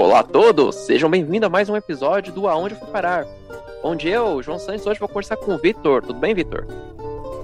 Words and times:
Olá 0.00 0.20
a 0.20 0.22
todos, 0.22 0.76
sejam 0.76 1.10
bem-vindos 1.10 1.46
a 1.46 1.50
mais 1.50 1.68
um 1.68 1.76
episódio 1.76 2.32
do 2.32 2.48
Aonde 2.48 2.74
Fui 2.74 2.88
Parar, 2.88 3.26
onde 3.84 4.08
eu, 4.08 4.42
João 4.42 4.58
Santos, 4.58 4.86
hoje 4.86 4.98
vou 4.98 5.06
conversar 5.06 5.36
com 5.36 5.52
o 5.52 5.58
Vitor. 5.58 6.00
Tudo 6.00 6.18
bem, 6.18 6.34
Vitor? 6.34 6.66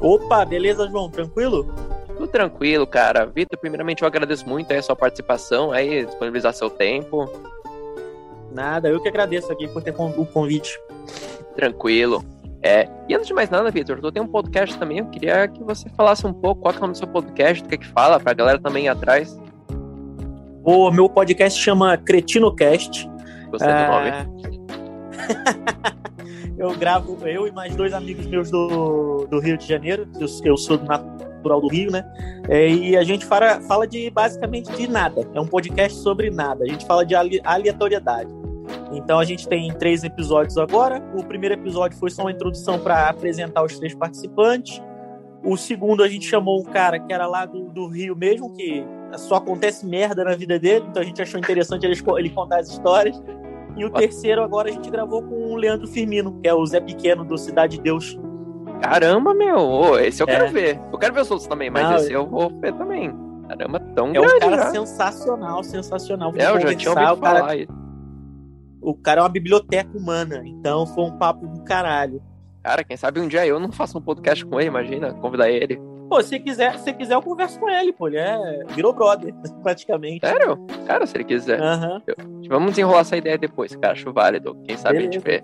Opa, 0.01 0.43
beleza, 0.47 0.89
João? 0.89 1.11
Tranquilo? 1.11 1.71
Tudo 2.07 2.27
tranquilo, 2.29 2.87
cara. 2.87 3.27
Vitor, 3.27 3.59
primeiramente 3.59 4.01
eu 4.01 4.09
agradeço 4.09 4.49
muito 4.49 4.73
aí 4.73 4.79
a 4.79 4.83
sua 4.83 4.97
participação, 4.97 5.71
aí, 5.71 6.07
disponibilizar 6.07 6.55
seu 6.55 6.71
tempo. 6.71 7.31
Nada, 8.51 8.89
eu 8.89 9.03
que 9.03 9.09
agradeço 9.09 9.53
aqui 9.53 9.69
por 9.69 9.83
ter 9.83 9.95
o 9.95 10.25
convite. 10.25 10.81
Tranquilo. 11.55 12.25
É, 12.63 12.89
e 13.07 13.15
antes 13.15 13.27
de 13.27 13.35
mais 13.35 13.51
nada, 13.51 13.71
Vitor, 13.71 14.01
tu 14.01 14.11
tem 14.11 14.23
um 14.23 14.27
podcast 14.27 14.79
também, 14.79 15.01
eu 15.01 15.07
queria 15.09 15.47
que 15.47 15.63
você 15.63 15.91
falasse 15.91 16.27
um 16.27 16.33
pouco 16.33 16.63
qual 16.63 16.73
é 16.73 16.79
o 16.79 16.81
nome 16.81 16.93
do 16.95 16.99
seu 16.99 17.07
podcast, 17.07 17.63
do 17.63 17.69
que 17.69 17.75
é 17.75 17.79
que 17.79 17.87
fala, 17.87 18.19
pra 18.19 18.33
galera 18.33 18.59
também 18.59 18.87
ir 18.87 18.89
atrás. 18.89 19.39
O 20.67 20.91
meu 20.91 21.09
podcast 21.09 21.63
chama 21.63 21.97
CretinoCast. 21.97 23.09
Gostei 23.53 23.73
do 23.73 23.87
nome. 23.87 24.09
É. 24.09 24.27
eu 26.59 26.77
gravo, 26.77 27.17
eu 27.25 27.47
e 27.47 27.53
mais 27.53 27.77
dois 27.77 27.95
amigos 27.95 28.27
meus 28.27 28.51
do, 28.51 29.29
do 29.31 29.39
Rio 29.39 29.57
de 29.57 29.65
Janeiro, 29.65 30.09
eu, 30.19 30.27
eu 30.45 30.57
sou 30.57 30.77
natural 30.83 31.61
do 31.61 31.69
Rio, 31.69 31.93
né? 31.93 32.05
É, 32.49 32.69
e 32.69 32.97
a 32.97 33.05
gente 33.05 33.25
fala, 33.25 33.61
fala 33.61 33.87
de 33.87 34.11
basicamente 34.11 34.73
de 34.73 34.89
nada. 34.89 35.25
É 35.33 35.41
um 35.41 35.47
podcast 35.47 35.97
sobre 35.99 36.31
nada. 36.31 36.65
A 36.65 36.67
gente 36.67 36.85
fala 36.85 37.07
de 37.07 37.15
aleatoriedade. 37.15 38.35
Então 38.91 39.21
a 39.21 39.25
gente 39.25 39.47
tem 39.47 39.73
três 39.73 40.03
episódios 40.03 40.59
agora. 40.59 41.01
O 41.15 41.23
primeiro 41.23 41.55
episódio 41.55 41.97
foi 41.97 42.11
só 42.11 42.23
uma 42.23 42.33
introdução 42.33 42.81
para 42.81 43.09
apresentar 43.09 43.63
os 43.63 43.79
três 43.79 43.95
participantes. 43.95 44.83
O 45.45 45.57
segundo 45.57 46.03
a 46.03 46.09
gente 46.09 46.27
chamou 46.27 46.61
um 46.61 46.65
cara 46.65 46.99
que 46.99 47.13
era 47.13 47.29
lá 47.29 47.47
do, 47.47 47.69
do 47.69 47.87
Rio 47.87 48.17
mesmo, 48.17 48.53
que 48.53 48.85
só 49.15 49.37
acontece 49.37 49.87
merda 49.87 50.25
na 50.25 50.35
vida 50.35 50.59
dele, 50.59 50.87
então 50.89 51.03
a 51.03 51.05
gente 51.05 51.21
achou 51.23 51.39
interessante 51.39 51.85
ele, 51.85 51.97
ele 52.19 52.31
contar 52.31 52.61
as 52.61 52.69
histórias. 52.69 53.21
E 53.77 53.85
o 53.85 53.91
terceiro 53.91 54.43
agora 54.43 54.71
a 54.71 54.73
gente 54.73 54.91
gravou 54.91 55.23
com 55.23 55.53
o 55.53 55.57
Leandro 55.57 55.87
Firmino, 55.87 56.41
que 56.41 56.49
é 56.49 56.55
o 56.55 56.65
Zé 56.65 56.81
Pequeno 56.81 57.25
do 57.25 57.37
Cidade 57.37 57.77
de 57.77 57.83
Deus. 57.83 58.19
Caramba, 58.81 59.35
meu, 59.35 59.99
esse 59.99 60.23
eu 60.23 60.27
é. 60.29 60.33
quero 60.33 60.53
ver. 60.53 60.81
Eu 60.93 60.99
quero 60.99 61.15
ver 61.15 61.21
os 61.21 61.31
outros 61.31 61.49
também, 61.49 61.71
mas 61.71 61.83
Não, 61.83 61.97
esse 61.97 62.13
eu 62.13 62.27
vou 62.27 62.49
ver 62.61 62.73
também. 62.75 63.15
Caramba, 63.49 63.81
tão 63.95 64.09
é 64.09 64.13
grande. 64.13 64.33
É 64.33 64.37
um 64.37 64.41
cara 64.41 64.57
já. 64.57 64.71
sensacional, 64.71 65.63
sensacional. 65.63 66.33
É, 66.37 66.51
eu 66.51 66.61
já 66.61 66.75
tinha 66.75 66.91
ouvido 66.91 67.13
o 67.13 67.17
cara, 67.21 67.39
falar. 67.39 67.57
O 68.81 68.95
cara 68.95 69.21
é 69.21 69.23
uma 69.23 69.29
biblioteca 69.29 69.97
humana, 69.97 70.43
então 70.45 70.87
foi 70.87 71.05
um 71.05 71.13
papo 71.13 71.47
do 71.47 71.63
caralho. 71.63 72.23
Cara, 72.63 72.83
quem 72.83 72.97
sabe 72.97 73.21
um 73.21 73.29
dia 73.29 73.47
eu 73.47 73.61
não 73.61 73.71
faço 73.71 73.99
um 73.99 74.01
podcast 74.01 74.45
com 74.45 74.59
ele, 74.59 74.69
imagina, 74.69 75.13
convidar 75.15 75.51
ele. 75.51 75.81
Pô, 76.09 76.23
se 76.23 76.39
quiser, 76.39 76.79
se 76.79 76.93
quiser, 76.93 77.15
eu 77.15 77.23
converso 77.23 77.59
com 77.59 77.69
ele, 77.69 77.93
pô. 77.93 78.09
Ele 78.09 78.19
é. 78.19 78.65
Virou 78.69 78.93
brother, 78.93 79.35
praticamente. 79.63 80.27
Sério? 80.27 80.57
Cara, 80.87 81.07
se 81.07 81.17
ele 81.17 81.25
quiser. 81.25 81.61
Uhum. 81.61 82.03
Eu... 82.07 82.17
Vamos 82.49 82.71
desenrolar 82.71 83.01
essa 83.01 83.17
ideia 83.17 83.37
depois, 83.37 83.75
cara. 83.75 83.93
Acho 83.93 84.13
válido. 84.13 84.55
Quem 84.65 84.77
sabe 84.77 84.99
Beleza. 84.99 85.11
a 85.11 85.13
gente 85.13 85.25
vê. 85.25 85.43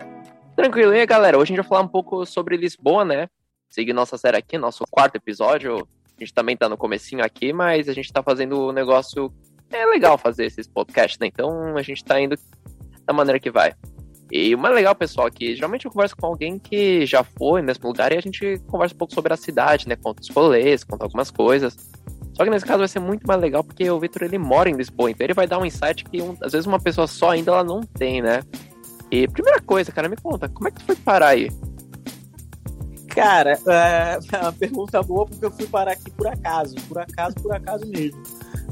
Tranquilo, 0.55 0.95
e 0.95 1.01
aí, 1.01 1.07
galera? 1.07 1.37
Hoje 1.37 1.53
a 1.53 1.57
gente 1.57 1.65
vai 1.65 1.69
falar 1.69 1.81
um 1.83 1.89
pouco 1.89 2.25
sobre 2.27 2.57
Lisboa, 2.57 3.05
né? 3.05 3.29
Seguir 3.69 3.93
nossa 3.93 4.19
série 4.19 4.37
aqui, 4.37 4.59
nosso 4.59 4.85
quarto 4.91 5.17
episódio. 5.17 5.89
A 6.17 6.21
gente 6.21 6.35
também 6.35 6.57
tá 6.57 6.69
no 6.69 6.77
comecinho 6.77 7.25
aqui, 7.25 7.53
mas 7.53 7.89
a 7.89 7.93
gente 7.93 8.13
tá 8.13 8.23
fazendo 8.23 8.69
um 8.69 8.73
negócio. 8.73 9.33
É 9.71 9.87
legal 9.87 10.19
fazer 10.19 10.45
esses 10.45 10.69
podcasts, 10.69 11.19
né? 11.19 11.27
Então 11.27 11.77
a 11.77 11.83
gente 11.83 12.05
tá 12.05 12.21
indo 12.21 12.37
da 13.07 13.13
maneira 13.13 13.41
que 13.41 13.51
vai. 13.51 13.73
E 14.33 14.55
o 14.55 14.59
mais 14.59 14.75
legal, 14.75 14.95
pessoal, 14.95 15.29
é 15.29 15.31
que 15.31 15.55
geralmente 15.55 15.85
eu 15.85 15.91
converso 15.91 16.17
com 16.17 16.25
alguém 16.25 16.59
que 16.59 17.05
já 17.05 17.23
foi 17.23 17.61
no 17.61 17.67
mesmo 17.67 17.87
lugar 17.87 18.13
e 18.13 18.17
a 18.17 18.21
gente 18.21 18.59
conversa 18.67 18.95
um 18.95 18.99
pouco 18.99 19.13
sobre 19.13 19.31
a 19.31 19.37
cidade, 19.37 19.87
né? 19.87 19.95
Conta 19.95 20.23
os 20.23 20.31
rolês, 20.31 20.83
conta 20.83 21.05
algumas 21.05 21.31
coisas. 21.31 21.77
Só 22.33 22.43
que 22.43 22.49
nesse 22.49 22.65
caso 22.65 22.79
vai 22.79 22.89
ser 22.89 22.99
muito 22.99 23.27
mais 23.27 23.39
legal 23.39 23.63
porque 23.63 23.91
o 23.91 24.01
Victor 24.01 24.23
ele 24.23 24.39
mora 24.39 24.71
em 24.71 24.75
Lisboa, 24.75 25.11
então 25.11 25.23
ele 25.23 25.35
vai 25.35 25.47
dar 25.47 25.59
um 25.59 25.67
insight 25.67 26.05
que 26.05 26.23
um, 26.23 26.35
às 26.41 26.53
vezes 26.53 26.67
uma 26.67 26.81
pessoa 26.81 27.07
só 27.07 27.29
ainda 27.29 27.51
ela 27.51 27.63
não 27.63 27.83
tem, 27.83 28.23
né? 28.23 28.41
E 29.11 29.29
primeira 29.29 29.61
coisa, 29.61 29.93
cara, 29.93 30.09
me 30.09 30.17
conta, 30.17 30.49
como 30.49 30.67
é 30.67 30.71
que 30.71 30.79
tu 30.79 30.87
foi 30.87 30.97
parar 30.97 31.29
aí? 31.29 31.51
Cara, 33.09 33.59
é 33.67 34.19
uma 34.41 34.53
pergunta 34.55 35.03
boa 35.03 35.27
porque 35.27 35.45
eu 35.45 35.51
fui 35.51 35.67
parar 35.67 35.93
aqui 35.93 36.11
por 36.11 36.27
acaso, 36.27 36.75
por 36.89 36.99
acaso, 36.99 37.35
por 37.35 37.55
acaso 37.55 37.87
mesmo. 37.87 38.23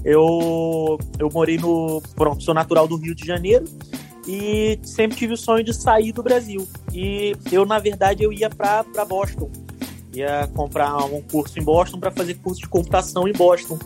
Eu, 0.02 0.98
eu 1.18 1.28
morei 1.30 1.58
no. 1.58 2.00
Pronto, 2.16 2.42
sou 2.42 2.54
natural 2.54 2.88
do 2.88 2.96
Rio 2.96 3.14
de 3.14 3.26
Janeiro 3.26 3.66
e 4.30 4.78
sempre 4.84 5.16
tive 5.16 5.34
o 5.34 5.36
sonho 5.36 5.64
de 5.64 5.74
sair 5.74 6.12
do 6.12 6.22
Brasil. 6.22 6.68
E 6.94 7.34
eu, 7.50 7.66
na 7.66 7.80
verdade, 7.80 8.22
eu 8.22 8.32
ia 8.32 8.48
para 8.48 9.04
Boston. 9.04 9.50
Ia 10.14 10.48
comprar 10.54 10.96
um 10.98 11.20
curso 11.20 11.58
em 11.58 11.62
Boston 11.64 11.98
para 11.98 12.12
fazer 12.12 12.34
curso 12.34 12.60
de 12.60 12.68
computação 12.68 13.26
em 13.26 13.32
Boston. 13.32 13.76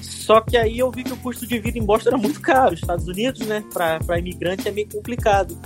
Só 0.00 0.40
que 0.40 0.56
aí 0.56 0.78
eu 0.78 0.88
vi 0.92 1.02
que 1.02 1.12
o 1.12 1.16
custo 1.16 1.44
de 1.44 1.58
vida 1.58 1.78
em 1.78 1.82
Boston 1.82 2.10
era 2.10 2.18
muito 2.18 2.40
caro. 2.40 2.74
Estados 2.74 3.08
Unidos, 3.08 3.40
né, 3.40 3.64
para 3.72 4.18
imigrante 4.20 4.68
é 4.68 4.70
meio 4.70 4.88
complicado. 4.88 5.58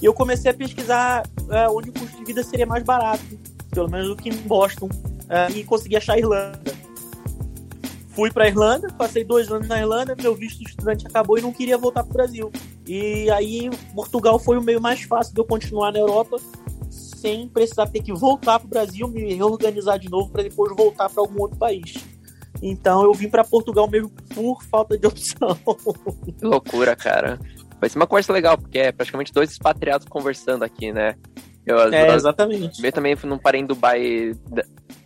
E 0.00 0.04
eu 0.04 0.14
comecei 0.14 0.48
a 0.48 0.54
pesquisar 0.54 1.24
é, 1.50 1.68
onde 1.68 1.90
o 1.90 1.92
custo 1.92 2.18
de 2.18 2.24
vida 2.24 2.44
seria 2.44 2.66
mais 2.66 2.84
barato, 2.84 3.24
pelo 3.70 3.90
menos 3.90 4.08
do 4.08 4.16
que 4.16 4.28
em 4.28 4.36
Boston, 4.42 4.88
é, 5.28 5.50
e 5.50 5.64
consegui 5.64 5.96
achar 5.96 6.14
a 6.14 6.18
Irlanda. 6.18 6.72
Fui 8.10 8.30
para 8.30 8.48
Irlanda, 8.48 8.88
passei 8.98 9.24
dois 9.24 9.50
anos 9.50 9.68
na 9.68 9.78
Irlanda, 9.78 10.16
meu 10.20 10.34
visto 10.34 10.58
de 10.58 10.70
estudante 10.70 11.06
acabou 11.06 11.38
e 11.38 11.42
não 11.42 11.52
queria 11.52 11.78
voltar 11.78 12.02
para 12.02 12.10
o 12.10 12.14
Brasil. 12.14 12.52
E 12.86 13.30
aí 13.30 13.70
Portugal 13.94 14.38
foi 14.38 14.58
o 14.58 14.62
meio 14.62 14.80
mais 14.80 15.02
fácil 15.02 15.32
de 15.32 15.40
eu 15.40 15.44
continuar 15.44 15.92
na 15.92 15.98
Europa 15.98 16.36
sem 16.90 17.48
precisar 17.48 17.86
ter 17.86 18.02
que 18.02 18.12
voltar 18.12 18.58
para 18.58 18.66
o 18.66 18.70
Brasil, 18.70 19.06
me 19.06 19.34
reorganizar 19.34 19.98
de 19.98 20.08
novo 20.08 20.30
para 20.30 20.42
depois 20.42 20.74
voltar 20.74 21.08
para 21.08 21.22
algum 21.22 21.42
outro 21.42 21.58
país. 21.58 21.94
Então 22.62 23.04
eu 23.04 23.12
vim 23.14 23.28
para 23.28 23.44
Portugal 23.44 23.88
mesmo 23.88 24.10
por 24.34 24.62
falta 24.64 24.98
de 24.98 25.06
opção. 25.06 25.56
Que 26.38 26.44
loucura, 26.44 26.96
cara. 26.96 27.38
Vai 27.80 27.88
ser 27.88 27.98
uma 27.98 28.06
conversa 28.06 28.32
legal, 28.32 28.58
porque 28.58 28.78
é 28.78 28.92
praticamente 28.92 29.32
dois 29.32 29.50
expatriados 29.50 30.06
conversando 30.06 30.64
aqui, 30.64 30.92
né? 30.92 31.14
Eu, 31.64 31.78
é, 31.92 32.14
exatamente. 32.14 32.84
Eu 32.84 32.92
também 32.92 33.16
não 33.24 33.38
parei 33.38 33.60
em 33.60 33.66
Dubai. 33.66 34.32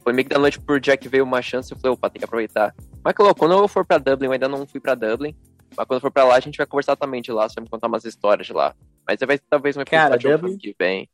Foi 0.04 0.12
meio 0.12 0.28
que 0.28 0.34
da 0.34 0.38
noite 0.38 0.60
dia 0.82 0.96
que 0.98 1.08
veio 1.08 1.24
uma 1.24 1.40
chance, 1.40 1.72
eu 1.72 1.78
falei, 1.78 1.94
opa, 1.94 2.10
tem 2.10 2.18
que 2.18 2.26
aproveitar. 2.26 2.74
Mas, 3.02 3.14
louco, 3.18 3.34
quando 3.34 3.52
eu 3.52 3.66
for 3.66 3.86
para 3.86 3.96
Dublin, 3.96 4.26
eu 4.26 4.32
ainda 4.32 4.48
não 4.48 4.66
fui 4.66 4.78
para 4.78 4.94
Dublin. 4.94 5.34
Mas 5.74 5.86
quando 5.86 6.00
for 6.00 6.10
pra 6.10 6.24
lá, 6.24 6.36
a 6.36 6.40
gente 6.40 6.58
vai 6.58 6.66
conversar 6.66 6.94
também 6.94 7.22
de 7.22 7.32
lá. 7.32 7.48
Você 7.48 7.54
vai 7.56 7.64
me 7.64 7.70
contar 7.70 7.86
umas 7.86 8.04
histórias 8.04 8.46
de 8.46 8.52
lá. 8.52 8.74
Mas 9.08 9.18
vai 9.26 9.38
talvez 9.38 9.76
um 9.76 9.80
episódio 9.80 10.30
Cara, 10.30 10.36
Dublin... 10.36 10.58
que 10.58 10.76
vem. 10.78 11.08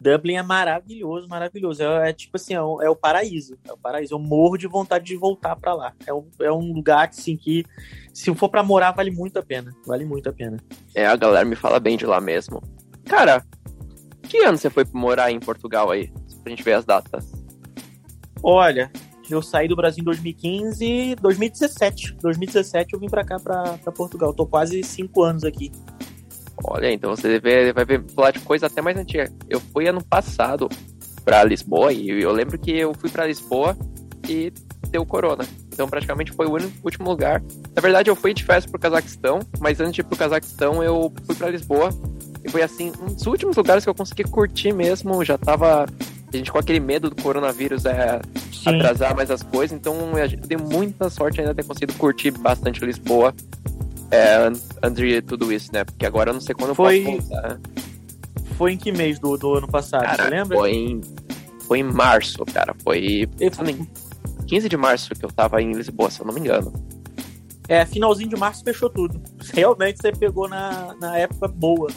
Dublin 0.00 0.34
é 0.36 0.42
maravilhoso, 0.42 1.26
maravilhoso. 1.28 1.82
É, 1.82 2.10
é 2.10 2.12
tipo 2.12 2.36
assim, 2.36 2.54
é 2.54 2.62
o, 2.62 2.80
é 2.82 2.88
o, 2.88 2.94
paraíso. 2.94 3.58
É 3.64 3.72
o 3.72 3.76
paraíso. 3.76 4.14
Eu 4.14 4.18
morro 4.18 4.56
de 4.56 4.68
vontade 4.68 5.06
de 5.06 5.16
voltar 5.16 5.56
para 5.56 5.74
lá. 5.74 5.94
É 6.06 6.12
um, 6.12 6.28
é 6.40 6.52
um 6.52 6.72
lugar 6.72 7.08
assim, 7.08 7.36
que, 7.36 7.64
se 8.12 8.32
for 8.34 8.48
para 8.48 8.62
morar, 8.62 8.92
vale 8.92 9.10
muito 9.10 9.38
a 9.38 9.42
pena. 9.42 9.74
Vale 9.86 10.04
muito 10.04 10.28
a 10.28 10.32
pena. 10.32 10.58
É, 10.94 11.06
a 11.06 11.16
galera 11.16 11.44
me 11.44 11.56
fala 11.56 11.80
bem 11.80 11.96
de 11.96 12.06
lá 12.06 12.20
mesmo. 12.20 12.62
Cara, 13.04 13.44
que 14.22 14.38
ano 14.44 14.56
você 14.56 14.70
foi 14.70 14.84
morar 14.92 15.32
em 15.32 15.40
Portugal 15.40 15.90
aí? 15.90 16.12
Pra 16.48 16.56
gente 16.56 16.62
ver 16.62 16.72
as 16.72 16.84
datas. 16.86 17.30
Olha, 18.42 18.90
eu 19.28 19.42
saí 19.42 19.68
do 19.68 19.76
Brasil 19.76 20.00
em 20.00 20.04
2015, 20.04 21.16
2017. 21.16 22.14
2017 22.22 22.94
eu 22.94 23.00
vim 23.00 23.08
para 23.08 23.22
cá, 23.22 23.38
para 23.38 23.92
Portugal. 23.92 24.32
Tô 24.32 24.46
quase 24.46 24.82
cinco 24.82 25.22
anos 25.22 25.44
aqui. 25.44 25.70
Olha, 26.64 26.90
então 26.90 27.14
você 27.14 27.38
vai, 27.38 27.72
vai 27.72 27.84
ver 27.84 28.02
falar 28.14 28.30
de 28.30 28.40
coisa 28.40 28.66
até 28.66 28.80
mais 28.80 28.96
antiga. 28.96 29.30
Eu 29.48 29.60
fui 29.60 29.86
ano 29.86 30.02
passado 30.02 30.70
para 31.22 31.44
Lisboa 31.44 31.92
e 31.92 32.08
eu 32.08 32.32
lembro 32.32 32.58
que 32.58 32.70
eu 32.70 32.94
fui 32.94 33.10
para 33.10 33.26
Lisboa 33.26 33.76
e 34.26 34.50
deu 34.88 35.04
corona. 35.04 35.44
Então 35.70 35.86
praticamente 35.86 36.32
foi 36.32 36.46
o 36.46 36.56
último 36.82 37.10
lugar. 37.10 37.42
Na 37.76 37.82
verdade 37.82 38.08
eu 38.08 38.16
fui 38.16 38.32
de 38.32 38.42
festa 38.42 38.70
pro 38.70 38.80
Cazaquistão, 38.80 39.40
mas 39.60 39.78
antes 39.80 39.92
de 39.92 40.00
ir 40.00 40.04
pro 40.04 40.16
Cazaquistão 40.16 40.82
eu 40.82 41.12
fui 41.26 41.34
para 41.34 41.50
Lisboa 41.50 41.90
e 42.42 42.50
foi 42.50 42.62
assim 42.62 42.92
um 43.00 43.06
dos 43.06 43.26
últimos 43.26 43.56
lugares 43.56 43.84
que 43.84 43.90
eu 43.90 43.94
consegui 43.94 44.24
curtir 44.24 44.72
mesmo. 44.72 45.22
Já 45.24 45.36
tava 45.36 45.86
a 46.32 46.36
gente 46.36 46.52
com 46.52 46.58
aquele 46.58 46.80
medo 46.80 47.10
do 47.10 47.22
coronavírus 47.22 47.84
é 47.84 48.20
Sim. 48.52 48.76
atrasar 48.76 49.16
mais 49.16 49.30
as 49.30 49.42
coisas, 49.42 49.76
então 49.76 50.16
eu 50.18 50.28
dei 50.28 50.58
muita 50.58 51.08
sorte 51.08 51.40
ainda 51.40 51.54
ter 51.54 51.64
conseguido 51.64 51.94
curtir 51.94 52.30
bastante 52.32 52.84
Lisboa 52.84 53.34
é, 54.10 54.36
antes 54.36 54.66
tudo 55.26 55.52
isso, 55.52 55.70
né? 55.72 55.84
Porque 55.84 56.06
agora 56.06 56.30
eu 56.30 56.34
não 56.34 56.40
sei 56.40 56.54
quando 56.54 56.74
foi... 56.74 57.00
eu 57.00 57.04
posso 57.04 57.28
voltar. 57.28 57.60
Foi 58.56 58.72
em 58.72 58.76
que 58.76 58.90
mês 58.90 59.18
do, 59.18 59.36
do 59.36 59.54
ano 59.54 59.68
passado, 59.68 60.02
cara, 60.02 60.24
você 60.24 60.30
lembra? 60.30 60.58
Foi 60.58 60.72
em, 60.72 61.00
foi 61.66 61.78
em 61.78 61.84
março, 61.84 62.44
cara. 62.46 62.74
Foi 62.82 63.28
em 63.40 63.88
15 64.46 64.68
de 64.68 64.76
março 64.76 65.14
que 65.14 65.24
eu 65.24 65.30
tava 65.30 65.62
em 65.62 65.72
Lisboa, 65.72 66.10
se 66.10 66.20
eu 66.20 66.26
não 66.26 66.34
me 66.34 66.40
engano. 66.40 66.72
É, 67.68 67.84
finalzinho 67.84 68.30
de 68.30 68.36
março 68.36 68.64
fechou 68.64 68.88
tudo. 68.88 69.20
Realmente 69.52 69.98
você 70.00 70.10
pegou 70.10 70.48
na, 70.48 70.96
na 70.98 71.18
época 71.18 71.46
boa. 71.46 71.90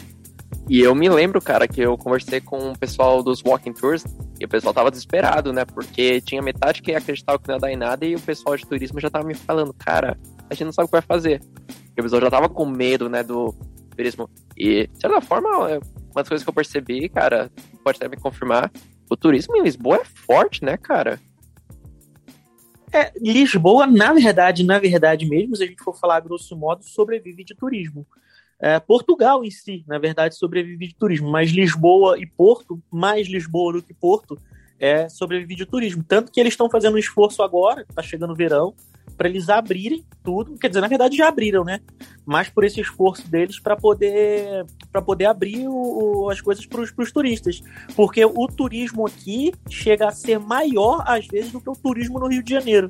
E 0.68 0.80
eu 0.80 0.94
me 0.94 1.08
lembro, 1.08 1.40
cara, 1.40 1.66
que 1.66 1.80
eu 1.80 1.98
conversei 1.98 2.40
com 2.40 2.70
o 2.70 2.78
pessoal 2.78 3.22
dos 3.22 3.42
Walking 3.44 3.72
Tours 3.72 4.04
e 4.40 4.44
o 4.44 4.48
pessoal 4.48 4.72
tava 4.72 4.90
desesperado, 4.90 5.52
né? 5.52 5.64
Porque 5.64 6.20
tinha 6.20 6.40
metade 6.40 6.80
que 6.80 6.94
acreditava 6.94 7.38
que 7.38 7.48
não 7.48 7.56
ia 7.56 7.60
dar 7.60 7.72
em 7.72 7.76
nada 7.76 8.06
e 8.06 8.14
o 8.14 8.20
pessoal 8.20 8.56
de 8.56 8.66
turismo 8.66 9.00
já 9.00 9.10
tava 9.10 9.26
me 9.26 9.34
falando, 9.34 9.72
cara, 9.74 10.16
a 10.48 10.54
gente 10.54 10.64
não 10.64 10.72
sabe 10.72 10.86
o 10.86 10.88
que 10.88 10.92
vai 10.92 11.02
fazer. 11.02 11.40
Porque 11.40 12.00
o 12.00 12.04
pessoal 12.04 12.22
já 12.22 12.30
tava 12.30 12.48
com 12.48 12.64
medo, 12.64 13.08
né, 13.08 13.22
do 13.22 13.54
turismo. 13.96 14.30
E, 14.56 14.86
de 14.86 15.00
certa 15.00 15.20
forma, 15.20 15.48
é 15.70 15.78
uma 15.78 16.22
das 16.22 16.28
coisas 16.28 16.44
que 16.44 16.48
eu 16.48 16.54
percebi, 16.54 17.08
cara, 17.08 17.50
pode 17.82 17.96
até 17.96 18.08
me 18.08 18.16
confirmar, 18.16 18.70
o 19.10 19.16
turismo 19.16 19.56
em 19.56 19.62
Lisboa 19.62 19.96
é 19.96 20.04
forte, 20.04 20.64
né, 20.64 20.76
cara? 20.76 21.20
É, 22.92 23.12
Lisboa, 23.18 23.86
na 23.86 24.12
verdade, 24.12 24.64
na 24.64 24.78
verdade 24.78 25.26
mesmo, 25.26 25.56
se 25.56 25.64
a 25.64 25.66
gente 25.66 25.82
for 25.82 25.96
falar 25.96 26.20
grosso 26.20 26.56
modo, 26.56 26.84
sobrevive 26.84 27.42
de 27.42 27.54
turismo. 27.54 28.06
É, 28.62 28.78
Portugal 28.78 29.44
em 29.44 29.50
si, 29.50 29.84
na 29.88 29.98
verdade, 29.98 30.36
sobrevive 30.36 30.86
de 30.86 30.94
turismo, 30.94 31.28
mas 31.28 31.50
Lisboa 31.50 32.16
e 32.16 32.24
Porto, 32.24 32.80
mais 32.88 33.26
Lisboa 33.26 33.72
do 33.72 33.82
que 33.82 33.92
Porto, 33.92 34.38
é 34.78 35.08
sobrevive 35.08 35.56
de 35.56 35.66
turismo. 35.66 36.04
Tanto 36.06 36.30
que 36.30 36.38
eles 36.38 36.52
estão 36.52 36.70
fazendo 36.70 36.94
um 36.94 36.98
esforço 36.98 37.42
agora, 37.42 37.84
está 37.88 38.02
chegando 38.02 38.32
o 38.32 38.36
verão, 38.36 38.72
para 39.16 39.28
eles 39.28 39.48
abrirem 39.48 40.04
tudo. 40.22 40.56
Quer 40.58 40.68
dizer, 40.68 40.80
na 40.80 40.86
verdade 40.86 41.16
já 41.16 41.28
abriram, 41.28 41.64
né? 41.64 41.80
Mas 42.24 42.48
por 42.48 42.64
esse 42.64 42.80
esforço 42.80 43.28
deles 43.28 43.58
para 43.58 43.76
poder 43.76 44.64
para 44.90 45.02
poder 45.02 45.26
abrir 45.26 45.66
o, 45.68 45.72
o, 46.24 46.30
as 46.30 46.40
coisas 46.40 46.64
para 46.64 46.80
os 46.80 47.12
turistas, 47.12 47.62
porque 47.96 48.24
o 48.24 48.46
turismo 48.46 49.06
aqui 49.06 49.52
chega 49.68 50.08
a 50.08 50.12
ser 50.12 50.38
maior 50.38 51.02
às 51.06 51.26
vezes 51.26 51.50
do 51.50 51.60
que 51.60 51.70
o 51.70 51.76
turismo 51.76 52.18
no 52.20 52.28
Rio 52.28 52.42
de 52.42 52.50
Janeiro. 52.52 52.88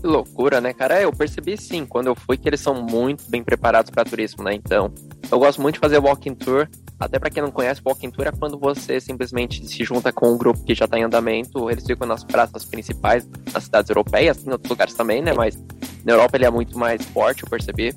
Que 0.00 0.06
loucura, 0.06 0.62
né, 0.62 0.72
cara? 0.72 0.98
É, 0.98 1.04
eu 1.04 1.12
percebi 1.12 1.58
sim, 1.58 1.84
quando 1.84 2.06
eu 2.06 2.14
fui, 2.14 2.38
que 2.38 2.48
eles 2.48 2.60
são 2.60 2.74
muito 2.82 3.22
bem 3.28 3.44
preparados 3.44 3.90
para 3.90 4.02
turismo, 4.02 4.42
né? 4.42 4.54
Então, 4.54 4.90
eu 5.30 5.38
gosto 5.38 5.60
muito 5.60 5.74
de 5.74 5.80
fazer 5.80 5.98
walking 5.98 6.34
tour. 6.34 6.66
Até 6.98 7.18
para 7.18 7.28
quem 7.28 7.42
não 7.42 7.50
conhece, 7.50 7.82
walking 7.84 8.10
tour 8.10 8.26
é 8.26 8.32
quando 8.32 8.58
você 8.58 8.98
simplesmente 8.98 9.66
se 9.66 9.84
junta 9.84 10.10
com 10.10 10.32
um 10.32 10.38
grupo 10.38 10.64
que 10.64 10.74
já 10.74 10.88
tá 10.88 10.98
em 10.98 11.02
andamento. 11.02 11.70
Eles 11.70 11.84
ficam 11.84 12.06
nas 12.06 12.24
praças 12.24 12.64
principais, 12.64 13.28
nas 13.52 13.64
cidades 13.64 13.90
europeias, 13.90 14.46
em 14.46 14.50
outros 14.50 14.70
lugares 14.70 14.94
também, 14.94 15.20
né? 15.20 15.34
Mas 15.34 15.62
na 16.02 16.12
Europa 16.12 16.36
ele 16.38 16.46
é 16.46 16.50
muito 16.50 16.78
mais 16.78 17.04
forte, 17.04 17.42
eu 17.42 17.50
percebi. 17.50 17.94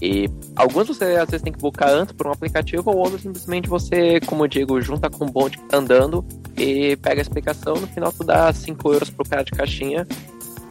E 0.00 0.28
alguns 0.54 0.86
você 0.86 1.16
às 1.16 1.30
vezes 1.30 1.42
tem 1.42 1.52
que 1.52 1.58
buscar 1.58 1.90
antes 1.90 2.12
por 2.14 2.28
um 2.28 2.32
aplicativo, 2.32 2.90
ou 2.90 2.98
outros 2.98 3.22
simplesmente 3.22 3.68
você, 3.68 4.20
como 4.20 4.44
eu 4.44 4.48
digo, 4.48 4.80
junta 4.80 5.10
com 5.10 5.24
o 5.24 5.30
bonde 5.30 5.58
que 5.58 5.64
tá 5.64 5.78
andando 5.78 6.24
e 6.56 6.96
pega 6.96 7.20
a 7.20 7.22
explicação. 7.22 7.74
No 7.74 7.86
final 7.88 8.12
tu 8.12 8.22
dá 8.22 8.52
5 8.52 8.92
euros 8.92 9.10
pro 9.10 9.28
cara 9.28 9.42
de 9.42 9.50
caixinha 9.50 10.06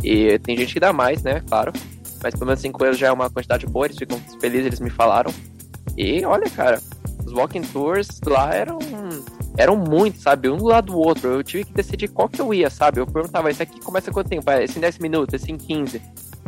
e 0.03 0.37
tem 0.39 0.57
gente 0.57 0.73
que 0.73 0.79
dá 0.79 0.91
mais, 0.91 1.23
né? 1.23 1.41
Claro. 1.47 1.71
Mas 2.21 2.33
pelo 2.33 2.45
menos 2.47 2.61
5 2.61 2.83
euros 2.83 2.97
já 2.97 3.07
é 3.07 3.11
uma 3.11 3.29
quantidade 3.29 3.65
boa, 3.65 3.85
eles 3.85 3.97
ficam 3.97 4.19
felizes, 4.39 4.67
eles 4.67 4.79
me 4.79 4.89
falaram. 4.89 5.33
E 5.97 6.25
olha, 6.25 6.49
cara, 6.49 6.81
os 7.25 7.33
walking 7.33 7.61
tours 7.61 8.07
lá 8.25 8.53
eram 8.53 8.79
eram 9.57 9.75
muitos, 9.75 10.21
sabe? 10.21 10.49
Um 10.49 10.57
do 10.57 10.65
lado 10.65 10.93
do 10.93 10.97
outro. 10.97 11.29
Eu 11.29 11.43
tive 11.43 11.65
que 11.65 11.73
decidir 11.73 12.07
qual 12.07 12.27
que 12.27 12.41
eu 12.41 12.53
ia, 12.53 12.69
sabe? 12.69 12.99
Eu 12.99 13.07
perguntava, 13.07 13.49
esse 13.49 13.61
aqui 13.61 13.79
começa 13.79 14.11
quanto 14.11 14.29
tempo? 14.29 14.49
Ah, 14.49 14.61
esse 14.61 14.77
em 14.77 14.81
10 14.81 14.99
minutos, 14.99 15.33
esse 15.33 15.51
em 15.51 15.57
15. 15.57 16.01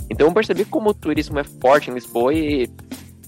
Então 0.09 0.27
eu 0.27 0.33
percebi 0.33 0.65
como 0.65 0.89
o 0.89 0.93
turismo 0.93 1.39
é 1.39 1.43
forte 1.43 1.89
em 1.89 1.93
Lisboa 1.93 2.33
e, 2.33 2.69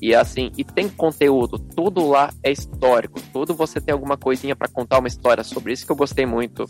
e 0.01 0.15
assim, 0.15 0.51
e 0.57 0.63
tem 0.63 0.89
conteúdo. 0.89 1.59
Tudo 1.59 2.07
lá 2.07 2.31
é 2.43 2.51
histórico. 2.51 3.19
Tudo 3.31 3.53
você 3.53 3.79
tem 3.79 3.93
alguma 3.93 4.17
coisinha 4.17 4.55
para 4.55 4.67
contar 4.67 4.99
uma 4.99 5.07
história 5.07 5.43
sobre 5.43 5.73
isso 5.73 5.85
que 5.85 5.91
eu 5.91 5.95
gostei 5.95 6.25
muito. 6.25 6.65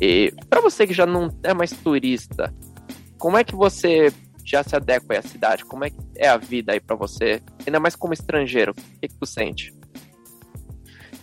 E 0.00 0.32
para 0.50 0.60
você 0.60 0.86
que 0.86 0.92
já 0.92 1.06
não 1.06 1.30
é 1.42 1.54
mais 1.54 1.70
turista, 1.70 2.52
como 3.24 3.38
é 3.38 3.42
que 3.42 3.56
você 3.56 4.12
já 4.44 4.62
se 4.62 4.76
adequa 4.76 5.18
à 5.18 5.22
cidade? 5.22 5.64
Como 5.64 5.82
é 5.82 5.88
que 5.88 5.96
é 6.14 6.28
a 6.28 6.36
vida 6.36 6.72
aí 6.74 6.78
para 6.78 6.94
você? 6.94 7.42
Ainda 7.66 7.80
mais 7.80 7.96
como 7.96 8.12
estrangeiro, 8.12 8.72
o 8.72 9.00
que, 9.00 9.08
que 9.08 9.18
tu 9.18 9.24
sente? 9.24 9.72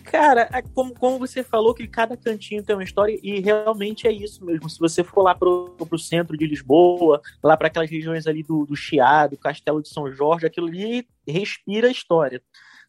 Cara, 0.02 0.48
é 0.52 0.62
como, 0.62 0.92
como 0.94 1.20
você 1.20 1.44
falou 1.44 1.72
que 1.72 1.86
cada 1.86 2.16
cantinho 2.16 2.64
tem 2.64 2.74
uma 2.74 2.82
história 2.82 3.16
e 3.22 3.38
realmente 3.38 4.08
é 4.08 4.10
isso 4.10 4.44
mesmo. 4.44 4.68
Se 4.68 4.80
você 4.80 5.04
for 5.04 5.22
lá 5.22 5.32
pro, 5.32 5.76
pro 5.78 5.96
centro 5.96 6.36
de 6.36 6.44
Lisboa, 6.44 7.22
lá 7.40 7.56
para 7.56 7.68
aquelas 7.68 7.88
regiões 7.88 8.26
ali 8.26 8.42
do, 8.42 8.66
do 8.66 8.74
Chiado, 8.74 9.38
Castelo 9.38 9.80
de 9.80 9.88
São 9.88 10.10
Jorge, 10.10 10.44
aquilo 10.44 10.66
ali 10.66 11.06
respira 11.24 11.88
história. 11.88 12.42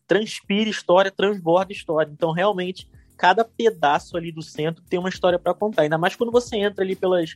Transpira 0.07 0.71
história, 0.71 1.11
transborda 1.11 1.71
história. 1.71 2.11
Então, 2.11 2.31
realmente, 2.31 2.89
cada 3.23 3.45
pedaço 3.45 4.17
ali 4.17 4.33
do 4.33 4.41
centro 4.41 4.83
tem 4.89 4.99
uma 4.99 5.07
história 5.07 5.39
para 5.39 5.53
contar. 5.53 5.83
Ainda 5.83 5.97
mais 5.97 6.13
quando 6.13 6.29
você 6.29 6.57
entra 6.57 6.83
ali 6.83 6.93
pelas, 6.93 7.33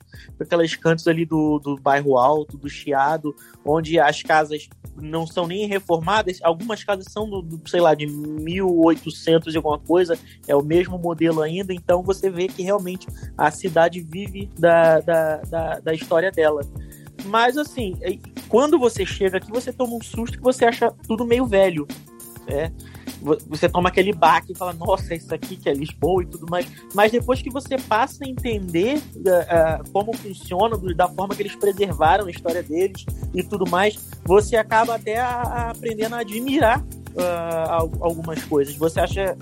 pelas 0.49 0.75
cantos 0.75 1.07
ali 1.07 1.25
do, 1.25 1.59
do 1.59 1.77
bairro 1.77 2.17
Alto, 2.17 2.57
do 2.57 2.69
Chiado, 2.69 3.33
onde 3.63 3.97
as 3.97 4.21
casas 4.21 4.67
não 4.97 5.25
são 5.25 5.47
nem 5.47 5.65
reformadas, 5.65 6.39
algumas 6.43 6.83
casas 6.83 7.05
são 7.09 7.29
do, 7.29 7.41
do, 7.41 7.69
sei 7.69 7.79
lá, 7.79 7.95
de 7.95 8.05
1800 8.05 9.53
e 9.53 9.55
alguma 9.55 9.79
coisa, 9.79 10.19
é 10.45 10.53
o 10.53 10.61
mesmo 10.61 10.97
modelo 10.97 11.41
ainda, 11.41 11.73
então 11.73 12.03
você 12.03 12.29
vê 12.29 12.49
que 12.49 12.63
realmente 12.63 13.07
a 13.37 13.49
cidade 13.49 14.01
vive 14.01 14.49
da, 14.59 14.99
da, 14.99 15.37
da, 15.37 15.79
da 15.79 15.93
história 15.93 16.31
dela. 16.31 16.63
Mas 17.27 17.57
assim, 17.57 17.97
quando 18.49 18.77
você 18.77 19.05
chega 19.05 19.37
aqui, 19.37 19.49
você 19.49 19.71
toma 19.71 19.95
um 19.95 20.03
susto 20.03 20.37
que 20.37 20.43
você 20.43 20.65
acha 20.65 20.91
tudo 21.07 21.23
meio 21.23 21.45
velho. 21.45 21.87
É, 22.45 22.71
você 23.47 23.67
toma 23.69 23.89
aquele 23.89 24.13
baque 24.13 24.51
e 24.51 24.55
fala, 24.55 24.73
nossa, 24.73 25.15
isso 25.15 25.33
aqui 25.33 25.55
que 25.55 25.69
é 25.69 25.73
Lisboa 25.73 26.23
e 26.23 26.25
tudo 26.25 26.45
mais. 26.49 26.67
Mas 26.93 27.11
depois 27.11 27.41
que 27.41 27.49
você 27.49 27.77
passa 27.77 28.23
a 28.25 28.27
entender 28.27 28.97
uh, 28.97 29.81
uh, 29.81 29.91
como 29.91 30.15
funciona, 30.15 30.77
da 30.95 31.07
forma 31.07 31.35
que 31.35 31.41
eles 31.41 31.55
preservaram 31.55 32.27
a 32.27 32.31
história 32.31 32.63
deles 32.63 33.05
e 33.33 33.43
tudo 33.43 33.69
mais, 33.69 33.97
você 34.23 34.55
acaba 34.55 34.95
até 34.95 35.19
a, 35.19 35.27
a 35.27 35.71
aprendendo 35.71 36.15
a 36.15 36.19
admirar 36.19 36.81
uh, 36.81 37.97
algumas 37.99 38.43
coisas. 38.43 38.75
Você 38.75 38.99
acha 38.99 39.37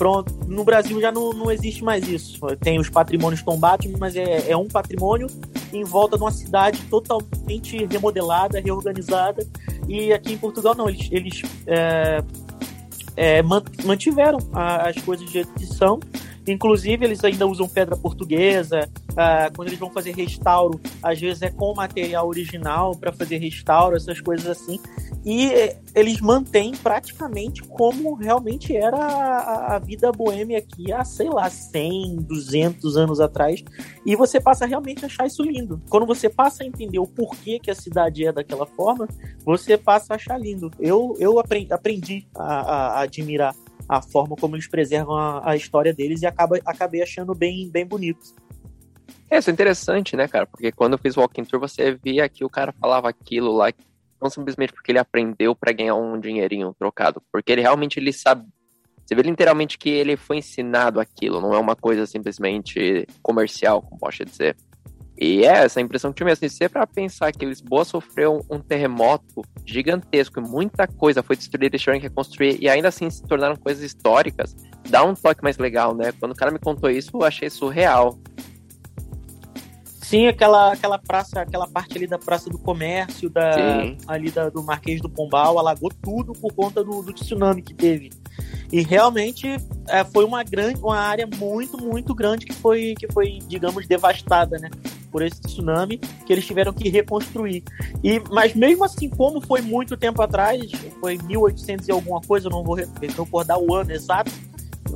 pronto. 0.00 0.32
No 0.46 0.64
Brasil 0.64 0.98
já 0.98 1.12
não, 1.12 1.34
não 1.34 1.50
existe 1.50 1.84
mais 1.84 2.08
isso. 2.08 2.40
Tem 2.56 2.78
os 2.78 2.88
patrimônios 2.88 3.42
tombados, 3.42 3.86
mas 3.98 4.16
é, 4.16 4.50
é 4.50 4.56
um 4.56 4.66
patrimônio 4.66 5.26
em 5.70 5.84
volta 5.84 6.16
de 6.16 6.22
uma 6.22 6.30
cidade 6.30 6.80
totalmente 6.88 7.84
remodelada, 7.84 8.58
reorganizada. 8.60 9.46
E 9.86 10.10
aqui 10.10 10.32
em 10.32 10.38
Portugal 10.38 10.74
não, 10.74 10.88
eles, 10.88 11.06
eles 11.12 11.42
é, 11.66 12.24
é, 13.20 13.42
mantiveram 13.84 14.38
as 14.54 14.96
coisas 15.02 15.30
de 15.30 15.40
edição. 15.40 16.00
Inclusive, 16.50 17.04
eles 17.04 17.22
ainda 17.24 17.46
usam 17.46 17.68
pedra 17.68 17.96
portuguesa. 17.96 18.88
Uh, 19.10 19.54
quando 19.54 19.68
eles 19.68 19.78
vão 19.78 19.90
fazer 19.90 20.14
restauro, 20.14 20.80
às 21.02 21.20
vezes 21.20 21.42
é 21.42 21.50
com 21.50 21.74
material 21.74 22.28
original 22.28 22.96
para 22.96 23.12
fazer 23.12 23.38
restauro, 23.38 23.96
essas 23.96 24.20
coisas 24.20 24.46
assim 24.46 24.78
e 25.24 25.50
eles 25.94 26.20
mantêm 26.20 26.72
praticamente 26.72 27.62
como 27.62 28.14
realmente 28.14 28.74
era 28.74 28.96
a, 28.96 29.76
a, 29.76 29.78
vida 29.78 30.10
boêmia 30.10 30.58
aqui 30.58 30.92
há, 30.92 31.04
sei 31.04 31.28
lá, 31.28 31.50
100, 31.50 32.16
200 32.22 32.96
anos 32.96 33.20
atrás. 33.20 33.62
E 34.06 34.16
você 34.16 34.40
passa 34.40 34.64
a 34.64 34.68
realmente 34.68 35.04
achar 35.04 35.26
isso 35.26 35.42
lindo. 35.42 35.80
Quando 35.90 36.06
você 36.06 36.28
passa 36.28 36.62
a 36.62 36.66
entender 36.66 36.98
o 36.98 37.06
porquê 37.06 37.58
que 37.58 37.70
a 37.70 37.74
cidade 37.74 38.24
é 38.24 38.32
daquela 38.32 38.64
forma, 38.64 39.06
você 39.44 39.76
passa 39.76 40.14
a 40.14 40.16
achar 40.16 40.38
lindo. 40.38 40.70
Eu, 40.78 41.14
eu 41.18 41.38
aprendi, 41.38 41.72
aprendi 41.72 42.26
a, 42.34 42.42
a, 42.42 42.86
a 42.86 43.00
admirar 43.00 43.54
a 43.90 44.00
forma 44.00 44.36
como 44.36 44.54
eles 44.54 44.68
preservam 44.68 45.16
a, 45.16 45.50
a 45.50 45.56
história 45.56 45.92
deles 45.92 46.22
e 46.22 46.26
acaba, 46.26 46.56
acabei 46.64 47.02
achando 47.02 47.34
bem, 47.34 47.68
bem 47.68 47.84
bonito. 47.84 48.20
É, 49.28 49.38
isso 49.38 49.50
é 49.50 49.52
interessante, 49.52 50.14
né, 50.14 50.28
cara? 50.28 50.46
Porque 50.46 50.70
quando 50.70 50.92
eu 50.92 50.98
fiz 50.98 51.16
o 51.16 51.20
Walking 51.20 51.44
Tour, 51.44 51.58
você 51.58 51.98
via 52.00 52.28
que 52.28 52.44
o 52.44 52.48
cara 52.48 52.72
falava 52.72 53.08
aquilo 53.08 53.52
lá 53.52 53.72
não 54.22 54.30
simplesmente 54.30 54.72
porque 54.72 54.92
ele 54.92 54.98
aprendeu 54.98 55.56
para 55.56 55.72
ganhar 55.72 55.96
um 55.96 56.20
dinheirinho 56.20 56.74
trocado, 56.78 57.22
porque 57.32 57.50
ele 57.50 57.62
realmente 57.62 57.98
ele 57.98 58.12
sabe. 58.12 58.46
Você 59.04 59.14
vê 59.14 59.22
literalmente 59.22 59.76
que 59.76 59.88
ele 59.88 60.16
foi 60.16 60.36
ensinado 60.36 61.00
aquilo, 61.00 61.40
não 61.40 61.52
é 61.52 61.58
uma 61.58 61.74
coisa 61.74 62.06
simplesmente 62.06 63.08
comercial, 63.22 63.82
como 63.82 63.98
posso 63.98 64.24
dizer. 64.24 64.56
E 65.20 65.44
é 65.44 65.64
essa 65.64 65.82
impressão 65.82 66.12
que 66.12 66.16
tive 66.16 66.30
assim, 66.30 66.48
se 66.48 66.64
é 66.64 66.68
para 66.68 66.86
pensar 66.86 67.30
que 67.30 67.44
Lisboa 67.44 67.84
sofreu 67.84 68.42
um 68.48 68.58
terremoto 68.58 69.42
gigantesco 69.66 70.40
e 70.40 70.42
muita 70.42 70.86
coisa 70.86 71.22
foi 71.22 71.36
destruída 71.36 71.76
e 71.76 71.78
tiveram 71.78 72.00
que 72.00 72.06
reconstruir 72.06 72.56
e 72.58 72.70
ainda 72.70 72.88
assim 72.88 73.10
se 73.10 73.22
tornaram 73.24 73.54
coisas 73.54 73.84
históricas, 73.84 74.56
dá 74.88 75.04
um 75.04 75.12
toque 75.12 75.42
mais 75.42 75.58
legal, 75.58 75.94
né? 75.94 76.10
Quando 76.18 76.32
o 76.32 76.34
cara 76.34 76.50
me 76.50 76.58
contou 76.58 76.88
isso, 76.88 77.10
eu 77.12 77.22
achei 77.22 77.50
surreal. 77.50 78.18
Sim, 79.84 80.26
aquela, 80.26 80.72
aquela 80.72 80.98
praça, 80.98 81.42
aquela 81.42 81.68
parte 81.68 81.98
ali 81.98 82.06
da 82.06 82.18
Praça 82.18 82.48
do 82.48 82.58
Comércio, 82.58 83.28
da, 83.28 83.52
ali 84.08 84.30
da, 84.30 84.48
do 84.48 84.62
Marquês 84.62 85.00
do 85.00 85.08
Pombal, 85.08 85.58
alagou 85.58 85.90
tudo 86.02 86.32
por 86.32 86.52
conta 86.54 86.82
do, 86.82 87.02
do 87.02 87.12
tsunami 87.12 87.62
que 87.62 87.74
teve. 87.74 88.10
E 88.72 88.82
realmente 88.82 89.46
é, 89.88 90.04
foi 90.04 90.24
uma 90.24 90.42
grande, 90.42 90.80
uma 90.80 90.98
área 90.98 91.26
muito, 91.26 91.76
muito 91.78 92.14
grande 92.14 92.46
que 92.46 92.52
foi, 92.52 92.94
que 92.98 93.10
foi, 93.12 93.38
digamos, 93.46 93.86
devastada, 93.86 94.58
né? 94.58 94.70
Por 95.10 95.22
esse 95.22 95.40
tsunami 95.40 95.98
que 95.98 96.32
eles 96.32 96.46
tiveram 96.46 96.72
que 96.72 96.88
reconstruir. 96.88 97.64
E, 98.02 98.20
mas 98.30 98.54
mesmo 98.54 98.84
assim, 98.84 99.08
como 99.08 99.40
foi 99.40 99.60
muito 99.60 99.96
tempo 99.96 100.22
atrás, 100.22 100.70
foi 101.00 101.18
1800 101.18 101.88
e 101.88 101.90
alguma 101.90 102.20
coisa, 102.20 102.46
eu 102.46 102.50
não 102.50 102.62
vou 102.62 102.76
recordar 102.76 103.58
o 103.58 103.74
ano 103.74 103.92
exato, 103.92 104.30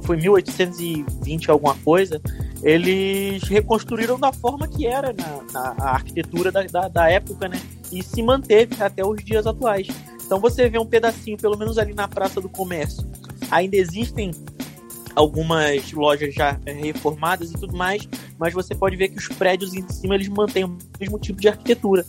foi 0.03 0.17
1820 0.17 1.51
alguma 1.51 1.75
coisa, 1.77 2.21
eles 2.63 3.43
reconstruíram 3.45 4.19
da 4.19 4.33
forma 4.33 4.67
que 4.67 4.87
era 4.87 5.13
na, 5.13 5.75
na 5.75 5.91
arquitetura 5.91 6.51
da, 6.51 6.63
da, 6.63 6.89
da, 6.89 7.11
época, 7.11 7.49
né? 7.49 7.61
E 7.93 8.03
se 8.03 8.23
manteve 8.23 8.83
até 8.83 9.05
os 9.05 9.23
dias 9.23 9.47
atuais. 9.47 9.87
Então 10.25 10.41
você 10.41 10.69
vê 10.69 10.79
um 10.79 10.87
pedacinho, 10.87 11.37
pelo 11.37 11.59
menos 11.59 11.77
ali 11.77 11.93
na 11.93 12.09
Praça 12.09 12.41
do 12.41 12.49
Comércio. 12.49 13.07
Ainda 13.55 13.77
existem 13.77 14.33
algumas 15.15 15.93
lojas 15.93 16.35
já 16.35 16.59
reformadas 16.67 17.53
e 17.53 17.55
tudo 17.55 17.77
mais, 17.77 18.09
mas 18.37 18.53
você 18.53 18.75
pode 18.75 18.97
ver 18.97 19.11
que 19.11 19.19
os 19.19 19.29
prédios 19.29 19.73
em 19.75 19.89
cima 19.89 20.17
eles 20.17 20.29
mantêm 20.29 20.65
o 20.65 20.77
mesmo 20.99 21.21
tipo 21.21 21.41
de 21.41 21.47
arquitetura. 21.47 22.05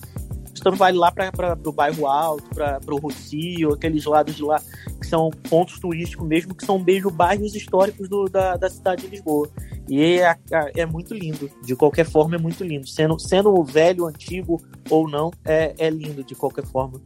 Então 0.57 0.75
vale 0.75 0.97
lá 0.97 1.11
para 1.11 1.55
o 1.63 1.71
bairro 1.71 2.07
Alto, 2.07 2.49
para 2.49 2.79
o 2.89 2.97
Rocio, 2.97 3.73
aqueles 3.73 4.05
lados 4.05 4.35
de 4.35 4.41
lá 4.41 4.59
que 4.99 5.05
são 5.05 5.29
pontos 5.29 5.77
turísticos 5.77 6.27
mesmo, 6.27 6.55
que 6.55 6.65
são 6.65 6.79
mesmo 6.79 7.11
bairros 7.11 7.53
históricos 7.53 8.09
do, 8.09 8.27
da, 8.27 8.57
da 8.57 8.67
cidade 8.67 9.03
de 9.03 9.09
Lisboa. 9.09 9.47
E 9.87 10.01
é, 10.01 10.35
é, 10.75 10.85
muito 10.87 11.13
lindo, 11.13 11.47
de 11.63 11.75
qualquer 11.75 12.07
forma 12.07 12.37
é 12.37 12.39
muito 12.39 12.63
lindo. 12.63 12.87
Sendo, 12.87 13.19
sendo 13.19 13.63
velho, 13.63 14.07
antigo 14.07 14.59
ou 14.89 15.07
não, 15.07 15.29
é, 15.45 15.75
é 15.77 15.91
lindo 15.91 16.23
de 16.23 16.33
qualquer 16.33 16.65
forma. 16.65 16.99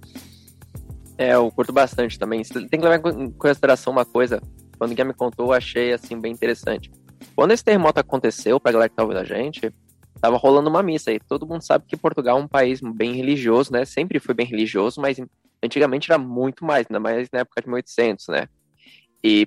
É, 1.20 1.34
eu 1.34 1.52
curto 1.52 1.74
bastante 1.74 2.18
também. 2.18 2.42
Tem 2.44 2.80
que 2.80 2.88
levar 2.88 3.12
em 3.12 3.30
consideração 3.32 3.92
uma 3.92 4.06
coisa. 4.06 4.42
Quando 4.78 4.92
ninguém 4.92 5.04
me 5.04 5.14
contou, 5.14 5.48
eu 5.48 5.52
achei 5.52 5.92
assim 5.92 6.18
bem 6.18 6.32
interessante. 6.32 6.90
Quando 7.36 7.52
esse 7.52 7.62
terremoto 7.62 8.00
aconteceu, 8.00 8.58
pra 8.58 8.72
galera 8.72 8.88
que 8.88 8.96
tá 8.96 9.04
ouvindo 9.04 9.20
a 9.20 9.26
gente, 9.26 9.70
tava 10.22 10.38
rolando 10.38 10.70
uma 10.70 10.82
missa 10.82 11.12
aí. 11.12 11.20
Todo 11.20 11.46
mundo 11.46 11.62
sabe 11.62 11.84
que 11.86 11.98
Portugal 11.98 12.40
é 12.40 12.42
um 12.42 12.48
país 12.48 12.80
bem 12.80 13.16
religioso, 13.16 13.70
né? 13.70 13.84
Sempre 13.84 14.18
foi 14.18 14.34
bem 14.34 14.46
religioso, 14.46 15.02
mas 15.02 15.18
antigamente 15.62 16.10
era 16.10 16.18
muito 16.18 16.64
mais, 16.64 16.88
ainda 16.90 17.02
mais 17.02 17.28
na 17.34 17.40
época 17.40 17.64
de 17.64 17.68
1800, 17.68 18.28
né? 18.30 18.48
E 19.22 19.46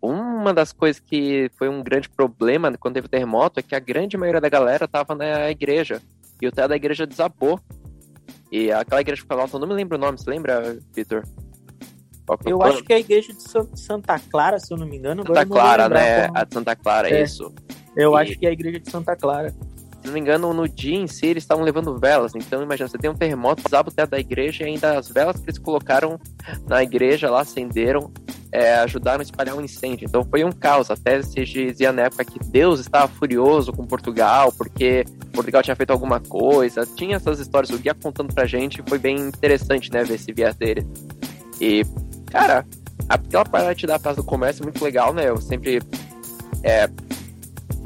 uma 0.00 0.54
das 0.54 0.72
coisas 0.72 1.00
que 1.00 1.50
foi 1.58 1.68
um 1.68 1.82
grande 1.82 2.08
problema 2.08 2.72
quando 2.78 2.94
teve 2.94 3.08
o 3.08 3.10
terremoto 3.10 3.60
é 3.60 3.62
que 3.62 3.74
a 3.74 3.78
grande 3.78 4.16
maioria 4.16 4.40
da 4.40 4.48
galera 4.48 4.88
tava 4.88 5.14
na 5.14 5.50
igreja. 5.50 6.00
E 6.40 6.48
o 6.48 6.50
teto 6.50 6.68
da 6.68 6.76
igreja 6.76 7.06
desabou. 7.06 7.60
E 8.50 8.72
aquela 8.72 9.00
igreja 9.00 9.24
alta, 9.28 9.56
eu 9.56 9.60
não 9.60 9.68
me 9.68 9.74
lembro 9.74 9.96
o 9.96 10.00
nome, 10.00 10.18
você 10.18 10.28
lembra, 10.28 10.78
Vitor? 10.92 11.24
Eu 12.44 12.62
acho 12.62 12.84
que 12.84 12.92
é 12.92 12.96
a 12.96 13.00
igreja 13.00 13.32
de 13.32 13.42
Santa 13.80 14.18
Clara, 14.18 14.58
se 14.58 14.72
eu 14.72 14.76
não 14.76 14.86
me 14.86 14.96
engano. 14.96 15.24
Santa 15.26 15.46
Clara, 15.46 15.88
né? 15.88 16.26
Como... 16.26 16.38
A 16.38 16.44
de 16.44 16.54
Santa 16.54 16.76
Clara, 16.76 17.10
é. 17.10 17.22
isso. 17.22 17.52
Eu 17.96 18.12
e... 18.12 18.22
acho 18.22 18.38
que 18.38 18.46
é 18.46 18.50
a 18.50 18.52
igreja 18.52 18.78
de 18.78 18.90
Santa 18.90 19.16
Clara 19.16 19.52
se 20.00 20.06
não 20.06 20.14
me 20.14 20.20
engano, 20.20 20.52
no 20.54 20.66
dia 20.66 20.96
em 20.96 21.06
si 21.06 21.26
eles 21.26 21.42
estavam 21.42 21.62
levando 21.62 21.98
velas. 21.98 22.32
Então, 22.34 22.62
imagina, 22.62 22.88
você 22.88 22.96
tem 22.96 23.10
um 23.10 23.14
terremoto, 23.14 23.62
desaba 23.62 23.90
o 23.90 23.92
teto 23.92 24.10
da 24.10 24.18
igreja 24.18 24.64
e 24.64 24.68
ainda 24.68 24.98
as 24.98 25.08
velas 25.08 25.36
que 25.36 25.44
eles 25.44 25.58
colocaram 25.58 26.18
na 26.66 26.82
igreja 26.82 27.30
lá 27.30 27.42
acenderam, 27.42 28.10
é, 28.50 28.76
ajudaram 28.76 29.20
a 29.20 29.22
espalhar 29.22 29.54
um 29.54 29.60
incêndio. 29.60 30.06
Então 30.06 30.24
foi 30.24 30.42
um 30.42 30.50
caos. 30.50 30.90
Até 30.90 31.20
se 31.22 31.44
dizia 31.44 31.92
na 31.92 32.02
época 32.02 32.24
que 32.24 32.38
Deus 32.38 32.80
estava 32.80 33.08
furioso 33.08 33.72
com 33.72 33.86
Portugal, 33.86 34.52
porque 34.56 35.04
Portugal 35.32 35.62
tinha 35.62 35.76
feito 35.76 35.90
alguma 35.90 36.18
coisa. 36.18 36.86
Tinha 36.96 37.16
essas 37.16 37.38
histórias, 37.38 37.70
o 37.70 37.78
guia 37.78 37.94
contando 37.94 38.32
pra 38.34 38.46
gente, 38.46 38.82
foi 38.88 38.98
bem 38.98 39.16
interessante, 39.18 39.92
né, 39.92 40.02
ver 40.02 40.14
esse 40.14 40.32
viés 40.32 40.56
dele. 40.56 40.86
E, 41.60 41.84
cara, 42.30 42.64
aquela 43.06 43.44
parte 43.44 43.86
da 43.86 43.98
Praça 43.98 44.22
do 44.22 44.26
Comércio 44.26 44.62
é 44.62 44.64
muito 44.64 44.82
legal, 44.82 45.12
né? 45.12 45.28
Eu 45.28 45.36
sempre 45.36 45.80
é, 46.62 46.88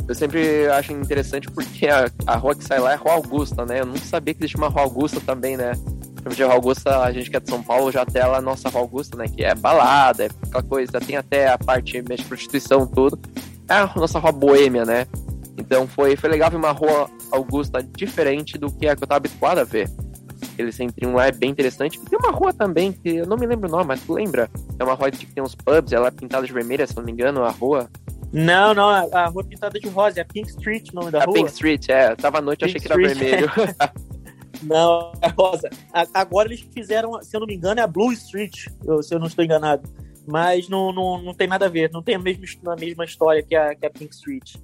eu 0.07 0.15
sempre 0.15 0.67
acho 0.69 0.93
interessante 0.93 1.51
porque 1.51 1.87
a, 1.87 2.11
a 2.27 2.37
rua 2.37 2.55
que 2.55 2.65
sai 2.65 2.79
lá 2.79 2.93
é 2.93 2.97
Rua 2.97 3.15
Augusta, 3.15 3.65
né? 3.65 3.81
Eu 3.81 3.87
não 3.87 3.97
sabia 3.97 4.35
que 4.35 4.41
existia 4.43 4.59
uma 4.59 4.69
Rua 4.69 4.83
Augusta 4.83 5.21
também, 5.21 5.57
né? 5.57 5.73
De 6.29 6.43
Rua 6.43 6.55
Augusta, 6.55 7.03
a 7.03 7.13
gente 7.13 7.31
que 7.31 7.37
é 7.37 7.41
de 7.41 7.49
São 7.49 7.63
Paulo 7.63 7.93
já 7.93 8.05
tem 8.05 8.23
a 8.23 8.41
nossa 8.41 8.69
Rua 8.69 8.83
Augusta, 8.83 9.17
né? 9.17 9.27
Que 9.29 9.45
é 9.45 9.55
balada, 9.55 10.25
é 10.25 10.29
aquela 10.43 10.63
coisa, 10.63 11.01
tem 11.01 11.17
até 11.17 11.49
a 11.49 11.59
parte 11.59 12.01
de 12.01 12.25
prostituição, 12.25 12.87
tudo. 12.87 13.19
É 13.69 13.75
a 13.75 13.93
nossa 13.97 14.19
Rua 14.19 14.33
Boêmia, 14.33 14.85
né? 14.85 15.07
Então 15.57 15.87
foi, 15.87 16.17
foi 16.17 16.29
legal 16.29 16.51
ver 16.51 16.57
uma 16.57 16.73
Rua 16.73 17.09
Augusta 17.31 17.83
diferente 17.83 18.59
do 18.59 18.71
que 18.71 18.87
a 18.87 18.97
que 18.97 19.03
eu 19.03 19.07
tava 19.07 19.19
habituado 19.19 19.59
a 19.59 19.65
ver. 19.65 19.91
Aquele 20.53 20.73
centrinho 20.73 21.15
lá 21.15 21.27
é 21.27 21.33
bem 21.33 21.51
interessante. 21.51 21.99
E 21.99 22.11
tem 22.11 22.19
uma 22.19 22.31
rua 22.31 22.53
também, 22.53 22.93
que 22.93 23.17
eu 23.17 23.27
não 23.27 23.37
me 23.37 23.47
lembro 23.47 23.69
o 23.69 23.73
nome, 23.73 23.87
mas 23.87 24.01
tu 24.03 24.13
lembra? 24.13 24.51
É 24.79 24.85
uma 24.85 24.95
rua 24.95 25.11
que 25.11 25.27
tem 25.27 25.43
uns 25.43 25.55
pubs, 25.55 25.93
ela 25.93 26.09
é 26.09 26.11
pintada 26.11 26.47
de 26.47 26.53
vermelha, 26.53 26.87
se 26.87 26.97
não 26.97 27.03
me 27.03 27.13
engano, 27.13 27.43
a 27.45 27.51
rua. 27.51 27.89
Não, 28.35 28.75
não, 28.75 28.89
a, 28.89 29.07
a 29.13 29.27
rua 29.27 29.45
pintada 29.45 29.79
de 29.79 29.89
rosa, 29.89 30.19
é 30.19 30.23
a 30.23 30.25
Pink 30.25 30.51
Street 30.51 30.89
o 30.91 30.97
nome 30.97 31.13
da 31.13 31.23
a 31.23 31.25
rua. 31.25 31.35
Pink 31.35 31.51
Street, 31.51 31.89
é. 31.89 32.17
Tava 32.17 32.39
à 32.39 32.41
noite, 32.41 32.65
Pink 32.65 32.77
achei 32.77 32.81
que 32.81 32.93
era 32.93 33.01
vermelho. 33.01 33.49
não, 34.65 35.13
é 35.23 35.29
rosa. 35.29 35.71
A, 35.93 36.05
agora 36.15 36.49
eles 36.49 36.67
fizeram, 36.75 37.23
se 37.23 37.37
eu 37.37 37.39
não 37.39 37.47
me 37.47 37.55
engano, 37.55 37.79
é 37.79 37.85
a 37.85 37.87
Blue 37.87 38.13
Street, 38.13 38.67
se 39.03 39.15
eu 39.15 39.21
não 39.21 39.29
estou 39.29 39.45
enganado. 39.45 39.89
Mas 40.27 40.69
não, 40.69 40.93
não, 40.93 41.23
não 41.23 41.33
tem 41.33 41.47
nada 41.47 41.67
a 41.67 41.69
ver, 41.69 41.91
não 41.93 42.03
tem 42.03 42.17
a 42.17 42.19
mesma, 42.19 42.45
a 42.73 42.77
mesma 42.77 43.05
história 43.05 43.41
que 43.41 43.55
a, 43.55 43.73
que 43.73 43.87
a 43.87 43.91
Pink 43.91 44.13
Street. 44.13 44.57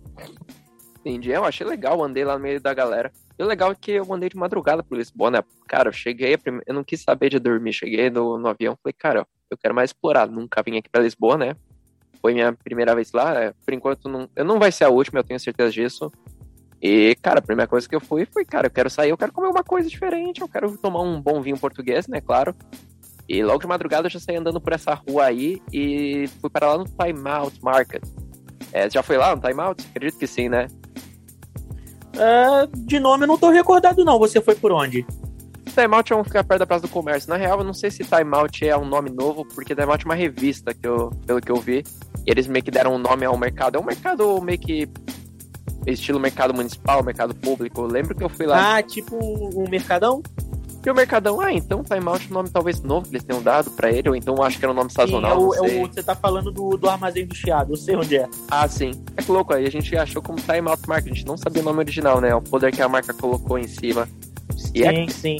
Entendi, 0.98 1.30
eu 1.30 1.44
achei 1.44 1.64
legal, 1.64 2.02
andei 2.02 2.24
lá 2.24 2.36
no 2.36 2.42
meio 2.42 2.60
da 2.60 2.74
galera. 2.74 3.12
E 3.38 3.42
o 3.42 3.46
legal 3.46 3.70
é 3.70 3.74
que 3.74 3.92
eu 3.92 4.12
andei 4.12 4.28
de 4.28 4.36
madrugada 4.36 4.82
por 4.82 4.98
Lisboa, 4.98 5.30
né? 5.30 5.44
Cara, 5.68 5.88
eu 5.88 5.92
cheguei, 5.92 6.36
eu 6.66 6.74
não 6.74 6.82
quis 6.82 7.02
saber 7.02 7.30
de 7.30 7.38
dormir, 7.38 7.72
cheguei 7.72 8.10
no, 8.10 8.36
no 8.36 8.48
avião, 8.48 8.76
falei, 8.82 8.94
cara, 8.98 9.26
eu 9.48 9.56
quero 9.56 9.74
mais 9.74 9.90
explorar. 9.90 10.28
Nunca 10.28 10.62
vim 10.62 10.76
aqui 10.76 10.90
pra 10.90 11.02
Lisboa, 11.02 11.38
né? 11.38 11.56
Foi 12.20 12.34
minha 12.34 12.52
primeira 12.52 12.94
vez 12.94 13.12
lá. 13.12 13.34
É, 13.34 13.52
por 13.64 13.74
enquanto, 13.74 14.08
não, 14.08 14.28
eu 14.36 14.44
não 14.44 14.58
vai 14.58 14.70
ser 14.70 14.84
a 14.84 14.88
última, 14.88 15.20
eu 15.20 15.24
tenho 15.24 15.40
certeza 15.40 15.70
disso. 15.70 16.12
E, 16.82 17.14
cara, 17.20 17.40
a 17.40 17.42
primeira 17.42 17.68
coisa 17.68 17.88
que 17.88 17.94
eu 17.94 18.00
fui 18.00 18.26
foi, 18.26 18.44
cara, 18.44 18.66
eu 18.66 18.70
quero 18.70 18.88
sair, 18.88 19.10
eu 19.10 19.18
quero 19.18 19.32
comer 19.32 19.48
uma 19.48 19.62
coisa 19.62 19.88
diferente, 19.88 20.40
eu 20.40 20.48
quero 20.48 20.76
tomar 20.78 21.02
um 21.02 21.20
bom 21.20 21.40
vinho 21.42 21.58
português, 21.58 22.08
né, 22.08 22.20
claro. 22.20 22.54
E 23.28 23.42
logo 23.42 23.60
de 23.60 23.66
madrugada 23.66 24.06
eu 24.06 24.10
já 24.10 24.18
saí 24.18 24.36
andando 24.36 24.60
por 24.60 24.72
essa 24.72 24.94
rua 24.94 25.24
aí 25.24 25.62
e 25.72 26.26
fui 26.40 26.50
para 26.50 26.68
lá 26.68 26.78
no 26.78 26.84
Time 26.84 27.28
Out 27.28 27.62
Market. 27.62 28.02
É, 28.72 28.88
já 28.88 29.02
foi 29.02 29.18
lá 29.18 29.36
no 29.36 29.42
Time 29.42 29.60
Out? 29.60 29.86
Acredito 29.90 30.18
que 30.18 30.26
sim, 30.26 30.48
né? 30.48 30.68
Uh, 32.14 32.66
de 32.76 32.98
nome 32.98 33.24
eu 33.24 33.28
não 33.28 33.38
tô 33.38 33.50
recordado 33.50 34.04
não, 34.04 34.18
você 34.18 34.40
foi 34.40 34.54
por 34.54 34.72
onde? 34.72 35.06
Timeout 35.70 36.12
é 36.12 36.16
um 36.16 36.24
ficar 36.24 36.44
perto 36.44 36.58
da 36.58 36.66
Praça 36.66 36.82
do 36.82 36.90
Comércio. 36.90 37.30
Na 37.30 37.36
real, 37.36 37.58
eu 37.58 37.64
não 37.64 37.72
sei 37.72 37.90
se 37.90 38.04
Timeout 38.04 38.66
é 38.66 38.76
um 38.76 38.84
nome 38.84 39.10
novo, 39.10 39.44
porque 39.54 39.74
Timeout 39.74 40.04
é 40.04 40.08
uma 40.08 40.14
revista, 40.14 40.74
que 40.74 40.86
eu, 40.86 41.10
pelo 41.26 41.40
que 41.40 41.50
eu 41.50 41.56
vi. 41.56 41.84
E 42.26 42.30
eles 42.30 42.46
meio 42.46 42.64
que 42.64 42.70
deram 42.70 42.94
um 42.94 42.98
nome 42.98 43.24
ao 43.24 43.36
mercado. 43.36 43.76
É 43.76 43.80
um 43.80 43.84
mercado 43.84 44.40
meio 44.40 44.58
que 44.58 44.88
estilo 45.86 46.20
mercado 46.20 46.54
municipal, 46.54 47.02
mercado 47.02 47.34
público. 47.34 47.82
Eu 47.82 47.86
lembro 47.86 48.14
que 48.14 48.22
eu 48.22 48.28
fui 48.28 48.46
lá. 48.46 48.76
Ah, 48.76 48.82
tipo 48.82 49.16
um 49.16 49.68
mercadão? 49.68 50.22
E 50.84 50.90
o 50.90 50.94
Mercadão, 50.94 51.38
ah, 51.42 51.52
então 51.52 51.84
Timeout 51.84 52.26
é 52.26 52.30
um 52.30 52.32
nome 52.32 52.48
talvez 52.48 52.80
novo 52.80 53.06
que 53.06 53.12
eles 53.12 53.22
tenham 53.22 53.42
dado 53.42 53.70
pra 53.72 53.92
ele, 53.92 54.08
ou 54.08 54.16
então 54.16 54.42
acho 54.42 54.58
que 54.58 54.64
era 54.64 54.72
um 54.72 54.74
nome 54.74 54.90
sazonal. 54.90 55.52
Sim, 55.52 55.58
é 55.58 55.60
o, 55.60 55.66
é 55.66 55.82
o, 55.82 55.86
você 55.86 56.02
tá 56.02 56.14
falando 56.14 56.50
do, 56.50 56.78
do 56.78 56.88
Armazém 56.88 57.26
do 57.26 57.34
Chiado, 57.34 57.74
eu 57.74 57.76
sei 57.76 57.96
onde 57.96 58.16
é. 58.16 58.26
Ah, 58.50 58.66
sim. 58.66 58.92
É 59.14 59.22
que 59.22 59.30
louco, 59.30 59.52
aí 59.52 59.66
a 59.66 59.70
gente 59.70 59.94
achou 59.94 60.22
como 60.22 60.38
Timeout 60.40 60.88
Market, 60.88 61.12
a 61.12 61.14
gente 61.14 61.26
não 61.26 61.36
sabia 61.36 61.60
o 61.60 61.64
nome 61.66 61.80
original, 61.80 62.18
né? 62.18 62.34
O 62.34 62.40
poder 62.40 62.72
que 62.72 62.80
a 62.80 62.88
marca 62.88 63.12
colocou 63.12 63.58
em 63.58 63.68
cima. 63.68 64.08
E 64.74 64.80
sim, 64.80 64.84
é, 64.86 65.08
sim. 65.08 65.36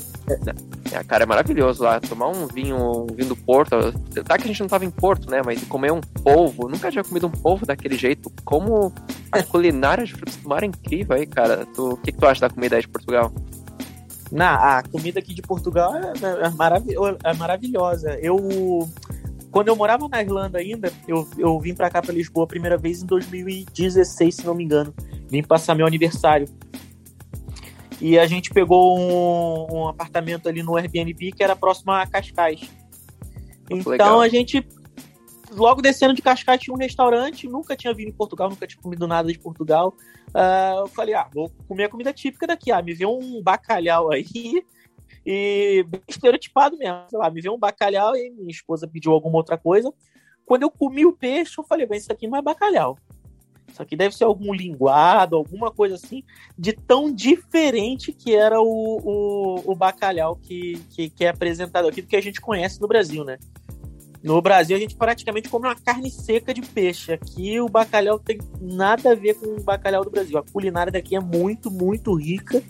É, 0.93 1.05
cara, 1.05 1.23
é 1.23 1.27
maravilhoso 1.27 1.83
lá. 1.83 2.01
Tomar 2.01 2.29
um 2.29 2.47
vinho, 2.47 2.77
um 2.77 3.07
vinho 3.15 3.29
do 3.29 3.37
Porto. 3.37 3.71
Tá 4.25 4.37
que 4.37 4.45
a 4.45 4.47
gente 4.47 4.61
não 4.61 4.69
tava 4.69 4.85
em 4.85 4.91
Porto, 4.91 5.31
né? 5.31 5.41
Mas 5.45 5.63
comer 5.65 5.93
um 5.93 6.01
polvo. 6.01 6.69
Nunca 6.69 6.91
tinha 6.91 7.05
comido 7.05 7.27
um 7.27 7.31
polvo 7.31 7.65
daquele 7.65 7.97
jeito. 7.97 8.31
Como 8.45 8.93
a 9.31 9.43
culinária 9.43 10.05
de 10.05 10.13
frutos 10.13 10.37
do 10.37 10.49
mar 10.49 10.63
é 10.63 10.67
incrível 10.67 11.17
aí, 11.17 11.27
cara. 11.27 11.67
O 11.79 11.97
que, 11.97 12.13
que 12.13 12.19
tu 12.19 12.27
acha 12.27 12.41
da 12.41 12.51
comida 12.51 12.77
aí 12.77 12.83
de 12.83 12.89
Portugal? 12.89 13.33
Na, 14.33 14.79
a 14.79 14.83
comida 14.83 15.19
aqui 15.19 15.35
de 15.35 15.43
Portugal 15.43 15.93
é, 15.97 16.47
é, 16.47 16.51
marav 16.51 16.85
é 17.25 17.35
maravilhosa. 17.35 18.19
Eu 18.21 18.89
quando 19.51 19.69
eu 19.69 19.77
morava 19.77 20.09
na 20.09 20.23
Irlanda 20.23 20.59
ainda, 20.59 20.93
eu, 21.09 21.29
eu 21.37 21.59
vim 21.59 21.75
para 21.75 21.91
cá 21.91 22.01
para 22.01 22.15
Lisboa 22.15 22.45
a 22.45 22.49
primeira 22.49 22.79
vez 22.79 23.03
em 23.03 23.07
2016, 23.07 24.37
se 24.37 24.47
não 24.47 24.55
me 24.55 24.65
engano. 24.65 24.95
Vim 25.29 25.43
passar 25.43 25.75
meu 25.75 25.87
aniversário. 25.87 26.49
E 28.01 28.19
a 28.19 28.27
gente 28.27 28.51
pegou 28.51 28.99
um, 28.99 29.67
um 29.71 29.89
apartamento 29.89 30.49
ali 30.49 30.63
no 30.63 30.77
Airbnb 30.77 31.33
que 31.33 31.43
era 31.43 31.55
próximo 31.55 31.93
a 31.93 32.07
Cascais. 32.07 32.71
Então 33.69 33.93
Legal. 33.93 34.21
a 34.21 34.29
gente, 34.29 34.67
logo 35.51 35.83
descendo 35.83 36.15
de 36.15 36.23
Cascais, 36.23 36.61
tinha 36.61 36.75
um 36.75 36.79
restaurante. 36.79 37.47
Nunca 37.47 37.77
tinha 37.77 37.93
vindo 37.93 38.09
em 38.09 38.13
Portugal, 38.13 38.49
nunca 38.49 38.67
tinha 38.67 38.83
comido 38.83 39.07
nada 39.07 39.31
de 39.31 39.39
Portugal. 39.39 39.95
Uh, 40.29 40.81
eu 40.81 40.89
falei, 40.89 41.15
ah, 41.15 41.29
vou 41.33 41.51
comer 41.69 41.85
a 41.85 41.89
comida 41.89 42.13
típica 42.13 42.47
daqui. 42.47 42.73
Ah, 42.73 42.83
me 42.83 42.95
vê 42.95 43.05
um 43.05 43.43
bacalhau 43.43 44.11
aí. 44.11 44.65
E 45.27 45.85
bem 45.87 46.01
estereotipado 46.09 46.79
mesmo. 46.79 47.05
Sei 47.09 47.19
lá, 47.19 47.31
me 47.31 47.41
vê 47.41 47.51
um 47.51 47.59
bacalhau 47.59 48.17
e 48.17 48.31
minha 48.31 48.51
esposa 48.51 48.89
pediu 48.89 49.13
alguma 49.13 49.37
outra 49.37 49.59
coisa. 49.59 49.93
Quando 50.47 50.63
eu 50.63 50.71
comi 50.71 51.05
o 51.05 51.13
peixe, 51.13 51.59
eu 51.59 51.65
falei, 51.65 51.87
bem, 51.87 51.99
isso 51.99 52.11
aqui 52.11 52.27
não 52.27 52.39
é 52.39 52.43
bacalhau. 52.43 52.99
Isso 53.71 53.83
aqui 53.83 53.97
deve 53.97 54.17
ser 54.17 54.25
algum 54.25 54.53
linguado, 54.53 55.37
alguma 55.37 55.71
coisa 55.71 55.95
assim, 55.95 56.23
de 56.59 56.73
tão 56.73 57.13
diferente 57.13 58.13
que 58.13 58.35
era 58.35 58.61
o, 58.61 58.67
o, 58.67 59.73
o 59.73 59.75
bacalhau 59.75 60.37
que, 60.37 60.81
que, 60.91 61.11
que, 61.11 61.25
é 61.25 61.29
apresentado 61.29 61.89
aqui 61.89 62.03
do 62.03 62.09
que 62.09 62.17
a 62.17 62.23
gente 62.23 62.41
conhece 62.41 62.81
no 62.81 62.89
Brasil, 62.89 63.25
né? 63.25 63.39
No 64.23 64.41
Brasil, 64.43 64.77
a 64.77 64.81
gente 64.81 64.95
praticamente 64.97 65.49
come 65.49 65.67
uma 65.67 65.75
carne 65.75 66.11
seca 66.11 66.53
de 66.53 66.61
peixe. 66.61 67.11
Aqui, 67.11 67.59
o 67.59 67.71
bacalhau 67.71 68.19
tem 68.19 68.39
nada 68.61 69.13
a 69.13 69.15
ver 69.15 69.35
com 69.35 69.47
o 69.47 69.63
bacalhau 69.63 70.05
do 70.05 70.11
Brasil. 70.11 70.37
A 70.37 70.43
culinária 70.43 70.93
daqui 70.93 71.17
é 71.17 71.21
muito, 71.21 71.71
muito 71.71 72.15
rica. 72.15 72.63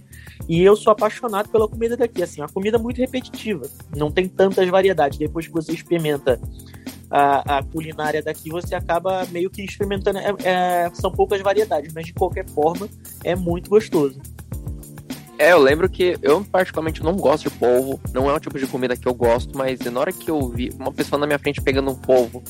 E 0.49 0.63
eu 0.63 0.77
sou 0.77 0.93
apaixonado 0.93 1.49
pela 1.49 1.69
comida 1.69 1.97
daqui. 1.97 2.23
Assim, 2.23 2.41
uma 2.41 2.49
comida 2.49 2.79
muito 2.79 2.99
repetitiva. 2.99 3.69
Não 3.97 4.13
tem 4.13 4.29
tantas 4.29 4.69
variedades. 4.69 5.19
Depois 5.19 5.49
que 5.49 5.53
você 5.53 5.73
experimenta 5.73 6.41
a, 7.11 7.59
a 7.59 7.63
culinária 7.63 8.23
daqui, 8.23 8.51
você 8.51 8.75
acaba 8.75 9.27
meio 9.31 9.51
que 9.51 9.63
experimentando. 9.63 10.19
É, 10.19 10.35
é, 10.45 10.91
são 10.95 11.11
poucas 11.11 11.41
variedades, 11.41 11.93
mas 11.93 12.07
de 12.07 12.15
qualquer 12.15 12.49
forma 12.49 12.89
é 13.25 13.35
muito 13.35 13.69
gostoso. 13.69 14.21
É, 15.37 15.53
eu 15.53 15.59
lembro 15.59 15.89
que 15.89 16.19
eu 16.23 16.45
particularmente 16.45 17.03
não 17.03 17.17
gosto 17.17 17.49
de 17.49 17.57
polvo, 17.57 17.99
não 18.13 18.29
é 18.31 18.35
um 18.35 18.39
tipo 18.39 18.59
de 18.59 18.67
comida 18.67 18.97
que 18.97 19.09
eu 19.09 19.15
gosto, 19.15 19.57
mas 19.57 19.81
na 19.81 19.99
hora 19.99 20.13
que 20.13 20.31
eu 20.31 20.49
vi 20.49 20.71
uma 20.79 20.93
pessoa 20.93 21.19
na 21.19 21.27
minha 21.27 21.39
frente 21.39 21.61
pegando 21.61 21.91
um 21.91 21.95
polvo, 21.95 22.43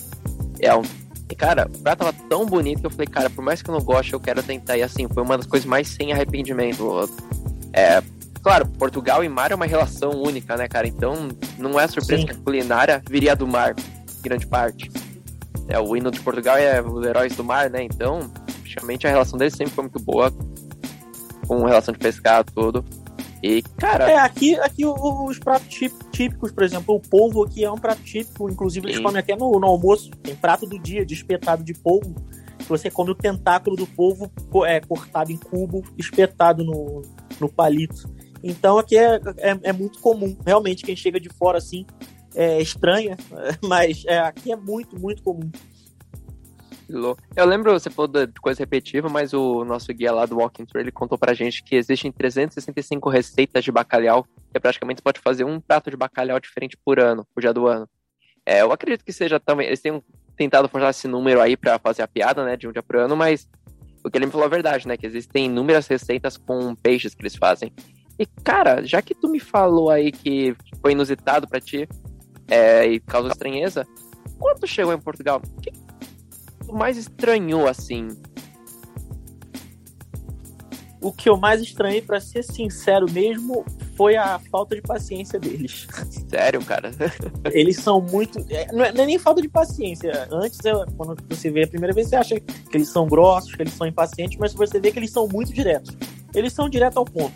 é 0.58 0.74
um. 0.74 0.82
Cara, 1.38 1.68
o 1.72 1.78
prato 1.78 2.00
tava 2.00 2.12
tão 2.28 2.44
bonito 2.44 2.80
que 2.80 2.86
eu 2.86 2.90
falei, 2.90 3.06
cara, 3.06 3.30
por 3.30 3.42
mais 3.42 3.62
que 3.62 3.70
eu 3.70 3.74
não 3.74 3.80
goste, 3.80 4.12
eu 4.12 4.18
quero 4.18 4.42
tentar. 4.42 4.76
E 4.76 4.82
assim, 4.82 5.06
foi 5.08 5.22
uma 5.22 5.38
das 5.38 5.46
coisas 5.46 5.64
mais 5.64 5.86
sem 5.86 6.12
arrependimento. 6.12 7.08
É, 7.72 8.02
claro, 8.42 8.66
Portugal 8.66 9.22
e 9.22 9.28
mar 9.28 9.52
é 9.52 9.54
uma 9.54 9.66
relação 9.66 10.10
única, 10.10 10.56
né, 10.56 10.66
cara? 10.66 10.88
Então 10.88 11.28
não 11.56 11.78
é 11.78 11.86
surpresa 11.86 12.22
Sim. 12.22 12.26
que 12.26 12.32
a 12.32 12.36
culinária 12.36 13.00
viria 13.08 13.36
do 13.36 13.46
mar 13.46 13.76
grande 14.20 14.46
parte. 14.46 14.90
É, 15.68 15.78
o 15.78 15.96
hino 15.96 16.10
de 16.10 16.20
Portugal 16.20 16.56
é 16.56 16.82
os 16.82 17.06
heróis 17.06 17.34
do 17.36 17.44
mar, 17.44 17.70
né? 17.70 17.82
Então, 17.82 18.30
praticamente 18.60 19.06
a 19.06 19.10
relação 19.10 19.38
deles 19.38 19.54
sempre 19.54 19.72
foi 19.72 19.84
muito 19.84 20.00
boa, 20.00 20.32
com 21.46 21.64
relação 21.64 21.92
de 21.92 21.98
pescar, 21.98 22.44
tudo. 22.44 22.84
E, 23.42 23.62
cara. 23.78 24.10
É, 24.10 24.18
aqui, 24.18 24.54
aqui 24.56 24.84
os 24.84 25.38
pratos 25.38 25.68
típicos, 26.12 26.52
por 26.52 26.62
exemplo, 26.62 26.94
o 26.94 27.00
polvo 27.00 27.42
aqui 27.44 27.64
é 27.64 27.70
um 27.70 27.78
prato 27.78 28.02
típico, 28.02 28.50
inclusive 28.50 28.86
eles 28.86 29.00
comem 29.00 29.18
até 29.18 29.34
no, 29.34 29.58
no 29.58 29.66
almoço. 29.66 30.10
Tem 30.22 30.34
prato 30.34 30.66
do 30.66 30.78
dia 30.78 31.04
de 31.06 31.14
espetado 31.14 31.64
de 31.64 31.72
polvo. 31.72 32.14
Você 32.68 32.90
come 32.90 33.10
o 33.10 33.14
tentáculo 33.14 33.76
do 33.76 33.86
polvo 33.86 34.30
é, 34.66 34.80
cortado 34.80 35.32
em 35.32 35.36
cubo, 35.36 35.82
espetado 35.96 36.62
no, 36.62 37.02
no 37.40 37.48
palito. 37.48 38.08
Então 38.42 38.78
aqui 38.78 38.96
é, 38.96 39.20
é, 39.38 39.58
é 39.62 39.72
muito 39.72 39.98
comum. 40.00 40.36
Realmente, 40.44 40.84
quem 40.84 40.94
chega 40.94 41.18
de 41.18 41.30
fora 41.30 41.58
assim 41.58 41.86
é 42.34 42.60
estranha, 42.60 43.16
mas 43.62 44.04
é, 44.06 44.18
aqui 44.18 44.52
é 44.52 44.56
muito, 44.56 44.99
muito 44.99 45.22
comum. 45.22 45.50
Eu 47.37 47.46
lembro, 47.46 47.72
você 47.72 47.88
falou 47.88 48.08
de 48.08 48.40
coisa 48.40 48.58
repetitiva, 48.58 49.08
mas 49.08 49.32
o 49.32 49.64
nosso 49.64 49.92
guia 49.94 50.10
lá 50.10 50.26
do 50.26 50.38
Walking 50.38 50.64
Tour, 50.64 50.80
ele 50.80 50.90
contou 50.90 51.16
pra 51.16 51.32
gente 51.32 51.62
que 51.62 51.76
existem 51.76 52.10
365 52.10 53.08
receitas 53.08 53.62
de 53.62 53.70
bacalhau, 53.70 54.25
que 54.25 54.56
é 54.56 54.58
praticamente 54.58 55.00
pode 55.00 55.20
fazer 55.20 55.44
um 55.44 55.60
prato 55.60 55.88
de 55.88 55.96
bacalhau 55.96 56.40
diferente 56.40 56.76
por 56.84 56.99
ano, 56.99 57.25
por 57.32 57.40
dia 57.42 57.52
do 57.52 57.68
ano. 57.68 57.88
É, 58.44 58.62
eu 58.62 58.72
acredito 58.72 59.04
que 59.04 59.12
seja 59.12 59.38
também, 59.38 59.68
eles 59.68 59.80
tenham 59.80 60.02
tentado 60.37 60.68
forçar 60.68 60.90
esse 60.90 61.06
número 61.06 61.40
aí 61.40 61.56
para 61.56 61.78
fazer 61.78 62.02
a 62.02 62.08
piada, 62.08 62.44
né, 62.44 62.56
de 62.56 62.66
um 62.66 62.72
dia 62.72 62.82
por 62.82 62.96
ano, 62.96 63.16
mas 63.16 63.49
o 64.02 64.10
que 64.10 64.18
ele 64.18 64.26
me 64.26 64.32
falou 64.32 64.46
é 64.46 64.50
verdade, 64.50 64.88
né, 64.88 64.96
que 64.96 65.06
existem 65.06 65.46
inúmeras 65.46 65.87
receitas 65.87 66.37
com 66.37 66.75
peixes 66.75 67.14
que 67.14 67.22
eles 67.22 67.37
fazem. 67.37 67.72
E, 68.18 68.26
cara, 68.42 68.82
já 68.84 69.00
que 69.00 69.14
tu 69.14 69.28
me 69.28 69.38
falou 69.38 69.90
aí 69.90 70.10
que 70.10 70.56
foi 70.80 70.92
inusitado 70.92 71.46
para 71.46 71.60
ti 71.60 71.88
é, 72.50 72.87
e 72.87 73.00
causou 73.00 73.30
estranheza, 73.30 73.87
quando 74.38 74.66
chegou 74.66 74.92
em 74.92 74.99
Portugal, 75.00 75.40
o 75.57 75.61
que 75.61 75.73
mais 76.73 76.97
estranhou, 76.97 77.69
assim? 77.69 78.09
O 81.00 81.12
que 81.12 81.28
eu 81.28 81.37
mais 81.37 81.62
estranhei, 81.62 82.02
para 82.02 82.21
ser 82.21 82.42
sincero 82.42 83.11
mesmo, 83.11 83.64
foi 83.97 84.16
a 84.16 84.38
falta 84.50 84.75
de 84.75 84.83
paciência 84.83 85.38
deles. 85.38 85.87
Sério, 86.28 86.62
cara? 86.64 86.90
Eles 87.52 87.76
são 87.76 88.00
muito. 88.00 88.38
É, 88.50 88.71
não 88.73 88.85
é, 88.85 88.92
não 88.92 89.02
é 89.02 89.07
nem 89.07 89.19
falta 89.19 89.40
de 89.40 89.49
paciência. 89.49 90.28
Antes, 90.30 90.59
quando 90.97 91.16
você 91.28 91.50
vê 91.50 91.64
a 91.64 91.69
primeira 91.69 91.95
vez, 91.95 92.09
você 92.09 92.16
acha 92.16 92.40
que 92.40 92.76
eles 92.76 92.88
são 92.88 93.07
grossos, 93.07 93.54
que 93.54 93.62
eles 93.62 93.75
são 93.75 93.87
impacientes, 93.87 94.38
mas 94.38 94.54
você 94.54 94.78
vê 94.78 94.90
que 94.90 94.99
eles 94.99 95.11
são 95.11 95.26
muito 95.28 95.52
diretos. 95.52 95.97
Eles 96.35 96.52
são 96.52 96.69
direto 96.69 96.99
ao 96.99 97.04
ponto. 97.04 97.35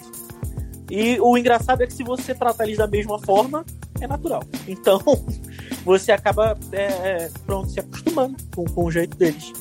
E 0.90 1.18
o 1.20 1.36
engraçado 1.36 1.82
é 1.82 1.86
que 1.86 1.92
se 1.92 2.02
você 2.02 2.34
tratar 2.34 2.64
eles 2.64 2.78
da 2.78 2.86
mesma 2.86 3.18
forma, 3.18 3.64
é 4.00 4.06
natural. 4.06 4.42
Então, 4.66 5.00
você 5.84 6.12
acaba, 6.12 6.56
é, 6.72 6.82
é, 6.82 7.30
pronto, 7.46 7.70
se 7.70 7.80
acostumando 7.80 8.36
com, 8.54 8.64
com 8.64 8.84
o 8.84 8.90
jeito 8.90 9.16
deles. 9.16 9.52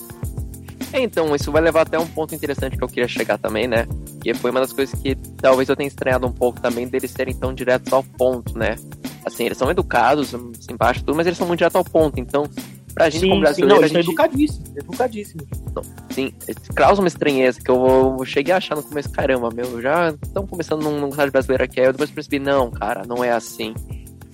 É, 0.91 1.01
então, 1.01 1.35
isso 1.35 1.51
vai 1.51 1.61
levar 1.61 1.81
até 1.81 1.97
um 1.97 2.05
ponto 2.05 2.35
interessante 2.35 2.77
que 2.77 2.83
eu 2.83 2.87
queria 2.87 3.07
chegar 3.07 3.39
também, 3.39 3.67
né? 3.67 3.87
Que 4.21 4.33
foi 4.33 4.51
uma 4.51 4.59
das 4.59 4.71
coisas 4.71 4.99
que 5.01 5.15
talvez 5.41 5.67
eu 5.67 5.75
tenha 5.75 5.87
estranhado 5.87 6.27
um 6.27 6.31
pouco 6.31 6.61
também 6.61 6.87
deles 6.87 7.09
serem 7.09 7.33
tão 7.33 7.51
diretos 7.51 7.91
ao 7.91 8.03
ponto, 8.03 8.55
né? 8.57 8.75
Assim, 9.25 9.45
eles 9.45 9.57
são 9.57 9.71
educados, 9.71 10.35
simpáticos, 10.59 11.03
tudo, 11.03 11.15
mas 11.15 11.25
eles 11.25 11.37
são 11.37 11.47
muito 11.47 11.59
diretos 11.59 11.75
ao 11.75 11.83
ponto. 11.83 12.19
Então, 12.19 12.47
pra 12.93 13.09
gente 13.09 13.21
sim, 13.21 13.29
como 13.29 13.41
brasileiro. 13.41 13.75
Sim, 13.75 13.75
não, 13.75 13.81
eles 13.81 13.91
gente... 13.91 14.03
são 14.03 14.13
educadíssimos, 14.13 14.75
educadíssimos. 14.75 15.47
Sim, 16.11 16.33
causa 16.75 17.01
uma 17.01 17.07
estranheza 17.07 17.59
que 17.59 17.71
eu, 17.71 18.15
eu, 18.19 18.25
cheguei 18.25 18.53
a 18.53 18.57
achar 18.57 18.75
no 18.75 18.83
começo, 18.83 19.09
caramba, 19.09 19.49
meu, 19.49 19.81
já 19.81 20.13
estão 20.23 20.45
começando 20.45 20.83
num, 20.83 20.99
num 20.99 21.09
de 21.09 21.31
brasileiro 21.31 21.63
aqui. 21.63 21.79
Aí 21.79 21.87
eu 21.87 21.91
depois 21.91 22.11
percebi, 22.11 22.37
não, 22.37 22.69
cara, 22.69 23.03
não 23.05 23.23
é 23.23 23.31
assim. 23.31 23.73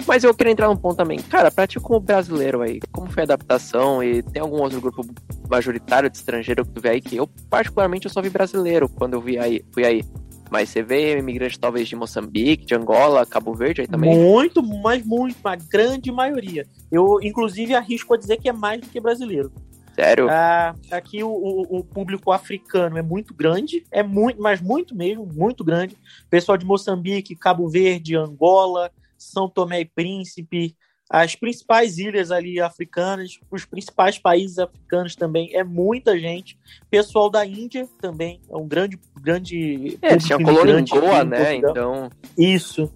Mas 0.10 0.24
eu 0.24 0.34
queria 0.34 0.52
entrar 0.52 0.68
num 0.68 0.76
ponto 0.76 0.98
também. 0.98 1.20
Cara, 1.20 1.52
pra 1.52 1.68
ti 1.68 1.80
como 1.80 2.00
brasileiro 2.00 2.64
aí, 2.64 2.80
como 2.92 3.12
foi 3.12 3.22
a 3.22 3.26
adaptação? 3.26 4.04
E 4.04 4.24
tem 4.24 4.42
algum 4.42 4.60
outro 4.60 4.82
grupo 4.82 5.06
majoritário 5.48 6.10
de 6.10 6.18
estrangeiro 6.18 6.66
que 6.66 6.72
tu 6.72 6.82
vê 6.82 6.90
aí? 6.90 7.00
Que 7.00 7.18
eu, 7.18 7.30
particularmente, 7.48 8.08
eu 8.08 8.12
só 8.12 8.20
vi 8.20 8.32
brasileiro 8.32 8.90
quando 8.90 9.14
eu 9.14 9.22
vi 9.22 9.38
aí, 9.38 9.64
fui 9.72 9.86
aí. 9.86 10.04
Mas 10.50 10.70
você 10.70 10.82
vê 10.82 11.20
imigrante 11.20 11.60
talvez 11.60 11.88
de 11.88 11.96
Moçambique, 11.96 12.66
de 12.66 12.74
Angola, 12.74 13.24
Cabo 13.24 13.54
Verde 13.54 13.82
aí 13.82 13.88
também? 13.88 14.18
Muito, 14.18 14.64
mas 14.64 15.06
muito, 15.06 15.38
uma 15.46 15.56
grande 15.56 16.12
maioria. 16.12 16.66
Eu, 16.92 17.20
inclusive, 17.22 17.76
arrisco 17.76 18.16
a 18.16 18.18
dizer 18.18 18.38
que 18.38 18.50
é 18.50 18.54
mais 18.54 18.82
do 18.82 18.88
que 18.88 19.00
brasileiro. 19.00 19.52
Sério? 19.94 20.28
Ah, 20.28 20.74
aqui 20.90 21.24
o, 21.24 21.30
o, 21.30 21.80
o, 21.80 21.84
público 21.84 22.32
africano 22.32 22.98
é 22.98 23.02
muito 23.04 23.32
grande, 23.34 23.84
é 23.92 24.02
muito, 24.02 24.42
mas 24.42 24.60
muito 24.60 24.96
mesmo, 24.96 25.28
muito 25.28 25.64
grande. 25.64 25.96
Pessoal 26.32 26.58
de 26.58 26.66
Moçambique, 26.66 27.36
Cabo 27.36 27.70
Verde, 27.70 28.16
Angola, 28.16 28.90
são 29.20 29.50
Tomé 29.50 29.82
e 29.82 29.86
Príncipe, 29.86 30.76
as 31.10 31.34
principais 31.34 31.98
ilhas 31.98 32.30
ali 32.30 32.62
africanas, 32.62 33.40
os 33.50 33.66
principais 33.66 34.20
países 34.20 34.60
africanos 34.60 35.16
também, 35.16 35.50
é 35.56 35.64
muita 35.64 36.18
gente. 36.20 36.56
Pessoal 36.90 37.32
da 37.32 37.44
Índia 37.44 37.90
também, 38.00 38.40
é 38.48 38.56
um 38.56 38.68
grande. 38.68 39.00
grande 39.20 39.98
é, 40.04 40.18
tinha 40.18 40.38
colônia 40.38 40.80
em 40.80 40.86
Goa, 40.86 41.24
né? 41.24 41.56
Então. 41.56 42.12
Isso. 42.38 42.94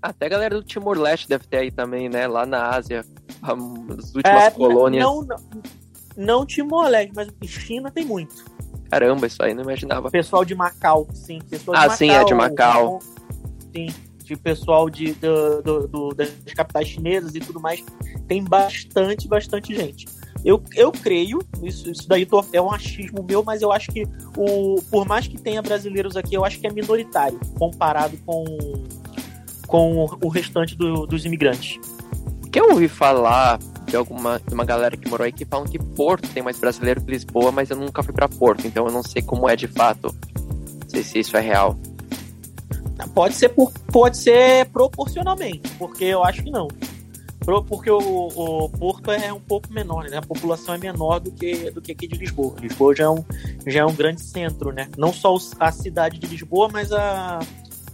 Até 0.00 0.26
a 0.26 0.28
galera 0.30 0.54
do 0.54 0.62
Timor-Leste 0.62 1.28
deve 1.28 1.46
ter 1.46 1.58
aí 1.58 1.70
também, 1.70 2.08
né? 2.08 2.26
Lá 2.26 2.46
na 2.46 2.70
Ásia, 2.70 3.04
as 3.42 4.14
últimas 4.14 4.44
é, 4.44 4.50
colônias. 4.50 5.04
Não, 5.04 5.22
não, 5.22 5.36
não 6.16 6.46
Timor-Leste, 6.46 7.12
mas 7.14 7.28
China 7.46 7.90
tem 7.90 8.06
muito. 8.06 8.42
Caramba, 8.90 9.26
isso 9.26 9.42
aí 9.42 9.52
não 9.52 9.64
imaginava. 9.64 10.10
Pessoal 10.10 10.46
de 10.46 10.54
Macau, 10.54 11.06
sim. 11.12 11.40
Pessoal 11.50 11.76
ah, 11.76 11.80
de 11.80 11.88
Macau, 11.88 11.96
sim, 11.96 12.10
é 12.10 12.24
de 12.24 12.34
Macau. 12.34 12.98
Sim 13.74 14.13
de 14.24 14.36
pessoal 14.36 14.88
de, 14.88 15.12
do, 15.14 15.62
do, 15.62 15.88
do, 15.88 16.14
das 16.14 16.30
capitais 16.54 16.88
chinesas 16.88 17.34
e 17.34 17.40
tudo 17.40 17.60
mais, 17.60 17.84
tem 18.26 18.42
bastante, 18.42 19.28
bastante 19.28 19.74
gente. 19.74 20.06
Eu, 20.44 20.62
eu 20.74 20.92
creio, 20.92 21.38
isso, 21.62 21.90
isso 21.90 22.06
daí 22.06 22.26
é 22.52 22.60
um 22.60 22.70
achismo 22.70 23.22
meu, 23.22 23.42
mas 23.42 23.62
eu 23.62 23.72
acho 23.72 23.90
que 23.90 24.04
o, 24.36 24.80
por 24.90 25.06
mais 25.06 25.26
que 25.26 25.38
tenha 25.38 25.62
brasileiros 25.62 26.16
aqui, 26.16 26.34
eu 26.34 26.44
acho 26.44 26.60
que 26.60 26.66
é 26.66 26.70
minoritário 26.70 27.40
comparado 27.58 28.16
com, 28.26 28.44
com 29.66 30.06
o 30.22 30.28
restante 30.28 30.76
do, 30.76 31.06
dos 31.06 31.24
imigrantes. 31.24 31.78
O 32.44 32.50
que 32.50 32.60
eu 32.60 32.70
ouvi 32.70 32.88
falar 32.88 33.58
de 33.86 33.96
alguma 33.96 34.40
de 34.46 34.52
uma 34.54 34.64
galera 34.64 34.96
que 34.96 35.08
morou 35.08 35.24
aí 35.24 35.32
que 35.32 35.44
falam 35.44 35.66
que 35.66 35.78
Porto 35.78 36.28
tem 36.28 36.42
mais 36.42 36.58
brasileiro 36.58 37.00
que 37.00 37.10
Lisboa, 37.10 37.50
mas 37.50 37.70
eu 37.70 37.76
nunca 37.76 38.02
fui 38.02 38.12
para 38.12 38.28
Porto, 38.28 38.66
então 38.66 38.86
eu 38.86 38.92
não 38.92 39.02
sei 39.02 39.22
como 39.22 39.48
é 39.48 39.56
de 39.56 39.66
fato. 39.66 40.14
Não 40.82 40.88
sei 40.88 41.02
se 41.02 41.18
isso 41.20 41.36
é 41.36 41.40
real. 41.40 41.76
Pode 43.12 43.34
ser, 43.34 43.50
por, 43.50 43.72
pode 43.92 44.16
ser 44.16 44.66
proporcionalmente, 44.66 45.68
porque 45.78 46.04
eu 46.04 46.24
acho 46.24 46.42
que 46.42 46.50
não. 46.50 46.68
Porque 47.44 47.90
o, 47.90 47.98
o 47.98 48.68
Porto 48.70 49.10
é 49.10 49.30
um 49.30 49.40
pouco 49.40 49.70
menor, 49.70 50.08
né? 50.08 50.16
A 50.16 50.22
população 50.22 50.74
é 50.74 50.78
menor 50.78 51.20
do 51.20 51.30
que, 51.30 51.70
do 51.70 51.82
que 51.82 51.92
aqui 51.92 52.08
de 52.08 52.16
Lisboa. 52.16 52.54
Lisboa 52.58 52.96
já 52.96 53.04
é, 53.04 53.10
um, 53.10 53.24
já 53.66 53.80
é 53.80 53.84
um 53.84 53.94
grande 53.94 54.22
centro, 54.22 54.72
né? 54.72 54.88
Não 54.96 55.12
só 55.12 55.36
a 55.60 55.70
cidade 55.70 56.18
de 56.18 56.26
Lisboa, 56.26 56.70
mas 56.72 56.90
a, 56.90 57.40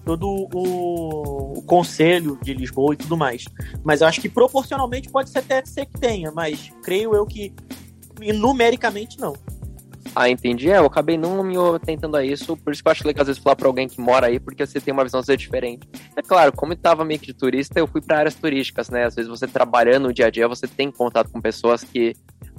todo 0.04 0.48
o, 0.54 1.58
o 1.58 1.62
conselho 1.62 2.38
de 2.42 2.54
Lisboa 2.54 2.94
e 2.94 2.96
tudo 2.96 3.16
mais. 3.16 3.44
Mas 3.82 4.00
eu 4.00 4.06
acho 4.06 4.20
que 4.20 4.28
proporcionalmente 4.28 5.08
pode 5.08 5.30
ser 5.30 5.38
até 5.38 5.64
ser 5.64 5.86
que 5.86 5.98
tenha, 5.98 6.30
mas 6.30 6.70
creio 6.82 7.14
eu 7.14 7.26
que 7.26 7.52
numericamente 8.34 9.18
não. 9.18 9.34
Ah, 10.14 10.28
entendi. 10.28 10.70
É, 10.70 10.78
eu 10.78 10.86
acabei 10.86 11.16
não 11.16 11.42
me 11.42 11.56
atentando 11.74 12.16
a 12.16 12.24
isso, 12.24 12.56
por 12.56 12.72
isso 12.72 12.82
que 12.82 12.88
eu 12.88 12.92
acho 12.92 13.06
legal 13.06 13.22
às 13.22 13.28
vezes 13.28 13.42
falar 13.42 13.56
pra 13.56 13.68
alguém 13.68 13.88
que 13.88 14.00
mora 14.00 14.26
aí, 14.26 14.40
porque 14.40 14.66
você 14.66 14.80
tem 14.80 14.92
uma 14.92 15.04
visão 15.04 15.20
diferente. 15.20 15.88
É 16.16 16.22
claro, 16.22 16.52
como 16.52 16.72
eu 16.72 16.76
tava 16.76 17.04
meio 17.04 17.20
que 17.20 17.26
de 17.26 17.34
turista, 17.34 17.78
eu 17.78 17.86
fui 17.86 18.00
para 18.00 18.18
áreas 18.18 18.34
turísticas, 18.34 18.90
né? 18.90 19.04
Às 19.04 19.14
vezes 19.14 19.30
você 19.30 19.46
trabalhando 19.46 20.08
no 20.08 20.12
dia 20.12 20.26
a 20.26 20.30
dia, 20.30 20.48
você 20.48 20.66
tem 20.66 20.90
contato 20.90 21.30
com 21.30 21.40
pessoas 21.40 21.84
que 21.84 22.14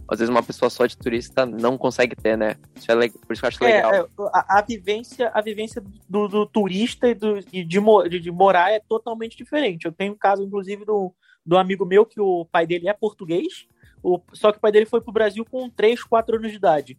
às 0.07 0.19
vezes 0.19 0.29
uma 0.29 0.43
pessoa 0.43 0.69
só 0.69 0.85
de 0.85 0.97
turista 0.97 1.45
não 1.45 1.77
consegue 1.77 2.15
ter, 2.15 2.37
né? 2.37 2.57
Isso 2.75 2.91
é 2.91 2.95
legal, 2.95 3.17
por 3.25 3.31
isso 3.31 3.41
que 3.41 3.45
eu 3.45 3.47
acho 3.47 3.63
é, 3.63 3.75
legal. 3.75 3.93
É, 3.93 4.05
a, 4.33 4.59
a, 4.59 4.61
vivência, 4.61 5.31
a 5.33 5.41
vivência 5.41 5.81
do, 6.09 6.27
do 6.27 6.45
turista 6.45 7.07
e 7.07 7.13
do, 7.13 7.39
de, 7.39 7.63
de, 7.63 8.19
de, 8.19 8.31
morar 8.31 8.71
é 8.71 8.79
totalmente 8.79 9.37
diferente. 9.37 9.85
Eu 9.85 9.91
tenho 9.93 10.11
um 10.13 10.17
caso, 10.17 10.43
inclusive, 10.43 10.83
do, 10.83 11.13
do 11.45 11.57
amigo 11.57 11.85
meu 11.85 12.05
que 12.05 12.19
o 12.19 12.45
pai 12.45 12.67
dele 12.67 12.89
é 12.89 12.93
português, 12.93 13.67
o, 14.03 14.19
só 14.33 14.51
que 14.51 14.57
o 14.57 14.61
pai 14.61 14.71
dele 14.71 14.85
foi 14.85 14.99
pro 14.99 15.13
Brasil 15.13 15.45
com 15.45 15.69
3, 15.69 16.03
4 16.03 16.35
anos 16.35 16.51
de 16.51 16.57
idade. 16.57 16.97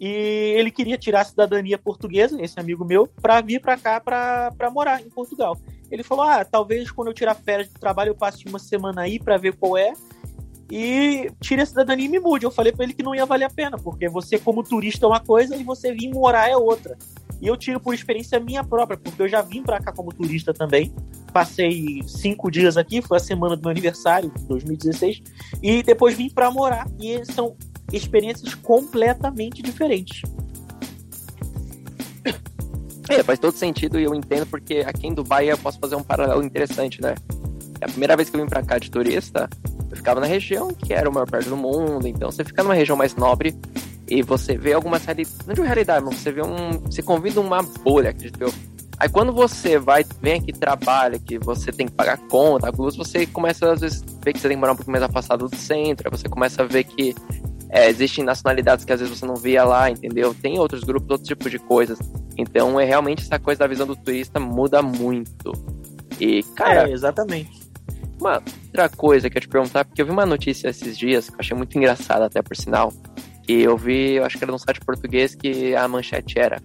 E 0.00 0.06
ele 0.56 0.70
queria 0.70 0.96
tirar 0.96 1.20
a 1.20 1.24
cidadania 1.24 1.76
portuguesa, 1.76 2.40
esse 2.40 2.58
amigo 2.58 2.86
meu, 2.86 3.06
para 3.06 3.42
vir 3.42 3.60
para 3.60 3.76
cá 3.76 4.00
para 4.00 4.70
morar 4.72 5.02
em 5.02 5.10
Portugal. 5.10 5.58
Ele 5.90 6.02
falou: 6.02 6.24
"Ah, 6.24 6.42
talvez 6.42 6.90
quando 6.90 7.08
eu 7.08 7.14
tirar 7.14 7.34
férias 7.34 7.68
do 7.68 7.78
trabalho 7.78 8.08
eu 8.08 8.14
passe 8.14 8.46
uma 8.46 8.58
semana 8.58 9.02
aí 9.02 9.18
para 9.18 9.36
ver 9.36 9.54
qual 9.56 9.76
é 9.76 9.92
e 10.70 11.30
tire 11.40 11.60
a 11.60 11.66
cidadania 11.66 12.06
e 12.06 12.08
me 12.08 12.18
mude". 12.18 12.46
Eu 12.46 12.50
falei 12.50 12.72
para 12.72 12.84
ele 12.84 12.94
que 12.94 13.02
não 13.02 13.14
ia 13.14 13.26
valer 13.26 13.44
a 13.44 13.50
pena, 13.50 13.76
porque 13.76 14.08
você 14.08 14.38
como 14.38 14.62
turista 14.62 15.04
é 15.04 15.08
uma 15.08 15.20
coisa 15.20 15.54
e 15.54 15.62
você 15.62 15.92
vir 15.92 16.08
morar 16.08 16.48
é 16.48 16.56
outra. 16.56 16.96
E 17.38 17.46
eu 17.46 17.56
tiro 17.56 17.78
por 17.78 17.94
experiência 17.94 18.40
minha 18.40 18.64
própria, 18.64 18.98
porque 18.98 19.20
eu 19.20 19.28
já 19.28 19.42
vim 19.42 19.62
para 19.62 19.80
cá 19.80 19.92
como 19.92 20.14
turista 20.14 20.54
também. 20.54 20.94
Passei 21.32 22.02
cinco 22.06 22.50
dias 22.50 22.76
aqui, 22.76 23.02
foi 23.02 23.16
a 23.18 23.20
semana 23.20 23.56
do 23.56 23.62
meu 23.62 23.70
aniversário, 23.70 24.32
2016, 24.48 25.22
e 25.62 25.82
depois 25.82 26.16
vim 26.16 26.28
para 26.28 26.50
morar. 26.50 26.86
E 27.00 27.24
são 27.24 27.56
experiências 27.92 28.54
completamente 28.54 29.62
diferentes. 29.62 30.22
É, 33.08 33.24
faz 33.24 33.40
todo 33.40 33.52
sentido 33.52 33.98
e 33.98 34.04
eu 34.04 34.14
entendo 34.14 34.46
porque 34.46 34.84
aqui 34.86 35.08
em 35.08 35.12
Dubai 35.12 35.50
eu 35.50 35.58
posso 35.58 35.80
fazer 35.80 35.96
um 35.96 36.02
paralelo 36.02 36.44
interessante, 36.44 37.02
né? 37.02 37.16
A 37.80 37.88
primeira 37.88 38.14
vez 38.14 38.30
que 38.30 38.36
eu 38.36 38.40
vim 38.40 38.48
pra 38.48 38.62
cá 38.62 38.78
de 38.78 38.88
turista, 38.88 39.50
eu 39.90 39.96
ficava 39.96 40.20
na 40.20 40.26
região 40.26 40.68
que 40.68 40.92
era 40.92 41.10
o 41.10 41.12
maior 41.12 41.28
perto 41.28 41.48
do 41.48 41.56
mundo, 41.56 42.06
então 42.06 42.30
você 42.30 42.44
fica 42.44 42.62
numa 42.62 42.74
região 42.74 42.96
mais 42.96 43.16
nobre 43.16 43.52
e 44.06 44.22
você 44.22 44.56
vê 44.56 44.74
algumas 44.74 45.04
realidades, 45.04 45.38
não 45.44 45.54
de 45.54 45.60
realidade, 45.62 46.04
mas 46.04 46.16
você 46.16 46.30
vê 46.30 46.42
um, 46.42 46.78
você 46.84 47.02
convida 47.02 47.40
uma 47.40 47.62
bolha, 47.62 48.10
acredito 48.10 48.40
eu. 48.40 48.52
Aí 48.96 49.08
quando 49.08 49.32
você 49.32 49.78
vai, 49.78 50.04
vem 50.20 50.34
aqui, 50.34 50.52
trabalha, 50.52 51.18
que 51.18 51.38
você 51.38 51.72
tem 51.72 51.86
que 51.86 51.92
pagar 51.92 52.18
conta, 52.28 52.70
você 52.70 53.26
começa 53.26 53.72
às 53.72 53.80
vezes 53.80 54.04
ver 54.22 54.34
que 54.34 54.38
você 54.38 54.46
tem 54.46 54.56
que 54.56 54.60
morar 54.60 54.74
um 54.74 54.76
pouco 54.76 54.90
mais 54.90 55.02
afastado 55.02 55.48
do 55.48 55.56
centro, 55.56 56.06
aí 56.06 56.16
você 56.16 56.28
começa 56.28 56.62
a 56.62 56.66
ver 56.66 56.84
que 56.84 57.14
é, 57.70 57.88
existem 57.88 58.24
nacionalidades 58.24 58.84
que 58.84 58.92
às 58.92 59.00
vezes 59.00 59.18
você 59.18 59.26
não 59.26 59.36
via 59.36 59.64
lá, 59.64 59.90
entendeu? 59.90 60.34
Tem 60.34 60.58
outros 60.58 60.82
grupos, 60.82 61.10
outros 61.10 61.28
tipos 61.28 61.50
de 61.50 61.58
coisas. 61.58 61.98
Então 62.36 62.78
é 62.78 62.84
realmente 62.84 63.22
essa 63.22 63.38
coisa 63.38 63.60
da 63.60 63.66
visão 63.66 63.86
do 63.86 63.96
turista 63.96 64.40
muda 64.40 64.82
muito. 64.82 65.52
E, 66.18 66.42
cara. 66.54 66.88
É, 66.88 66.92
exatamente. 66.92 67.60
Uma 68.20 68.42
outra 68.66 68.88
coisa 68.88 69.30
que 69.30 69.38
eu 69.38 69.42
te 69.42 69.48
perguntar, 69.48 69.84
porque 69.84 70.02
eu 70.02 70.06
vi 70.06 70.12
uma 70.12 70.26
notícia 70.26 70.68
esses 70.68 70.96
dias, 70.98 71.28
que 71.28 71.34
eu 71.34 71.40
achei 71.40 71.56
muito 71.56 71.76
engraçada 71.78 72.26
até 72.26 72.42
por 72.42 72.54
sinal, 72.54 72.92
que 73.44 73.62
eu 73.62 73.76
vi, 73.76 74.16
eu 74.16 74.24
acho 74.24 74.36
que 74.36 74.44
era 74.44 74.52
num 74.52 74.58
site 74.58 74.80
português, 74.80 75.34
que 75.34 75.74
a 75.74 75.88
manchete 75.88 76.38
era 76.38 76.60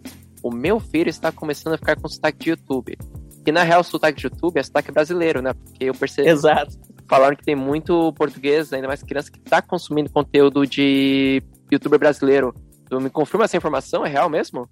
o 0.45 0.51
meu 0.51 0.79
filho 0.79 1.09
está 1.09 1.31
começando 1.31 1.73
a 1.73 1.77
ficar 1.77 1.99
com 1.99 2.07
sotaque 2.07 2.37
de 2.37 2.49
YouTube. 2.51 2.95
Que 3.43 3.51
na 3.51 3.63
real, 3.63 3.81
o 3.81 3.83
sotaque 3.83 4.19
de 4.19 4.27
YouTube 4.27 4.59
é 4.59 4.63
sotaque 4.63 4.91
brasileiro, 4.91 5.41
né? 5.41 5.53
Porque 5.53 5.85
eu 5.85 5.93
percebi. 5.95 6.29
Exato. 6.29 6.77
Falaram 7.07 7.35
que 7.35 7.43
tem 7.43 7.55
muito 7.55 8.11
português, 8.13 8.73
ainda 8.73 8.87
mais 8.87 9.03
criança, 9.03 9.31
que 9.31 9.39
está 9.39 9.61
consumindo 9.61 10.09
conteúdo 10.09 10.65
de 10.65 11.41
youtuber 11.71 11.99
brasileiro. 11.99 12.53
Tu 12.89 12.99
me 12.99 13.09
confirma 13.09 13.45
essa 13.45 13.57
informação? 13.57 14.05
É 14.05 14.09
real 14.09 14.29
mesmo? 14.29 14.69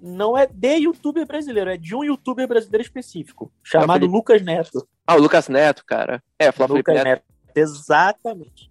Não 0.00 0.36
é 0.36 0.46
de 0.46 0.76
youtuber 0.76 1.26
brasileiro, 1.26 1.70
é 1.70 1.76
de 1.76 1.94
um 1.94 2.04
youtuber 2.04 2.46
brasileiro 2.46 2.82
específico, 2.82 3.50
chamado 3.62 4.04
é 4.04 4.08
Lucas 4.08 4.42
Neto. 4.42 4.86
Ah, 5.06 5.16
o 5.16 5.20
Lucas 5.20 5.48
Neto, 5.48 5.84
cara. 5.86 6.22
É, 6.38 6.52
Flávio 6.52 6.76
Lucas 6.76 6.94
Neto. 6.94 7.04
Neto. 7.04 7.24
Exatamente. 7.54 8.70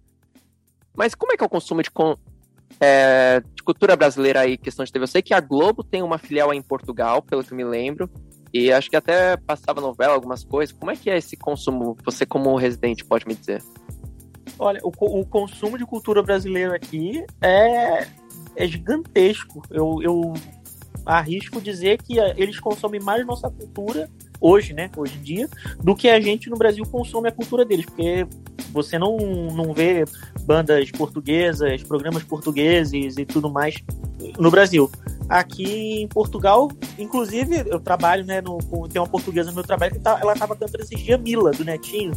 Mas 0.94 1.14
como 1.14 1.32
é 1.32 1.36
que 1.36 1.42
é 1.42 1.46
o 1.46 1.50
consumo 1.50 1.82
de, 1.82 1.90
con 1.90 2.14
é, 2.80 3.42
de 3.54 3.62
cultura 3.62 3.96
brasileira 3.96 4.40
aí, 4.40 4.56
questão 4.56 4.84
de 4.84 4.92
TV. 4.92 5.04
Eu 5.04 5.08
sei 5.08 5.22
que 5.22 5.34
a 5.34 5.40
Globo 5.40 5.82
tem 5.82 6.02
uma 6.02 6.18
filial 6.18 6.50
aí 6.50 6.58
em 6.58 6.62
Portugal, 6.62 7.22
pelo 7.22 7.44
que 7.44 7.54
me 7.54 7.64
lembro. 7.64 8.10
E 8.56 8.72
acho 8.72 8.88
que 8.88 8.96
até 8.96 9.36
passava 9.36 9.82
novela, 9.82 10.14
algumas 10.14 10.42
coisas. 10.42 10.74
Como 10.74 10.90
é 10.90 10.96
que 10.96 11.10
é 11.10 11.18
esse 11.18 11.36
consumo? 11.36 11.94
Você, 12.04 12.24
como 12.24 12.56
residente, 12.56 13.04
pode 13.04 13.26
me 13.26 13.34
dizer? 13.34 13.62
Olha, 14.58 14.80
o, 14.82 14.88
o 14.88 15.26
consumo 15.26 15.76
de 15.76 15.84
cultura 15.84 16.22
brasileira 16.22 16.74
aqui 16.74 17.22
é, 17.42 18.06
é 18.56 18.66
gigantesco. 18.66 19.62
Eu, 19.70 19.98
eu 20.02 20.32
arrisco 21.04 21.60
dizer 21.60 22.02
que 22.02 22.18
eles 22.36 22.58
consomem 22.58 23.00
mais 23.00 23.26
nossa 23.26 23.50
cultura 23.50 24.08
hoje, 24.40 24.72
né, 24.72 24.90
hoje 24.96 25.18
em 25.18 25.22
dia, 25.22 25.48
do 25.82 25.94
que 25.94 26.08
a 26.08 26.20
gente 26.20 26.48
no 26.48 26.56
Brasil 26.56 26.84
consome 26.86 27.28
a 27.28 27.32
cultura 27.32 27.64
deles, 27.64 27.86
porque 27.86 28.26
você 28.70 28.98
não, 28.98 29.16
não 29.16 29.72
vê 29.72 30.04
bandas 30.42 30.90
portuguesas, 30.90 31.82
programas 31.82 32.22
portugueses 32.22 33.16
e 33.18 33.24
tudo 33.24 33.50
mais 33.50 33.76
no 34.38 34.50
Brasil. 34.50 34.90
Aqui 35.28 36.02
em 36.02 36.08
Portugal, 36.08 36.70
inclusive, 36.98 37.64
eu 37.66 37.80
trabalho, 37.80 38.24
né, 38.24 38.40
no, 38.40 38.58
tem 38.88 39.00
uma 39.00 39.08
portuguesa 39.08 39.50
no 39.50 39.56
meu 39.56 39.64
trabalho 39.64 39.92
que 39.92 39.98
tá, 39.98 40.18
ela 40.20 40.34
tava 40.34 40.54
cantando 40.54 40.84
esses 40.84 41.00
dias 41.00 41.20
Mila, 41.20 41.50
do 41.50 41.64
Netinho. 41.64 42.12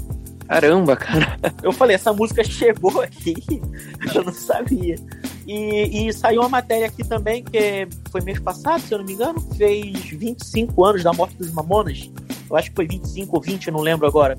Caramba, 0.48 0.96
cara. 0.96 1.38
Eu 1.62 1.72
falei, 1.72 1.96
essa 1.96 2.12
música 2.12 2.44
chegou 2.44 3.02
aqui, 3.02 3.36
eu 4.14 4.24
não 4.24 4.34
sabia. 4.34 4.96
E, 5.48 6.08
e, 6.08 6.14
saiu 6.14 6.42
uma 6.42 6.50
matéria 6.50 6.88
aqui 6.88 7.04
também, 7.04 7.44
que 7.44 7.88
foi 8.12 8.22
mês 8.22 8.40
passado, 8.40 8.82
se 8.82 8.94
eu 8.94 9.00
não 9.00 9.06
me 9.06 9.14
engano, 9.14 9.40
fez 9.56 10.10
25 10.10 10.86
anos 10.86 11.04
da 11.04 11.14
morte 11.14 11.36
dos 11.38 11.52
Mamonas. 11.52 12.12
Eu 12.50 12.56
acho 12.56 12.70
que 12.70 12.76
foi 12.76 12.88
25 12.88 13.36
ou 13.36 13.42
20, 13.42 13.68
eu 13.68 13.74
não 13.74 13.82
lembro 13.82 14.08
agora. 14.08 14.36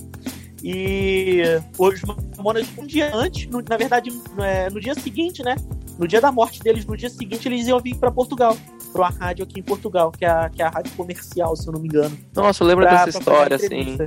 E 0.62 1.42
os 1.78 2.00
Mamonas, 2.36 2.66
um 2.76 2.86
dia 2.86 3.14
antes, 3.14 3.46
no, 3.46 3.62
na 3.62 3.76
verdade, 3.76 4.10
é, 4.38 4.68
no 4.68 4.80
dia 4.80 4.94
seguinte, 4.94 5.42
né? 5.42 5.56
No 5.98 6.06
dia 6.06 6.20
da 6.20 6.30
morte 6.30 6.60
deles, 6.60 6.84
no 6.84 6.96
dia 6.96 7.10
seguinte, 7.10 7.48
eles 7.48 7.66
iam 7.66 7.80
vir 7.80 7.96
para 7.96 8.10
Portugal, 8.10 8.56
para 8.92 9.02
uma 9.02 9.10
rádio 9.10 9.44
aqui 9.44 9.60
em 9.60 9.62
Portugal, 9.62 10.10
que 10.10 10.24
é, 10.24 10.28
a, 10.28 10.50
que 10.50 10.62
é 10.62 10.66
a 10.66 10.70
rádio 10.70 10.92
comercial, 10.96 11.56
se 11.56 11.66
eu 11.66 11.72
não 11.72 11.80
me 11.80 11.88
engano. 11.88 12.16
Nossa, 12.34 12.62
eu 12.62 12.68
lembro 12.68 12.84
pra, 12.86 13.04
dessa 13.04 13.18
história, 13.18 13.56
assim. 13.56 13.98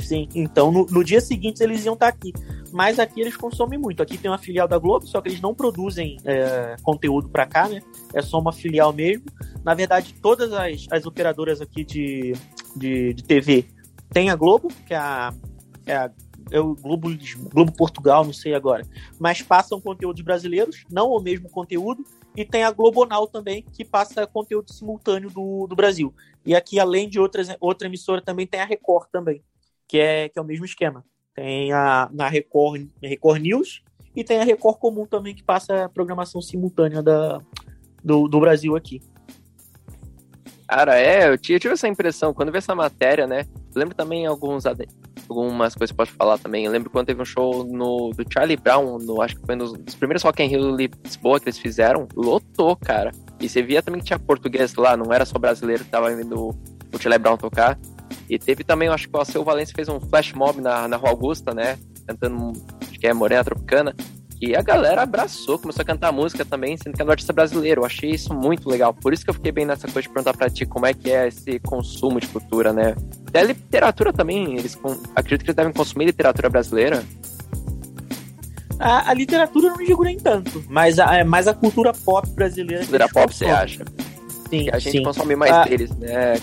Sim, 0.00 0.28
então 0.34 0.72
no, 0.72 0.84
no 0.86 1.04
dia 1.04 1.20
seguinte 1.20 1.62
eles 1.62 1.84
iam 1.84 1.94
estar 1.94 2.10
tá 2.10 2.16
aqui. 2.16 2.32
Mas 2.72 2.98
aqui 2.98 3.20
eles 3.20 3.36
consomem 3.36 3.78
muito. 3.78 4.02
Aqui 4.02 4.16
tem 4.16 4.30
uma 4.30 4.38
filial 4.38 4.66
da 4.66 4.78
Globo, 4.78 5.06
só 5.06 5.20
que 5.20 5.28
eles 5.28 5.40
não 5.40 5.54
produzem 5.54 6.16
é, 6.24 6.74
conteúdo 6.82 7.28
para 7.28 7.46
cá, 7.46 7.68
né? 7.68 7.82
É 8.14 8.22
só 8.22 8.38
uma 8.38 8.52
filial 8.52 8.92
mesmo. 8.92 9.24
Na 9.62 9.74
verdade, 9.74 10.14
todas 10.20 10.52
as, 10.52 10.86
as 10.90 11.04
operadoras 11.04 11.60
aqui 11.60 11.84
de, 11.84 12.32
de, 12.74 13.12
de 13.12 13.22
TV 13.22 13.66
tem 14.10 14.30
a 14.30 14.36
Globo, 14.36 14.68
que 14.86 14.94
é 14.94 14.96
a, 14.96 15.32
é 15.86 16.10
o 16.58 16.74
Globo, 16.74 17.08
Globo 17.52 17.72
Portugal, 17.72 18.24
não 18.24 18.32
sei 18.32 18.54
agora, 18.54 18.86
mas 19.18 19.42
passam 19.42 19.80
conteúdos 19.80 20.22
brasileiros, 20.22 20.84
não 20.90 21.10
o 21.10 21.20
mesmo 21.20 21.48
conteúdo, 21.48 22.04
e 22.36 22.44
tem 22.44 22.64
a 22.64 22.70
Globonal 22.70 23.26
também, 23.26 23.64
que 23.72 23.84
passa 23.84 24.26
conteúdo 24.26 24.72
simultâneo 24.72 25.30
do, 25.30 25.66
do 25.66 25.76
Brasil. 25.76 26.14
E 26.44 26.54
aqui, 26.54 26.80
além 26.80 27.08
de 27.08 27.20
outras, 27.20 27.48
outra 27.60 27.86
emissora, 27.86 28.22
também 28.22 28.46
tem 28.46 28.60
a 28.60 28.64
Record 28.64 29.08
também 29.12 29.42
que 29.92 29.98
é, 29.98 30.30
que 30.30 30.38
é 30.38 30.42
o 30.42 30.44
mesmo 30.44 30.64
esquema. 30.64 31.04
Tem 31.34 31.70
a 31.70 32.08
na 32.10 32.26
Record, 32.26 32.88
Record 33.02 33.42
News 33.42 33.82
e 34.16 34.24
tem 34.24 34.40
a 34.40 34.44
Record 34.44 34.78
Comum 34.78 35.04
também, 35.04 35.34
que 35.34 35.42
passa 35.42 35.84
a 35.84 35.88
programação 35.88 36.40
simultânea 36.40 37.02
da, 37.02 37.42
do, 38.02 38.26
do 38.26 38.40
Brasil 38.40 38.74
aqui. 38.74 39.02
Cara, 40.66 40.98
é, 40.98 41.28
eu 41.28 41.36
tive, 41.36 41.68
essa 41.68 41.86
impressão, 41.86 42.32
quando 42.32 42.50
vi 42.50 42.56
essa 42.56 42.74
matéria, 42.74 43.26
né? 43.26 43.46
Lembro 43.74 43.94
também 43.94 44.24
alguns, 44.24 44.64
algumas 45.28 45.74
coisas 45.74 45.94
pode 45.94 46.10
falar 46.10 46.38
também. 46.38 46.64
Eu 46.64 46.72
lembro 46.72 46.90
quando 46.90 47.06
teve 47.06 47.20
um 47.20 47.24
show 47.24 47.64
no, 47.64 48.10
do 48.10 48.24
Charlie 48.32 48.56
Brown, 48.56 48.98
no, 48.98 49.20
acho 49.22 49.36
que 49.36 49.46
foi 49.46 49.56
nos, 49.56 49.72
nos 49.72 49.94
primeiros 49.94 50.22
Rock 50.22 50.42
in 50.42 50.46
Rio 50.46 50.76
Lisboa 50.76 51.40
que 51.40 51.48
eles 51.48 51.58
fizeram, 51.58 52.08
lotou, 52.14 52.76
cara. 52.76 53.12
E 53.40 53.48
você 53.48 53.62
via 53.62 53.82
também 53.82 54.00
que 54.00 54.06
tinha 54.06 54.18
português 54.18 54.74
lá, 54.74 54.96
não 54.96 55.12
era 55.12 55.24
só 55.24 55.38
brasileiro 55.38 55.84
que 55.84 55.90
tava 55.90 56.14
vindo 56.14 56.50
o 56.92 56.98
Charlie 56.98 57.18
Brown 57.18 57.36
tocar. 57.36 57.78
E 58.28 58.38
teve 58.38 58.62
também, 58.64 58.88
acho 58.88 59.08
que 59.08 59.16
o 59.16 59.18
Alceu 59.18 59.44
Valença 59.44 59.72
fez 59.74 59.88
um 59.88 60.00
flash 60.00 60.32
mob 60.32 60.60
na, 60.60 60.86
na 60.86 60.96
Rua 60.96 61.10
Augusta, 61.10 61.52
né? 61.52 61.78
Cantando, 62.06 62.52
acho 62.80 62.98
que 62.98 63.06
é 63.06 63.12
Morena 63.12 63.44
Tropicana. 63.44 63.94
E 64.42 64.56
a 64.56 64.60
galera 64.60 65.02
abraçou, 65.02 65.56
começou 65.56 65.82
a 65.82 65.84
cantar 65.84 66.10
música 66.10 66.44
também, 66.44 66.76
sendo 66.76 66.96
que 66.96 67.00
é 67.00 67.04
um 67.04 67.10
artista 67.10 67.32
brasileiro. 67.32 67.82
Eu 67.82 67.86
achei 67.86 68.10
isso 68.10 68.34
muito 68.34 68.68
legal. 68.68 68.92
Por 68.92 69.12
isso 69.12 69.22
que 69.22 69.30
eu 69.30 69.34
fiquei 69.34 69.52
bem 69.52 69.64
nessa 69.64 69.86
coisa 69.86 70.02
de 70.02 70.08
perguntar 70.08 70.36
pra 70.36 70.50
ti 70.50 70.66
como 70.66 70.84
é 70.84 70.92
que 70.92 71.12
é 71.12 71.28
esse 71.28 71.60
consumo 71.60 72.18
de 72.18 72.26
cultura, 72.26 72.72
né? 72.72 72.96
E 73.32 73.38
a 73.38 73.42
literatura 73.44 74.12
também, 74.12 74.58
eles 74.58 74.76
acredito 75.14 75.44
que 75.44 75.50
eles 75.50 75.54
devem 75.54 75.72
consumir 75.72 76.06
literatura 76.06 76.50
brasileira. 76.50 77.04
A, 78.80 79.10
a 79.10 79.14
literatura 79.14 79.68
eu 79.68 79.76
não 79.76 79.84
digo 79.84 80.02
nem 80.02 80.18
tanto, 80.18 80.64
mas 80.68 80.98
a, 80.98 81.18
é 81.18 81.22
mais 81.22 81.46
a 81.46 81.54
cultura 81.54 81.92
pop 81.92 82.28
brasileira. 82.30 82.82
Cultura 82.82 83.08
pop, 83.08 83.32
você 83.32 83.44
acha? 83.44 83.84
Sim, 84.50 84.64
que 84.64 84.70
a 84.74 84.78
gente 84.80 84.98
sim. 84.98 85.04
consome 85.04 85.36
mais 85.36 85.52
ah, 85.52 85.64
deles, 85.64 85.96
né? 85.98 86.34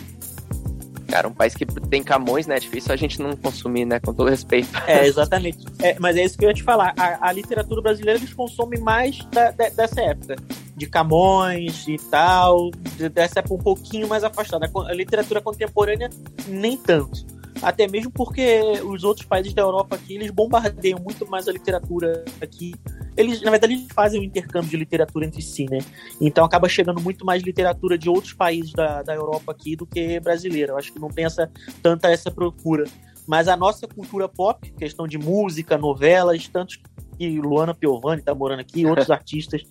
Cara. 1.10 1.28
Um 1.28 1.34
país 1.34 1.56
que 1.56 1.66
tem 1.66 2.04
Camões, 2.04 2.48
né? 2.48 2.56
É 2.56 2.60
difícil 2.60 2.94
a 2.94 2.96
gente 2.96 3.22
não 3.22 3.36
consumir, 3.36 3.86
né? 3.86 4.00
Com 4.00 4.14
todo 4.14 4.30
respeito. 4.30 4.70
É, 4.88 5.06
exatamente. 5.06 5.66
É, 5.82 5.98
mas 6.00 6.16
é 6.16 6.24
isso 6.24 6.38
que 6.38 6.46
eu 6.46 6.50
ia 6.50 6.54
te 6.54 6.64
falar. 6.64 6.94
A, 6.98 7.30
a 7.30 7.32
literatura 7.32 7.82
brasileira 7.82 8.20
eles 8.20 8.34
consomem 8.34 8.80
mais 8.80 9.20
da, 9.32 9.52
da, 9.52 9.70
dessa 9.70 10.02
época. 10.02 10.36
De 10.76 10.88
Camões 10.88 11.88
e 11.88 11.98
tal. 11.98 12.72
Dessa 13.14 13.40
época 13.40 13.56
um 13.56 13.64
pouquinho 13.64 14.08
mais 14.08 14.24
afastada. 14.24 14.70
A 14.88 14.94
literatura 14.94 15.42
contemporânea, 15.42 16.10
nem 16.48 16.78
tanto. 16.78 17.26
Até 17.62 17.88
mesmo 17.88 18.12
porque 18.12 18.62
os 18.84 19.04
outros 19.04 19.26
países 19.26 19.54
da 19.54 19.62
Europa 19.62 19.96
aqui, 19.96 20.16
eles 20.16 20.32
bombardeiam 20.32 21.00
muito 21.00 21.28
mais 21.30 21.48
a 21.48 21.52
literatura 21.52 22.24
aqui 22.42 22.74
eles, 23.20 23.42
na 23.42 23.52
verdade, 23.52 23.74
eles 23.74 23.88
fazem 23.94 24.20
o 24.20 24.24
um 24.24 24.26
intercâmbio 24.26 24.70
de 24.70 24.78
literatura 24.78 25.26
entre 25.26 25.42
si, 25.42 25.66
né? 25.66 25.80
Então 26.22 26.46
acaba 26.46 26.70
chegando 26.70 27.02
muito 27.02 27.26
mais 27.26 27.44
literatura 27.44 27.98
de 27.98 28.10
outros 28.10 28.32
países 28.32 28.72
da, 28.72 29.04
da 29.04 29.14
Europa 29.14 29.52
aqui 29.52 29.76
do 29.76 29.86
que 29.86 30.20
brasileira. 30.22 30.72
Eu 30.72 30.78
acho 30.78 30.94
que 30.94 31.00
não 31.00 31.10
tem 31.10 31.26
essa, 31.26 31.52
tanta 31.84 32.10
essa 32.10 32.32
procura. 32.32 32.86
Mas 33.28 33.50
a 33.50 33.58
nossa 33.58 33.88
cultura 33.88 34.30
pop, 34.30 34.72
questão 34.72 35.06
de 35.06 35.18
música, 35.18 35.78
novelas, 35.78 36.48
tantos 36.48 36.80
que 37.18 37.40
Luana 37.40 37.76
Piovani 37.76 38.22
está 38.22 38.34
morando 38.34 38.62
aqui, 38.62 38.86
outros 38.86 39.12
artistas, 39.12 39.64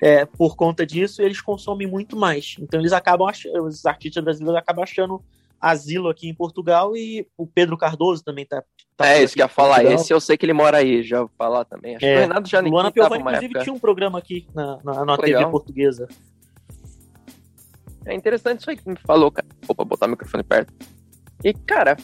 é, 0.00 0.24
por 0.24 0.54
conta 0.54 0.86
disso, 0.86 1.20
eles 1.20 1.40
consomem 1.40 1.88
muito 1.88 2.16
mais. 2.16 2.54
Então 2.60 2.78
eles 2.78 2.92
acabam 2.92 3.28
achando, 3.28 3.64
os 3.64 3.84
artistas 3.84 4.22
brasileiros 4.22 4.56
acabam 4.56 4.84
achando 4.84 5.20
asilo 5.62 6.08
aqui 6.08 6.28
em 6.28 6.34
Portugal 6.34 6.96
e 6.96 7.24
o 7.38 7.46
Pedro 7.46 7.78
Cardoso 7.78 8.24
também 8.24 8.44
tá. 8.44 8.64
tá 8.96 9.06
é, 9.06 9.22
isso 9.22 9.34
que 9.34 9.40
ia 9.40 9.46
falar. 9.46 9.84
Esse 9.84 10.12
eu 10.12 10.20
sei 10.20 10.36
que 10.36 10.44
ele 10.44 10.52
mora 10.52 10.78
aí, 10.78 11.04
já 11.04 11.20
vou 11.20 11.30
falar 11.38 11.64
também. 11.64 11.94
Acho 11.94 12.04
é, 12.04 12.14
que 12.14 12.18
o 12.18 12.20
Renato 12.20 12.48
já 12.48 12.60
Luana 12.60 12.90
Piovani, 12.90 13.20
inclusive, 13.20 13.44
época. 13.44 13.62
tinha 13.62 13.72
um 13.72 13.78
programa 13.78 14.18
aqui 14.18 14.48
na, 14.52 14.80
na, 14.82 15.04
na 15.04 15.16
TV 15.16 15.46
portuguesa. 15.46 16.08
É 18.04 18.12
interessante 18.12 18.60
isso 18.60 18.70
aí 18.70 18.76
que 18.76 18.88
me 18.88 18.98
falou, 19.06 19.30
cara. 19.30 19.46
Opa, 19.68 19.84
botar 19.84 20.06
o 20.06 20.08
microfone 20.10 20.42
perto. 20.42 20.74
E, 21.44 21.54
cara, 21.54 21.96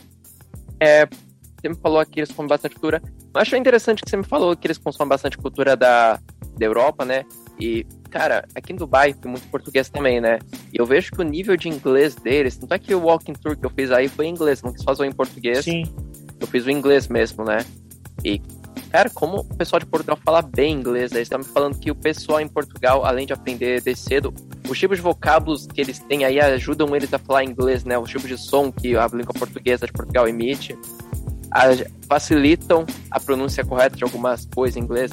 é, 0.78 1.06
você 1.06 1.68
me 1.68 1.74
falou 1.74 1.98
aqui 1.98 2.12
que 2.12 2.20
eles 2.20 2.30
consomem 2.30 2.48
bastante 2.48 2.74
cultura. 2.74 3.02
Acho 3.34 3.56
interessante 3.56 4.02
que 4.02 4.08
você 4.08 4.16
me 4.16 4.24
falou 4.24 4.56
que 4.56 4.66
eles 4.68 4.78
consomem 4.78 5.08
bastante 5.08 5.36
cultura 5.36 5.76
da, 5.76 6.20
da 6.56 6.64
Europa, 6.64 7.04
né? 7.04 7.24
E, 7.58 7.84
cara, 8.08 8.46
aqui 8.54 8.72
em 8.72 8.76
Dubai 8.76 9.12
tem 9.12 9.30
muito 9.30 9.46
português 9.48 9.88
também, 9.88 10.20
né? 10.20 10.38
E 10.72 10.78
eu 10.78 10.86
vejo 10.86 11.12
que 11.12 11.20
o 11.20 11.24
nível 11.24 11.56
de 11.56 11.68
inglês 11.68 12.14
deles, 12.14 12.56
tanto 12.56 12.72
é 12.74 12.78
que 12.78 12.94
o 12.94 13.00
walking 13.00 13.34
tour 13.34 13.56
que 13.56 13.64
eu 13.64 13.70
fiz 13.70 13.90
aí 13.90 14.08
foi 14.08 14.26
em 14.26 14.30
inglês, 14.30 14.62
não 14.62 14.72
quis 14.72 14.82
fazer 14.82 15.06
em 15.06 15.12
português. 15.12 15.64
Sim. 15.64 15.84
Eu 16.40 16.46
fiz 16.46 16.66
o 16.66 16.70
inglês 16.70 17.08
mesmo, 17.08 17.44
né? 17.44 17.58
E, 18.24 18.40
cara, 18.90 19.10
como 19.10 19.40
o 19.40 19.56
pessoal 19.56 19.80
de 19.80 19.86
Portugal 19.86 20.18
fala 20.24 20.42
bem 20.42 20.74
inglês, 20.74 21.12
eles 21.12 21.24
estão 21.24 21.38
me 21.38 21.44
falando 21.44 21.78
que 21.78 21.90
o 21.90 21.94
pessoal 21.94 22.40
em 22.40 22.48
Portugal, 22.48 23.04
além 23.04 23.26
de 23.26 23.32
aprender 23.32 23.82
de 23.82 23.94
cedo, 23.94 24.32
os 24.68 24.78
tipos 24.78 24.98
de 24.98 25.02
vocábulos 25.02 25.66
que 25.66 25.80
eles 25.80 25.98
têm 25.98 26.24
aí 26.24 26.40
ajudam 26.40 26.94
eles 26.94 27.12
a 27.12 27.18
falar 27.18 27.44
inglês, 27.44 27.84
né? 27.84 27.98
Os 27.98 28.10
tipos 28.10 28.28
de 28.28 28.38
som 28.38 28.70
que 28.70 28.96
a 28.96 29.06
língua 29.06 29.34
portuguesa 29.34 29.86
de 29.86 29.92
Portugal 29.92 30.28
emite 30.28 30.76
a, 31.50 31.64
facilitam 32.08 32.84
a 33.10 33.20
pronúncia 33.20 33.64
correta 33.64 33.96
de 33.96 34.04
algumas 34.04 34.46
coisas 34.46 34.76
em 34.76 34.80
inglês. 34.80 35.10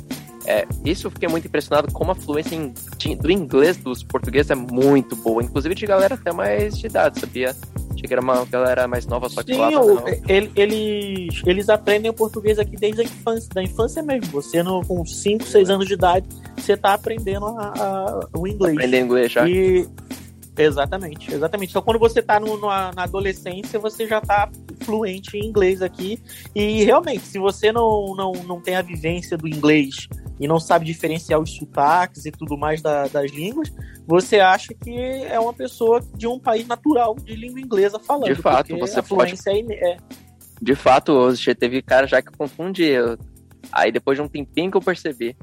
É, 0.47 0.65
isso 0.83 1.07
eu 1.07 1.11
fiquei 1.11 1.27
muito 1.27 1.47
impressionado 1.47 1.91
como 1.91 2.11
a 2.11 2.15
fluência 2.15 2.55
em, 2.55 2.73
do 3.17 3.31
inglês 3.31 3.77
dos 3.77 4.03
portugueses 4.03 4.51
é 4.51 4.55
muito 4.55 5.15
boa, 5.15 5.43
inclusive 5.43 5.73
de 5.75 5.85
galera 5.87 6.15
até 6.15 6.31
mais 6.31 6.77
de 6.77 6.85
idade, 6.87 7.19
sabia? 7.19 7.55
Achei 7.91 8.03
que 8.07 8.13
era 8.13 8.21
uma 8.21 8.45
galera 8.45 8.87
mais 8.87 9.05
nova, 9.07 9.27
só 9.29 9.41
que 9.41 9.53
Sim, 9.55 9.61
o, 9.61 9.71
não. 9.95 10.03
ele- 10.27 10.51
eles, 10.55 11.41
eles 11.45 11.69
aprendem 11.69 12.11
o 12.11 12.13
português 12.13 12.59
aqui 12.59 12.75
desde 12.75 13.01
a 13.01 13.03
infância, 13.05 13.49
da 13.53 13.63
infância 13.63 14.03
mesmo. 14.03 14.31
Você 14.33 14.61
no, 14.61 14.85
com 14.85 15.05
5, 15.05 15.45
6 15.45 15.69
anos 15.69 15.87
de 15.87 15.93
idade, 15.93 16.27
você 16.57 16.75
tá 16.77 16.93
aprendendo 16.93 17.45
a- 17.47 17.73
a- 17.77 18.19
o 18.37 18.45
inglês. 18.47 18.75
Aprender 18.75 18.99
inglês 19.01 19.31
já. 19.31 19.47
E 19.49 19.87
exatamente, 20.57 21.33
exatamente. 21.33 21.69
Então 21.71 21.81
quando 21.81 21.99
você 21.99 22.21
tá 22.21 22.39
no- 22.39 22.59
na, 22.59 22.91
na 22.93 23.03
adolescência, 23.03 23.79
você 23.79 24.07
já 24.07 24.21
tá 24.21 24.49
fluente 24.85 25.37
em 25.37 25.45
inglês 25.45 25.81
aqui. 25.81 26.19
E 26.53 26.83
realmente, 26.83 27.21
se 27.25 27.39
você 27.39 27.71
não, 27.71 28.15
não, 28.15 28.31
não 28.43 28.61
tem 28.61 28.75
a 28.75 28.81
vivência 28.81 29.37
do 29.37 29.47
inglês 29.47 30.07
e 30.39 30.47
não 30.47 30.59
sabe 30.59 30.85
diferenciar 30.85 31.39
os 31.39 31.55
sotaques 31.55 32.25
e 32.25 32.31
tudo 32.31 32.57
mais 32.57 32.81
da- 32.81 33.07
das 33.07 33.31
línguas, 33.31 33.71
você 34.05 34.39
acha 34.39 34.73
que 34.73 34.95
é 34.97 35.39
uma 35.39 35.53
pessoa 35.53 35.99
de 36.15 36.27
um 36.27 36.39
país 36.39 36.67
natural 36.67 37.15
de 37.15 37.35
língua 37.35 37.59
inglesa 37.59 37.99
falando. 37.99 38.25
De 38.25 38.35
fato, 38.35 38.77
você 38.77 38.99
a 38.99 39.03
pode- 39.03 39.31
fluência 39.37 39.49
é, 39.49 39.59
ine- 39.59 39.73
é 39.75 39.97
De 40.61 40.75
fato, 40.75 41.13
teve 41.59 41.81
cara 41.81 42.07
já 42.07 42.21
que 42.21 42.29
eu 42.29 42.33
confundi. 42.37 42.83
eu- 42.85 43.17
Aí 43.71 43.91
depois 43.91 44.17
de 44.17 44.21
um 44.21 44.27
tempinho 44.27 44.69
que 44.69 44.77
eu 44.77 44.81
percebi. 44.81 45.35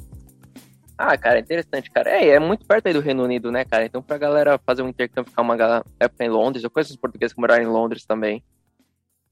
Ah, 0.97 1.17
cara, 1.19 1.41
interessante, 1.41 1.91
cara. 1.91 2.09
É, 2.11 2.29
é 2.29 2.39
muito 2.39 2.65
perto 2.65 2.87
aí 2.87 2.93
do 2.93 3.01
Reino 3.01 3.25
Unido, 3.25 3.51
né, 3.51 3.65
cara? 3.65 3.85
Então 3.85 4.01
pra 4.01 4.17
galera 4.17 4.61
fazer 4.65 4.83
um 4.83 4.89
intercâmbio, 4.89 5.31
ficar 5.31 5.43
uma 5.43 5.57
época 5.99 6.25
em 6.25 6.29
Londres, 6.29 6.63
eu 6.63 6.71
conheço 6.71 6.93
os 6.93 6.97
portugueses 6.97 7.35
que 7.35 7.41
moraram 7.41 7.65
em 7.65 7.67
Londres 7.67 8.05
também. 8.05 8.43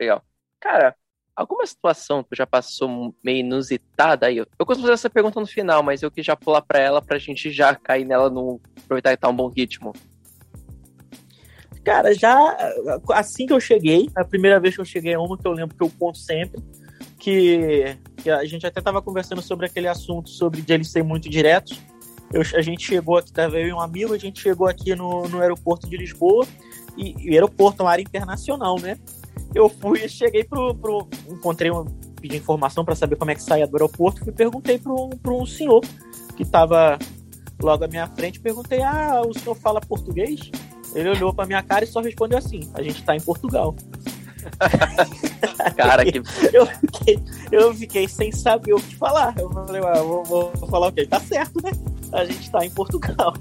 Legal. 0.01 0.23
Cara, 0.59 0.97
alguma 1.37 1.67
situação 1.67 2.25
que 2.25 2.35
já 2.35 2.47
passou 2.47 3.15
meio 3.23 3.41
inusitada 3.41 4.27
aí? 4.27 4.39
Eu 4.39 4.47
costumo 4.67 4.83
fazer 4.87 4.95
essa 4.95 5.11
pergunta 5.11 5.39
no 5.39 5.47
final, 5.47 5.83
mas 5.83 6.03
eu 6.03 6.11
quis 6.11 6.25
já 6.25 6.35
pular 6.35 6.63
pra 6.63 6.79
ela 6.79 7.03
pra 7.03 7.19
gente 7.19 7.51
já 7.51 7.75
cair 7.75 8.07
nela 8.07 8.31
no. 8.31 8.61
aproveitar 8.83 9.11
que 9.11 9.21
tá 9.21 9.29
um 9.29 9.37
bom 9.37 9.49
ritmo. 9.49 9.93
Cara, 11.85 12.15
já 12.15 12.57
assim 13.13 13.47
que 13.47 13.53
eu 13.53 13.61
cheguei, 13.61 14.09
a 14.15 14.25
primeira 14.25 14.61
vez 14.61 14.75
que 14.75 14.81
eu 14.81 14.85
cheguei 14.85 15.15
é 15.15 15.19
uma 15.19 15.37
que 15.37 15.47
eu 15.47 15.53
lembro 15.53 15.75
que 15.75 15.83
eu 15.83 15.91
conto 15.99 16.19
sempre, 16.19 16.63
que, 17.19 17.97
que 18.19 18.31
a 18.31 18.45
gente 18.45 18.67
até 18.67 18.81
tava 18.81 19.01
conversando 19.01 19.41
sobre 19.43 19.67
aquele 19.67 19.89
assunto 19.89 20.29
sobre 20.29 20.61
de 20.61 20.73
eles 20.73 20.91
serem 20.91 21.09
muito 21.09 21.29
diretos. 21.29 21.81
Eu- 22.33 22.43
a 22.55 22.63
gente 22.63 22.87
chegou 22.87 23.17
aqui, 23.17 23.33
tava 23.33 23.59
eu 23.59 23.69
e 23.69 23.73
um 23.73 23.81
amigo, 23.81 24.15
a 24.15 24.19
gente 24.19 24.41
chegou 24.41 24.67
aqui 24.67 24.95
no, 24.95 25.27
no 25.29 25.41
aeroporto 25.41 25.89
de 25.89 25.97
Lisboa, 25.97 26.47
e, 26.97 27.15
e 27.19 27.35
aeroporto 27.35 27.83
é 27.83 27.85
uma 27.85 27.93
área 27.93 28.03
internacional, 28.03 28.79
né? 28.79 28.99
Eu 29.55 29.69
fui, 29.69 30.09
cheguei 30.09 30.45
pro. 30.45 30.75
pro 30.75 31.09
encontrei 31.29 31.71
uma. 31.71 31.85
pedi 32.21 32.37
informação 32.37 32.85
para 32.85 32.95
saber 32.95 33.17
como 33.17 33.31
é 33.31 33.35
que 33.35 33.43
saía 33.43 33.67
do 33.67 33.77
aeroporto, 33.77 34.29
e 34.29 34.33
perguntei 34.33 34.79
para 34.79 34.93
um, 34.93 35.11
um 35.27 35.47
senhor 35.47 35.83
que 36.37 36.45
tava 36.45 36.99
logo 37.61 37.85
à 37.85 37.89
minha 37.89 38.07
frente, 38.07 38.41
perguntei: 38.41 38.83
Ah, 38.83 39.23
o 39.27 39.33
senhor 39.37 39.55
fala 39.55 39.81
português? 39.81 40.51
Ele 40.95 41.09
olhou 41.09 41.33
pra 41.33 41.47
minha 41.47 41.63
cara 41.63 41.85
e 41.85 41.89
só 41.89 42.01
respondeu 42.01 42.39
assim: 42.39 42.71
A 42.75 42.83
gente 42.83 43.03
tá 43.05 43.17
em 43.17 43.21
Portugal. 43.21 43.75
Cara, 45.77 46.05
que 46.05 46.19
Eu 46.53 46.67
fiquei, 46.67 47.23
eu 47.53 47.75
fiquei 47.75 48.09
sem 48.09 48.33
saber 48.33 48.73
o 48.73 48.81
que 48.81 48.97
falar. 48.97 49.35
Eu 49.39 49.51
falei: 49.51 49.83
ah, 49.85 50.03
vou, 50.03 50.25
vou 50.25 50.53
falar 50.69 50.89
o 50.89 50.93
quê? 50.93 51.07
Tá 51.07 51.21
certo, 51.21 51.63
né? 51.63 51.71
A 52.13 52.25
gente 52.25 52.51
tá 52.51 52.65
em 52.65 52.71
Portugal. 52.71 53.35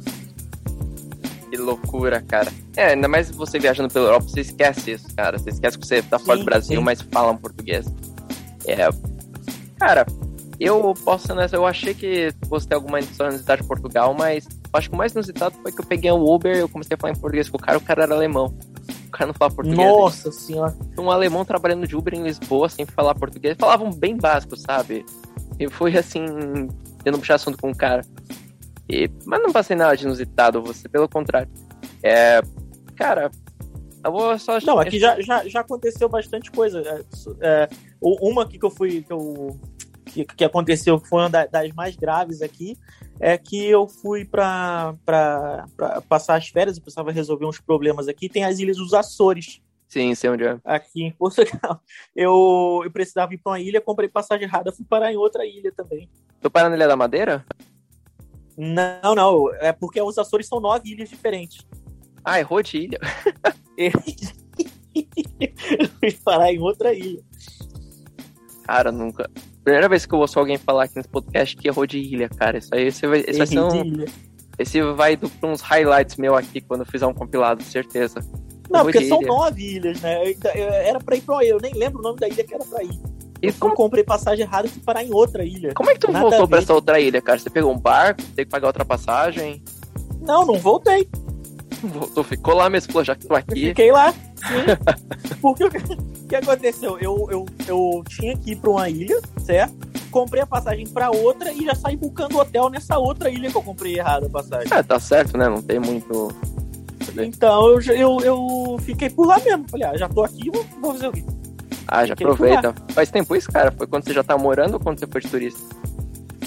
Que 1.49 1.57
loucura, 1.57 2.21
cara. 2.21 2.51
É, 2.75 2.93
ainda 2.93 3.07
mais 3.07 3.31
você 3.31 3.57
viajando 3.59 3.91
pela 3.91 4.05
Europa, 4.05 4.27
você 4.27 4.41
esquece 4.41 4.91
isso, 4.91 5.07
cara. 5.15 5.37
Você 5.37 5.49
esquece 5.49 5.77
que 5.77 5.85
você 5.87 6.01
tá 6.01 6.19
fora 6.19 6.37
Sim, 6.37 6.43
do 6.43 6.45
Brasil, 6.45 6.77
sim. 6.77 6.83
mas 6.83 7.01
fala 7.01 7.31
um 7.31 7.37
português. 7.37 7.85
É. 8.67 8.87
Cara, 9.79 10.05
eu 10.59 10.93
posso 11.05 11.31
honesto, 11.31 11.53
eu 11.53 11.65
achei 11.65 11.93
que 11.93 12.33
fosse 12.47 12.67
ter 12.67 12.75
alguma 12.75 12.99
inusitado 12.99 13.61
de 13.61 13.67
Portugal, 13.67 14.13
mas 14.13 14.45
eu 14.45 14.77
acho 14.77 14.89
que 14.89 14.95
o 14.95 14.97
mais 14.97 15.13
inusitado 15.13 15.55
foi 15.61 15.71
que 15.71 15.79
eu 15.79 15.85
peguei 15.85 16.11
um 16.11 16.21
Uber 16.21 16.55
e 16.55 16.59
eu 16.59 16.69
comecei 16.69 16.95
a 16.95 16.97
falar 16.97 17.13
em 17.13 17.19
português 17.19 17.49
com 17.49 17.57
o 17.57 17.59
cara, 17.59 17.77
o 17.77 17.81
cara 17.81 18.03
era 18.03 18.13
alemão. 18.13 18.53
O 19.07 19.11
cara 19.11 19.27
não 19.27 19.33
fala 19.33 19.51
português. 19.51 19.87
Nossa 19.87 20.31
senhora. 20.31 20.75
Um 20.97 21.09
alemão 21.09 21.45
trabalhando 21.45 21.87
de 21.87 21.95
Uber 21.95 22.13
em 22.13 22.23
Lisboa 22.23 22.69
sem 22.69 22.85
falar 22.85 23.15
português. 23.15 23.57
Falavam 23.57 23.89
bem 23.91 24.15
básico, 24.15 24.55
sabe? 24.55 25.03
E 25.57 25.67
fui 25.69 25.97
assim, 25.97 26.25
tendo 27.03 27.17
puxar 27.17 27.35
assunto 27.35 27.57
com 27.57 27.71
o 27.71 27.75
cara. 27.75 28.05
E, 28.89 29.09
mas 29.25 29.41
não 29.41 29.51
passei 29.51 29.75
nada 29.75 29.95
de 29.95 30.05
inusitado, 30.05 30.61
você, 30.63 30.89
pelo 30.89 31.07
contrário. 31.07 31.49
É. 32.01 32.41
Cara, 32.95 33.29
eu 34.03 34.11
vou 34.11 34.37
só. 34.39 34.57
Não, 34.65 34.79
aqui 34.79 34.99
já, 34.99 35.21
já, 35.21 35.47
já 35.47 35.59
aconteceu 35.61 36.09
bastante 36.09 36.51
coisa. 36.51 36.81
É, 36.81 37.03
é, 37.63 37.69
uma 38.01 38.43
aqui 38.43 38.57
que 38.57 38.65
eu 38.65 38.71
fui. 38.71 39.03
Que, 39.03 39.13
eu, 39.13 39.59
que, 40.05 40.25
que 40.25 40.43
aconteceu, 40.43 40.99
que 40.99 41.07
foi 41.07 41.21
uma 41.21 41.29
da- 41.29 41.45
das 41.45 41.71
mais 41.73 41.95
graves 41.95 42.41
aqui, 42.41 42.75
é 43.19 43.37
que 43.37 43.63
eu 43.67 43.87
fui 43.87 44.25
pra, 44.25 44.95
pra, 45.05 45.65
pra 45.77 46.01
passar 46.01 46.35
as 46.35 46.47
férias, 46.47 46.77
eu 46.77 46.81
precisava 46.83 47.11
resolver 47.11 47.45
uns 47.45 47.59
problemas 47.59 48.07
aqui. 48.07 48.27
Tem 48.27 48.43
as 48.43 48.57
Ilhas 48.57 48.77
dos 48.77 48.93
Açores, 48.95 49.61
Sim, 49.87 50.15
sei 50.15 50.29
onde 50.31 50.45
é. 50.45 50.57
aqui 50.65 51.03
em 51.03 51.11
Portugal. 51.11 51.79
Eu, 52.15 52.81
eu 52.83 52.91
precisava 52.91 53.33
ir 53.33 53.37
pra 53.37 53.51
uma 53.53 53.59
ilha, 53.59 53.79
comprei 53.79 54.09
passagem 54.09 54.45
errada, 54.45 54.71
fui 54.71 54.83
parar 54.87 55.11
em 55.13 55.15
outra 55.17 55.45
ilha 55.45 55.71
também. 55.71 56.09
Tô 56.41 56.49
parando 56.49 56.71
na 56.71 56.75
Ilha 56.77 56.87
da 56.87 56.95
Madeira? 56.95 57.45
Não, 58.61 59.15
não, 59.15 59.53
é 59.55 59.71
porque 59.71 60.01
os 60.01 60.17
Açores 60.17 60.45
são 60.47 60.59
nove 60.59 60.91
ilhas 60.91 61.07
diferentes. 61.09 61.65
Ah, 62.25 62.39
errou 62.39 62.61
de 62.61 62.77
ilha. 62.77 62.99
eu 63.77 63.91
fui 65.99 66.11
parar 66.23 66.51
em 66.51 66.59
outra 66.59 66.93
ilha. 66.93 67.21
Cara, 68.63 68.91
nunca. 68.91 69.29
Primeira 69.63 69.87
vez 69.89 70.05
que 70.05 70.13
eu 70.13 70.19
ouço 70.19 70.37
alguém 70.39 70.57
falar 70.57 70.83
aqui 70.83 70.95
nesse 70.97 71.09
podcast 71.09 71.55
que 71.55 71.67
errou 71.67 71.85
de 71.87 71.99
ilha, 71.99 72.27
cara. 72.29 72.57
Isso 72.57 72.69
aí 72.73 72.87
esse 72.87 73.07
vai, 73.07 73.23
esse 73.25 73.45
vai 73.55 73.63
um. 73.63 74.05
Esse 74.57 74.81
vai 74.93 75.15
do- 75.15 75.29
pra 75.29 75.49
uns 75.49 75.61
highlights 75.61 76.17
meu 76.17 76.35
aqui 76.35 76.59
quando 76.59 76.81
eu 76.81 76.85
fizer 76.85 77.05
um 77.07 77.13
compilado, 77.13 77.63
certeza. 77.63 78.19
Não, 78.69 78.81
Errou 78.81 78.91
porque 78.91 79.07
são 79.07 79.19
ilha. 79.19 79.27
nove 79.27 79.75
ilhas, 79.77 80.01
né? 80.01 80.21
Eu- 80.27 80.35
eu- 80.55 80.67
Era 80.73 80.99
pra 80.99 81.15
ir 81.15 81.21
pra 81.21 81.43
eu 81.45 81.57
nem 81.61 81.73
lembro 81.73 81.99
o 81.99 82.03
nome 82.03 82.19
da 82.19 82.27
ilha 82.27 82.43
que 82.43 82.53
era 82.53 82.65
pra 82.65 82.83
ir. 82.83 82.99
Eu 83.41 83.53
como, 83.59 83.73
comprei 83.73 84.03
passagem 84.03 84.45
errada 84.45 84.67
e 84.67 84.69
fui 84.69 84.81
parar 84.81 85.03
em 85.03 85.13
outra 85.13 85.45
ilha. 85.45 85.73
como 85.73 85.89
é 85.89 85.93
que 85.93 85.99
tu 85.99 86.11
Nada 86.11 86.29
voltou 86.29 86.47
pra 86.47 86.59
essa 86.59 86.73
outra 86.73 86.99
ilha, 86.99 87.21
cara? 87.21 87.39
Você 87.39 87.49
pegou 87.49 87.71
um 87.71 87.77
barco, 87.77 88.21
tem 88.35 88.45
que 88.45 88.51
pagar 88.51 88.67
outra 88.67 88.83
passagem? 88.83 89.63
Não, 90.21 90.45
não 90.45 90.55
voltei. 90.55 91.07
Voltou, 91.81 92.25
ficou 92.25 92.55
lá 92.55 92.69
mesmo, 92.69 93.03
já 93.05 93.15
que 93.15 93.25
tô 93.25 93.33
Eu 93.33 93.37
aqui. 93.37 93.67
fiquei 93.69 93.89
lá. 93.89 94.11
Sim. 94.11 95.35
Porque 95.41 95.63
o 95.63 95.69
que, 95.69 96.35
aconteceu? 96.35 96.97
Eu, 96.99 97.27
eu, 97.31 97.45
eu 97.67 98.03
tinha 98.09 98.35
que 98.37 98.51
ir 98.51 98.55
pra 98.57 98.71
uma 98.71 98.89
ilha, 98.89 99.17
certo? 99.45 99.75
Comprei 100.11 100.43
a 100.43 100.45
passagem 100.45 100.85
pra 100.87 101.09
outra 101.09 101.53
e 101.53 101.63
já 101.63 101.75
saí 101.75 101.95
buscando 101.95 102.37
hotel 102.37 102.69
nessa 102.69 102.97
outra 102.97 103.29
ilha 103.29 103.49
que 103.49 103.55
eu 103.55 103.63
comprei 103.63 103.97
errada 103.97 104.25
a 104.25 104.29
passagem. 104.29 104.67
É, 104.73 104.83
tá 104.83 104.99
certo, 104.99 105.37
né? 105.37 105.47
Não 105.47 105.61
tem 105.61 105.79
muito. 105.79 106.35
Então 107.17 107.69
eu, 107.69 107.79
eu, 107.95 108.19
eu 108.21 108.77
fiquei 108.81 109.09
por 109.09 109.25
lá 109.25 109.39
mesmo. 109.39 109.65
Falei, 109.69 109.87
ah, 109.87 109.97
já 109.97 110.09
tô 110.09 110.23
aqui, 110.23 110.51
vou, 110.51 110.65
vou 110.81 110.91
fazer 110.91 111.07
o 111.07 111.11
quê? 111.13 111.23
Ah, 111.91 112.05
já 112.05 112.13
aproveita. 112.13 112.73
Faz 112.89 113.09
tempo 113.09 113.35
isso, 113.35 113.51
cara? 113.51 113.71
Foi 113.71 113.87
quando 113.87 114.03
você 114.03 114.13
já 114.13 114.23
tá 114.23 114.37
morando 114.37 114.75
ou 114.75 114.79
quando 114.79 114.99
você 114.99 115.07
foi 115.07 115.21
de 115.21 115.27
turista? 115.27 115.59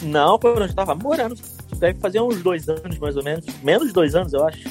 Não, 0.03 0.39
pô, 0.39 0.49
eu 0.49 0.69
já 0.69 0.75
tava 0.75 0.95
morando. 0.95 1.35
Deve 1.77 1.99
fazer 1.99 2.21
uns 2.21 2.41
dois 2.43 2.69
anos, 2.69 2.99
mais 2.99 3.17
ou 3.17 3.25
menos. 3.25 3.45
Menos 3.63 3.89
de 3.89 3.93
dois 3.93 4.15
anos, 4.15 4.33
eu 4.33 4.47
acho. 4.47 4.69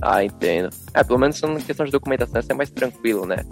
Ah, 0.00 0.24
entendo. 0.24 0.70
É, 0.94 1.04
pelo 1.04 1.18
menos 1.18 1.40
na 1.42 1.60
questão 1.60 1.84
de 1.84 1.92
documentação 1.92 2.40
você 2.40 2.52
é 2.52 2.54
mais 2.54 2.70
tranquilo, 2.70 3.26
né? 3.26 3.44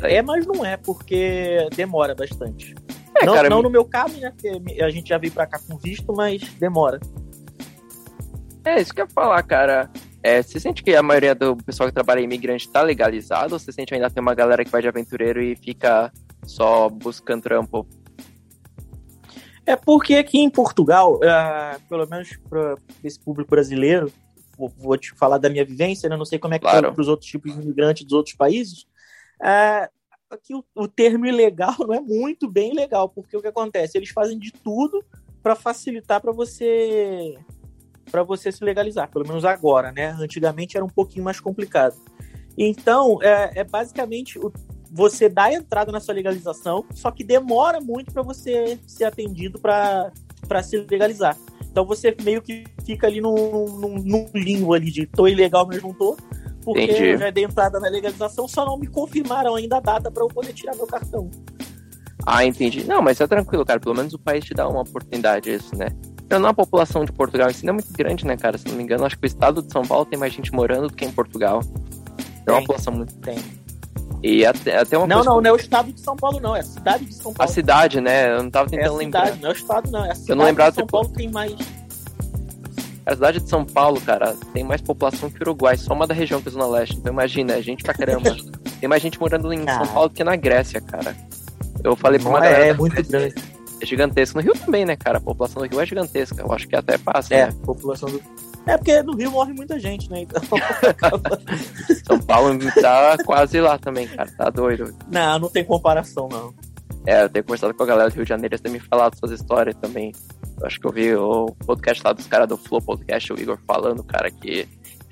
Sair. 0.00 0.14
É, 0.14 0.22
mas 0.22 0.46
não 0.46 0.64
é, 0.64 0.76
porque 0.76 1.68
demora 1.74 2.14
bastante. 2.14 2.74
É, 3.16 3.26
não 3.26 3.34
cara, 3.34 3.50
não 3.50 3.62
no 3.62 3.70
meu 3.70 3.84
caso, 3.84 4.16
né? 4.18 4.30
Porque 4.30 4.80
a 4.80 4.90
gente 4.90 5.08
já 5.08 5.18
veio 5.18 5.32
pra 5.32 5.46
cá 5.46 5.58
com 5.58 5.76
visto, 5.76 6.12
mas 6.14 6.40
demora. 6.54 7.00
É, 8.64 8.80
isso 8.80 8.94
que 8.94 9.00
eu 9.00 9.06
ia 9.06 9.10
falar, 9.10 9.42
cara. 9.42 9.90
É, 10.22 10.40
você 10.42 10.60
sente 10.60 10.82
que 10.82 10.94
a 10.94 11.02
maioria 11.02 11.34
do 11.34 11.56
pessoal 11.56 11.88
que 11.88 11.94
trabalha 11.94 12.20
em 12.20 12.24
imigrante 12.24 12.70
tá 12.70 12.80
legalizado 12.82 13.54
ou 13.54 13.58
você 13.58 13.72
sente 13.72 13.92
ainda 13.92 14.08
tem 14.08 14.22
uma 14.22 14.34
galera 14.34 14.64
que 14.64 14.70
vai 14.70 14.80
de 14.80 14.88
aventureiro 14.88 15.42
e 15.42 15.56
fica 15.56 16.12
só 16.46 16.88
buscando 16.88 17.42
trampo? 17.42 17.86
É 19.66 19.74
porque 19.76 20.16
aqui 20.16 20.38
em 20.38 20.50
Portugal, 20.50 21.20
ah, 21.24 21.78
pelo 21.88 22.06
menos 22.06 22.36
para 22.48 22.76
esse 23.02 23.18
público 23.18 23.50
brasileiro, 23.50 24.12
vou, 24.56 24.68
vou 24.76 24.96
te 24.96 25.12
falar 25.12 25.38
da 25.38 25.48
minha 25.48 25.64
vivência, 25.64 26.08
né? 26.08 26.16
não 26.16 26.24
sei 26.24 26.38
como 26.38 26.54
é 26.54 26.58
que 26.58 26.64
Claro. 26.64 26.88
tá 26.88 26.92
para 26.92 27.00
os 27.02 27.08
outros 27.08 27.28
tipos 27.28 27.54
de 27.54 27.60
imigrantes 27.60 28.04
dos 28.04 28.12
outros 28.12 28.34
países. 28.36 28.86
ah, 29.40 29.88
aqui 30.30 30.54
o, 30.54 30.64
o 30.74 30.88
termo 30.88 31.26
ilegal 31.26 31.74
não 31.80 31.94
é 31.94 32.00
muito 32.00 32.48
bem 32.50 32.72
legal, 32.74 33.08
porque 33.08 33.36
o 33.36 33.42
que 33.42 33.48
acontece? 33.48 33.98
Eles 33.98 34.10
fazem 34.10 34.38
de 34.38 34.52
tudo 34.52 35.04
para 35.42 35.54
facilitar 35.56 36.20
para 36.20 36.32
você 36.32 37.36
para 38.10 38.22
você 38.22 38.50
se 38.52 38.64
legalizar, 38.64 39.08
pelo 39.10 39.26
menos 39.26 39.44
agora, 39.44 39.90
né? 39.92 40.16
Antigamente 40.18 40.76
era 40.76 40.84
um 40.84 40.88
pouquinho 40.88 41.24
mais 41.24 41.40
complicado. 41.40 41.96
Então, 42.56 43.18
é, 43.22 43.60
é 43.60 43.64
basicamente 43.64 44.38
o- 44.38 44.52
você 44.90 45.28
dá 45.28 45.50
entrada 45.52 45.90
nessa 45.90 46.12
legalização, 46.12 46.84
só 46.92 47.10
que 47.10 47.24
demora 47.24 47.80
muito 47.80 48.12
para 48.12 48.22
você 48.22 48.78
ser 48.86 49.04
atendido 49.04 49.58
para 49.58 50.12
se 50.62 50.76
legalizar. 50.76 51.36
Então 51.70 51.86
você 51.86 52.14
meio 52.22 52.42
que 52.42 52.64
fica 52.84 53.06
ali 53.06 53.18
num, 53.20 53.34
num, 53.78 53.94
num 54.02 54.26
limbo 54.34 54.74
ali 54.74 54.90
de 54.90 55.06
tô 55.06 55.26
ilegal, 55.26 55.66
mas 55.66 55.82
não 55.82 55.94
tô. 55.94 56.14
Porque 56.62 56.82
Entendi. 56.82 57.04
eu 57.04 57.18
já 57.18 57.30
dei 57.30 57.44
entrada 57.44 57.80
na 57.80 57.88
legalização, 57.88 58.46
só 58.46 58.66
não 58.66 58.76
me 58.78 58.86
confirmaram 58.86 59.54
ainda 59.56 59.78
a 59.78 59.80
data 59.80 60.10
para 60.10 60.22
eu 60.22 60.28
poder 60.28 60.52
tirar 60.52 60.76
meu 60.76 60.86
cartão. 60.86 61.30
Ah, 62.26 62.44
entendi. 62.44 62.84
Não, 62.84 63.00
mas 63.02 63.20
é 63.20 63.26
tranquilo, 63.26 63.64
cara. 63.64 63.80
Pelo 63.80 63.96
menos 63.96 64.12
o 64.14 64.18
país 64.18 64.44
te 64.44 64.54
dá 64.54 64.68
uma 64.68 64.82
oportunidade 64.82 65.50
isso, 65.50 65.74
né? 65.74 65.86
Então, 66.32 66.40
não, 66.40 66.48
a 66.48 66.54
população 66.54 67.04
de 67.04 67.12
Portugal 67.12 67.50
em 67.50 67.52
si 67.52 67.66
não 67.66 67.72
é 67.72 67.74
muito 67.74 67.92
grande, 67.92 68.24
né, 68.24 68.38
cara? 68.38 68.56
Se 68.56 68.66
não 68.66 68.74
me 68.74 68.82
engano, 68.82 69.04
acho 69.04 69.18
que 69.18 69.26
o 69.26 69.28
estado 69.28 69.60
de 69.60 69.70
São 69.70 69.82
Paulo 69.82 70.06
tem 70.06 70.18
mais 70.18 70.32
gente 70.32 70.50
morando 70.50 70.88
do 70.88 70.94
que 70.94 71.04
em 71.04 71.12
Portugal. 71.12 71.60
É 72.46 72.50
uma 72.50 72.60
população 72.60 72.94
muito. 72.94 73.14
Tem. 73.16 73.36
E 74.22 74.46
até, 74.46 74.78
até 74.78 74.96
uma 74.96 75.06
Não, 75.06 75.22
não, 75.22 75.42
não 75.42 75.50
é 75.50 75.52
o 75.52 75.56
estado 75.56 75.92
de 75.92 76.00
São 76.00 76.16
Paulo, 76.16 76.40
não. 76.40 76.56
É 76.56 76.60
a 76.60 76.64
cidade 76.64 77.04
de 77.04 77.12
São 77.12 77.34
Paulo. 77.34 77.50
A 77.50 77.52
cidade, 77.52 78.00
né? 78.00 78.32
Eu 78.32 78.44
não 78.44 78.50
tava 78.50 78.70
tentando 78.70 78.94
é 78.94 78.96
lembrar. 78.96 79.26
Cidade, 79.26 79.42
não 79.42 79.48
é 79.50 79.52
o 79.52 79.54
estado, 79.54 79.90
não. 79.90 80.04
É 80.06 80.10
a 80.10 80.14
cidade 80.14 80.30
eu 80.30 80.36
não 80.36 80.44
lembrava 80.46 80.70
de 80.70 80.76
São 80.76 80.86
Paulo 80.86 81.08
tem 81.10 81.30
mais. 81.30 81.54
A 83.04 83.12
cidade 83.12 83.40
de 83.40 83.50
São 83.50 83.62
Paulo, 83.66 84.00
cara, 84.00 84.34
tem 84.54 84.64
mais 84.64 84.80
população 84.80 85.28
que 85.28 85.36
o 85.36 85.42
Uruguai, 85.42 85.76
só 85.76 85.92
uma 85.92 86.06
da 86.06 86.14
região 86.14 86.40
que 86.40 86.48
é 86.48 86.52
Zona 86.52 86.66
Leste. 86.66 86.96
Então 86.96 87.12
imagina, 87.12 87.56
é 87.56 87.60
gente 87.60 87.82
pra 87.82 87.92
caramba. 87.92 88.34
tem 88.80 88.88
mais 88.88 89.02
gente 89.02 89.20
morando 89.20 89.52
em 89.52 89.66
São 89.66 89.86
Paulo 89.86 90.08
que 90.08 90.24
na 90.24 90.34
Grécia, 90.34 90.80
cara. 90.80 91.14
Eu 91.84 91.94
falei 91.94 92.18
pra 92.18 92.30
uma 92.30 92.40
galera. 92.40 92.64
É, 92.64 92.68
é 92.70 92.72
muito 92.72 93.06
grande. 93.06 93.34
É 93.82 93.86
gigantesco. 93.86 94.38
No 94.38 94.44
Rio 94.44 94.54
também, 94.54 94.84
né, 94.84 94.96
cara? 94.96 95.18
A 95.18 95.20
população 95.20 95.60
do 95.60 95.68
Rio 95.68 95.80
é 95.80 95.86
gigantesca. 95.86 96.40
Eu 96.40 96.52
acho 96.52 96.68
que 96.68 96.76
até 96.76 96.96
passa. 96.96 97.34
É, 97.34 97.46
né? 97.46 97.52
população 97.64 98.08
do. 98.08 98.22
É 98.64 98.76
porque 98.76 99.02
no 99.02 99.16
Rio 99.16 99.32
morre 99.32 99.52
muita 99.52 99.78
gente, 99.78 100.08
né? 100.08 100.20
Então. 100.20 100.40
São 102.06 102.20
Paulo 102.20 102.56
tá 102.80 103.16
quase 103.26 103.60
lá 103.60 103.76
também, 103.76 104.06
cara. 104.06 104.30
Tá 104.38 104.50
doido. 104.50 104.94
Não, 105.10 105.38
não 105.40 105.48
tem 105.48 105.64
comparação, 105.64 106.28
não. 106.30 106.54
É, 107.04 107.24
eu 107.24 107.28
tenho 107.28 107.44
conversado 107.44 107.74
com 107.74 107.82
a 107.82 107.86
galera 107.86 108.08
do 108.08 108.14
Rio 108.14 108.24
de 108.24 108.28
Janeiro, 108.28 108.54
eles 108.54 108.60
têm 108.60 108.70
me 108.70 108.78
falado 108.78 109.18
suas 109.18 109.32
histórias 109.32 109.74
também. 109.74 110.12
Eu 110.60 110.66
acho 110.66 110.78
que 110.78 110.86
eu 110.86 110.92
vi 110.92 111.14
o 111.16 111.46
podcast 111.66 112.00
lá 112.04 112.12
dos 112.12 112.28
caras 112.28 112.48
do 112.48 112.56
Flow 112.56 112.80
Podcast, 112.80 113.32
o 113.32 113.40
Igor 113.40 113.58
falando, 113.66 114.04
cara, 114.04 114.30
que 114.30 114.68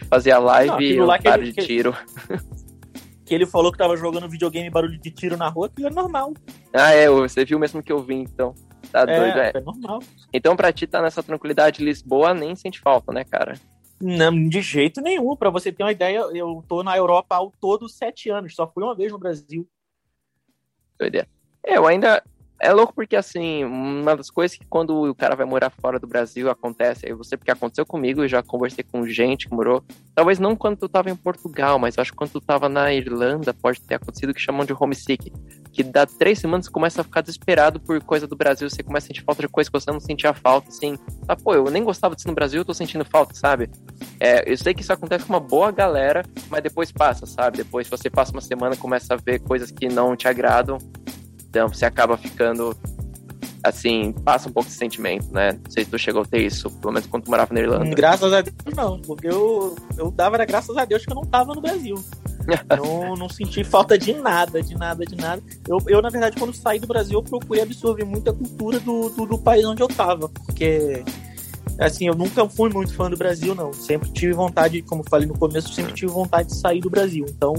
fazia 0.08 0.38
live 0.38 0.70
não, 0.70 0.80
e 0.80 1.00
um 1.00 1.22
cara 1.22 1.42
de 1.42 1.52
tiro. 1.52 1.92
Que 1.92 2.38
ele 3.34 3.46
falou 3.46 3.70
que 3.70 3.78
tava 3.78 3.96
jogando 3.96 4.28
videogame 4.28 4.70
barulho 4.70 4.98
de 4.98 5.10
tiro 5.10 5.36
na 5.36 5.48
rua, 5.48 5.66
aquilo 5.66 5.88
é 5.88 5.90
normal. 5.90 6.34
Ah, 6.72 6.92
é, 6.92 7.08
você 7.08 7.44
viu 7.44 7.58
mesmo 7.58 7.82
que 7.82 7.92
eu 7.92 8.02
vi, 8.02 8.14
então. 8.14 8.54
Tá 8.90 9.02
é, 9.02 9.18
doido, 9.18 9.38
é. 9.38 9.52
É 9.54 9.60
normal. 9.60 10.00
Então, 10.32 10.56
pra 10.56 10.72
ti 10.72 10.86
tá 10.86 11.00
nessa 11.00 11.22
tranquilidade, 11.22 11.84
Lisboa 11.84 12.34
nem 12.34 12.54
sente 12.56 12.80
falta, 12.80 13.12
né, 13.12 13.24
cara? 13.24 13.54
Não, 14.00 14.48
de 14.48 14.62
jeito 14.62 15.00
nenhum. 15.00 15.36
Pra 15.36 15.50
você 15.50 15.70
ter 15.70 15.82
uma 15.82 15.92
ideia, 15.92 16.18
eu 16.34 16.64
tô 16.66 16.82
na 16.82 16.96
Europa 16.96 17.36
ao 17.36 17.52
todo 17.60 17.88
sete 17.88 18.30
anos, 18.30 18.54
só 18.54 18.66
fui 18.66 18.82
uma 18.82 18.94
vez 18.94 19.12
no 19.12 19.18
Brasil. 19.18 19.68
Doideira. 20.98 21.28
É, 21.64 21.76
eu 21.76 21.86
ainda. 21.86 22.22
É 22.62 22.74
louco 22.74 22.92
porque, 22.94 23.16
assim, 23.16 23.64
uma 23.64 24.14
das 24.14 24.30
coisas 24.30 24.54
que 24.54 24.66
quando 24.66 25.08
o 25.10 25.14
cara 25.14 25.34
vai 25.34 25.46
morar 25.46 25.70
fora 25.70 25.98
do 25.98 26.06
Brasil 26.06 26.50
acontece, 26.50 27.06
aí 27.06 27.14
você, 27.14 27.34
porque 27.34 27.50
aconteceu 27.50 27.86
comigo, 27.86 28.22
eu 28.22 28.28
já 28.28 28.42
conversei 28.42 28.84
com 28.84 29.06
gente 29.06 29.48
que 29.48 29.54
morou, 29.54 29.82
talvez 30.14 30.38
não 30.38 30.54
quando 30.54 30.76
tu 30.76 30.86
tava 30.86 31.08
em 31.08 31.16
Portugal, 31.16 31.78
mas 31.78 31.96
acho 31.96 32.10
que 32.10 32.18
quando 32.18 32.32
tu 32.32 32.40
tava 32.40 32.68
na 32.68 32.92
Irlanda 32.92 33.54
pode 33.54 33.80
ter 33.80 33.94
acontecido 33.94 34.34
que 34.34 34.40
chamam 34.40 34.66
de 34.66 34.74
homesick, 34.78 35.32
que 35.72 35.82
dá 35.82 36.04
três 36.04 36.38
semanas 36.38 36.66
você 36.66 36.72
começa 36.72 37.00
a 37.00 37.04
ficar 37.04 37.22
desesperado 37.22 37.80
por 37.80 38.02
coisa 38.02 38.26
do 38.26 38.36
Brasil, 38.36 38.68
você 38.68 38.82
começa 38.82 39.06
a 39.06 39.08
sentir 39.08 39.22
falta 39.22 39.40
de 39.40 39.48
coisa 39.48 39.70
que 39.70 39.80
você 39.80 39.90
não 39.90 40.00
sentia 40.00 40.34
falta, 40.34 40.68
assim, 40.68 40.98
ah, 41.26 41.36
pô, 41.36 41.54
eu 41.54 41.64
nem 41.70 41.82
gostava 41.82 42.14
disso 42.14 42.28
no 42.28 42.34
Brasil, 42.34 42.60
eu 42.60 42.64
tô 42.64 42.74
sentindo 42.74 43.06
falta, 43.06 43.34
sabe? 43.34 43.70
É, 44.18 44.50
eu 44.50 44.56
sei 44.58 44.74
que 44.74 44.82
isso 44.82 44.92
acontece 44.92 45.24
com 45.24 45.32
uma 45.32 45.40
boa 45.40 45.70
galera, 45.70 46.26
mas 46.50 46.62
depois 46.62 46.92
passa, 46.92 47.24
sabe? 47.24 47.56
Depois 47.56 47.88
você 47.88 48.10
passa 48.10 48.32
uma 48.32 48.42
semana 48.42 48.76
começa 48.76 49.14
a 49.14 49.16
ver 49.16 49.38
coisas 49.38 49.70
que 49.70 49.88
não 49.88 50.14
te 50.14 50.28
agradam, 50.28 50.76
então 51.50 51.68
você 51.68 51.84
acaba 51.84 52.16
ficando 52.16 52.74
assim, 53.62 54.12
passa 54.24 54.48
um 54.48 54.52
pouco 54.52 54.70
de 54.70 54.74
sentimento, 54.74 55.30
né? 55.32 55.52
Não 55.52 55.70
sei 55.70 55.84
se 55.84 55.90
tu 55.90 55.98
chegou 55.98 56.22
a 56.22 56.24
ter 56.24 56.40
isso, 56.40 56.70
pelo 56.78 56.94
menos 56.94 57.06
quando 57.08 57.24
tu 57.24 57.30
morava 57.30 57.52
na 57.52 57.60
Irlanda. 57.60 57.94
Graças 57.94 58.32
a 58.32 58.40
Deus 58.40 58.54
não, 58.74 58.98
porque 59.00 59.26
eu, 59.26 59.76
eu 59.98 60.10
dava 60.10 60.36
era 60.36 60.46
graças 60.46 60.74
a 60.76 60.84
Deus 60.84 61.04
que 61.04 61.12
eu 61.12 61.16
não 61.16 61.24
tava 61.24 61.54
no 61.54 61.60
Brasil. 61.60 62.02
não, 62.82 63.14
não 63.16 63.28
senti 63.28 63.62
falta 63.62 63.98
de 63.98 64.14
nada, 64.14 64.62
de 64.62 64.74
nada, 64.74 65.04
de 65.04 65.16
nada. 65.16 65.42
Eu, 65.68 65.78
eu, 65.86 66.00
na 66.00 66.08
verdade, 66.08 66.36
quando 66.38 66.54
saí 66.54 66.78
do 66.78 66.86
Brasil, 66.86 67.18
eu 67.18 67.22
procurei 67.22 67.62
absorver 67.62 68.04
muita 68.04 68.32
cultura 68.32 68.80
do, 68.80 69.10
do, 69.10 69.26
do 69.26 69.38
país 69.38 69.64
onde 69.64 69.82
eu 69.82 69.88
tava, 69.88 70.28
porque 70.28 71.04
assim, 71.78 72.06
eu 72.06 72.14
nunca 72.14 72.48
fui 72.48 72.70
muito 72.70 72.94
fã 72.94 73.08
do 73.08 73.16
Brasil, 73.16 73.54
não. 73.54 73.72
Sempre 73.72 74.10
tive 74.10 74.32
vontade, 74.32 74.82
como 74.82 75.02
falei 75.08 75.26
no 75.26 75.38
começo, 75.38 75.72
sempre 75.72 75.92
tive 75.92 76.12
vontade 76.12 76.48
de 76.48 76.56
sair 76.56 76.80
do 76.80 76.90
Brasil. 76.90 77.24
Então, 77.28 77.54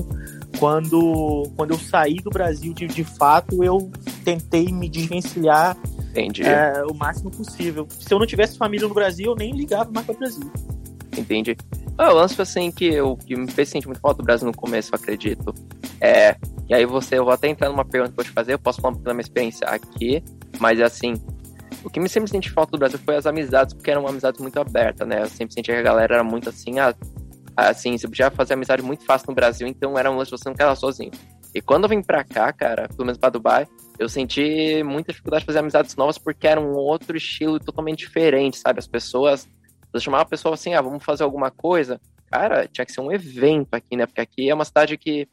quando, 0.59 1.49
quando 1.55 1.71
eu 1.71 1.79
saí 1.79 2.15
do 2.15 2.29
Brasil 2.29 2.73
de, 2.73 2.87
de 2.87 3.03
fato, 3.03 3.63
eu 3.63 3.91
tentei 4.23 4.71
me 4.71 4.87
desvencilhar 4.87 5.77
é, 6.15 6.83
o 6.85 6.93
máximo 6.93 7.31
possível. 7.31 7.87
Se 7.89 8.13
eu 8.13 8.19
não 8.19 8.25
tivesse 8.25 8.57
família 8.57 8.87
no 8.87 8.93
Brasil, 8.93 9.27
eu 9.27 9.35
nem 9.35 9.51
ligava 9.51 9.89
mais 9.91 10.05
para 10.05 10.15
o 10.15 10.17
Brasil. 10.17 10.51
Entendi. 11.17 11.57
Ah, 11.97 12.11
o 12.11 12.15
lance 12.15 12.35
foi 12.35 12.43
assim 12.43 12.71
que, 12.71 12.85
eu, 12.85 13.17
que 13.17 13.35
me 13.35 13.49
fez 13.49 13.69
sentir 13.69 13.87
muito 13.87 13.99
falta 13.99 14.21
do 14.21 14.25
Brasil 14.25 14.47
no 14.47 14.53
começo, 14.53 14.91
eu 14.93 14.99
acredito. 14.99 15.53
É, 15.99 16.35
e 16.69 16.73
aí 16.73 16.85
você, 16.85 17.17
eu 17.17 17.23
vou 17.23 17.33
até 17.33 17.47
entrar 17.47 17.69
numa 17.69 17.85
pergunta 17.85 18.13
que 18.13 18.19
eu 18.19 18.23
vou 18.23 18.31
te 18.31 18.33
fazer, 18.33 18.53
eu 18.53 18.59
posso 18.59 18.81
falar 18.81 18.91
um 18.91 18.95
pouco 18.95 19.05
da 19.05 19.13
minha 19.13 19.21
experiência 19.21 19.67
aqui, 19.67 20.23
mas 20.59 20.79
assim, 20.79 21.13
o 21.83 21.89
que 21.89 21.99
me 21.99 22.09
sempre 22.09 22.29
senti 22.29 22.49
falta 22.49 22.71
do 22.71 22.77
Brasil 22.77 22.99
foi 22.99 23.15
as 23.15 23.25
amizades, 23.25 23.73
porque 23.73 23.91
eram 23.91 24.07
amizades 24.07 24.39
muito 24.39 24.59
abertas, 24.59 25.07
né? 25.07 25.21
Eu 25.21 25.27
sempre 25.27 25.53
senti 25.53 25.71
que 25.71 25.77
a 25.77 25.81
galera 25.81 26.15
era 26.15 26.23
muito 26.23 26.49
assim, 26.49 26.75
assim, 27.55 27.97
você 27.97 28.07
podia 28.07 28.31
fazer 28.31 28.53
amizade 28.53 28.81
muito 28.81 29.05
fácil 29.05 29.27
no 29.29 29.35
Brasil, 29.35 29.67
então 29.67 29.97
era 29.97 30.11
um 30.11 30.17
lance 30.17 30.31
você 30.31 30.49
não 30.49 30.75
sozinho. 30.75 31.11
E 31.53 31.61
quando 31.61 31.83
eu 31.83 31.89
vim 31.89 32.01
pra 32.01 32.23
cá, 32.23 32.51
cara, 32.53 32.87
pelo 32.87 33.05
menos 33.05 33.17
pra 33.17 33.29
Dubai, 33.29 33.67
eu 33.99 34.07
senti 34.07 34.81
muita 34.83 35.11
dificuldade 35.11 35.41
de 35.41 35.45
fazer 35.47 35.59
amizades 35.59 35.95
novas 35.95 36.17
porque 36.17 36.47
era 36.47 36.59
um 36.59 36.73
outro 36.73 37.17
estilo 37.17 37.59
totalmente 37.59 37.99
diferente, 37.99 38.57
sabe? 38.57 38.79
As 38.79 38.87
pessoas, 38.87 39.47
você 39.91 40.03
chamava 40.03 40.23
a 40.23 40.27
pessoa 40.27 40.53
assim, 40.53 40.73
ah, 40.73 40.81
vamos 40.81 41.03
fazer 41.03 41.23
alguma 41.23 41.51
coisa. 41.51 41.99
Cara, 42.31 42.67
tinha 42.67 42.85
que 42.85 42.93
ser 42.93 43.01
um 43.01 43.11
evento 43.11 43.73
aqui, 43.73 43.97
né? 43.97 44.05
Porque 44.05 44.21
aqui 44.21 44.49
é 44.49 44.53
uma 44.53 44.63
cidade 44.63 44.97
que 44.97 45.27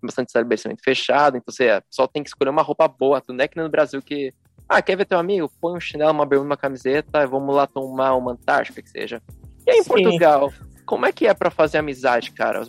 bastante 0.00 0.28
estabelecimento 0.28 0.82
fechado, 0.84 1.36
então 1.36 1.52
você 1.52 1.82
só 1.90 2.06
tem 2.06 2.22
que 2.22 2.28
escolher 2.28 2.50
uma 2.50 2.62
roupa 2.62 2.86
boa, 2.86 3.20
tudo 3.20 3.36
não 3.36 3.44
é 3.44 3.48
que 3.48 3.56
no 3.56 3.68
Brasil 3.68 4.00
que 4.00 4.30
ah, 4.68 4.82
quer 4.82 4.96
ver 4.96 5.06
teu 5.06 5.18
amigo? 5.18 5.50
Põe 5.60 5.76
um 5.76 5.80
chinelo, 5.80 6.12
uma 6.12 6.26
bermuda, 6.26 6.50
uma 6.50 6.56
camiseta, 6.56 7.26
vamos 7.26 7.54
lá 7.54 7.66
tomar 7.66 8.14
uma 8.14 8.32
Antártica, 8.32 8.82
que 8.82 8.90
seja. 8.90 9.22
E 9.66 9.70
aí 9.70 9.78
em 9.78 9.82
Sim. 9.82 9.88
Portugal, 9.88 10.52
como 10.84 11.06
é 11.06 11.12
que 11.12 11.26
é 11.26 11.34
para 11.34 11.50
fazer 11.50 11.78
amizade, 11.78 12.32
cara? 12.32 12.66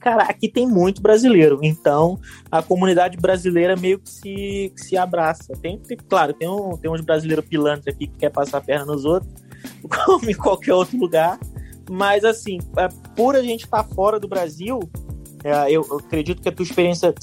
Cara, 0.00 0.24
aqui 0.24 0.50
tem 0.50 0.66
muito 0.66 1.00
brasileiro, 1.00 1.60
então 1.62 2.20
a 2.50 2.62
comunidade 2.62 3.16
brasileira 3.16 3.74
meio 3.74 3.98
que 3.98 4.10
se, 4.10 4.72
que 4.76 4.80
se 4.82 4.96
abraça. 4.98 5.54
Tem, 5.62 5.78
tem, 5.78 5.96
claro, 5.96 6.34
tem, 6.34 6.46
um, 6.46 6.76
tem 6.76 6.90
uns 6.90 7.00
brasileiros 7.00 7.46
pilantras 7.46 7.94
aqui 7.94 8.06
que 8.06 8.18
quer 8.18 8.30
passar 8.30 8.58
a 8.58 8.60
perna 8.60 8.84
nos 8.84 9.06
outros, 9.06 9.32
como 10.04 10.30
em 10.30 10.34
qualquer 10.34 10.74
outro 10.74 10.98
lugar. 10.98 11.38
Mas 11.90 12.24
assim, 12.24 12.58
é, 12.76 12.88
por 13.16 13.34
a 13.34 13.42
gente 13.42 13.64
estar 13.64 13.82
tá 13.82 13.94
fora 13.94 14.20
do 14.20 14.28
Brasil, 14.28 14.80
eu, 15.44 15.86
eu, 15.90 15.98
acredito 15.98 16.40
que 16.40 16.48
a 16.48 16.52
tua 16.52 16.62
experiência 16.62 17.14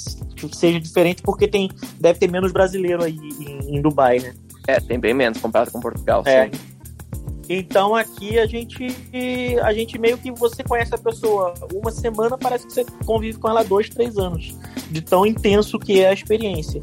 seja 0.53 0.79
diferente 0.79 1.23
porque 1.23 1.47
tem 1.47 1.69
deve 1.99 2.19
ter 2.19 2.29
menos 2.29 2.51
brasileiro 2.51 3.03
aí 3.03 3.17
em, 3.17 3.77
em 3.77 3.81
Dubai, 3.81 4.19
né? 4.19 4.33
É, 4.67 4.79
tem 4.79 4.99
bem 4.99 5.13
menos 5.13 5.39
comparado 5.39 5.71
com 5.71 5.79
Portugal. 5.79 6.21
É. 6.25 6.45
Sim. 6.45 6.51
Então 7.49 7.95
aqui 7.95 8.39
a 8.39 8.45
gente 8.45 8.87
a 9.63 9.73
gente 9.73 9.97
meio 9.99 10.17
que 10.17 10.31
você 10.31 10.63
conhece 10.63 10.93
a 10.93 10.97
pessoa 10.97 11.53
uma 11.73 11.91
semana, 11.91 12.37
parece 12.37 12.67
que 12.67 12.73
você 12.73 12.85
convive 13.05 13.39
com 13.39 13.49
ela 13.49 13.63
dois, 13.63 13.89
três 13.89 14.17
anos, 14.17 14.55
de 14.89 15.01
tão 15.01 15.25
intenso 15.25 15.77
que 15.77 15.99
é 15.99 16.09
a 16.09 16.13
experiência. 16.13 16.81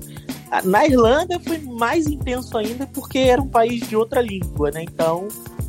Na 0.64 0.86
Irlanda 0.86 1.38
foi 1.40 1.58
mais 1.58 2.06
intenso 2.06 2.56
ainda 2.58 2.86
porque 2.86 3.18
era 3.18 3.40
um 3.40 3.48
país 3.48 3.86
de 3.88 3.96
outra 3.96 4.20
língua, 4.20 4.70
né? 4.70 4.82
Então 4.82 5.28
é, 5.28 5.67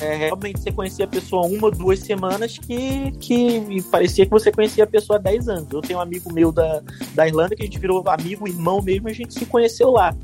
é, 0.00 0.14
realmente 0.14 0.60
você 0.60 0.70
conhecia 0.70 1.04
a 1.04 1.08
pessoa 1.08 1.46
uma, 1.46 1.70
duas 1.70 1.98
semanas 1.98 2.56
que, 2.56 3.10
que 3.18 3.82
parecia 3.90 4.24
que 4.24 4.30
você 4.30 4.52
conhecia 4.52 4.84
a 4.84 4.86
pessoa 4.86 5.18
há 5.18 5.22
10 5.22 5.48
anos. 5.48 5.68
Eu 5.72 5.80
tenho 5.80 5.98
um 5.98 6.02
amigo 6.02 6.32
meu 6.32 6.52
da, 6.52 6.82
da 7.14 7.26
Irlanda 7.26 7.56
que 7.56 7.62
a 7.62 7.64
gente 7.64 7.78
virou 7.78 8.08
amigo, 8.08 8.46
irmão 8.46 8.80
mesmo, 8.80 9.08
a 9.08 9.12
gente 9.12 9.34
se 9.34 9.44
conheceu 9.44 9.90
lá. 9.90 10.14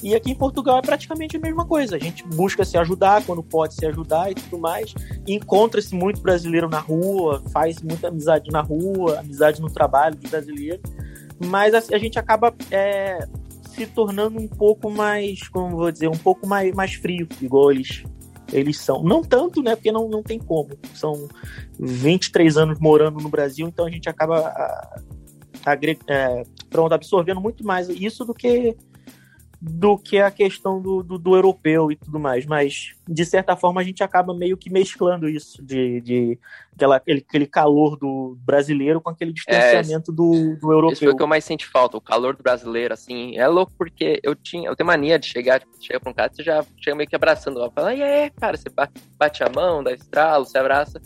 E 0.00 0.14
aqui 0.14 0.30
em 0.30 0.34
Portugal 0.34 0.78
é 0.78 0.82
praticamente 0.82 1.36
a 1.36 1.40
mesma 1.40 1.66
coisa. 1.66 1.96
A 1.96 1.98
gente 1.98 2.24
busca 2.24 2.64
se 2.64 2.78
ajudar 2.78 3.24
quando 3.24 3.42
pode 3.42 3.74
se 3.74 3.84
ajudar 3.84 4.30
e 4.30 4.34
tudo 4.36 4.58
mais. 4.58 4.94
Encontra-se 5.26 5.92
muito 5.92 6.20
brasileiro 6.20 6.68
na 6.68 6.78
rua, 6.78 7.42
faz 7.52 7.82
muita 7.82 8.06
amizade 8.06 8.48
na 8.52 8.60
rua, 8.60 9.18
amizade 9.18 9.60
no 9.60 9.68
trabalho 9.68 10.14
de 10.14 10.28
brasileiro. 10.28 10.80
Mas 11.44 11.74
a, 11.74 11.78
a 11.96 11.98
gente 11.98 12.16
acaba 12.16 12.54
é, 12.70 13.26
se 13.74 13.86
tornando 13.86 14.38
um 14.38 14.46
pouco 14.46 14.88
mais, 14.88 15.48
como 15.48 15.76
vou 15.76 15.90
dizer, 15.90 16.06
um 16.06 16.16
pouco 16.16 16.46
mais, 16.46 16.72
mais 16.72 16.94
frio, 16.94 17.26
igual 17.42 17.72
eles 17.72 18.04
eles 18.52 18.78
são. 18.78 19.02
Não 19.02 19.22
tanto, 19.22 19.62
né? 19.62 19.74
Porque 19.74 19.92
não, 19.92 20.08
não 20.08 20.22
tem 20.22 20.38
como. 20.38 20.70
São 20.94 21.28
23 21.78 22.56
anos 22.56 22.78
morando 22.78 23.20
no 23.20 23.28
Brasil, 23.28 23.68
então 23.68 23.86
a 23.86 23.90
gente 23.90 24.08
acaba 24.08 24.38
a, 24.38 25.00
a, 25.66 25.78
é, 26.08 26.42
pronto, 26.70 26.92
absorvendo 26.92 27.40
muito 27.40 27.64
mais 27.64 27.88
isso 27.88 28.24
do 28.24 28.34
que 28.34 28.76
do 29.60 29.98
que 29.98 30.18
a 30.18 30.30
questão 30.30 30.80
do, 30.80 31.02
do, 31.02 31.18
do, 31.18 31.34
europeu 31.34 31.90
e 31.90 31.96
tudo 31.96 32.18
mais. 32.20 32.46
Mas, 32.46 32.92
de 33.08 33.24
certa 33.24 33.56
forma, 33.56 33.80
a 33.80 33.84
gente 33.84 34.04
acaba 34.04 34.32
meio 34.32 34.56
que 34.56 34.70
mesclando 34.70 35.28
isso, 35.28 35.60
de, 35.62 36.00
de 36.00 36.38
aquela, 36.76 36.96
aquele, 36.96 37.24
aquele 37.28 37.46
calor 37.46 37.96
do 37.96 38.36
brasileiro 38.40 39.00
com 39.00 39.10
aquele 39.10 39.32
distanciamento 39.32 40.12
é, 40.12 40.14
do, 40.14 40.56
do 40.56 40.72
europeu. 40.72 40.92
Isso 40.92 41.04
foi 41.04 41.12
o 41.12 41.16
que 41.16 41.22
eu 41.22 41.26
mais 41.26 41.44
senti 41.44 41.66
falta, 41.66 41.96
o 41.96 42.00
calor 42.00 42.36
do 42.36 42.42
brasileiro, 42.42 42.94
assim. 42.94 43.36
É 43.36 43.48
louco 43.48 43.72
porque 43.76 44.20
eu 44.22 44.36
tinha, 44.36 44.68
eu 44.68 44.76
tenho 44.76 44.86
mania 44.86 45.18
de 45.18 45.26
chegar, 45.26 45.58
tipo, 45.58 45.72
chega 45.80 45.98
pra 45.98 46.10
um 46.10 46.14
cara, 46.14 46.30
você 46.32 46.42
já 46.42 46.64
chega 46.78 46.96
meio 46.96 47.08
que 47.08 47.16
abraçando, 47.16 47.58
fala, 47.72 47.92
e 47.92 48.00
é, 48.00 48.30
cara, 48.30 48.56
você 48.56 48.68
bate 49.18 49.42
a 49.42 49.48
mão, 49.48 49.82
dá 49.82 49.92
estralo, 49.92 50.44
você 50.44 50.56
abraça. 50.56 51.00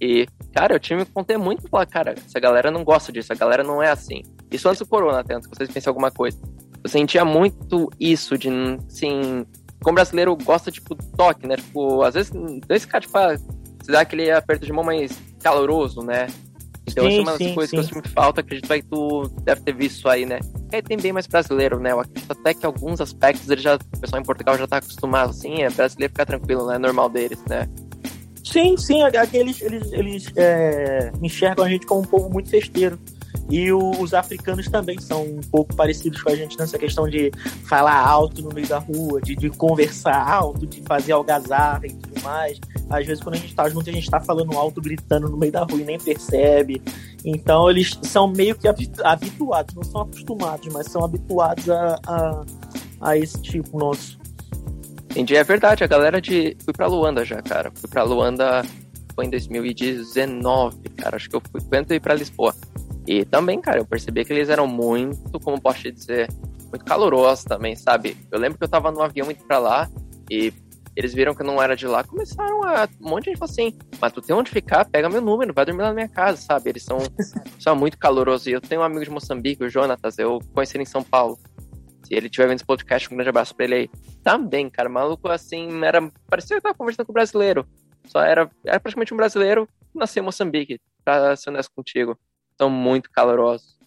E, 0.00 0.26
cara, 0.54 0.74
eu 0.74 0.80
tive 0.80 1.04
que 1.04 1.12
conter 1.12 1.36
muito 1.36 1.68
falar, 1.68 1.84
cara, 1.84 2.12
essa 2.12 2.40
galera 2.40 2.70
não 2.70 2.84
gosta 2.84 3.12
disso, 3.12 3.32
a 3.32 3.36
galera 3.36 3.62
não 3.62 3.82
é 3.82 3.90
assim. 3.90 4.22
Isso 4.50 4.66
antes 4.66 4.78
do 4.78 4.86
corona, 4.86 5.20
até 5.20 5.34
antes 5.34 5.46
que 5.46 5.54
vocês 5.54 5.70
pensem 5.70 5.90
alguma 5.90 6.10
coisa 6.10 6.38
eu 6.82 6.90
sentia 6.90 7.24
muito 7.24 7.90
isso 7.98 8.36
de, 8.36 8.48
assim, 8.86 9.44
como 9.82 9.94
brasileiro 9.94 10.36
gosta, 10.36 10.70
tipo, 10.70 10.94
toque, 11.16 11.46
né? 11.46 11.56
Tipo, 11.56 12.02
às 12.02 12.14
vezes, 12.14 12.32
dois 12.66 12.84
caras, 12.84 13.06
tipo, 13.06 13.18
ah, 13.18 13.36
se 13.36 13.90
dá 13.90 14.00
aquele 14.00 14.30
aperto 14.30 14.66
de 14.66 14.72
mão 14.72 14.84
mais 14.84 15.18
caloroso, 15.42 16.02
né? 16.02 16.26
Então, 16.90 17.04
sim, 17.04 17.10
essa 17.10 17.18
é 17.18 17.22
uma 17.22 17.38
das 17.38 17.54
coisas 17.54 17.70
sim. 17.70 17.76
que 17.76 17.80
eu 17.80 17.84
sinto 17.84 17.94
muito 17.94 18.10
falta, 18.10 18.40
acredito 18.40 18.68
que 18.68 18.82
tu 18.82 19.28
deve 19.42 19.60
ter 19.60 19.74
visto 19.74 19.98
isso 19.98 20.08
aí, 20.08 20.24
né? 20.24 20.40
E 20.72 20.76
aí 20.76 20.82
tem 20.82 20.96
bem 20.96 21.12
mais 21.12 21.26
brasileiro, 21.26 21.78
né? 21.78 21.92
Eu 21.92 22.00
acredito 22.00 22.32
até 22.32 22.54
que 22.54 22.64
alguns 22.64 23.00
aspectos 23.00 23.48
ele 23.50 23.60
já, 23.60 23.76
o 23.76 24.00
pessoal 24.00 24.20
em 24.20 24.24
Portugal 24.24 24.56
já 24.56 24.66
tá 24.66 24.78
acostumado, 24.78 25.30
assim, 25.30 25.62
é 25.62 25.70
brasileiro 25.70 26.12
ficar 26.12 26.26
tranquilo, 26.26 26.66
né? 26.66 26.76
É 26.76 26.78
normal 26.78 27.08
deles, 27.10 27.42
né? 27.46 27.68
Sim, 28.42 28.76
sim, 28.78 29.02
aqueles 29.02 29.60
eles, 29.60 29.92
eles 29.92 30.32
é, 30.36 31.12
enxergam 31.22 31.64
a 31.64 31.68
gente 31.68 31.86
como 31.86 32.00
um 32.00 32.04
povo 32.04 32.30
muito 32.30 32.48
festeiro. 32.48 32.98
E 33.50 33.72
os 33.72 34.12
africanos 34.12 34.68
também 34.68 35.00
são 35.00 35.22
um 35.22 35.40
pouco 35.40 35.74
parecidos 35.74 36.22
com 36.22 36.30
a 36.30 36.34
gente 36.34 36.58
nessa 36.58 36.78
questão 36.78 37.08
de 37.08 37.30
falar 37.66 37.98
alto 37.98 38.42
no 38.42 38.50
meio 38.52 38.68
da 38.68 38.78
rua, 38.78 39.20
de, 39.22 39.34
de 39.34 39.48
conversar 39.48 40.30
alto, 40.30 40.66
de 40.66 40.82
fazer 40.82 41.12
algazarra 41.12 41.86
e 41.86 41.94
tudo 41.94 42.22
mais. 42.22 42.60
Às 42.90 43.06
vezes, 43.06 43.22
quando 43.22 43.36
a 43.36 43.38
gente 43.38 43.54
tá 43.54 43.68
junto, 43.68 43.88
a 43.88 43.92
gente 43.92 44.10
tá 44.10 44.20
falando 44.20 44.52
alto, 44.52 44.82
gritando 44.82 45.28
no 45.28 45.36
meio 45.36 45.52
da 45.52 45.62
rua 45.62 45.80
e 45.80 45.84
nem 45.84 45.98
percebe. 45.98 46.82
Então, 47.24 47.70
eles 47.70 47.98
são 48.02 48.28
meio 48.28 48.54
que 48.54 48.68
habituados, 48.68 49.74
não 49.74 49.82
são 49.82 50.02
acostumados, 50.02 50.72
mas 50.72 50.86
são 50.86 51.02
habituados 51.02 51.70
a, 51.70 51.98
a, 52.06 52.44
a 53.00 53.16
esse 53.16 53.40
tipo 53.40 53.78
nosso. 53.78 54.18
Entendi, 55.10 55.36
é 55.36 55.42
verdade. 55.42 55.82
A 55.82 55.86
galera 55.86 56.20
de. 56.20 56.54
Fui 56.62 56.72
pra 56.72 56.86
Luanda 56.86 57.24
já, 57.24 57.40
cara. 57.40 57.72
Fui 57.74 57.88
pra 57.88 58.02
Luanda 58.02 58.62
foi 59.18 59.26
em 59.26 59.30
2019, 59.30 60.76
cara. 60.90 61.16
Acho 61.16 61.28
que 61.28 61.34
eu 61.34 61.42
fui 61.50 61.60
quando 61.60 61.90
eu 61.90 61.96
ir 61.96 62.00
pra 62.00 62.14
Lisboa. 62.14 62.54
E 63.08 63.24
também, 63.24 63.58
cara, 63.58 63.78
eu 63.78 63.86
percebi 63.86 64.22
que 64.22 64.34
eles 64.34 64.50
eram 64.50 64.66
muito, 64.66 65.40
como 65.40 65.58
posso 65.58 65.90
dizer, 65.90 66.28
muito 66.68 66.84
calorosos 66.84 67.42
também, 67.42 67.74
sabe? 67.74 68.14
Eu 68.30 68.38
lembro 68.38 68.58
que 68.58 68.64
eu 68.64 68.68
tava 68.68 68.92
no 68.92 69.00
avião 69.00 69.30
indo 69.30 69.42
pra 69.46 69.58
lá 69.58 69.90
e 70.30 70.52
eles 70.94 71.14
viram 71.14 71.34
que 71.34 71.40
eu 71.40 71.46
não 71.46 71.62
era 71.62 71.74
de 71.74 71.86
lá, 71.86 72.04
começaram 72.04 72.62
a. 72.64 72.86
Um 73.00 73.08
monte 73.08 73.24
de 73.24 73.30
gente 73.30 73.38
falou 73.38 73.50
assim: 73.50 73.78
Mas 73.98 74.12
tu 74.12 74.20
tem 74.20 74.36
onde 74.36 74.50
ficar? 74.50 74.84
Pega 74.84 75.08
meu 75.08 75.22
número, 75.22 75.54
vai 75.54 75.64
dormir 75.64 75.80
lá 75.80 75.88
na 75.88 75.94
minha 75.94 76.08
casa, 76.08 76.36
sabe? 76.36 76.68
Eles 76.68 76.82
são, 76.82 76.98
são 77.58 77.74
muito 77.74 77.96
calorosos. 77.96 78.46
E 78.46 78.50
eu 78.50 78.60
tenho 78.60 78.82
um 78.82 78.84
amigo 78.84 79.02
de 79.02 79.10
Moçambique, 79.10 79.64
o 79.64 79.70
Jonatas, 79.70 80.18
eu 80.18 80.38
conheci 80.52 80.76
ele 80.76 80.82
em 80.82 80.86
São 80.86 81.02
Paulo. 81.02 81.38
Se 82.02 82.14
ele 82.14 82.28
tiver 82.28 82.48
vendo 82.48 82.56
esse 82.56 82.66
podcast, 82.66 83.08
um 83.08 83.16
grande 83.16 83.30
abraço 83.30 83.54
pra 83.54 83.64
ele 83.64 83.74
aí. 83.74 83.90
Também, 84.22 84.68
cara, 84.68 84.90
maluco 84.90 85.28
assim, 85.28 85.82
era. 85.82 86.06
Parecia 86.28 86.48
que 86.48 86.58
eu 86.58 86.62
tava 86.62 86.74
conversando 86.74 87.06
com 87.06 87.12
um 87.12 87.14
brasileiro. 87.14 87.66
Só 88.04 88.20
era, 88.20 88.50
era 88.66 88.78
praticamente 88.78 89.14
um 89.14 89.16
brasileiro 89.16 89.66
nasceu 89.94 90.22
em 90.22 90.26
Moçambique, 90.26 90.78
pra 91.02 91.34
ser 91.36 91.48
honesto 91.48 91.72
contigo 91.74 92.18
são 92.58 92.68
muito 92.68 93.10
calorosos. 93.10 93.78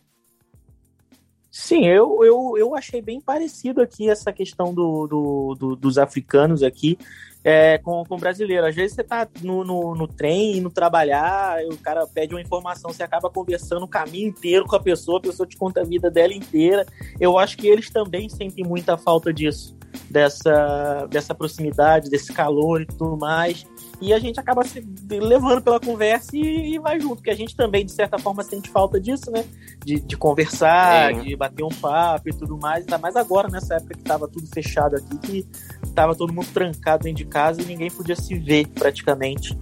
Sim, 1.52 1.86
eu, 1.86 2.24
eu, 2.24 2.58
eu 2.58 2.74
achei 2.74 3.02
bem 3.02 3.20
parecido 3.20 3.82
aqui 3.82 4.10
essa 4.10 4.32
questão 4.32 4.74
do, 4.74 5.06
do, 5.06 5.56
do 5.56 5.76
dos 5.76 5.98
africanos 5.98 6.64
aqui 6.64 6.98
é, 7.44 7.78
com, 7.80 8.04
com 8.06 8.16
o 8.16 8.20
brasileiro. 8.20 8.66
Às 8.66 8.76
vezes 8.76 8.96
você 8.96 9.04
tá 9.04 9.28
no, 9.42 9.64
no, 9.64 9.96
no 9.96 10.08
trem, 10.08 10.58
indo 10.58 10.70
trabalhar, 10.70 11.58
o 11.66 11.78
cara 11.78 12.06
pede 12.08 12.34
uma 12.34 12.42
informação, 12.42 12.92
você 12.92 13.04
acaba 13.04 13.30
conversando 13.30 13.84
o 13.84 13.88
caminho 13.88 14.30
inteiro 14.30 14.66
com 14.66 14.76
a 14.76 14.80
pessoa, 14.80 15.18
a 15.18 15.22
pessoa 15.22 15.48
te 15.48 15.58
conta 15.58 15.82
a 15.82 15.86
vida 15.86 16.10
dela 16.10 16.34
inteira. 16.34 16.86
Eu 17.20 17.38
acho 17.38 17.58
que 17.58 17.68
eles 17.68 17.90
também 17.90 18.30
sentem 18.30 18.64
muita 18.64 18.98
falta 18.98 19.34
disso, 19.34 19.76
dessa, 20.10 21.08
dessa 21.10 21.34
proximidade, 21.34 22.10
desse 22.10 22.32
calor 22.34 22.82
e 22.82 22.86
tudo 22.86 23.18
mais. 23.18 23.66
E 24.02 24.14
a 24.14 24.20
gente 24.20 24.40
acaba 24.40 24.64
se 24.64 24.84
levando 25.12 25.62
pela 25.62 25.80
conversa 25.80 26.36
e, 26.36 26.74
e, 26.74 26.80
vai 26.80 27.00
junto, 27.00 27.18
porque 27.18 27.30
a 27.30 27.36
gente 27.36 27.56
também, 27.56 27.86
de 27.86 27.92
certa 27.92 28.18
forma, 28.18 28.42
sente 28.42 28.68
falta 28.68 29.00
disso, 29.00 29.30
né? 29.30 29.46
De, 29.86 30.00
de 30.00 30.18
conversar, 30.18 31.14
de 31.14 31.36
bater 31.36 31.64
um 31.64 31.70
papo 31.70 32.28
e 32.28 32.34
tudo 32.34 32.58
mais. 32.58 32.84
Ainda 32.84 32.98
mais 32.98 33.16
agora, 33.16 33.48
nessa 33.48 33.76
época 33.76 33.94
que 33.94 34.04
tava 34.04 34.28
tudo 34.28 34.48
fechado 34.48 34.96
aqui, 34.96 35.18
que 35.20 35.46
tava 35.94 36.16
todo 36.16 36.34
mundo 36.34 36.48
trancado 36.52 37.04
dentro 37.04 37.24
de 37.24 37.30
casa 37.32 37.62
e 37.62 37.66
ninguém 37.66 37.90
podia 37.90 38.16
se 38.16 38.38
ver 38.38 38.68
praticamente. 38.68 39.58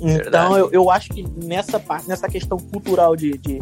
Então, 0.00 0.56
eu, 0.56 0.70
eu 0.70 0.90
acho 0.90 1.10
que 1.10 1.22
nessa 1.44 1.78
parte, 1.78 2.08
nessa 2.08 2.26
questão 2.26 2.56
cultural 2.58 3.14
de, 3.14 3.36
de 3.36 3.60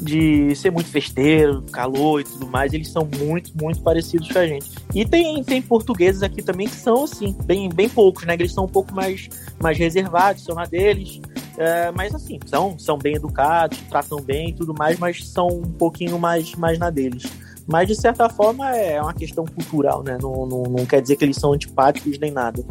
de 0.00 0.54
ser 0.54 0.70
muito 0.70 0.88
festeiro, 0.90 1.62
calor 1.72 2.20
e 2.20 2.24
tudo 2.24 2.46
mais, 2.46 2.72
eles 2.72 2.88
são 2.88 3.08
muito, 3.18 3.52
muito 3.56 3.80
parecidos 3.80 4.30
com 4.30 4.38
a 4.38 4.46
gente. 4.46 4.70
E 4.94 5.04
tem, 5.04 5.42
tem 5.42 5.62
portugueses 5.62 6.22
aqui 6.22 6.42
também 6.42 6.68
que 6.68 6.76
são 6.76 7.04
assim, 7.04 7.34
bem, 7.44 7.68
bem 7.68 7.88
poucos, 7.88 8.24
né? 8.24 8.34
Eles 8.34 8.52
são 8.52 8.64
um 8.64 8.68
pouco 8.68 8.94
mais, 8.94 9.28
mais 9.60 9.78
reservados, 9.78 10.44
são 10.44 10.54
na 10.54 10.64
deles. 10.64 11.20
É, 11.56 11.90
mas 11.92 12.14
assim, 12.14 12.38
são, 12.44 12.78
são 12.78 12.98
bem 12.98 13.16
educados, 13.16 13.78
tratam 13.88 14.20
bem 14.20 14.50
e 14.50 14.52
tudo 14.52 14.74
mais, 14.74 14.98
mas 14.98 15.26
são 15.26 15.48
um 15.48 15.72
pouquinho 15.72 16.18
mais, 16.18 16.54
mais 16.54 16.78
na 16.78 16.90
deles. 16.90 17.24
Mas 17.66 17.88
de 17.88 17.94
certa 17.94 18.28
forma 18.28 18.76
é 18.76 19.00
uma 19.00 19.12
questão 19.12 19.44
cultural, 19.44 20.02
né? 20.02 20.16
Não, 20.20 20.46
não, 20.46 20.62
não 20.62 20.86
quer 20.86 21.02
dizer 21.02 21.16
que 21.16 21.24
eles 21.24 21.36
são 21.36 21.52
antipáticos 21.52 22.18
nem 22.18 22.30
nada. 22.30 22.64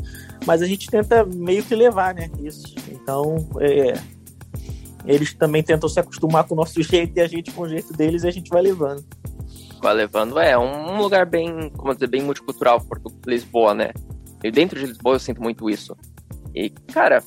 Mas 0.45 0.61
a 0.61 0.65
gente 0.65 0.89
tenta 0.89 1.25
meio 1.25 1.63
que 1.63 1.75
levar, 1.75 2.15
né? 2.15 2.29
Isso. 2.39 2.75
Então, 2.89 3.35
é, 3.59 3.93
eles 5.05 5.33
também 5.33 5.61
tentam 5.61 5.89
se 5.89 5.99
acostumar 5.99 6.45
com 6.45 6.53
o 6.53 6.57
nosso 6.57 6.81
jeito 6.83 7.17
e 7.17 7.21
a 7.21 7.27
gente 7.27 7.51
com 7.51 7.63
o 7.63 7.69
jeito 7.69 7.91
deles 7.93 8.23
e 8.23 8.27
a 8.27 8.31
gente 8.31 8.49
vai 8.49 8.61
levando. 8.61 9.03
Vai 9.81 9.93
levando, 9.93 10.39
é, 10.39 10.57
um 10.57 10.97
lugar 10.97 11.25
bem, 11.25 11.69
como 11.77 11.93
dizer, 11.93 12.07
bem 12.07 12.23
multicultural, 12.23 12.81
Lisboa, 13.27 13.73
né? 13.73 13.91
E 14.43 14.49
dentro 14.49 14.79
de 14.79 14.85
Lisboa 14.85 15.15
eu 15.15 15.19
sinto 15.19 15.41
muito 15.41 15.69
isso. 15.69 15.95
E, 16.55 16.69
cara, 16.69 17.21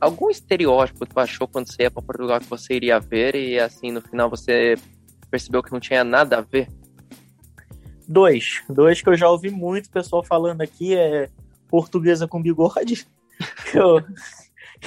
algum 0.00 0.30
estereótipo 0.30 1.04
tu 1.04 1.18
achou 1.18 1.48
quando 1.48 1.70
você 1.70 1.82
ia 1.82 1.90
para 1.90 2.02
Portugal 2.02 2.40
que 2.40 2.46
você 2.46 2.74
iria 2.74 3.00
ver 3.00 3.34
e 3.34 3.58
assim 3.58 3.90
no 3.90 4.00
final 4.00 4.30
você 4.30 4.76
percebeu 5.30 5.62
que 5.62 5.72
não 5.72 5.80
tinha 5.80 6.04
nada 6.04 6.38
a 6.38 6.40
ver? 6.40 6.68
Dois. 8.06 8.62
Dois 8.68 9.00
que 9.00 9.08
eu 9.08 9.16
já 9.16 9.28
ouvi 9.28 9.50
muito 9.50 9.90
pessoal 9.90 10.22
falando 10.22 10.60
aqui 10.60 10.94
é 10.94 11.28
portuguesa 11.68 12.28
com 12.28 12.42
bigode. 12.42 13.06
eu, 13.74 14.00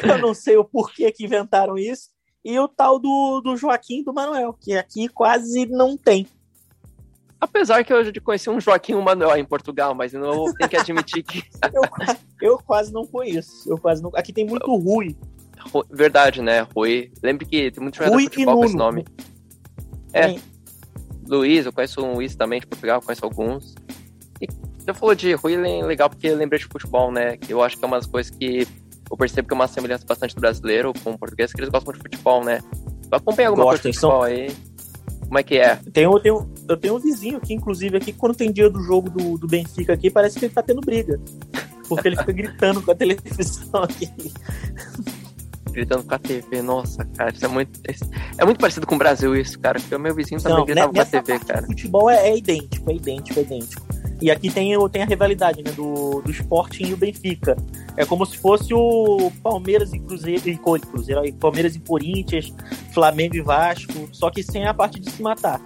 eu 0.03 0.17
não 0.19 0.33
sei 0.33 0.57
o 0.57 0.63
porquê 0.63 1.11
que 1.11 1.25
inventaram 1.25 1.77
isso. 1.77 2.09
E 2.45 2.57
o 2.59 2.67
tal 2.67 2.99
do, 2.99 3.41
do 3.41 3.57
Joaquim 3.57 4.03
do 4.03 4.13
Manuel, 4.13 4.53
que 4.53 4.73
aqui 4.73 5.09
quase 5.09 5.65
não 5.65 5.97
tem. 5.97 6.27
Apesar 7.39 7.83
que 7.83 7.93
eu 7.93 8.03
já 8.03 8.11
conheci 8.23 8.49
um 8.49 8.59
Joaquim 8.59 8.95
Manuel 8.95 9.37
em 9.37 9.45
Portugal, 9.45 9.93
mas 9.93 10.13
eu 10.13 10.53
tenho 10.57 10.69
que 10.69 10.77
admitir 10.77 11.23
que. 11.23 11.43
eu, 11.73 11.81
eu, 12.41 12.57
quase 12.57 12.91
não 12.91 13.05
conheço. 13.05 13.69
Eu 13.69 13.77
quase 13.77 14.01
não... 14.01 14.11
Aqui 14.15 14.33
tem 14.33 14.45
muito 14.45 14.73
Rui. 14.75 15.15
Verdade, 15.91 16.41
né? 16.41 16.61
Rui. 16.75 17.11
Lembre 17.21 17.45
que 17.45 17.69
tem 17.69 17.83
muito 17.83 17.97
jogador 17.97 18.17
de 18.17 18.23
futebol 18.23 18.57
com 18.59 18.65
esse 18.65 18.75
nome. 18.75 19.05
É. 20.13 20.29
Sim. 20.29 20.41
Luiz, 21.27 21.65
eu 21.65 21.73
conheço 21.73 22.01
um 22.01 22.15
Luiz 22.15 22.35
também 22.35 22.59
de 22.59 22.67
Portugal, 22.67 23.01
conheço 23.01 23.25
alguns. 23.25 23.75
E 24.41 24.47
você 24.77 24.93
falou 24.93 25.15
de 25.15 25.33
Rui, 25.33 25.55
legal 25.83 26.09
porque 26.09 26.27
eu 26.27 26.37
lembrei 26.37 26.59
de 26.59 26.65
futebol, 26.65 27.11
né? 27.11 27.37
Que 27.37 27.53
eu 27.53 27.61
acho 27.61 27.77
que 27.77 27.83
é 27.83 27.87
uma 27.87 27.97
das 27.97 28.05
coisas 28.05 28.31
que 28.31 28.67
eu 29.09 29.17
percebo 29.17 29.47
que 29.47 29.53
é 29.53 29.55
uma 29.55 29.67
semelhança 29.67 30.05
bastante 30.05 30.35
do 30.35 30.41
brasileiro 30.41 30.93
com 31.03 31.11
o 31.11 31.17
português, 31.17 31.51
que 31.51 31.59
eles 31.59 31.69
gostam 31.69 31.91
muito 31.91 32.03
de 32.03 32.09
futebol, 32.09 32.43
né? 32.43 32.59
Tu 33.09 33.15
acompanha 33.15 33.49
alguma 33.49 33.65
Gostam, 33.65 33.91
coisa 33.91 33.91
de 33.91 33.95
futebol 33.95 34.21
são... 34.21 34.23
aí? 34.23 34.67
Como 35.27 35.39
é 35.39 35.43
que 35.43 35.57
é? 35.57 35.75
Tenho, 35.91 36.13
eu, 36.13 36.19
tenho, 36.19 36.53
eu 36.69 36.77
tenho 36.77 36.95
um 36.95 36.99
vizinho 36.99 37.37
aqui, 37.37 37.53
inclusive, 37.53 37.97
aqui, 37.97 38.13
quando 38.13 38.35
tem 38.35 38.51
dia 38.51 38.69
do 38.69 38.81
jogo 38.81 39.09
do, 39.09 39.37
do 39.37 39.47
Benfica 39.47 39.93
aqui, 39.93 40.09
parece 40.09 40.39
que 40.39 40.45
ele 40.45 40.53
tá 40.53 40.61
tendo 40.61 40.81
briga. 40.81 41.19
Porque 41.87 42.07
ele 42.07 42.17
fica 42.17 42.31
gritando 42.31 42.81
com 42.81 42.91
a 42.91 42.95
televisão 42.95 43.83
aqui. 43.83 44.09
Gritando 45.77 46.03
com 46.05 46.15
a 46.15 46.17
TV, 46.17 46.59
nossa, 46.63 47.05
cara, 47.05 47.29
isso 47.29 47.45
é 47.45 47.47
muito. 47.47 47.79
É 48.35 48.43
muito 48.43 48.59
parecido 48.59 48.87
com 48.87 48.95
o 48.95 48.97
Brasil, 48.97 49.35
isso, 49.35 49.59
cara. 49.59 49.79
Porque 49.79 49.93
o 49.93 49.99
meu 49.99 50.15
vizinho 50.15 50.41
também 50.41 50.57
Não, 50.57 50.65
gritava 50.65 50.91
com 50.91 50.99
a 50.99 51.05
TV, 51.05 51.39
cara. 51.45 51.61
O 51.61 51.67
futebol 51.67 52.09
é, 52.09 52.29
é 52.29 52.35
idêntico, 52.35 52.89
é 52.89 52.95
idêntico, 52.95 53.39
é 53.39 53.43
idêntico. 53.43 53.85
E 54.19 54.31
aqui 54.31 54.49
tem, 54.49 54.73
tem 54.89 55.03
a 55.03 55.05
rivalidade 55.05 55.61
né, 55.61 55.71
do, 55.73 56.19
do 56.23 56.31
Sporting 56.31 56.87
e 56.87 56.93
o 56.93 56.97
Benfica. 56.97 57.55
É 57.95 58.03
como 58.05 58.25
se 58.25 58.39
fosse 58.39 58.73
o 58.73 59.31
Palmeiras 59.43 59.93
e 59.93 59.99
Cruzeiro, 59.99 60.49
e 60.49 60.57
Cruzeiro, 60.57 61.21
Palmeiras 61.33 61.75
e 61.75 61.79
Corinthians, 61.79 62.51
Flamengo 62.91 63.35
e 63.35 63.41
Vasco, 63.41 64.09
só 64.11 64.31
que 64.31 64.41
sem 64.41 64.65
a 64.65 64.73
parte 64.73 64.99
de 64.99 65.11
se 65.11 65.21
matar. 65.21 65.61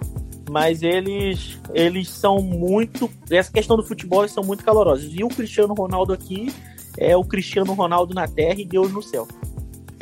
Mas 0.50 0.82
eles, 0.82 1.58
eles 1.72 2.10
são 2.10 2.42
muito. 2.42 3.08
Essa 3.30 3.50
questão 3.50 3.78
do 3.78 3.82
futebol, 3.82 4.20
eles 4.20 4.32
são 4.32 4.44
muito 4.44 4.62
calorosos. 4.62 5.10
E 5.14 5.24
o 5.24 5.28
Cristiano 5.28 5.72
Ronaldo 5.72 6.12
aqui 6.12 6.52
é 6.98 7.16
o 7.16 7.24
Cristiano 7.24 7.72
Ronaldo 7.72 8.14
na 8.14 8.28
terra 8.28 8.60
e 8.60 8.66
Deus 8.66 8.92
no 8.92 9.02
céu. 9.02 9.26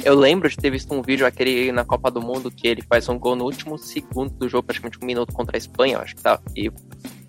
Eu 0.05 0.15
lembro 0.15 0.49
de 0.49 0.57
ter 0.57 0.71
visto 0.71 0.93
um 0.95 1.03
vídeo 1.03 1.27
aquele 1.27 1.71
na 1.73 1.85
Copa 1.85 2.11
do 2.11 2.23
Mundo 2.23 2.51
que 2.51 2.67
ele 2.67 2.83
faz 2.83 3.09
um 3.09 3.19
gol 3.19 3.37
no 3.37 3.45
último 3.45 3.79
segundo 3.79 4.31
do 4.31 4.49
jogo, 4.49 4.65
praticamente 4.65 4.99
um 5.03 5.07
minuto 5.07 5.33
contra 5.33 5.57
a 5.57 5.59
Espanha, 5.59 5.99
acho 5.99 6.17
que 6.17 6.23
tá. 6.23 6.41
E 6.57 6.71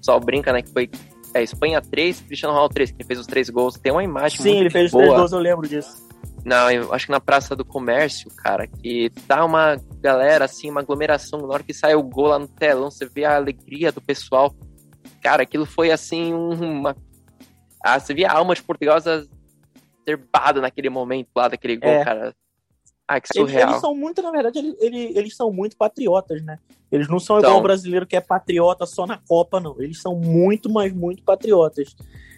pessoal 0.02 0.20
brinca, 0.20 0.52
né, 0.52 0.62
que 0.62 0.72
foi 0.72 0.90
é, 1.34 1.44
Espanha 1.44 1.82
3, 1.82 2.22
Cristiano 2.22 2.54
Ronaldo 2.54 2.74
3, 2.74 2.92
que 2.92 3.04
fez 3.04 3.20
os 3.20 3.28
três 3.28 3.50
gols. 3.50 3.78
Tem 3.78 3.92
uma 3.92 4.04
imagem 4.04 4.42
Sim, 4.42 4.60
ele 4.60 4.70
fez 4.70 4.92
boa. 4.92 5.04
os 5.04 5.08
três 5.08 5.20
gols, 5.20 5.32
eu 5.32 5.40
lembro 5.40 5.68
disso. 5.68 6.10
Não, 6.44 6.72
eu 6.72 6.92
acho 6.94 7.06
que 7.06 7.12
na 7.12 7.20
Praça 7.20 7.56
do 7.56 7.64
Comércio, 7.64 8.30
cara, 8.36 8.66
que 8.68 9.12
tá 9.28 9.46
uma 9.46 9.80
galera, 10.00 10.46
assim, 10.46 10.72
uma 10.72 10.82
aglomeração. 10.82 11.40
Na 11.42 11.54
hora 11.54 11.64
que 11.64 11.74
sai 11.74 11.94
o 11.94 12.02
gol 12.02 12.28
lá 12.28 12.40
no 12.40 12.48
telão, 12.48 12.90
você 12.90 13.06
vê 13.06 13.26
a 13.26 13.36
alegria 13.36 13.92
do 13.92 14.02
pessoal. 14.02 14.54
Cara, 15.22 15.44
aquilo 15.44 15.66
foi, 15.66 15.92
assim, 15.92 16.34
uma... 16.34 16.96
Ah, 17.84 18.00
você 18.00 18.14
via 18.14 18.30
a 18.30 18.38
alma 18.38 18.56
de 18.56 18.64
Portugal 18.64 18.98
zerbada 20.04 20.62
naquele 20.62 20.90
momento 20.90 21.30
lá 21.36 21.48
daquele 21.48 21.78
gol, 21.78 21.90
é. 21.92 22.04
cara. 22.04 22.36
Ah, 23.12 23.20
que 23.20 23.28
surreal. 23.34 23.62
Eles, 23.62 23.72
eles, 23.72 23.82
são 23.82 23.94
muito, 23.94 24.22
na 24.22 24.32
verdade, 24.32 24.60
eles, 24.60 24.76
eles, 24.80 25.16
eles 25.18 25.36
são 25.36 25.52
muito 25.52 25.76
patriotas, 25.76 26.42
né? 26.44 26.58
Eles 26.90 27.10
não 27.10 27.20
são 27.20 27.38
igual 27.38 27.52
então... 27.52 27.60
o 27.60 27.64
brasileiro 27.64 28.08
que 28.08 28.16
é 28.16 28.22
patriota 28.22 28.86
só 28.86 29.06
na 29.06 29.18
Copa, 29.18 29.60
não. 29.60 29.76
Eles 29.82 30.02
são 30.02 30.16
muito, 30.16 30.70
mas 30.70 30.94
muito 30.94 31.22
patriotas. 31.24 31.94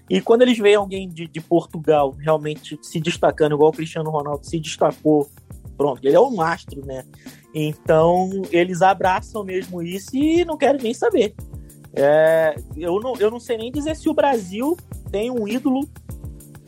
E 0.10 0.20
quando 0.20 0.42
eles 0.42 0.58
veem 0.58 0.76
alguém 0.76 1.08
de, 1.08 1.28
de 1.28 1.42
Portugal 1.42 2.16
realmente 2.18 2.78
se 2.82 3.00
destacando, 3.00 3.54
igual 3.54 3.70
o 3.70 3.74
Cristiano 3.74 4.10
Ronaldo 4.10 4.46
se 4.46 4.60
destacou, 4.60 5.30
pronto, 5.78 6.04
ele 6.04 6.16
é 6.16 6.20
um 6.20 6.42
astro, 6.42 6.84
né? 6.86 7.06
Então 7.54 8.30
eles 8.52 8.82
abraçam 8.82 9.44
mesmo 9.44 9.82
isso 9.82 10.16
e 10.16 10.44
não 10.44 10.58
querem 10.58 10.82
nem 10.82 10.94
saber. 10.94 11.36
É, 11.94 12.56
eu, 12.76 13.00
não, 13.00 13.14
eu 13.18 13.30
não 13.30 13.40
sei 13.40 13.58
nem 13.58 13.72
dizer 13.72 13.96
se 13.96 14.10
o 14.10 14.14
Brasil 14.14 14.76
tem 15.12 15.30
um 15.30 15.48
ídolo 15.48 15.88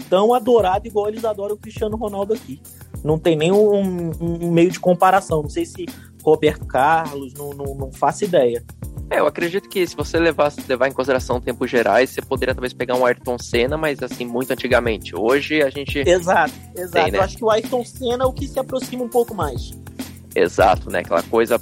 tão 0.08 0.34
adorado 0.34 0.88
igual 0.88 1.08
eles 1.08 1.26
adoram 1.26 1.56
o 1.56 1.58
Cristiano 1.58 1.98
Ronaldo 1.98 2.34
aqui. 2.34 2.62
Não 3.04 3.18
tem 3.18 3.36
nem 3.36 3.52
um, 3.52 4.52
meio 4.52 4.72
de 4.72 4.80
comparação. 4.80 5.42
Não 5.42 5.50
sei 5.50 5.66
se 5.66 5.86
Roberto 6.24 6.66
Carlos, 6.66 7.34
não, 7.34 7.52
não, 7.52 7.76
não 7.76 7.92
faço 7.92 8.24
ideia. 8.24 8.64
É, 9.10 9.20
eu 9.20 9.28
acredito 9.28 9.70
que 9.70 9.86
se 9.86 9.96
você 9.96 10.18
levar, 10.18 10.52
levar 10.68 10.88
em 10.88 10.92
consideração 10.92 11.40
tempos 11.40 11.70
gerais, 11.70 12.10
você 12.10 12.22
poderia 12.22 12.56
talvez 12.56 12.74
pegar 12.74 12.96
um 12.96 13.06
Ayrton 13.06 13.38
Senna, 13.38 13.78
mas 13.78 14.02
assim, 14.02 14.26
muito 14.26 14.52
antigamente. 14.52 15.16
Hoje 15.16 15.62
a 15.62 15.70
gente. 15.70 16.00
Exato, 16.00 16.54
exato. 16.76 16.92
Tem, 16.92 17.12
né? 17.12 17.20
Eu 17.20 17.22
acho 17.22 17.38
que 17.38 17.44
o 17.44 17.50
Ayrton 17.52 17.86
Senna 17.86 18.24
é 18.24 18.28
o 18.28 18.34
que 18.34 18.48
se 18.48 18.60
aproxima 18.60 19.04
um 19.04 19.10
pouco 19.10 19.36
mais. 19.36 19.72
Exato, 20.36 20.90
né? 20.90 21.00
Aquela 21.00 21.22
coisa 21.24 21.60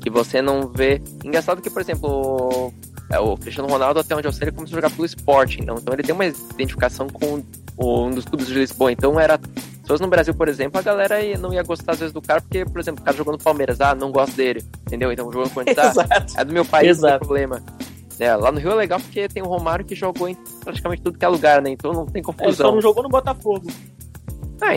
que 0.00 0.08
você 0.08 0.40
não 0.40 0.68
vê. 0.68 1.02
Engraçado 1.24 1.60
que, 1.60 1.68
por 1.68 1.82
exemplo, 1.82 2.72
é, 3.10 3.18
o 3.18 3.36
Cristiano 3.36 3.68
Ronaldo, 3.68 3.98
até 3.98 4.14
onde 4.14 4.28
eu 4.28 4.32
sei, 4.32 4.48
ele 4.48 4.56
começou 4.56 4.78
a 4.78 4.80
jogar 4.80 4.94
pelo 4.94 5.04
esporte, 5.04 5.64
não? 5.64 5.76
Então 5.76 5.92
ele 5.92 6.04
tem 6.04 6.14
uma 6.14 6.26
identificação 6.26 7.08
com 7.08 7.42
um 7.78 8.10
dos 8.10 8.24
clubes 8.24 8.46
de 8.46 8.54
Lisboa. 8.54 8.92
Então 8.92 9.18
era 9.18 9.40
se 9.86 9.88
fosse 9.88 10.02
no 10.02 10.08
Brasil, 10.08 10.34
por 10.34 10.48
exemplo, 10.48 10.80
a 10.80 10.82
galera 10.82 11.14
não 11.38 11.54
ia 11.54 11.62
gostar 11.62 11.92
às 11.92 12.00
vezes 12.00 12.12
do 12.12 12.20
cara, 12.20 12.40
porque, 12.40 12.64
por 12.64 12.80
exemplo, 12.80 13.00
o 13.00 13.04
cara 13.04 13.16
jogou 13.16 13.32
no 13.32 13.38
Palmeiras, 13.38 13.80
ah, 13.80 13.94
não 13.94 14.10
gosto 14.10 14.34
dele, 14.34 14.64
entendeu? 14.80 15.12
Então 15.12 15.26
jogou 15.26 15.44
no 15.44 15.50
Corinthians, 15.50 15.96
ah, 15.96 16.26
é 16.40 16.44
do 16.44 16.52
meu 16.52 16.64
país, 16.64 16.98
Exato. 16.98 17.12
não 17.12 17.18
tem 17.20 17.28
problema. 17.28 17.62
É, 18.18 18.34
lá 18.34 18.50
no 18.50 18.58
Rio 18.58 18.72
é 18.72 18.74
legal 18.74 18.98
porque 18.98 19.28
tem 19.28 19.44
o 19.44 19.46
Romário 19.46 19.84
que 19.84 19.94
jogou 19.94 20.28
em 20.28 20.34
praticamente 20.64 21.02
tudo 21.02 21.16
que 21.16 21.24
é 21.24 21.28
lugar, 21.28 21.62
né? 21.62 21.70
Então 21.70 21.92
não 21.92 22.04
tem 22.04 22.20
confusão. 22.20 22.48
Ele 22.48 22.56
só 22.56 22.72
não 22.72 22.80
jogou 22.80 23.04
no 23.04 23.08
Botafogo. 23.08 23.68
Ah, 24.60 24.70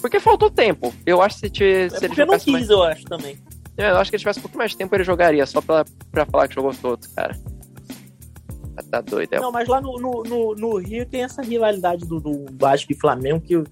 porque 0.00 0.18
faltou 0.18 0.50
tempo. 0.50 0.92
Eu 1.06 1.22
acho 1.22 1.36
que 1.36 1.40
se, 1.46 1.50
te, 1.50 1.64
é 1.64 1.88
se 1.88 1.96
ele 1.98 2.08
porque 2.08 2.24
não 2.24 2.36
quis, 2.36 2.52
mais... 2.52 2.70
eu 2.70 2.82
acho 2.82 3.04
também. 3.04 3.38
É, 3.76 3.90
eu 3.90 3.98
acho 3.98 4.10
que 4.10 4.16
se 4.18 4.22
ele 4.22 4.22
tivesse 4.22 4.40
um 4.40 4.42
pouquinho 4.42 4.58
mais 4.58 4.72
de 4.72 4.78
tempo, 4.78 4.96
ele 4.96 5.04
jogaria, 5.04 5.46
só 5.46 5.60
pra, 5.60 5.84
pra 6.10 6.26
falar 6.26 6.48
que 6.48 6.56
jogou 6.56 6.74
todos, 6.74 7.06
cara. 7.06 7.38
Tá 8.90 9.00
doido, 9.00 9.32
é. 9.32 9.40
Não, 9.40 9.52
mas 9.52 9.68
lá 9.68 9.80
no, 9.80 9.96
no, 9.98 10.22
no, 10.24 10.54
no 10.54 10.76
Rio 10.78 11.06
tem 11.06 11.22
essa 11.22 11.40
rivalidade 11.40 12.04
do, 12.04 12.20
do 12.20 12.46
Vasco 12.58 12.92
e 12.92 12.96
Flamengo 12.96 13.40
que 13.40 13.62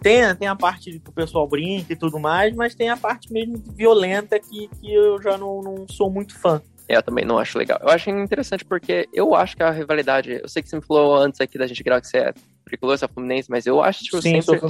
tem, 0.00 0.34
tem 0.34 0.48
a 0.48 0.56
parte 0.56 0.98
que 0.98 1.10
o 1.10 1.12
pessoal 1.12 1.46
brinca 1.46 1.92
e 1.92 1.96
tudo 1.96 2.18
mais, 2.18 2.54
mas 2.54 2.74
tem 2.74 2.88
a 2.88 2.96
parte 2.96 3.32
mesmo 3.32 3.58
violenta 3.74 4.38
que, 4.38 4.68
que 4.80 4.92
eu 4.92 5.20
já 5.20 5.36
não, 5.36 5.60
não 5.62 5.86
sou 5.88 6.10
muito 6.10 6.38
fã. 6.38 6.60
É, 6.88 6.96
eu 6.96 7.02
também 7.02 7.24
não 7.24 7.38
acho 7.38 7.56
legal. 7.56 7.78
Eu 7.80 7.88
acho 7.88 8.10
interessante 8.10 8.64
porque 8.64 9.08
eu 9.12 9.34
acho 9.34 9.56
que 9.56 9.62
a 9.62 9.70
rivalidade. 9.70 10.40
Eu 10.42 10.48
sei 10.48 10.62
que 10.62 10.68
você 10.68 10.76
me 10.76 10.82
falou 10.82 11.14
antes 11.14 11.40
aqui 11.40 11.56
da 11.56 11.66
gente 11.66 11.84
gravar 11.84 12.00
que 12.00 12.08
você 12.08 12.18
é 12.18 12.34
tricolor, 12.64 12.98
você 12.98 13.04
é 13.04 13.08
Fluminense, 13.08 13.50
mas 13.50 13.64
eu 13.66 13.80
acho 13.80 14.02
tipo, 14.02 14.20
Sim, 14.20 14.40
sempre 14.40 14.60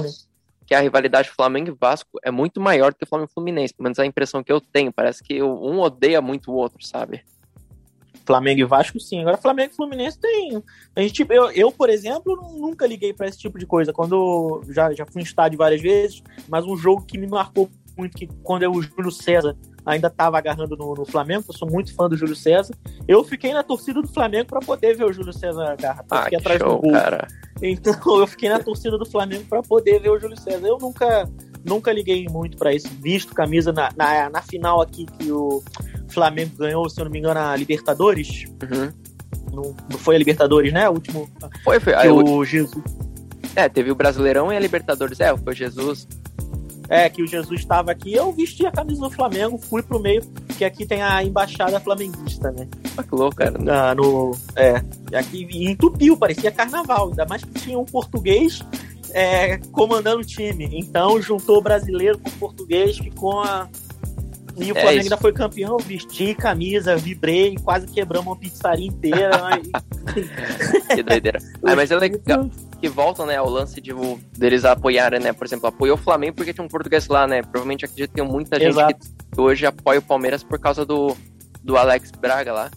que 0.67 0.75
a 0.75 0.79
rivalidade 0.79 1.29
Flamengo 1.29 1.69
e 1.69 1.77
Vasco 1.77 2.19
é 2.23 2.29
muito 2.29 2.61
maior 2.61 2.91
do 2.91 2.97
que 2.97 3.05
Flamengo 3.05 3.29
e 3.31 3.33
Fluminense. 3.33 3.73
Pelo 3.73 3.85
menos 3.85 3.97
a 3.97 4.05
impressão 4.05 4.43
que 4.43 4.51
eu 4.51 4.61
tenho. 4.61 4.93
Parece 4.93 5.23
que 5.23 5.41
um 5.41 5.79
odeia 5.79 6.21
muito 6.21 6.51
o 6.51 6.55
outro, 6.55 6.85
sabe? 6.85 7.23
Flamengo 8.25 8.61
e 8.61 8.65
Vasco, 8.65 8.99
sim. 8.99 9.21
Agora, 9.21 9.37
Flamengo 9.37 9.71
e 9.73 9.75
Fluminense 9.75 10.19
tem. 10.19 10.63
A 10.95 11.01
gente, 11.01 11.25
eu, 11.29 11.51
eu, 11.51 11.71
por 11.71 11.89
exemplo, 11.89 12.35
nunca 12.57 12.87
liguei 12.87 13.13
para 13.13 13.27
esse 13.27 13.37
tipo 13.37 13.57
de 13.57 13.65
coisa. 13.65 13.93
Quando 13.93 14.63
já, 14.69 14.93
já 14.93 15.05
fui 15.05 15.21
em 15.21 15.25
estádio 15.25 15.57
várias 15.57 15.81
vezes, 15.81 16.21
mas 16.47 16.65
um 16.65 16.77
jogo 16.77 17.05
que 17.05 17.17
me 17.17 17.27
marcou 17.27 17.69
muito, 17.97 18.17
que 18.17 18.27
quando 18.43 18.63
eu, 18.63 18.71
o 18.71 18.81
Júlio 18.81 19.11
César 19.11 19.55
ainda 19.85 20.07
estava 20.07 20.37
agarrando 20.37 20.77
no, 20.77 20.93
no, 20.93 21.05
Flamengo, 21.05 21.45
eu 21.47 21.53
sou 21.53 21.69
muito 21.69 21.93
fã 21.95 22.07
do 22.07 22.15
Júlio 22.15 22.35
César. 22.35 22.73
Eu 23.07 23.23
fiquei 23.23 23.53
na 23.53 23.63
torcida 23.63 24.01
do 24.01 24.07
Flamengo 24.07 24.47
para 24.47 24.59
poder 24.59 24.95
ver 24.95 25.05
o 25.05 25.13
Júlio 25.13 25.33
César 25.33 25.71
agarrar. 25.71 26.05
Ah, 26.09 26.23
fiquei 26.23 26.37
atrás 26.37 26.59
show, 26.59 26.75
do 26.75 26.81
gol. 26.81 26.91
Cara. 26.91 27.27
Então 27.61 27.93
eu 28.19 28.27
fiquei 28.27 28.49
na 28.49 28.59
torcida 28.59 28.97
do 28.97 29.05
Flamengo 29.05 29.45
para 29.45 29.61
poder 29.61 29.99
ver 29.99 30.09
o 30.09 30.19
Júlio 30.19 30.39
César. 30.39 30.65
Eu 30.65 30.77
nunca, 30.77 31.29
nunca 31.65 31.91
liguei 31.91 32.27
muito 32.29 32.57
para 32.57 32.73
isso. 32.73 32.87
Visto 33.01 33.33
camisa 33.33 33.71
na, 33.71 33.89
na, 33.95 34.29
na 34.29 34.41
final 34.41 34.81
aqui 34.81 35.05
que 35.17 35.31
o 35.31 35.63
Flamengo 36.09 36.55
ganhou, 36.57 36.89
se 36.89 36.99
eu 36.99 37.05
não 37.05 37.11
me 37.11 37.19
engano, 37.19 37.39
a 37.39 37.55
Libertadores. 37.55 38.45
Uhum. 38.61 38.91
Não, 39.53 39.75
não, 39.89 39.97
foi 39.97 40.15
a 40.15 40.17
Libertadores, 40.17 40.71
né? 40.71 40.89
O 40.89 40.93
último. 40.93 41.29
Foi, 41.63 41.79
foi. 41.79 41.93
Aí, 41.93 42.09
o 42.09 42.43
Jesus. 42.45 42.83
É, 43.55 43.67
teve 43.67 43.91
o 43.91 43.95
Brasileirão 43.95 44.51
e 44.51 44.55
a 44.55 44.59
Libertadores. 44.59 45.19
É, 45.19 45.35
foi 45.35 45.55
Jesus. 45.55 46.07
É, 46.89 47.09
que 47.09 47.23
o 47.23 47.27
Jesus 47.27 47.61
estava 47.61 47.89
aqui, 47.91 48.13
eu 48.13 48.33
vesti 48.33 48.65
a 48.65 48.71
camisa 48.71 48.99
do 48.99 49.09
Flamengo, 49.09 49.57
fui 49.57 49.81
pro 49.81 49.97
meio, 49.97 50.21
que 50.57 50.65
aqui 50.65 50.85
tem 50.85 51.01
a 51.01 51.23
embaixada 51.23 51.79
flamenguista, 51.79 52.51
né? 52.51 52.67
Ah, 52.97 53.03
que 53.03 53.15
louco, 53.15 53.37
cara. 53.37 53.57
Ah, 53.65 53.95
no, 53.95 54.37
é, 54.57 54.75
aqui 55.17 55.47
entupiu, 55.51 56.17
parecia 56.17 56.51
carnaval, 56.51 57.07
ainda 57.07 57.25
mais 57.25 57.45
que 57.45 57.53
tinha 57.61 57.79
um 57.79 57.85
português 57.85 58.61
é, 59.13 59.57
comandando 59.71 60.21
o 60.21 60.25
time. 60.25 60.69
Então 60.73 61.21
juntou 61.21 61.57
o 61.57 61.61
brasileiro 61.61 62.17
com 62.19 62.29
o 62.29 62.33
português, 62.33 62.97
ficou 62.97 63.41
a, 63.41 63.69
e 64.57 64.71
o 64.71 64.77
é 64.77 64.81
Flamengo 64.81 65.03
ainda 65.03 65.17
foi 65.17 65.31
campeão, 65.31 65.77
vesti 65.77 66.35
camisa, 66.35 66.95
vibrei, 66.95 67.55
quase 67.63 67.87
quebramos 67.87 68.27
uma 68.27 68.35
pizzaria 68.35 68.87
inteira. 68.87 69.31
mas... 69.41 69.67
que 70.93 71.03
doideira. 71.03 71.39
Ah, 71.63 71.75
mas 71.75 71.91
é 71.91 71.95
legal 71.95 72.49
que 72.81 72.89
voltam, 72.89 73.27
né, 73.27 73.37
ao 73.37 73.47
lance 73.47 73.79
de, 73.79 73.91
deles 74.35 74.65
apoiarem, 74.65 75.19
né? 75.19 75.31
Por 75.31 75.45
exemplo, 75.45 75.67
apoiou 75.67 75.95
o 75.95 75.99
Flamengo 75.99 76.35
porque 76.35 76.51
tinha 76.51 76.65
um 76.65 76.67
português 76.67 77.07
lá, 77.07 77.27
né? 77.27 77.43
Provavelmente 77.43 77.85
acredito 77.85 78.09
que 78.09 78.15
tem 78.15 78.25
muita 78.25 78.59
gente 78.59 78.69
Exato. 78.69 79.07
que 79.31 79.39
hoje 79.39 79.65
apoia 79.67 79.99
o 79.99 80.01
Palmeiras 80.01 80.43
por 80.43 80.59
causa 80.59 80.83
do, 80.83 81.15
do 81.63 81.77
Alex 81.77 82.09
Braga 82.11 82.51
lá. 82.51 82.71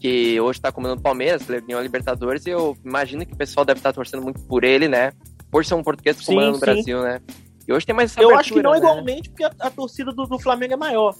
Que 0.00 0.40
hoje 0.40 0.58
tá 0.58 0.72
comendo 0.72 0.94
o 0.94 1.00
Palmeiras, 1.00 1.42
ganhou 1.46 1.78
a 1.78 1.82
Libertadores, 1.82 2.46
e 2.46 2.50
eu 2.50 2.74
imagino 2.82 3.26
que 3.26 3.34
o 3.34 3.36
pessoal 3.36 3.66
deve 3.66 3.80
estar 3.80 3.90
tá 3.90 3.96
torcendo 3.96 4.22
muito 4.22 4.40
por 4.40 4.64
ele, 4.64 4.88
né? 4.88 5.12
Por 5.50 5.64
ser 5.64 5.74
um 5.74 5.82
português 5.82 6.20
comando 6.24 6.52
no 6.52 6.58
Brasil, 6.58 7.02
né? 7.02 7.20
E 7.66 7.72
hoje 7.72 7.86
tem 7.86 7.94
mais 7.94 8.10
essa 8.10 8.22
Eu 8.22 8.36
acho 8.36 8.52
que 8.52 8.62
não 8.62 8.72
né? 8.72 8.78
igualmente, 8.78 9.30
porque 9.30 9.44
a, 9.44 9.52
a 9.60 9.70
torcida 9.70 10.12
do, 10.12 10.26
do, 10.26 10.38
Flamengo 10.38 10.74
é 10.74 10.76
maior. 10.76 11.14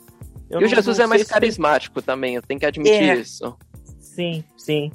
Eu 0.48 0.60
e 0.60 0.64
o 0.64 0.68
Jesus 0.68 0.98
é 0.98 1.06
mais 1.06 1.24
carismático 1.24 2.00
se... 2.00 2.06
também, 2.06 2.34
eu 2.34 2.42
tenho 2.42 2.58
que 2.58 2.66
admitir 2.66 3.10
é. 3.10 3.16
isso. 3.16 3.56
Sim, 4.00 4.44
sim. 4.56 4.90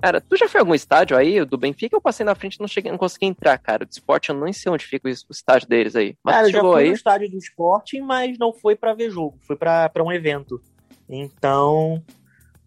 Cara, 0.00 0.20
tu 0.20 0.36
já 0.36 0.48
foi 0.48 0.60
a 0.60 0.62
algum 0.62 0.74
estádio 0.74 1.16
aí? 1.16 1.44
Do 1.44 1.56
Benfica 1.56 1.96
eu 1.96 2.00
passei 2.00 2.24
na 2.24 2.34
frente 2.34 2.56
e 2.56 2.60
não, 2.60 2.68
cheguei, 2.68 2.90
não 2.90 2.98
consegui 2.98 3.26
entrar, 3.26 3.56
cara. 3.58 3.84
Do 3.84 3.90
esporte 3.90 4.30
eu 4.30 4.36
não 4.36 4.52
sei 4.52 4.70
onde 4.70 4.84
fica 4.84 5.08
o 5.08 5.10
estádio 5.10 5.68
deles 5.68 5.96
aí. 5.96 6.16
Mas 6.22 6.34
cara, 6.34 6.46
eu 6.48 6.52
já 6.52 6.60
fui 6.60 6.82
aí? 6.82 6.88
no 6.88 6.94
estádio 6.94 7.30
do 7.30 7.38
esporte, 7.38 8.00
mas 8.00 8.38
não 8.38 8.52
foi 8.52 8.76
para 8.76 8.94
ver 8.94 9.10
jogo, 9.10 9.38
foi 9.42 9.56
para 9.56 9.90
um 10.04 10.12
evento. 10.12 10.60
Então, 11.08 12.02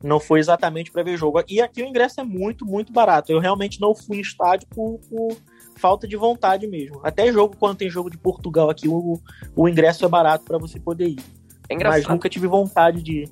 não 0.03 0.19
foi 0.19 0.39
exatamente 0.39 0.91
para 0.91 1.03
ver 1.03 1.17
jogo. 1.17 1.43
E 1.47 1.61
aqui 1.61 1.83
o 1.83 1.85
ingresso 1.85 2.21
é 2.21 2.23
muito, 2.23 2.65
muito 2.65 2.91
barato. 2.93 3.31
Eu 3.31 3.39
realmente 3.39 3.81
não 3.81 3.93
fui 3.93 4.17
em 4.17 4.21
estádio 4.21 4.67
por, 4.69 4.99
por 5.09 5.37
falta 5.75 6.07
de 6.07 6.15
vontade 6.15 6.67
mesmo. 6.67 6.99
Até 7.03 7.31
jogo, 7.31 7.55
quando 7.57 7.77
tem 7.77 7.89
jogo 7.89 8.09
de 8.09 8.17
Portugal 8.17 8.69
aqui, 8.69 8.87
o, 8.87 9.19
o 9.55 9.67
ingresso 9.67 10.05
é 10.05 10.07
barato 10.07 10.45
para 10.45 10.57
você 10.57 10.79
poder 10.79 11.09
ir. 11.09 11.19
É 11.69 11.75
Mas 11.83 12.07
nunca 12.07 12.29
tive 12.29 12.47
vontade 12.47 13.01
de 13.01 13.23
ir. 13.23 13.29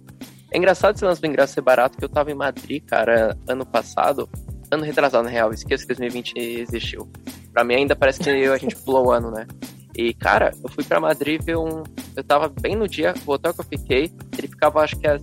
É 0.51 0.57
engraçado 0.57 0.95
esse 0.95 1.03
lance 1.03 1.19
do 1.19 1.27
ingresso 1.27 1.53
ser 1.53 1.61
barato, 1.61 1.97
que 1.97 2.05
eu 2.05 2.09
tava 2.09 2.31
em 2.31 2.35
Madrid, 2.35 2.83
cara, 2.85 3.37
ano 3.47 3.65
passado. 3.65 4.29
Ano 4.69 4.83
retrasado, 4.83 5.23
na 5.23 5.29
real. 5.29 5.51
Esqueço 5.51 5.87
que 5.87 5.93
2020 5.93 6.33
existiu. 6.37 7.09
Pra 7.51 7.63
mim 7.63 7.75
ainda 7.75 7.95
parece 7.95 8.19
que 8.19 8.29
a 8.29 8.57
gente 8.57 8.75
pulou 8.75 9.07
o 9.07 9.11
ano, 9.11 9.31
né? 9.31 9.47
E, 9.95 10.13
cara, 10.13 10.53
eu 10.63 10.69
fui 10.69 10.83
pra 10.83 10.99
Madrid 10.99 11.41
ver 11.41 11.57
um. 11.57 11.83
Eu 12.15 12.23
tava 12.23 12.47
bem 12.47 12.75
no 12.75 12.87
dia, 12.87 13.13
o 13.25 13.31
hotel 13.31 13.53
que 13.53 13.61
eu 13.61 13.65
fiquei, 13.65 14.11
ele 14.37 14.47
ficava, 14.47 14.81
acho 14.81 14.95
que 14.97 15.07
a 15.07 15.17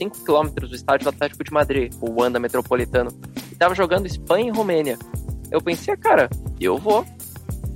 5km 0.00 0.68
do 0.68 0.74
estádio 0.74 1.04
do 1.04 1.10
Atlético 1.10 1.44
de 1.44 1.52
Madrid, 1.52 1.92
o 2.00 2.20
Wanda 2.20 2.38
Metropolitano. 2.38 3.10
E 3.52 3.54
tava 3.54 3.74
jogando 3.74 4.06
Espanha 4.06 4.48
e 4.48 4.50
Romênia. 4.50 4.98
Eu 5.50 5.60
pensei, 5.60 5.96
cara, 5.96 6.28
eu 6.60 6.78
vou. 6.78 7.04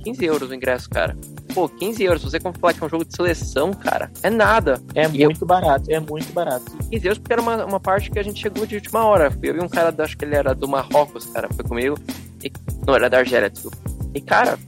15 0.03 0.25
euros 0.25 0.49
o 0.49 0.53
ingresso, 0.53 0.89
cara. 0.89 1.17
Pô, 1.53 1.67
15 1.67 2.03
euros, 2.03 2.23
você 2.23 2.39
como 2.39 2.57
falar 2.59 2.73
que 2.73 2.83
é 2.83 2.85
um 2.85 2.89
jogo 2.89 3.05
de 3.05 3.15
seleção, 3.15 3.73
cara, 3.73 4.11
é 4.21 4.29
nada. 4.29 4.79
É 4.93 5.05
e 5.05 5.25
muito 5.25 5.43
eu... 5.43 5.47
barato, 5.47 5.89
é 5.89 5.99
muito 5.99 6.31
barato. 6.33 6.65
15 6.91 7.07
euros 7.07 7.17
porque 7.17 7.33
era 7.33 7.41
uma, 7.41 7.65
uma 7.65 7.79
parte 7.79 8.11
que 8.11 8.19
a 8.19 8.23
gente 8.23 8.39
chegou 8.39 8.65
de 8.65 8.75
última 8.75 9.03
hora. 9.05 9.31
Eu 9.41 9.53
vi 9.53 9.61
um 9.61 9.67
cara, 9.67 9.93
acho 10.03 10.17
que 10.17 10.25
ele 10.25 10.35
era 10.35 10.53
do 10.53 10.67
Marrocos, 10.67 11.25
cara, 11.27 11.47
foi 11.53 11.63
comigo. 11.63 11.97
E... 12.43 12.51
Não, 12.85 12.95
era 12.95 13.09
da 13.09 13.19
Argélia, 13.19 13.49
desculpa. 13.49 13.77
E, 14.13 14.21
cara, 14.21 14.59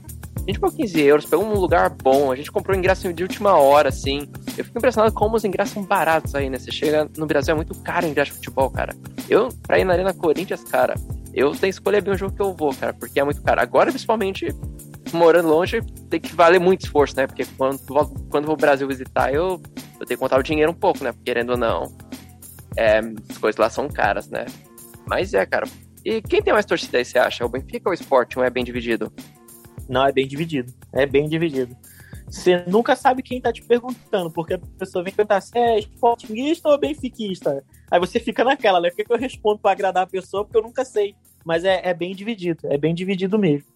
a 0.46 0.50
gente 0.50 0.60
pagou 0.60 0.76
15 0.76 1.00
euros, 1.00 1.26
pegou 1.26 1.44
um 1.44 1.54
lugar 1.54 1.90
bom, 1.90 2.32
a 2.32 2.36
gente 2.36 2.50
comprou 2.50 2.76
ingresso 2.76 3.12
de 3.12 3.22
última 3.22 3.54
hora, 3.54 3.88
assim. 3.88 4.28
Eu 4.56 4.64
fico 4.64 4.78
impressionado 4.78 5.14
como 5.14 5.36
os 5.36 5.44
ingressos 5.44 5.74
são 5.74 5.82
baratos 5.82 6.34
aí, 6.34 6.48
né? 6.48 6.58
Você 6.58 6.70
chega 6.70 7.08
no 7.16 7.26
Brasil, 7.26 7.52
é 7.52 7.56
muito 7.56 7.78
caro 7.80 8.06
o 8.06 8.10
ingresso 8.10 8.32
de 8.32 8.36
futebol, 8.38 8.70
cara. 8.70 8.94
Eu, 9.28 9.48
pra 9.66 9.78
ir 9.78 9.84
na 9.84 9.92
Arena 9.92 10.14
Corinthians, 10.14 10.64
cara, 10.64 10.94
eu 11.34 11.50
tenho 11.50 11.60
que 11.60 11.68
escolher 11.68 12.02
bem 12.02 12.14
o 12.14 12.16
jogo 12.16 12.34
que 12.34 12.42
eu 12.42 12.54
vou, 12.54 12.74
cara, 12.74 12.92
porque 12.94 13.20
é 13.20 13.24
muito 13.24 13.42
caro. 13.42 13.60
Agora, 13.60 13.90
principalmente, 13.90 14.48
morando 15.12 15.48
longe, 15.48 15.82
tem 16.08 16.20
que 16.20 16.34
valer 16.34 16.58
muito 16.58 16.84
esforço, 16.84 17.16
né? 17.16 17.26
Porque 17.26 17.44
quando, 17.56 17.78
quando 18.30 18.44
vou 18.44 18.52
ao 18.52 18.56
Brasil 18.56 18.88
visitar, 18.88 19.32
eu, 19.32 19.60
eu 20.00 20.06
tenho 20.06 20.08
que 20.08 20.16
contar 20.16 20.38
o 20.38 20.42
dinheiro 20.42 20.72
um 20.72 20.74
pouco, 20.74 21.04
né? 21.04 21.12
Querendo 21.24 21.50
ou 21.50 21.56
não, 21.56 21.94
é, 22.76 23.00
as 23.28 23.38
coisas 23.38 23.58
lá 23.58 23.68
são 23.68 23.88
caras, 23.88 24.28
né? 24.28 24.46
Mas 25.06 25.34
é, 25.34 25.44
cara. 25.44 25.66
E 26.04 26.22
quem 26.22 26.40
tem 26.40 26.52
mais 26.52 26.64
torcida 26.64 26.98
aí, 26.98 27.04
você 27.04 27.18
acha? 27.18 27.44
O 27.44 27.48
Benfica 27.48 27.88
ou 27.88 27.90
o 27.90 27.94
Sporting? 27.94 28.38
Ou 28.38 28.44
é 28.44 28.50
bem 28.50 28.64
dividido? 28.64 29.12
Não, 29.88 30.06
é 30.06 30.12
bem 30.12 30.26
dividido. 30.26 30.72
É 30.92 31.06
bem 31.06 31.28
dividido. 31.28 31.76
Você 32.30 32.62
nunca 32.66 32.94
sabe 32.94 33.22
quem 33.22 33.40
tá 33.40 33.50
te 33.50 33.62
perguntando, 33.62 34.30
porque 34.30 34.54
a 34.54 34.58
pessoa 34.78 35.02
vem 35.02 35.12
perguntar 35.12 35.40
se 35.40 35.56
é 35.58 35.78
sportingista 35.78 36.68
ou 36.68 36.78
benfiquista. 36.78 37.64
Aí 37.90 37.98
você 37.98 38.20
fica 38.20 38.44
naquela, 38.44 38.80
né? 38.80 38.90
Por 38.90 39.04
que 39.04 39.12
eu 39.12 39.16
respondo 39.16 39.58
para 39.58 39.72
agradar 39.72 40.02
a 40.02 40.06
pessoa? 40.06 40.44
Porque 40.44 40.58
eu 40.58 40.62
nunca 40.62 40.84
sei. 40.84 41.14
Mas 41.44 41.64
é, 41.64 41.80
é 41.82 41.94
bem 41.94 42.14
dividido, 42.14 42.66
é 42.66 42.76
bem 42.76 42.94
dividido 42.94 43.38
mesmo. 43.38 43.66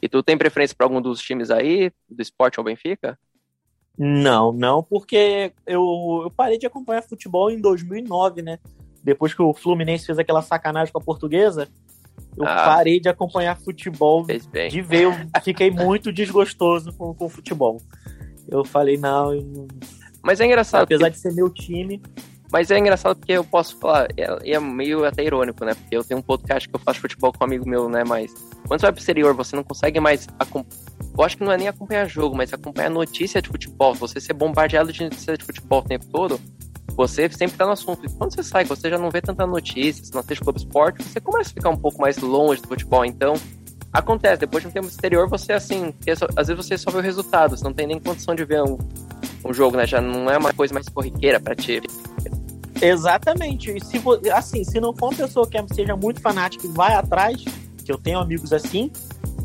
E 0.00 0.08
tu 0.08 0.22
tem 0.22 0.38
preferência 0.38 0.76
para 0.76 0.86
algum 0.86 1.00
dos 1.00 1.20
times 1.20 1.50
aí, 1.50 1.90
do 2.08 2.22
esporte 2.22 2.60
ou 2.60 2.64
Benfica? 2.64 3.18
Não, 3.98 4.52
não, 4.52 4.82
porque 4.82 5.52
eu, 5.66 6.20
eu 6.24 6.30
parei 6.30 6.58
de 6.58 6.66
acompanhar 6.66 7.02
futebol 7.02 7.50
em 7.50 7.60
2009, 7.60 8.42
né? 8.42 8.58
Depois 9.02 9.34
que 9.34 9.42
o 9.42 9.54
Fluminense 9.54 10.06
fez 10.06 10.18
aquela 10.18 10.42
sacanagem 10.42 10.92
com 10.92 10.98
a 10.98 11.04
portuguesa, 11.04 11.68
eu 12.36 12.46
ah, 12.46 12.64
parei 12.64 12.98
de 12.98 13.08
acompanhar 13.08 13.56
futebol, 13.56 14.26
de 14.26 14.82
ver, 14.82 15.02
eu 15.02 15.12
fiquei 15.42 15.70
muito 15.70 16.12
desgostoso 16.12 16.92
com, 16.92 17.14
com 17.14 17.26
o 17.26 17.28
futebol. 17.28 17.80
Eu 18.48 18.64
falei, 18.64 18.96
não. 18.96 19.30
Mas 20.22 20.40
é 20.40 20.46
engraçado. 20.46 20.82
Apesar 20.82 21.08
de 21.08 21.18
ser 21.18 21.32
meu 21.32 21.48
time. 21.48 22.02
Mas 22.52 22.70
é 22.70 22.78
engraçado 22.78 23.16
porque 23.16 23.32
eu 23.32 23.42
posso 23.42 23.76
falar, 23.78 24.08
é, 24.16 24.52
é 24.52 24.60
meio 24.60 25.04
até 25.04 25.24
irônico, 25.24 25.64
né? 25.64 25.74
Porque 25.74 25.96
eu 25.96 26.04
tenho 26.04 26.20
um 26.20 26.22
podcast 26.22 26.68
que 26.68 26.74
eu 26.74 26.78
faço 26.78 27.00
futebol 27.00 27.32
com 27.32 27.42
um 27.42 27.46
amigo 27.46 27.68
meu, 27.68 27.88
né? 27.88 28.04
Mas 28.06 28.32
quando 28.68 28.80
você 28.80 28.86
vai 28.86 28.92
pro 28.92 29.00
exterior, 29.00 29.34
você 29.34 29.56
não 29.56 29.64
consegue 29.64 29.98
mais. 29.98 30.28
Eu 31.18 31.24
acho 31.24 31.36
que 31.36 31.42
não 31.42 31.50
é 31.50 31.56
nem 31.56 31.66
acompanhar 31.66 32.08
jogo, 32.08 32.36
mas 32.36 32.52
acompanhar 32.52 32.90
notícia 32.90 33.42
de 33.42 33.48
futebol. 33.48 33.94
Você 33.94 34.20
ser 34.20 34.34
bombardeado 34.34 34.92
de 34.92 35.02
notícia 35.02 35.36
de 35.36 35.44
futebol 35.44 35.80
o 35.80 35.82
tempo 35.82 36.06
todo, 36.06 36.40
você 36.96 37.28
sempre 37.30 37.56
tá 37.56 37.66
no 37.66 37.72
assunto. 37.72 38.06
E 38.06 38.08
quando 38.10 38.34
você 38.34 38.42
sai, 38.42 38.64
você 38.64 38.88
já 38.88 38.98
não 38.98 39.10
vê 39.10 39.20
tanta 39.20 39.46
notícia, 39.46 40.04
não 40.12 40.20
assiste 40.20 40.42
Clube 40.42 40.58
Esporte, 40.58 41.02
você 41.02 41.20
começa 41.20 41.50
a 41.50 41.54
ficar 41.54 41.70
um 41.70 41.76
pouco 41.76 42.00
mais 42.00 42.18
longe 42.18 42.62
do 42.62 42.68
futebol. 42.68 43.04
Então, 43.04 43.34
acontece, 43.92 44.40
depois 44.40 44.62
de 44.62 44.68
um 44.68 44.72
tempo 44.72 44.86
exterior, 44.86 45.28
você 45.28 45.52
assim, 45.52 45.92
às 46.36 46.48
vezes 46.48 46.66
você 46.66 46.78
só 46.78 46.90
vê 46.90 46.98
o 46.98 47.02
resultado, 47.02 47.56
você 47.56 47.64
não 47.64 47.72
tem 47.72 47.86
nem 47.86 48.00
condição 48.00 48.34
de 48.34 48.44
ver 48.44 48.62
um, 48.62 48.78
um 49.44 49.52
jogo, 49.52 49.76
né? 49.76 49.86
Já 49.86 50.00
não 50.00 50.30
é 50.30 50.38
uma 50.38 50.52
coisa 50.52 50.72
mais 50.72 50.88
corriqueira 50.88 51.40
para 51.40 51.54
ti. 51.54 51.80
Exatamente. 52.80 53.70
E 53.76 53.84
se 53.84 54.00
assim, 54.32 54.64
se 54.64 54.80
não 54.80 54.94
for 54.94 55.10
uma 55.10 55.16
pessoa 55.16 55.48
que 55.48 55.74
seja 55.74 55.96
muito 55.96 56.20
fanática 56.20 56.66
e 56.66 56.70
vai 56.70 56.94
atrás, 56.94 57.42
que 57.84 57.92
eu 57.92 57.98
tenho 57.98 58.18
amigos 58.18 58.52
assim, 58.52 58.90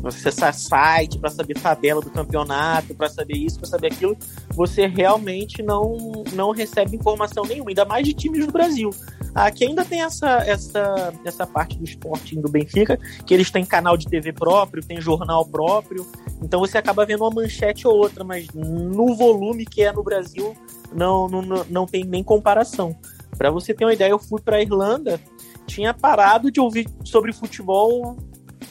acessar 0.08 0.54
site 0.54 1.18
para 1.18 1.30
saber 1.30 1.54
tabela 1.54 2.00
do 2.00 2.10
campeonato, 2.10 2.94
para 2.94 3.08
saber 3.08 3.36
isso, 3.36 3.58
para 3.58 3.68
saber 3.68 3.88
aquilo, 3.88 4.16
você 4.50 4.86
realmente 4.86 5.62
não, 5.62 6.24
não 6.32 6.50
recebe 6.50 6.96
informação 6.96 7.44
nenhuma, 7.44 7.70
ainda 7.70 7.84
mais 7.84 8.06
de 8.06 8.14
times 8.14 8.46
do 8.46 8.52
Brasil. 8.52 8.90
Aqui 9.34 9.64
ainda 9.64 9.84
tem 9.84 10.02
essa, 10.02 10.38
essa, 10.38 11.12
essa 11.24 11.46
parte 11.46 11.76
do 11.76 11.84
esporte 11.84 12.36
do 12.36 12.48
Benfica, 12.48 12.98
que 13.24 13.32
eles 13.32 13.50
têm 13.50 13.64
canal 13.64 13.96
de 13.96 14.06
TV 14.08 14.32
próprio, 14.32 14.84
tem 14.84 15.00
jornal 15.00 15.44
próprio, 15.46 16.06
então 16.42 16.60
você 16.60 16.78
acaba 16.78 17.06
vendo 17.06 17.22
uma 17.22 17.30
manchete 17.30 17.86
ou 17.86 17.96
outra, 17.96 18.24
mas 18.24 18.48
no 18.54 19.14
volume 19.14 19.64
que 19.64 19.82
é 19.82 19.92
no 19.92 20.02
Brasil, 20.02 20.56
não, 20.92 21.28
não, 21.28 21.42
não 21.68 21.86
tem 21.86 22.04
nem 22.04 22.22
comparação. 22.22 22.96
Para 23.36 23.50
você 23.50 23.72
ter 23.72 23.84
uma 23.84 23.92
ideia, 23.92 24.10
eu 24.10 24.18
fui 24.18 24.40
para 24.40 24.60
Irlanda, 24.60 25.20
tinha 25.66 25.94
parado 25.94 26.50
de 26.50 26.60
ouvir 26.60 26.88
sobre 27.04 27.32
futebol 27.32 28.16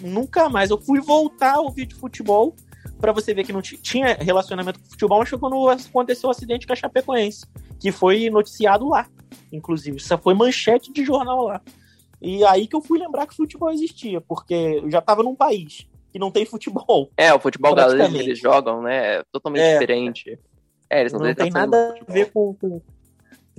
nunca 0.02 0.50
mais. 0.50 0.70
Eu 0.70 0.80
fui 0.80 1.00
voltar 1.00 1.56
a 1.56 1.62
ouvir 1.62 1.86
de 1.86 1.95
futebol 1.95 2.56
para 3.00 3.12
você 3.12 3.34
ver 3.34 3.43
que 3.43 3.54
não 3.54 3.62
tinha 3.62 4.16
relacionamento 4.16 4.80
com 4.80 4.89
futebol, 4.89 5.20
mas 5.20 5.30
foi 5.30 5.39
quando 5.39 5.70
aconteceu 5.70 6.28
o 6.28 6.32
acidente 6.32 6.68
com 6.68 6.74
a 6.74 6.76
Chapecoense, 6.76 7.45
que 7.80 7.91
foi 7.91 8.30
noticiado 8.30 8.88
lá, 8.88 9.08
inclusive. 9.52 9.97
Isso 9.97 10.18
foi 10.18 10.34
manchete 10.34 10.91
de 10.91 11.04
jornal 11.04 11.45
lá. 11.45 11.62
E 12.22 12.43
aí 12.45 12.68
que 12.68 12.76
eu 12.76 12.82
fui 12.82 13.00
lembrar 13.00 13.26
que 13.26 13.36
futebol 13.36 13.72
existia, 13.72 14.20
porque 14.20 14.54
eu 14.54 14.91
já 14.91 15.00
estava 15.00 15.24
num 15.24 15.36
país 15.36 15.88
que 16.12 16.20
não 16.20 16.32
tem 16.32 16.45
futebol. 16.45 17.10
É, 17.16 17.34
o 17.34 17.39
futebol 17.39 17.74
galês 17.74 18.14
eles 18.16 18.39
jogam, 18.39 18.82
né? 18.82 19.18
É 19.18 19.24
totalmente 19.32 19.62
é, 19.62 19.74
diferente. 19.74 20.39
É, 20.89 21.02
eles 21.02 21.14
não, 21.14 21.20
não 21.20 21.34
tem 21.34 21.52
nada 21.52 21.95
a 22.08 22.12
ver 22.12 22.32
com, 22.32 22.54
com, 22.56 22.82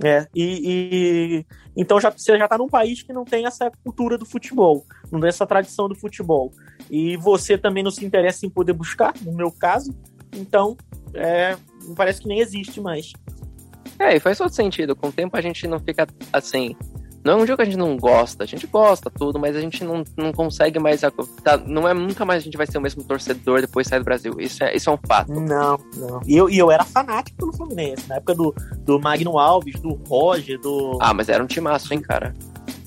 é, 0.03 0.27
e, 0.35 0.61
e, 0.63 1.45
então 1.75 1.99
já, 1.99 2.09
você 2.09 2.37
já 2.37 2.45
está 2.45 2.57
num 2.57 2.67
país 2.67 3.03
que 3.03 3.13
não 3.13 3.23
tem 3.23 3.45
essa 3.45 3.71
cultura 3.83 4.17
do 4.17 4.25
futebol, 4.25 4.83
não 5.11 5.19
tem 5.19 5.29
essa 5.29 5.45
tradição 5.45 5.87
do 5.87 5.95
futebol. 5.95 6.51
E 6.89 7.17
você 7.17 7.57
também 7.57 7.83
não 7.83 7.91
se 7.91 8.05
interessa 8.05 8.45
em 8.45 8.49
poder 8.49 8.73
buscar, 8.73 9.13
no 9.21 9.33
meu 9.33 9.51
caso, 9.51 9.93
então 10.35 10.77
é, 11.13 11.57
parece 11.95 12.21
que 12.21 12.27
nem 12.27 12.39
existe 12.39 12.79
mais. 12.79 13.11
É, 13.99 14.15
e 14.15 14.19
faz 14.19 14.37
todo 14.37 14.53
sentido. 14.53 14.95
Com 14.95 15.07
o 15.07 15.11
tempo 15.11 15.35
a 15.37 15.41
gente 15.41 15.67
não 15.67 15.79
fica 15.79 16.07
assim, 16.33 16.75
não 17.23 17.33
é 17.33 17.35
um 17.35 17.45
jogo 17.45 17.57
que 17.57 17.61
a 17.61 17.65
gente 17.65 17.77
não 17.77 17.95
gosta, 17.97 18.43
a 18.43 18.47
gente 18.47 18.65
gosta 18.65 19.09
tudo, 19.09 19.39
mas 19.39 19.55
a 19.55 19.61
gente 19.61 19.83
não, 19.83 20.03
não 20.17 20.31
consegue 20.31 20.79
mais. 20.79 21.01
Tá, 21.43 21.57
não 21.57 21.87
é 21.87 21.93
nunca 21.93 22.25
mais 22.25 22.41
a 22.41 22.43
gente 22.43 22.57
vai 22.57 22.65
ser 22.65 22.79
o 22.79 22.81
mesmo 22.81 23.03
torcedor 23.03 23.61
depois 23.61 23.85
de 23.85 23.89
sair 23.91 23.99
do 23.99 24.05
Brasil. 24.05 24.33
Isso 24.39 24.63
é, 24.63 24.75
isso 24.75 24.89
é 24.89 24.93
um 24.93 24.97
fato. 25.07 25.31
Não, 25.31 25.77
não. 25.95 26.19
E 26.25 26.35
eu, 26.35 26.49
e 26.49 26.57
eu 26.57 26.71
era 26.71 26.83
fanático 26.83 27.37
pelo 27.37 27.53
Fluminense, 27.53 28.07
na 28.09 28.15
época 28.15 28.33
do, 28.33 28.55
do 28.79 28.99
Magno 28.99 29.37
Alves, 29.37 29.79
do 29.79 29.93
Roger, 30.07 30.59
do. 30.59 30.97
Ah, 30.99 31.13
mas 31.13 31.29
era 31.29 31.43
um 31.43 31.47
timaço, 31.47 31.93
hein, 31.93 32.01
cara? 32.01 32.33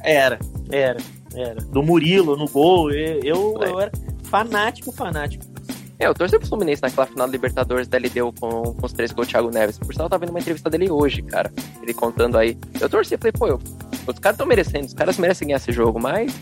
Era, 0.02 0.38
era, 0.70 0.98
era. 1.34 1.60
Do 1.60 1.82
Murilo 1.82 2.36
no 2.36 2.48
gol. 2.48 2.90
Eu, 2.90 3.20
eu, 3.22 3.62
eu 3.62 3.80
era 3.80 3.92
fanático, 4.24 4.92
fanático. 4.92 5.44
É, 5.98 6.06
eu 6.06 6.14
torci 6.14 6.38
pro 6.38 6.48
Fluminense 6.48 6.82
naquela 6.82 7.06
final 7.06 7.26
da 7.26 7.32
Libertadores 7.32 7.86
da 7.86 7.98
LDU 7.98 8.32
com, 8.40 8.74
com 8.74 8.86
os 8.86 8.92
três 8.92 9.12
gols 9.12 9.28
do 9.28 9.30
Thiago 9.30 9.50
Neves. 9.50 9.78
Por 9.78 9.92
sinal, 9.92 10.06
eu 10.06 10.10
tava 10.10 10.20
vendo 10.20 10.30
uma 10.30 10.40
entrevista 10.40 10.68
dele 10.68 10.90
hoje, 10.90 11.22
cara. 11.22 11.52
Ele 11.80 11.94
contando 11.94 12.36
aí. 12.36 12.58
Eu 12.80 12.88
torci, 12.88 13.16
falei, 13.16 13.32
pô, 13.32 13.46
eu, 13.46 13.60
os 14.06 14.18
caras 14.18 14.34
estão 14.34 14.46
merecendo, 14.46 14.86
os 14.86 14.94
caras 14.94 15.18
merecem 15.18 15.48
ganhar 15.48 15.58
esse 15.58 15.72
jogo, 15.72 16.00
mas. 16.00 16.34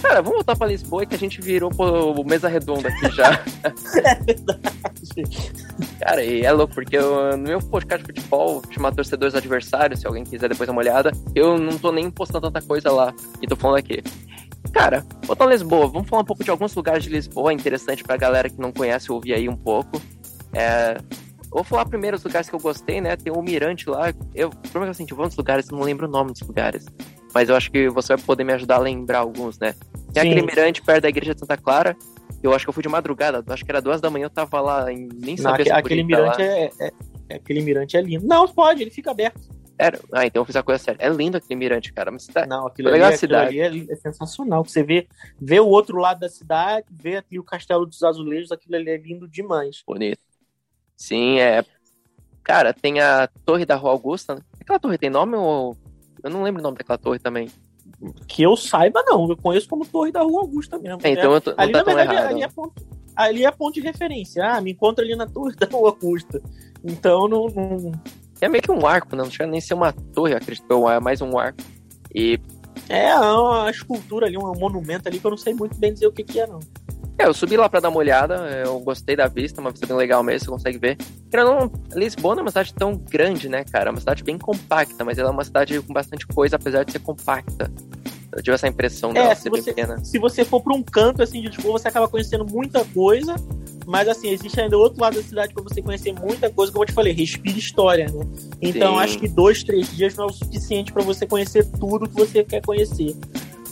Cara, 0.00 0.20
vamos 0.20 0.36
voltar 0.36 0.56
pra 0.56 0.66
Lisboa 0.66 1.06
que 1.06 1.14
a 1.14 1.18
gente 1.18 1.40
virou 1.40 1.70
pô, 1.70 2.22
mesa 2.24 2.48
redonda 2.48 2.88
aqui 2.88 3.10
já. 3.16 3.32
é 4.04 4.14
verdade. 4.14 5.52
Cara, 5.98 6.24
e 6.24 6.42
é 6.42 6.52
louco, 6.52 6.74
porque 6.74 6.96
eu, 6.96 7.36
no 7.36 7.44
meu 7.44 7.58
podcast 7.60 8.06
de 8.06 8.12
futebol, 8.12 8.62
chamar 8.70 8.94
torcedores 8.94 9.34
adversários, 9.34 10.00
se 10.00 10.06
alguém 10.06 10.24
quiser 10.24 10.48
depois 10.48 10.66
dar 10.66 10.72
uma 10.72 10.82
olhada, 10.82 11.12
eu 11.34 11.58
não 11.58 11.78
tô 11.78 11.90
nem 11.90 12.10
postando 12.10 12.50
tanta 12.50 12.66
coisa 12.66 12.90
lá. 12.90 13.14
E 13.40 13.46
tô 13.46 13.56
falando 13.56 13.78
aqui. 13.78 14.02
Cara, 14.72 15.04
voltando 15.24 15.48
a 15.48 15.52
Lisboa, 15.52 15.86
vamos 15.86 16.08
falar 16.08 16.22
um 16.22 16.26
pouco 16.26 16.44
de 16.44 16.50
alguns 16.50 16.74
lugares 16.74 17.04
de 17.04 17.10
Lisboa, 17.10 17.52
interessante 17.52 18.02
pra 18.02 18.16
galera 18.16 18.48
que 18.48 18.60
não 18.60 18.72
conhece 18.72 19.10
ouvir 19.10 19.34
aí 19.34 19.48
um 19.48 19.56
pouco. 19.56 20.00
É, 20.52 20.96
vou 21.50 21.64
falar 21.64 21.84
primeiro 21.86 22.16
os 22.16 22.24
lugares 22.24 22.48
que 22.48 22.54
eu 22.54 22.60
gostei, 22.60 23.00
né? 23.00 23.16
Tem 23.16 23.32
o 23.32 23.42
Mirante 23.42 23.88
lá. 23.88 24.12
Eu, 24.34 24.50
assim, 24.88 25.06
eu 25.08 25.16
vou 25.16 25.26
nos 25.26 25.36
lugares, 25.36 25.68
não 25.68 25.80
lembro 25.80 26.06
o 26.06 26.10
nome 26.10 26.32
dos 26.32 26.42
lugares. 26.42 26.86
Mas 27.34 27.48
eu 27.48 27.56
acho 27.56 27.70
que 27.70 27.88
você 27.88 28.14
vai 28.14 28.24
poder 28.24 28.44
me 28.44 28.52
ajudar 28.52 28.76
a 28.76 28.80
lembrar 28.80 29.20
alguns, 29.20 29.58
né? 29.58 29.74
Tem 30.12 30.22
Sim. 30.22 30.30
aquele 30.30 30.42
Mirante 30.42 30.82
perto 30.82 31.02
da 31.02 31.08
igreja 31.08 31.34
de 31.34 31.40
Santa 31.40 31.56
Clara. 31.56 31.96
Eu 32.42 32.52
acho 32.52 32.64
que 32.64 32.70
eu 32.70 32.74
fui 32.74 32.82
de 32.82 32.88
madrugada, 32.88 33.42
acho 33.52 33.64
que 33.64 33.70
era 33.70 33.80
duas 33.80 34.00
da 34.00 34.10
manhã, 34.10 34.24
eu 34.24 34.30
tava 34.30 34.60
lá, 34.60 34.86
nem 34.86 35.36
sabia 35.36 35.58
não, 35.58 35.64
se 35.64 35.70
aquele 35.70 36.02
mirante 36.02 36.42
é, 36.42 36.70
é, 36.80 36.92
é, 37.28 37.34
aquele 37.36 37.60
mirante 37.60 37.96
é 37.96 38.02
lindo. 38.02 38.26
Não, 38.26 38.48
pode, 38.48 38.82
ele 38.82 38.90
fica 38.90 39.12
aberto. 39.12 39.40
Era? 39.78 39.98
Ah, 40.12 40.26
então 40.26 40.42
eu 40.42 40.46
fiz 40.46 40.56
a 40.56 40.62
coisa 40.62 40.82
séria. 40.82 40.98
É 41.00 41.08
lindo 41.08 41.36
aquele 41.36 41.58
mirante, 41.58 41.92
cara. 41.92 42.10
Mas 42.10 42.26
tá... 42.26 42.46
Não, 42.46 42.66
aquilo, 42.66 42.88
ali, 42.88 43.02
aquilo 43.02 43.36
ali 43.36 43.60
é, 43.60 43.92
é, 43.92 43.96
sensacional. 43.96 44.64
Você 44.64 44.82
vê, 44.82 45.08
vê 45.40 45.58
o 45.60 45.66
outro 45.66 45.98
lado 45.98 46.20
da 46.20 46.28
cidade, 46.28 46.86
vê 46.90 47.16
aqui 47.16 47.38
o 47.38 47.44
Castelo 47.44 47.86
dos 47.86 48.02
Azulejos, 48.02 48.52
aquilo 48.52 48.76
ali 48.76 48.90
é 48.90 48.96
lindo 48.96 49.26
demais. 49.26 49.82
Bonito. 49.86 50.20
Sim, 50.96 51.40
é. 51.40 51.64
Cara, 52.44 52.72
tem 52.72 53.00
a 53.00 53.28
Torre 53.44 53.64
da 53.64 53.74
Rua 53.74 53.90
Augusta. 53.90 54.44
Aquela 54.60 54.78
torre 54.78 54.98
tem 54.98 55.10
nome 55.10 55.36
ou. 55.36 55.76
Eu 56.22 56.30
não 56.30 56.42
lembro 56.42 56.60
o 56.60 56.62
nome 56.62 56.78
daquela 56.78 56.98
torre 56.98 57.18
também. 57.18 57.48
Que 58.26 58.42
eu 58.42 58.56
saiba, 58.56 59.02
não. 59.06 59.28
Eu 59.28 59.36
conheço 59.36 59.68
como 59.68 59.86
Torre 59.86 60.12
da 60.12 60.22
Rua 60.22 60.42
Augusta 60.42 60.78
mesmo. 60.78 61.00
É, 61.02 61.10
então, 61.10 61.32
eu 61.32 61.40
tô, 61.40 61.54
ali, 61.56 61.72
tá 61.72 61.78
na 61.78 61.84
verdade, 61.84 62.16
ali 62.16 62.42
é, 62.42 62.48
ponto, 62.48 62.82
ali 63.14 63.44
é 63.44 63.50
ponto 63.50 63.74
de 63.74 63.80
referência. 63.80 64.44
Ah, 64.44 64.60
me 64.60 64.72
encontra 64.72 65.04
ali 65.04 65.16
na 65.16 65.26
Torre 65.26 65.54
da 65.56 65.66
Rua 65.66 65.90
Augusta. 65.90 66.40
Então, 66.84 67.28
não, 67.28 67.46
não 67.46 67.92
é 68.42 68.48
meio 68.48 68.62
que 68.62 68.72
um 68.72 68.84
arco, 68.84 69.14
né? 69.14 69.22
não 69.22 69.30
chega 69.30 69.48
nem 69.48 69.60
ser 69.60 69.74
uma 69.74 69.92
torre, 69.92 70.34
acredito 70.34 70.66
que 70.66 70.72
é 70.72 71.00
mais 71.00 71.20
um 71.20 71.38
arco. 71.38 71.62
E. 72.12 72.40
É, 72.88 73.10
é 73.10 73.16
uma 73.16 73.70
escultura 73.70 74.26
ali, 74.26 74.36
um 74.36 74.52
monumento 74.54 75.08
ali 75.08 75.20
que 75.20 75.24
eu 75.24 75.30
não 75.30 75.38
sei 75.38 75.54
muito 75.54 75.78
bem 75.78 75.92
dizer 75.92 76.08
o 76.08 76.12
que, 76.12 76.24
que 76.24 76.40
é, 76.40 76.46
não. 76.46 76.58
É, 77.22 77.26
eu 77.26 77.32
subi 77.32 77.56
lá 77.56 77.68
pra 77.68 77.78
dar 77.78 77.88
uma 77.88 77.98
olhada, 77.98 78.34
eu 78.66 78.80
gostei 78.80 79.14
da 79.14 79.28
vista, 79.28 79.60
uma 79.60 79.70
vista 79.70 79.86
bem 79.86 79.96
legal 79.96 80.24
mesmo, 80.24 80.46
você 80.46 80.50
consegue 80.50 80.76
ver. 80.76 80.98
Não, 81.32 81.70
Lisboa 81.94 82.34
não 82.34 82.40
é 82.40 82.44
uma 82.46 82.50
cidade 82.50 82.74
tão 82.74 82.96
grande, 82.96 83.48
né, 83.48 83.62
cara? 83.62 83.90
É 83.90 83.92
uma 83.92 84.00
cidade 84.00 84.24
bem 84.24 84.36
compacta, 84.36 85.04
mas 85.04 85.18
ela 85.18 85.28
é 85.28 85.32
uma 85.32 85.44
cidade 85.44 85.80
com 85.80 85.92
bastante 85.92 86.26
coisa, 86.26 86.56
apesar 86.56 86.84
de 86.84 86.90
ser 86.90 86.98
compacta. 86.98 87.70
Eu 88.32 88.42
tive 88.42 88.54
essa 88.54 88.66
impressão 88.66 89.12
dela 89.12 89.30
é, 89.30 89.34
se 89.36 89.48
você, 89.48 89.72
pequena. 89.72 90.04
Se 90.04 90.18
você 90.18 90.44
for 90.44 90.60
pra 90.60 90.74
um 90.74 90.82
canto 90.82 91.22
assim 91.22 91.40
de 91.42 91.48
Lisboa, 91.48 91.78
você 91.78 91.86
acaba 91.86 92.08
conhecendo 92.08 92.44
muita 92.44 92.84
coisa, 92.86 93.36
Mas 93.86 94.08
assim, 94.08 94.30
existe 94.30 94.60
ainda 94.60 94.76
outro 94.76 95.00
lado 95.00 95.16
da 95.16 95.22
cidade 95.22 95.52
para 95.52 95.62
você 95.62 95.82
conhecer 95.82 96.12
muita 96.12 96.50
coisa, 96.50 96.72
como 96.72 96.84
eu 96.84 96.88
te 96.88 96.92
falei, 96.92 97.12
respira 97.12 97.58
história, 97.58 98.06
né? 98.06 98.26
Então 98.60 98.94
Sim. 98.94 99.00
acho 99.00 99.18
que 99.18 99.28
dois, 99.28 99.62
três 99.62 99.94
dias 99.94 100.14
não 100.16 100.24
é 100.24 100.26
o 100.28 100.32
suficiente 100.32 100.92
para 100.92 101.02
você 101.02 101.26
conhecer 101.26 101.64
tudo 101.78 102.08
que 102.08 102.14
você 102.14 102.44
quer 102.44 102.62
conhecer. 102.62 103.14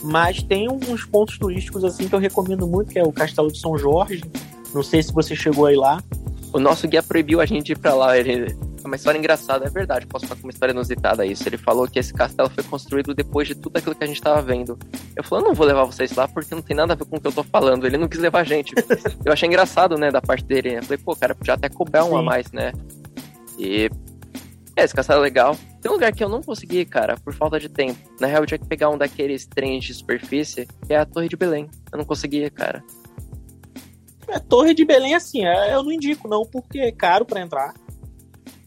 Mas 0.03 0.41
tem 0.41 0.69
uns 0.69 1.05
pontos 1.05 1.37
turísticos 1.37 1.83
assim 1.83 2.07
que 2.07 2.15
eu 2.15 2.19
recomendo 2.19 2.67
muito, 2.67 2.91
que 2.91 2.99
é 2.99 3.03
o 3.03 3.11
Castelo 3.11 3.51
de 3.51 3.59
São 3.59 3.77
Jorge. 3.77 4.21
Não 4.73 4.81
sei 4.81 5.03
se 5.03 5.13
você 5.13 5.35
chegou 5.35 5.65
aí 5.65 5.75
lá. 5.75 6.01
O 6.53 6.59
nosso 6.59 6.87
guia 6.87 7.03
proibiu 7.03 7.39
a 7.39 7.45
gente 7.45 7.71
ir 7.71 7.77
pra 7.77 7.93
lá. 7.93 8.17
Ele... 8.17 8.55
É 8.83 8.87
uma 8.87 8.95
história 8.95 9.17
engraçada, 9.17 9.67
é 9.67 9.69
verdade. 9.69 10.07
Posso 10.07 10.25
falar 10.25 10.39
uma 10.41 10.49
história 10.49 10.73
inusitada 10.73 11.25
isso. 11.25 11.47
Ele 11.47 11.57
falou 11.57 11.87
que 11.87 11.99
esse 11.99 12.11
castelo 12.13 12.49
foi 12.49 12.63
construído 12.63 13.13
depois 13.13 13.47
de 13.47 13.53
tudo 13.53 13.77
aquilo 13.77 13.93
que 13.93 14.03
a 14.03 14.07
gente 14.07 14.21
tava 14.21 14.41
vendo. 14.41 14.77
Eu 15.15 15.23
falei, 15.23 15.45
eu 15.45 15.49
não 15.49 15.55
vou 15.55 15.67
levar 15.67 15.83
vocês 15.83 16.11
lá 16.15 16.27
porque 16.27 16.55
não 16.55 16.63
tem 16.63 16.75
nada 16.75 16.93
a 16.93 16.95
ver 16.95 17.05
com 17.05 17.17
o 17.17 17.21
que 17.21 17.27
eu 17.27 17.31
tô 17.31 17.43
falando. 17.43 17.85
Ele 17.85 17.97
não 17.97 18.07
quis 18.07 18.19
levar 18.19 18.39
a 18.39 18.43
gente. 18.43 18.73
eu 19.23 19.31
achei 19.31 19.47
engraçado, 19.47 19.97
né, 19.97 20.09
da 20.09 20.21
parte 20.21 20.43
dele. 20.45 20.77
Eu 20.77 20.83
falei, 20.83 20.97
pô, 20.97 21.15
cara, 21.15 21.35
podia 21.35 21.53
até 21.53 21.69
cobrar 21.69 22.05
um 22.05 22.09
Sim. 22.09 22.17
a 22.17 22.21
mais, 22.23 22.51
né? 22.51 22.71
E. 23.59 23.89
É, 24.75 24.83
esse 24.83 24.93
castelo 24.93 25.19
é 25.19 25.23
legal. 25.23 25.57
Tem 25.81 25.91
um 25.91 25.95
lugar 25.95 26.13
que 26.13 26.23
eu 26.23 26.29
não 26.29 26.41
consegui, 26.41 26.85
cara, 26.85 27.17
por 27.17 27.33
falta 27.33 27.59
de 27.59 27.67
tempo. 27.67 27.99
Na 28.19 28.27
real, 28.27 28.43
eu 28.43 28.47
tinha 28.47 28.57
que 28.57 28.65
pegar 28.65 28.89
um 28.89 28.97
daqueles 28.97 29.45
trens 29.45 29.83
de 29.83 29.93
superfície, 29.93 30.67
que 30.87 30.93
é 30.93 30.97
a 30.97 31.05
Torre 31.05 31.27
de 31.27 31.35
Belém. 31.35 31.69
Eu 31.91 31.97
não 31.97 32.05
conseguia, 32.05 32.49
cara. 32.49 32.83
A 34.29 34.39
Torre 34.39 34.73
de 34.73 34.85
Belém, 34.85 35.13
assim, 35.13 35.45
é, 35.45 35.73
eu 35.73 35.83
não 35.83 35.91
indico, 35.91 36.27
não, 36.27 36.45
porque 36.45 36.79
é 36.79 36.91
caro 36.91 37.25
para 37.25 37.41
entrar. 37.41 37.73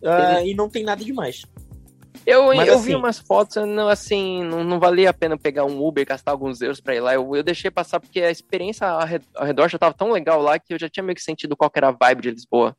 Uh, 0.02 0.44
e 0.44 0.54
não 0.54 0.68
tem 0.68 0.84
nada 0.84 1.02
demais. 1.02 1.42
Eu, 2.26 2.46
Mas, 2.54 2.68
eu 2.68 2.74
assim, 2.76 2.84
vi 2.84 2.94
umas 2.94 3.18
fotos, 3.18 3.56
não, 3.66 3.88
assim, 3.88 4.42
não, 4.44 4.62
não, 4.64 4.78
valia 4.78 5.10
a 5.10 5.14
pena 5.14 5.36
pegar 5.36 5.64
um 5.64 5.84
Uber 5.86 6.02
e 6.02 6.06
gastar 6.06 6.32
alguns 6.32 6.60
euros 6.60 6.80
pra 6.80 6.94
ir 6.94 7.00
lá. 7.00 7.14
Eu, 7.14 7.34
eu 7.34 7.42
deixei 7.42 7.70
passar 7.70 8.00
porque 8.00 8.20
a 8.20 8.30
experiência 8.30 8.86
ao 8.86 9.44
redor 9.44 9.68
já 9.68 9.78
tava 9.78 9.94
tão 9.94 10.10
legal 10.10 10.40
lá 10.40 10.58
que 10.58 10.72
eu 10.72 10.78
já 10.78 10.88
tinha 10.88 11.04
meio 11.04 11.16
que 11.16 11.22
sentido 11.22 11.56
qual 11.56 11.70
era 11.74 11.88
a 11.88 11.92
vibe 11.92 12.22
de 12.22 12.30
Lisboa. 12.30 12.74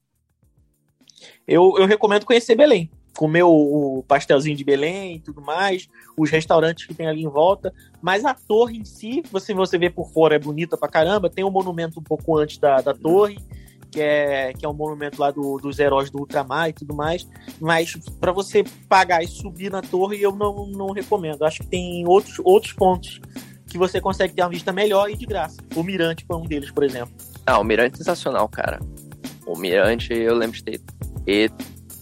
Eu, 1.47 1.75
eu 1.77 1.85
recomendo 1.85 2.25
conhecer 2.25 2.55
Belém 2.55 2.89
comer 3.15 3.43
o, 3.43 4.03
pastelzinho 4.07 4.55
de 4.55 4.63
Belém 4.63 5.15
e 5.15 5.19
tudo 5.19 5.41
mais, 5.41 5.87
os 6.17 6.29
restaurantes 6.29 6.85
que 6.85 6.93
tem 6.93 7.07
ali 7.07 7.23
em 7.23 7.29
volta, 7.29 7.73
mas 8.01 8.25
a 8.25 8.33
torre 8.33 8.77
em 8.77 8.85
si, 8.85 9.23
você, 9.31 9.53
você 9.53 9.77
vê 9.77 9.89
por 9.89 10.09
fora, 10.11 10.35
é 10.35 10.39
bonita 10.39 10.77
pra 10.77 10.89
caramba, 10.89 11.29
tem 11.29 11.43
um 11.43 11.51
monumento 11.51 11.99
um 11.99 12.03
pouco 12.03 12.37
antes 12.37 12.57
da, 12.57 12.81
da 12.81 12.93
torre, 12.93 13.37
que 13.89 14.01
é, 14.01 14.51
que 14.53 14.65
é 14.65 14.69
um 14.69 14.73
monumento 14.73 15.21
lá 15.21 15.31
do, 15.31 15.57
dos 15.57 15.79
heróis 15.79 16.09
do 16.09 16.19
ultramar 16.19 16.69
e 16.69 16.73
tudo 16.73 16.93
mais, 16.93 17.27
mas 17.59 17.95
para 18.19 18.33
você 18.33 18.63
pagar 18.89 19.23
e 19.23 19.27
subir 19.27 19.71
na 19.71 19.81
torre, 19.81 20.21
eu 20.21 20.35
não, 20.35 20.67
não 20.67 20.87
recomendo. 20.91 21.43
Acho 21.43 21.61
que 21.61 21.67
tem 21.67 22.05
outros, 22.05 22.39
outros 22.43 22.73
pontos 22.73 23.21
que 23.65 23.77
você 23.77 24.01
consegue 24.01 24.33
ter 24.33 24.41
uma 24.41 24.49
vista 24.49 24.73
melhor 24.73 25.09
e 25.09 25.15
de 25.15 25.25
graça. 25.25 25.57
O 25.75 25.83
Mirante 25.83 26.25
foi 26.25 26.35
um 26.35 26.43
deles, 26.43 26.71
por 26.71 26.83
exemplo. 26.83 27.13
Ah, 27.45 27.59
o 27.59 27.63
Mirante 27.63 27.95
é 27.95 27.97
sensacional, 27.97 28.49
cara. 28.49 28.79
O 29.45 29.57
Mirante, 29.57 30.13
eu 30.13 30.35
lembro 30.35 30.57
de 30.57 30.63
ter. 30.63 30.81
E, 31.25 31.49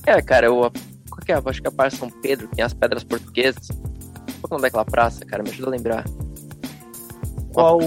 é, 0.05 0.22
cara, 0.22 0.47
eu 0.47 0.72
que 1.24 1.32
é? 1.32 1.42
Acho 1.44 1.62
que 1.62 1.68
é 1.68 1.70
a 1.70 1.74
Praça 1.74 1.98
São 1.98 2.10
Pedro, 2.10 2.48
tem 2.48 2.64
as 2.64 2.74
pedras 2.74 3.04
portuguesas. 3.04 3.70
Qual 4.42 4.60
é 4.60 4.62
daquela 4.62 4.86
praça, 4.86 5.26
cara? 5.26 5.44
Me 5.44 5.50
ajuda 5.50 5.68
a 5.68 5.72
lembrar. 5.72 6.06
Qual. 7.54 7.80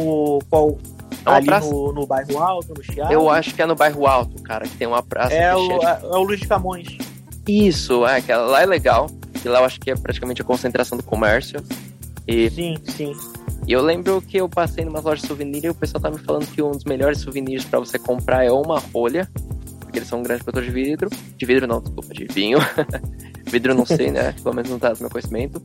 qual 0.49 0.79
é 1.27 1.31
ali 1.31 1.47
praça... 1.47 1.71
no, 1.71 1.93
no, 1.93 2.07
bairro 2.07 2.39
Alto, 2.39 2.75
no 2.75 2.83
Chiado? 2.83 3.13
Eu 3.13 3.29
acho 3.29 3.55
que 3.55 3.61
é 3.61 3.67
no 3.67 3.75
bairro 3.75 4.07
Alto, 4.07 4.41
cara, 4.43 4.67
que 4.67 4.77
tem 4.77 4.87
uma 4.87 5.03
praça. 5.03 5.35
É, 5.35 5.55
o, 5.55 5.79
de... 5.79 5.87
é, 5.87 6.01
é 6.03 6.17
o 6.17 6.23
Luiz 6.23 6.41
de 6.41 6.49
Camões. 6.49 6.99
Isso, 7.47 8.07
é, 8.07 8.21
que 8.21 8.33
lá 8.33 8.63
é 8.63 8.67
legal. 8.67 9.09
E 9.45 9.49
lá 9.49 9.61
eu 9.61 9.65
acho 9.65 9.79
que 9.81 9.91
é 9.91 9.97
praticamente 9.97 10.43
a 10.43 10.45
concentração 10.45 10.97
do 10.97 11.05
comércio. 11.05 11.63
E... 12.27 12.51
Sim, 12.51 12.77
sim. 12.85 13.13
E 13.67 13.73
eu 13.73 13.83
lembro 13.83 14.23
que 14.23 14.37
eu 14.37 14.49
passei 14.49 14.85
numa 14.85 15.01
loja 15.01 15.23
de 15.23 15.27
souvenir 15.27 15.65
e 15.65 15.71
o 15.71 15.75
pessoal 15.75 16.01
tá 16.01 16.11
me 16.11 16.19
falando 16.19 16.47
que 16.47 16.63
um 16.63 16.71
dos 16.71 16.85
melhores 16.85 17.19
souvenirs 17.19 17.65
para 17.65 17.81
você 17.81 17.99
comprar 17.99 18.45
é 18.45 18.51
uma 18.51 18.79
rolha 18.79 19.29
porque 19.97 20.01
eles 20.01 20.09
são 20.09 20.21
um 20.21 20.23
grande 20.23 20.45
produtor 20.45 20.65
de 20.65 20.71
vidro. 20.71 21.11
De 21.37 21.47
vidro 21.47 21.67
não, 21.67 21.81
desculpa, 21.81 22.13
de 22.13 22.27
vinho. 22.27 22.59
vidro 23.49 23.75
não 23.75 23.87
sei, 23.87 24.11
né? 24.11 24.35
Pelo 24.43 24.55
menos 24.55 24.71
não 24.71 24.79
tá 24.79 24.91
no 24.91 25.01
meu 25.01 25.11
conhecimento. 25.11 25.63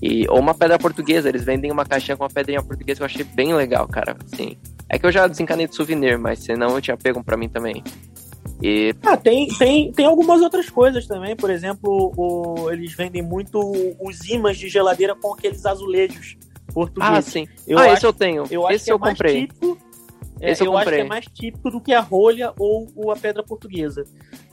E, 0.00 0.26
ou 0.28 0.38
uma 0.38 0.54
pedra 0.54 0.78
portuguesa, 0.78 1.28
eles 1.28 1.44
vendem 1.44 1.70
uma 1.70 1.84
caixinha 1.84 2.16
com 2.16 2.24
uma 2.24 2.30
pedrinha 2.30 2.62
portuguesa 2.62 2.98
que 2.98 3.02
eu 3.02 3.06
achei 3.06 3.24
bem 3.24 3.54
legal, 3.54 3.86
cara. 3.86 4.16
Assim, 4.32 4.56
é 4.88 4.98
que 4.98 5.04
eu 5.06 5.12
já 5.12 5.26
desencanei 5.26 5.66
de 5.66 5.74
souvenir, 5.74 6.18
mas 6.18 6.38
senão 6.38 6.74
eu 6.74 6.80
tinha 6.80 6.96
pego 6.96 7.20
um 7.20 7.22
pra 7.22 7.36
mim 7.36 7.48
também. 7.48 7.82
E... 8.62 8.94
Ah, 9.02 9.16
tem, 9.16 9.48
tem, 9.48 9.92
tem 9.92 10.06
algumas 10.06 10.40
outras 10.40 10.70
coisas 10.70 11.06
também. 11.06 11.36
Por 11.36 11.50
exemplo, 11.50 12.12
o, 12.16 12.70
eles 12.70 12.94
vendem 12.94 13.22
muito 13.22 13.60
os 14.00 14.26
imãs 14.28 14.56
de 14.56 14.68
geladeira 14.68 15.14
com 15.14 15.34
aqueles 15.34 15.66
azulejos 15.66 16.36
portugueses. 16.72 17.14
Ah, 17.14 17.22
sim. 17.22 17.46
Eu 17.66 17.78
ah, 17.78 17.82
acho, 17.82 17.94
esse 17.94 18.06
eu 18.06 18.12
tenho. 18.12 18.44
Eu 18.50 18.70
esse 18.70 18.90
eu 18.90 18.96
é 18.96 18.98
comprei. 18.98 19.46
Típico, 19.46 19.78
é, 20.40 20.50
Esse 20.50 20.62
eu, 20.62 20.72
eu 20.72 20.76
acho 20.76 20.90
que 20.90 20.96
é 20.96 21.04
mais 21.04 21.24
típico 21.26 21.70
do 21.70 21.80
que 21.80 21.92
a 21.92 22.00
rolha 22.00 22.52
ou, 22.58 22.88
ou 22.94 23.10
a 23.10 23.16
pedra 23.16 23.42
portuguesa. 23.42 24.04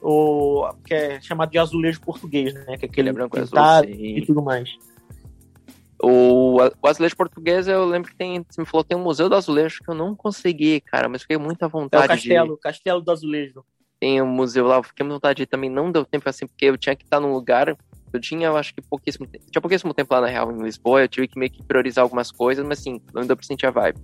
O, 0.01 0.69
que 0.85 0.93
é 0.93 1.21
chamado 1.21 1.51
de 1.51 1.57
azulejo 1.57 1.99
português, 2.01 2.53
né? 2.53 2.77
Que 2.77 2.85
é 2.85 2.89
aquele 2.89 3.09
é 3.09 3.13
branco 3.13 3.37
azul 3.37 3.57
e 3.89 4.25
tudo 4.25 4.41
mais. 4.41 4.69
O, 6.01 6.57
o 6.57 6.87
azulejo 6.87 7.15
português, 7.15 7.67
eu 7.67 7.85
lembro 7.85 8.11
que 8.11 8.17
tem. 8.17 8.45
Você 8.49 8.61
me 8.61 8.67
falou 8.67 8.83
tem 8.83 8.97
um 8.97 9.03
museu 9.03 9.29
do 9.29 9.35
azulejo 9.35 9.79
que 9.83 9.89
eu 9.89 9.95
não 9.95 10.15
consegui, 10.15 10.81
cara, 10.81 11.09
mas 11.09 11.21
fiquei 11.21 11.37
muita 11.37 11.67
vontade. 11.67 12.03
É 12.03 12.05
o 12.05 12.09
castelo, 12.09 12.55
de... 12.55 12.61
castelo 12.61 13.01
do 13.01 13.11
azulejo. 13.11 13.63
Tem 13.99 14.21
um 14.21 14.27
museu 14.27 14.65
lá, 14.65 14.81
fiquei 14.83 15.05
muita 15.05 15.15
vontade 15.15 15.37
de 15.37 15.45
também. 15.45 15.69
Não 15.69 15.91
deu 15.91 16.05
tempo 16.05 16.27
assim, 16.29 16.45
porque 16.47 16.65
eu 16.65 16.77
tinha 16.77 16.95
que 16.95 17.03
estar 17.03 17.19
num 17.19 17.33
lugar. 17.33 17.75
Eu 18.11 18.19
tinha, 18.19 18.47
eu 18.47 18.57
acho 18.57 18.73
que 18.75 18.81
pouquíssimo 18.81 19.25
tempo. 19.25 19.45
Tinha 19.49 19.61
pouquíssimo 19.61 19.93
tempo 19.93 20.13
lá 20.13 20.21
na 20.21 20.27
real, 20.27 20.51
em 20.51 20.61
Lisboa. 20.61 21.01
Eu 21.01 21.07
tive 21.07 21.27
que 21.27 21.39
meio 21.39 21.51
que 21.51 21.63
priorizar 21.63 22.03
algumas 22.03 22.31
coisas, 22.31 22.65
mas 22.65 22.79
assim, 22.79 23.01
não 23.13 23.25
deu 23.25 23.35
pra 23.35 23.45
sentir 23.45 23.65
a 23.65 23.71
vibe. 23.71 23.99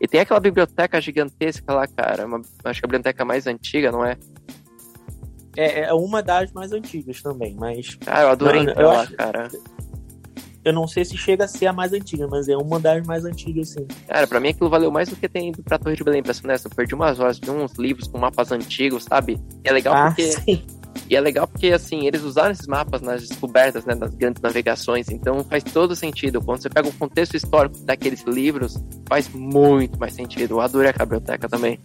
E 0.00 0.08
tem 0.08 0.20
aquela 0.20 0.40
biblioteca 0.40 1.00
gigantesca 1.00 1.72
lá, 1.72 1.86
cara. 1.86 2.26
Uma, 2.26 2.42
acho 2.64 2.80
que 2.80 2.86
a 2.86 2.88
biblioteca 2.88 3.24
mais 3.24 3.46
antiga, 3.46 3.92
não 3.92 4.04
é? 4.04 4.16
É, 5.56 5.82
é 5.82 5.92
uma 5.92 6.22
das 6.22 6.52
mais 6.52 6.72
antigas 6.72 7.22
também, 7.22 7.54
mas. 7.54 7.98
Ah, 8.06 8.22
eu 8.22 8.28
adorei 8.28 8.64
não, 8.64 8.72
eu 8.72 8.88
lá, 8.88 9.02
acho... 9.02 9.14
cara. 9.14 9.48
Eu 10.64 10.72
não 10.72 10.86
sei 10.86 11.04
se 11.04 11.16
chega 11.16 11.44
a 11.44 11.48
ser 11.48 11.66
a 11.66 11.72
mais 11.72 11.92
antiga, 11.92 12.28
mas 12.28 12.48
é 12.48 12.56
uma 12.56 12.78
das 12.78 13.04
mais 13.04 13.24
antigas, 13.24 13.70
sim. 13.70 13.84
Cara, 14.06 14.26
pra 14.28 14.38
mim 14.38 14.50
aquilo 14.50 14.70
valeu 14.70 14.92
mais 14.92 15.08
do 15.08 15.16
que 15.16 15.28
ter 15.28 15.48
ido 15.48 15.62
pra 15.62 15.78
Torre 15.78 15.96
de 15.96 16.04
Belém, 16.04 16.22
pra 16.22 16.32
ser 16.32 16.44
honesto. 16.44 16.66
Eu 16.66 16.70
perdi 16.70 16.94
umas 16.94 17.18
horas, 17.18 17.38
vi 17.38 17.50
uns 17.50 17.74
livros 17.74 18.06
com 18.06 18.18
mapas 18.18 18.52
antigos, 18.52 19.04
sabe? 19.04 19.40
E 19.64 19.68
é 19.68 19.72
legal 19.72 19.94
ah, 19.94 20.06
porque. 20.06 20.30
Sim. 20.32 20.64
E 21.12 21.16
é 21.16 21.20
legal 21.20 21.46
porque, 21.46 21.66
assim, 21.66 22.06
eles 22.06 22.22
usaram 22.22 22.52
esses 22.52 22.66
mapas 22.66 23.02
nas 23.02 23.28
descobertas, 23.28 23.84
né, 23.84 23.94
das 23.94 24.14
grandes 24.14 24.40
navegações, 24.40 25.10
então 25.10 25.44
faz 25.44 25.62
todo 25.62 25.94
sentido. 25.94 26.40
Quando 26.40 26.62
você 26.62 26.70
pega 26.70 26.88
o 26.88 26.92
contexto 26.94 27.36
histórico 27.36 27.76
daqueles 27.84 28.22
livros, 28.22 28.82
faz 29.06 29.28
muito 29.28 30.00
mais 30.00 30.14
sentido. 30.14 30.52
Eu 30.52 30.62
adorei 30.62 30.90
a 30.90 31.04
biblioteca 31.04 31.50
também. 31.50 31.78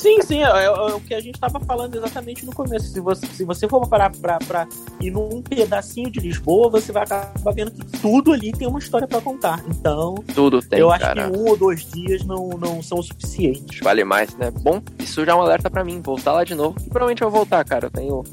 Sim, 0.00 0.22
sim, 0.22 0.42
é, 0.42 0.46
é, 0.46 0.64
é, 0.64 0.70
o 0.70 1.00
que 1.00 1.12
a 1.12 1.20
gente 1.20 1.34
estava 1.34 1.60
falando 1.60 1.94
exatamente 1.94 2.46
no 2.46 2.54
começo. 2.54 2.86
Se 2.86 3.00
você, 3.00 3.26
se 3.26 3.44
você 3.44 3.68
for 3.68 3.86
parar 3.86 4.10
para 4.10 4.66
ir 4.98 5.10
num 5.10 5.42
pedacinho 5.42 6.10
de 6.10 6.20
Lisboa, 6.20 6.70
você 6.70 6.90
vai 6.90 7.02
acabar 7.02 7.52
vendo 7.52 7.70
que 7.70 7.84
tudo 8.00 8.32
ali 8.32 8.50
tem 8.50 8.66
uma 8.66 8.78
história 8.78 9.06
para 9.06 9.20
contar. 9.20 9.62
Então, 9.68 10.14
tudo 10.34 10.62
tem, 10.62 10.78
eu 10.78 10.90
acho 10.90 11.04
cara. 11.04 11.30
que 11.30 11.36
um 11.36 11.50
ou 11.50 11.54
dois 11.54 11.84
dias 11.84 12.24
não, 12.24 12.48
não 12.48 12.82
são 12.82 12.98
o 13.00 13.02
suficientes. 13.02 13.80
Vale 13.80 14.02
mais, 14.02 14.34
né? 14.36 14.50
Bom, 14.50 14.80
isso 14.98 15.22
já 15.22 15.32
é 15.32 15.34
um 15.34 15.42
alerta 15.42 15.68
para 15.68 15.84
mim, 15.84 16.00
voltar 16.00 16.32
lá 16.32 16.44
de 16.44 16.54
novo. 16.54 16.78
E 16.78 16.88
provavelmente 16.88 17.20
eu 17.20 17.30
vou 17.30 17.40
voltar, 17.40 17.62
cara. 17.66 17.88
Eu 17.88 17.90
tenho, 17.90 18.24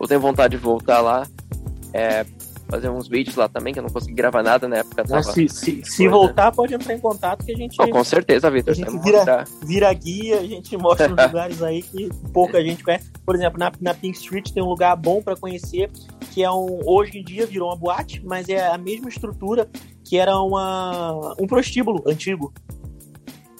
eu 0.00 0.08
tenho 0.08 0.20
vontade 0.20 0.56
de 0.56 0.62
voltar 0.62 1.00
lá. 1.00 1.24
É, 1.92 2.26
fazer 2.72 2.88
uns 2.88 3.06
vídeos 3.06 3.36
lá 3.36 3.50
também, 3.50 3.74
que 3.74 3.78
eu 3.78 3.82
não 3.82 3.90
consegui 3.90 4.14
gravar 4.14 4.42
nada 4.42 4.66
na 4.66 4.78
época. 4.78 5.04
Tava... 5.04 5.22
se, 5.22 5.46
se, 5.46 5.84
se 5.84 6.08
voltar, 6.08 6.50
pode 6.52 6.72
entrar 6.72 6.94
em 6.94 6.98
contato 6.98 7.44
que 7.44 7.52
a 7.52 7.56
gente. 7.56 7.76
Oh, 7.78 7.86
com 7.86 8.02
certeza, 8.02 8.50
Vitor. 8.50 8.72
A 8.72 8.74
gente 8.74 8.98
vira, 8.98 9.44
vira 9.62 9.92
guia, 9.92 10.38
a 10.38 10.46
gente 10.46 10.74
mostra 10.78 11.12
os 11.12 11.26
lugares 11.26 11.62
aí 11.62 11.82
que 11.82 12.08
pouca 12.32 12.62
gente 12.62 12.82
conhece. 12.82 13.10
Por 13.26 13.34
exemplo, 13.34 13.58
na, 13.58 13.70
na 13.78 13.92
Pink 13.92 14.16
Street 14.16 14.50
tem 14.52 14.62
um 14.62 14.68
lugar 14.68 14.96
bom 14.96 15.20
para 15.20 15.36
conhecer, 15.36 15.90
que 16.32 16.42
é 16.42 16.50
um. 16.50 16.80
Hoje 16.86 17.18
em 17.18 17.24
dia 17.24 17.46
virou 17.46 17.68
uma 17.68 17.76
boate, 17.76 18.22
mas 18.24 18.48
é 18.48 18.66
a 18.66 18.78
mesma 18.78 19.10
estrutura 19.10 19.68
que 20.02 20.16
era 20.16 20.40
uma, 20.40 21.34
um 21.38 21.46
prostíbulo 21.46 22.02
antigo. 22.06 22.54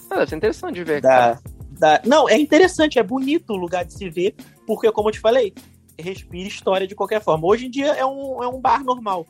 Ah, 0.09 0.15
deve 0.15 0.29
ser 0.29 0.35
interessante 0.37 0.75
de 0.75 0.83
ver. 0.83 1.01
Da, 1.01 1.39
da... 1.69 2.01
Não, 2.03 2.27
é 2.27 2.37
interessante, 2.37 2.97
é 2.97 3.03
bonito 3.03 3.53
o 3.53 3.57
lugar 3.57 3.85
de 3.85 3.93
se 3.93 4.09
ver, 4.09 4.33
porque, 4.65 4.91
como 4.91 5.09
eu 5.09 5.13
te 5.13 5.19
falei, 5.19 5.53
respira 5.97 6.47
história 6.47 6.87
de 6.87 6.95
qualquer 6.95 7.21
forma. 7.21 7.47
Hoje 7.47 7.67
em 7.67 7.69
dia 7.69 7.93
é 7.93 8.05
um, 8.05 8.43
é 8.43 8.47
um 8.47 8.59
bar 8.59 8.83
normal. 8.83 9.25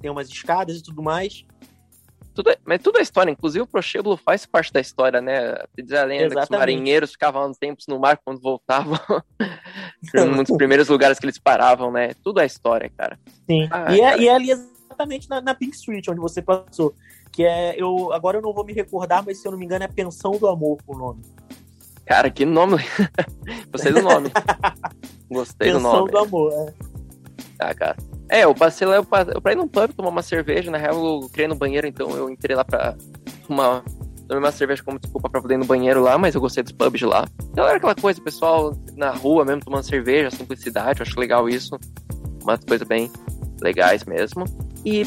Tem 0.00 0.10
umas 0.10 0.28
escadas 0.28 0.78
e 0.78 0.82
tudo 0.82 1.02
mais. 1.02 1.44
Tudo, 2.34 2.50
é, 2.50 2.58
mas 2.64 2.80
tudo 2.80 2.98
é 2.98 3.02
história, 3.02 3.30
inclusive 3.30 3.62
o 3.62 3.66
prostíbulo 3.66 4.16
faz 4.16 4.46
parte 4.46 4.72
da 4.72 4.80
história, 4.80 5.20
né? 5.20 5.56
Diz 5.76 5.92
a 5.92 6.04
lenda 6.04 6.26
Exatamente. 6.26 6.48
que 6.48 6.54
os 6.54 6.58
marinheiros 6.58 7.12
ficavam 7.12 7.52
tempos 7.52 7.86
no 7.88 7.98
mar 7.98 8.20
quando 8.24 8.40
voltavam. 8.40 8.98
um 10.14 10.42
dos 10.42 10.56
primeiros 10.56 10.88
lugares 10.88 11.18
que 11.18 11.26
eles 11.26 11.38
paravam, 11.38 11.90
né? 11.90 12.14
Tudo 12.22 12.40
é 12.40 12.46
história, 12.46 12.90
cara. 12.96 13.18
Sim. 13.46 13.68
Ah, 13.70 13.94
e, 13.94 14.00
é, 14.00 14.18
e, 14.20 14.28
é, 14.28 14.34
ali 14.34 14.50
exatamente 14.52 15.28
na, 15.28 15.40
na, 15.40 15.54
Pink 15.54 15.74
Street, 15.74 16.06
onde 16.08 16.20
você 16.20 16.40
passou. 16.40 16.94
Que 17.32 17.44
é. 17.44 17.74
Eu, 17.76 18.12
agora 18.12 18.38
eu 18.38 18.42
não 18.42 18.52
vou 18.52 18.64
me 18.64 18.72
recordar, 18.72 19.24
mas 19.24 19.38
se 19.38 19.46
eu 19.46 19.52
não 19.52 19.58
me 19.58 19.64
engano, 19.64 19.84
é 19.84 19.88
Pensão 19.88 20.32
do 20.32 20.46
Amor 20.46 20.78
o 20.86 20.96
nome. 20.96 21.22
Cara, 22.10 22.28
que 22.28 22.44
nome. 22.44 22.78
Gostei 23.70 23.92
do 23.92 24.02
nome. 24.02 24.32
Gostei 25.30 25.72
Pensão 25.72 25.92
do 25.92 25.98
nome. 25.98 26.10
do 26.10 26.18
amor, 26.18 26.52
é. 26.52 26.74
Ah, 27.60 27.72
cara. 27.72 27.96
É, 28.28 28.42
eu 28.42 28.52
passei 28.52 28.84
lá, 28.84 28.96
eu, 28.96 29.04
passei, 29.04 29.32
eu 29.32 29.40
pra 29.40 29.52
ir 29.52 29.54
num 29.54 29.68
pub 29.68 29.92
tomar 29.92 30.08
uma 30.08 30.20
cerveja, 30.20 30.72
na 30.72 30.78
real 30.78 30.96
eu 30.96 31.28
criei 31.28 31.46
no 31.46 31.54
banheiro, 31.54 31.86
então 31.86 32.10
eu 32.16 32.28
entrei 32.28 32.56
lá 32.56 32.64
pra 32.64 32.96
tomar, 33.46 33.84
tomei 34.26 34.42
uma 34.42 34.50
cerveja 34.50 34.82
como 34.82 34.98
desculpa 34.98 35.30
pra 35.30 35.40
poder 35.40 35.54
ir 35.54 35.58
no 35.58 35.64
banheiro 35.64 36.02
lá, 36.02 36.18
mas 36.18 36.34
eu 36.34 36.40
gostei 36.40 36.64
dos 36.64 36.72
pubs 36.72 36.98
de 36.98 37.06
lá. 37.06 37.28
Então 37.44 37.64
era 37.64 37.76
aquela 37.76 37.94
coisa, 37.94 38.20
pessoal 38.20 38.76
na 38.96 39.12
rua 39.12 39.44
mesmo 39.44 39.62
tomando 39.64 39.84
cerveja, 39.84 40.32
simplicidade, 40.32 40.98
eu 40.98 41.06
acho 41.06 41.20
legal 41.20 41.48
isso. 41.48 41.78
Umas 42.42 42.58
coisas 42.64 42.88
bem 42.88 43.08
legais 43.62 44.04
mesmo. 44.04 44.44
E, 44.84 45.06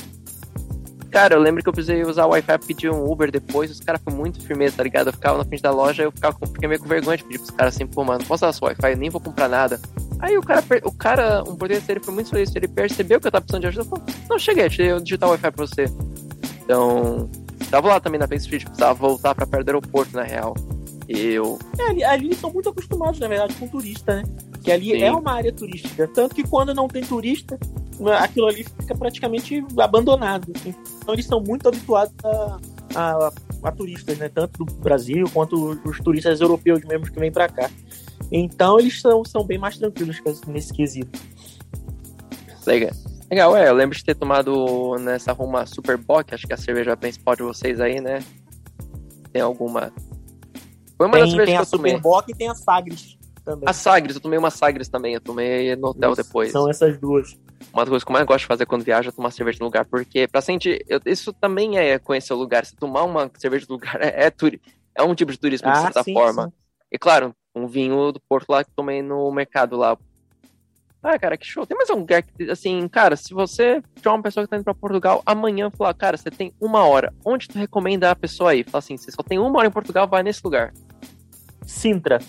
cara, 1.13 1.35
eu 1.35 1.39
lembro 1.39 1.61
que 1.61 1.69
eu 1.69 1.73
precisei 1.73 2.03
usar 2.03 2.25
o 2.25 2.29
Wi-Fi 2.29 2.47
pra 2.47 2.57
pedir 2.57 2.89
um 2.89 3.09
Uber 3.09 3.29
depois, 3.29 3.69
os 3.69 3.79
caras 3.79 4.01
foram 4.01 4.17
muito 4.17 4.41
firmeza, 4.41 4.77
tá 4.77 4.83
ligado? 4.83 5.07
Eu 5.07 5.13
ficava 5.13 5.37
na 5.37 5.45
frente 5.45 5.61
da 5.61 5.69
loja, 5.69 6.01
eu 6.01 6.11
ficava, 6.11 6.35
fiquei 6.47 6.67
meio 6.67 6.81
com 6.81 6.87
vergonha 6.87 7.17
de 7.17 7.23
pedir 7.23 7.37
pros 7.37 7.51
caras 7.51 7.75
assim, 7.75 7.85
pô, 7.85 8.03
mano, 8.03 8.19
não 8.19 8.25
posso 8.25 8.43
usar 8.43 8.51
seu 8.51 8.67
Wi-Fi, 8.67 8.91
eu 8.91 8.97
nem 8.97 9.11
vou 9.11 9.21
comprar 9.21 9.47
nada. 9.47 9.79
Aí 10.19 10.35
o 10.35 10.41
cara, 10.41 10.63
o 10.83 10.91
cara, 10.91 11.43
um 11.43 11.55
português 11.55 11.83
dele 11.83 11.99
foi 11.99 12.15
muito 12.15 12.31
feliz, 12.31 12.53
ele 12.55 12.67
percebeu 12.67 13.21
que 13.21 13.27
eu 13.27 13.31
tava 13.31 13.45
precisando 13.45 13.61
de 13.61 13.67
ajuda, 13.67 13.85
falou, 13.85 14.05
não, 14.27 14.39
cheguei, 14.39 14.67
eu 14.79 14.99
digitar 14.99 15.29
o 15.29 15.33
Wi-Fi 15.33 15.51
pra 15.51 15.67
você. 15.67 15.85
Então, 16.63 17.29
tava 17.69 17.89
lá 17.89 17.99
também 17.99 18.19
na 18.19 18.27
Face 18.27 18.45
Street, 18.45 18.63
precisava 18.63 18.95
voltar 18.95 19.35
pra 19.35 19.45
perto 19.45 19.65
do 19.65 19.69
aeroporto, 19.69 20.15
na 20.15 20.23
real. 20.23 20.55
Eu... 21.07 21.59
É, 21.77 21.89
ali, 21.89 22.03
ali 22.03 22.25
eles 22.25 22.39
são 22.39 22.51
muito 22.51 22.69
acostumados, 22.69 23.19
na 23.19 23.27
verdade, 23.27 23.53
com 23.53 23.67
turista, 23.67 24.15
né? 24.15 24.23
Que 24.63 24.71
ali 24.71 24.91
Sim. 24.91 25.03
é 25.03 25.11
uma 25.11 25.33
área 25.33 25.51
turística. 25.51 26.07
Tanto 26.07 26.33
que 26.33 26.43
quando 26.43 26.73
não 26.73 26.87
tem 26.87 27.03
turista, 27.03 27.59
aquilo 28.17 28.47
ali 28.47 28.63
fica 28.63 28.95
praticamente 28.95 29.63
abandonado. 29.77 30.53
Então 30.65 31.13
eles 31.13 31.25
são 31.25 31.41
muito 31.41 31.67
habituados 31.67 32.13
a, 32.23 32.59
a, 32.95 33.31
a 33.63 33.71
turistas, 33.73 34.17
né? 34.17 34.29
Tanto 34.29 34.63
do 34.63 34.73
Brasil 34.75 35.29
quanto 35.33 35.77
os 35.85 35.99
turistas 35.99 36.39
europeus 36.39 36.81
mesmo 36.85 37.11
que 37.11 37.19
vêm 37.19 37.31
para 37.31 37.49
cá. 37.49 37.69
Então 38.31 38.79
eles 38.79 39.01
são, 39.01 39.25
são 39.25 39.43
bem 39.43 39.57
mais 39.57 39.77
tranquilos 39.77 40.21
nesse 40.47 40.73
quesito. 40.73 41.19
Legal. 42.65 42.91
Legal, 43.29 43.57
é. 43.57 43.67
Eu 43.67 43.73
lembro 43.73 43.97
de 43.97 44.03
ter 44.03 44.15
tomado 44.15 44.95
nessa 44.99 45.33
Roma 45.33 45.65
Super 45.65 45.97
Bock, 45.97 46.33
acho 46.33 46.47
que 46.47 46.53
é 46.53 46.55
a 46.55 46.59
cerveja 46.59 46.95
principal 46.95 47.35
de 47.35 47.43
vocês 47.43 47.81
aí, 47.81 47.99
né? 47.99 48.19
Tem 49.33 49.41
alguma. 49.41 49.91
Foi 50.97 51.07
uma 51.07 51.13
tem, 51.13 51.21
das 51.21 51.31
cervejas 51.31 51.47
tem 51.47 51.55
que 51.57 51.61
eu 51.61 51.79
tomei. 51.79 51.91
Super 51.93 52.01
Bock 52.01 52.31
e 52.31 52.35
tem 52.35 52.47
a 52.47 52.55
Sagres 52.55 53.17
também. 53.43 53.67
A 53.67 53.73
Sagres, 53.73 54.15
eu 54.15 54.21
tomei 54.21 54.39
uma 54.39 54.49
Sagres 54.49 54.87
também, 54.87 55.13
eu 55.13 55.21
tomei 55.21 55.75
no 55.75 55.89
hotel 55.89 56.13
isso, 56.13 56.23
depois. 56.23 56.51
São 56.51 56.69
essas 56.69 56.97
duas. 56.97 57.37
Uma 57.73 57.83
das 57.83 57.89
coisas 57.89 58.03
que 58.03 58.11
eu 58.11 58.13
mais 58.13 58.25
gosto 58.25 58.41
de 58.41 58.47
fazer 58.47 58.65
quando 58.65 58.83
viajo 58.83 59.09
é 59.09 59.11
tomar 59.11 59.31
cerveja 59.31 59.59
no 59.59 59.65
lugar, 59.65 59.85
porque 59.85 60.27
pra 60.27 60.41
sentir. 60.41 60.83
Eu, 60.87 60.99
isso 61.05 61.31
também 61.33 61.77
é 61.77 61.99
conhecer 61.99 62.33
o 62.33 62.37
lugar. 62.37 62.65
Se 62.65 62.75
tomar 62.75 63.03
uma 63.03 63.29
cerveja 63.37 63.65
no 63.69 63.75
lugar 63.75 63.97
é, 64.01 64.25
é, 64.25 64.29
turi, 64.29 64.61
é 64.95 65.03
um 65.03 65.15
tipo 65.15 65.31
de 65.31 65.37
turismo, 65.37 65.69
ah, 65.69 65.73
de 65.73 65.81
certa 65.81 66.03
sim, 66.03 66.13
forma. 66.13 66.47
Sim. 66.47 66.53
E 66.91 66.97
claro, 66.97 67.35
um 67.55 67.67
vinho 67.67 68.11
do 68.11 68.19
Porto 68.21 68.49
lá 68.49 68.63
que 68.63 68.71
tomei 68.71 69.01
no 69.01 69.31
mercado 69.31 69.75
lá. 69.75 69.97
Ah, 71.01 71.19
cara, 71.19 71.35
que 71.35 71.45
show. 71.45 71.65
Tem 71.65 71.75
mais 71.77 71.89
um 71.89 71.95
lugar 71.95 72.23
que, 72.23 72.49
assim, 72.49 72.87
cara, 72.87 73.17
se 73.17 73.33
você 73.33 73.83
tiver 73.95 74.09
uma 74.09 74.21
pessoa 74.21 74.45
que 74.45 74.49
tá 74.49 74.55
indo 74.55 74.63
pra 74.63 74.73
Portugal, 74.73 75.21
amanhã 75.25 75.69
falar, 75.69 75.93
cara, 75.93 76.15
você 76.15 76.31
tem 76.31 76.53
uma 76.61 76.85
hora. 76.85 77.13
Onde 77.25 77.49
tu 77.49 77.57
recomenda 77.57 78.09
a 78.09 78.15
pessoa 78.15 78.55
ir? 78.55 78.63
Fala 78.63 78.79
assim, 78.79 78.95
você 78.95 79.11
só 79.11 79.21
tem 79.21 79.37
uma 79.37 79.59
hora 79.59 79.67
em 79.67 79.71
Portugal, 79.71 80.07
vai 80.07 80.23
nesse 80.23 80.39
lugar. 80.41 80.73
Sintra. 81.65 82.19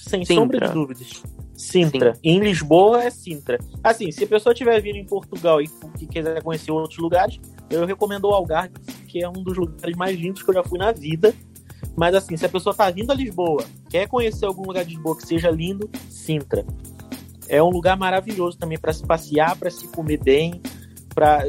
Sem 0.00 0.24
Sintra. 0.24 0.34
sombra 0.34 0.66
de 0.66 0.72
dúvidas. 0.72 1.22
Sintra. 1.54 2.14
Em 2.24 2.38
Lisboa 2.38 3.04
é 3.04 3.10
Sintra. 3.10 3.58
Assim, 3.84 4.10
se 4.10 4.24
a 4.24 4.26
pessoa 4.26 4.52
estiver 4.52 4.80
vindo 4.80 4.96
em 4.96 5.04
Portugal 5.04 5.60
e 5.60 5.68
que 5.98 6.06
quiser 6.06 6.42
conhecer 6.42 6.72
outros 6.72 6.98
lugares, 6.98 7.38
eu 7.68 7.84
recomendo 7.84 8.24
o 8.24 8.32
Algarve, 8.32 8.74
que 9.06 9.22
é 9.22 9.28
um 9.28 9.42
dos 9.42 9.56
lugares 9.56 9.96
mais 9.96 10.18
lindos 10.18 10.42
que 10.42 10.50
eu 10.50 10.54
já 10.54 10.64
fui 10.64 10.78
na 10.78 10.90
vida. 10.90 11.34
Mas 11.96 12.14
assim, 12.14 12.36
se 12.36 12.46
a 12.46 12.48
pessoa 12.48 12.74
tá 12.74 12.90
vindo 12.90 13.10
a 13.10 13.14
Lisboa, 13.14 13.64
quer 13.90 14.08
conhecer 14.08 14.46
algum 14.46 14.62
lugar 14.62 14.84
de 14.84 14.94
Lisboa 14.94 15.16
que 15.16 15.26
seja 15.26 15.50
lindo, 15.50 15.88
Sintra. 16.08 16.64
É 17.46 17.62
um 17.62 17.68
lugar 17.68 17.96
maravilhoso 17.96 18.56
também 18.56 18.78
para 18.78 18.92
se 18.92 19.04
passear, 19.04 19.56
para 19.56 19.70
se 19.70 19.86
comer 19.88 20.22
bem. 20.22 20.62
Pra, 21.14 21.44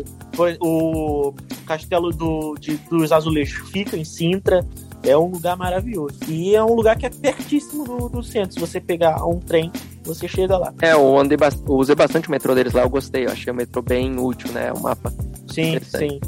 o 0.60 1.34
Castelo 1.66 2.10
do, 2.10 2.56
de, 2.60 2.76
dos 2.90 3.12
Azulejos 3.12 3.70
fica 3.70 3.96
em 3.96 4.04
Sintra. 4.04 4.68
É 5.04 5.18
um 5.18 5.28
lugar 5.28 5.58
maravilhoso. 5.58 6.18
E 6.28 6.56
é 6.56 6.64
um 6.64 6.74
lugar 6.74 6.96
que 6.96 7.06
é 7.06 7.10
pertíssimo 7.10 7.84
do, 7.84 8.10
do 8.10 8.24
centro. 8.24 8.54
Se 8.54 8.60
você 8.60 8.80
pegar 8.80 9.26
um 9.26 9.40
trem, 9.40 9.72
você 10.04 10.28
chega 10.28 10.58
lá. 10.58 10.74
É, 10.82 10.94
eu 10.94 11.18
andei 11.18 11.38
eu 11.68 11.74
usei 11.74 11.96
bastante 11.96 12.28
o 12.28 12.32
metrô 12.32 12.54
deles 12.54 12.74
lá, 12.74 12.84
eu 12.84 12.90
gostei. 12.90 13.26
Eu 13.26 13.32
achei 13.32 13.52
o 13.52 13.56
metrô 13.56 13.82
bem 13.82 14.20
útil, 14.20 14.52
né? 14.52 14.72
O 14.72 14.80
mapa. 14.80 15.12
Sim, 15.48 15.80
sim. 15.80 16.20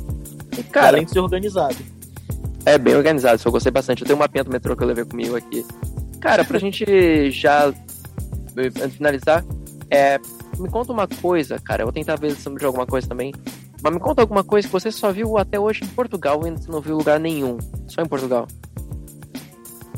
E, 0.58 0.64
cara, 0.64 0.88
Além 0.88 1.06
de 1.06 1.12
ser 1.12 1.20
organizado. 1.20 1.76
É 2.66 2.78
bem 2.78 2.96
organizado, 2.96 3.42
eu 3.44 3.52
gostei 3.52 3.72
bastante. 3.72 4.02
Eu 4.02 4.08
tenho 4.08 4.18
uma 4.18 4.24
mapinha 4.24 4.44
do 4.44 4.52
metrô 4.52 4.76
que 4.76 4.84
eu 4.84 4.88
levei 4.88 5.06
comigo 5.06 5.36
aqui. 5.36 5.66
Cara, 6.20 6.44
pra 6.44 6.58
gente 6.60 7.30
já 7.32 7.74
finalizar, 8.92 9.44
é, 9.90 10.20
me 10.58 10.70
conta 10.70 10.92
uma 10.92 11.08
coisa, 11.08 11.60
cara. 11.60 11.82
Eu 11.82 11.88
vou 11.88 11.94
tentar 11.94 12.16
ver 12.16 12.36
sobre 12.36 12.66
alguma 12.66 12.86
coisa 12.86 13.08
também. 13.08 13.34
Mas 13.84 13.94
me 13.94 14.00
conta 14.00 14.22
alguma 14.22 14.46
coisa 14.46 14.66
que 14.66 14.72
você 14.72 14.90
só 14.90 15.12
viu 15.12 15.38
até 15.38 15.60
hoje 15.60 15.84
em 15.84 15.88
Portugal 15.88 16.40
e 16.48 16.52
você 16.52 16.72
não 16.72 16.80
viu 16.80 16.96
lugar 16.96 17.20
nenhum. 17.20 17.58
Só 17.88 18.02
em 18.02 18.08
Portugal. 18.08 18.48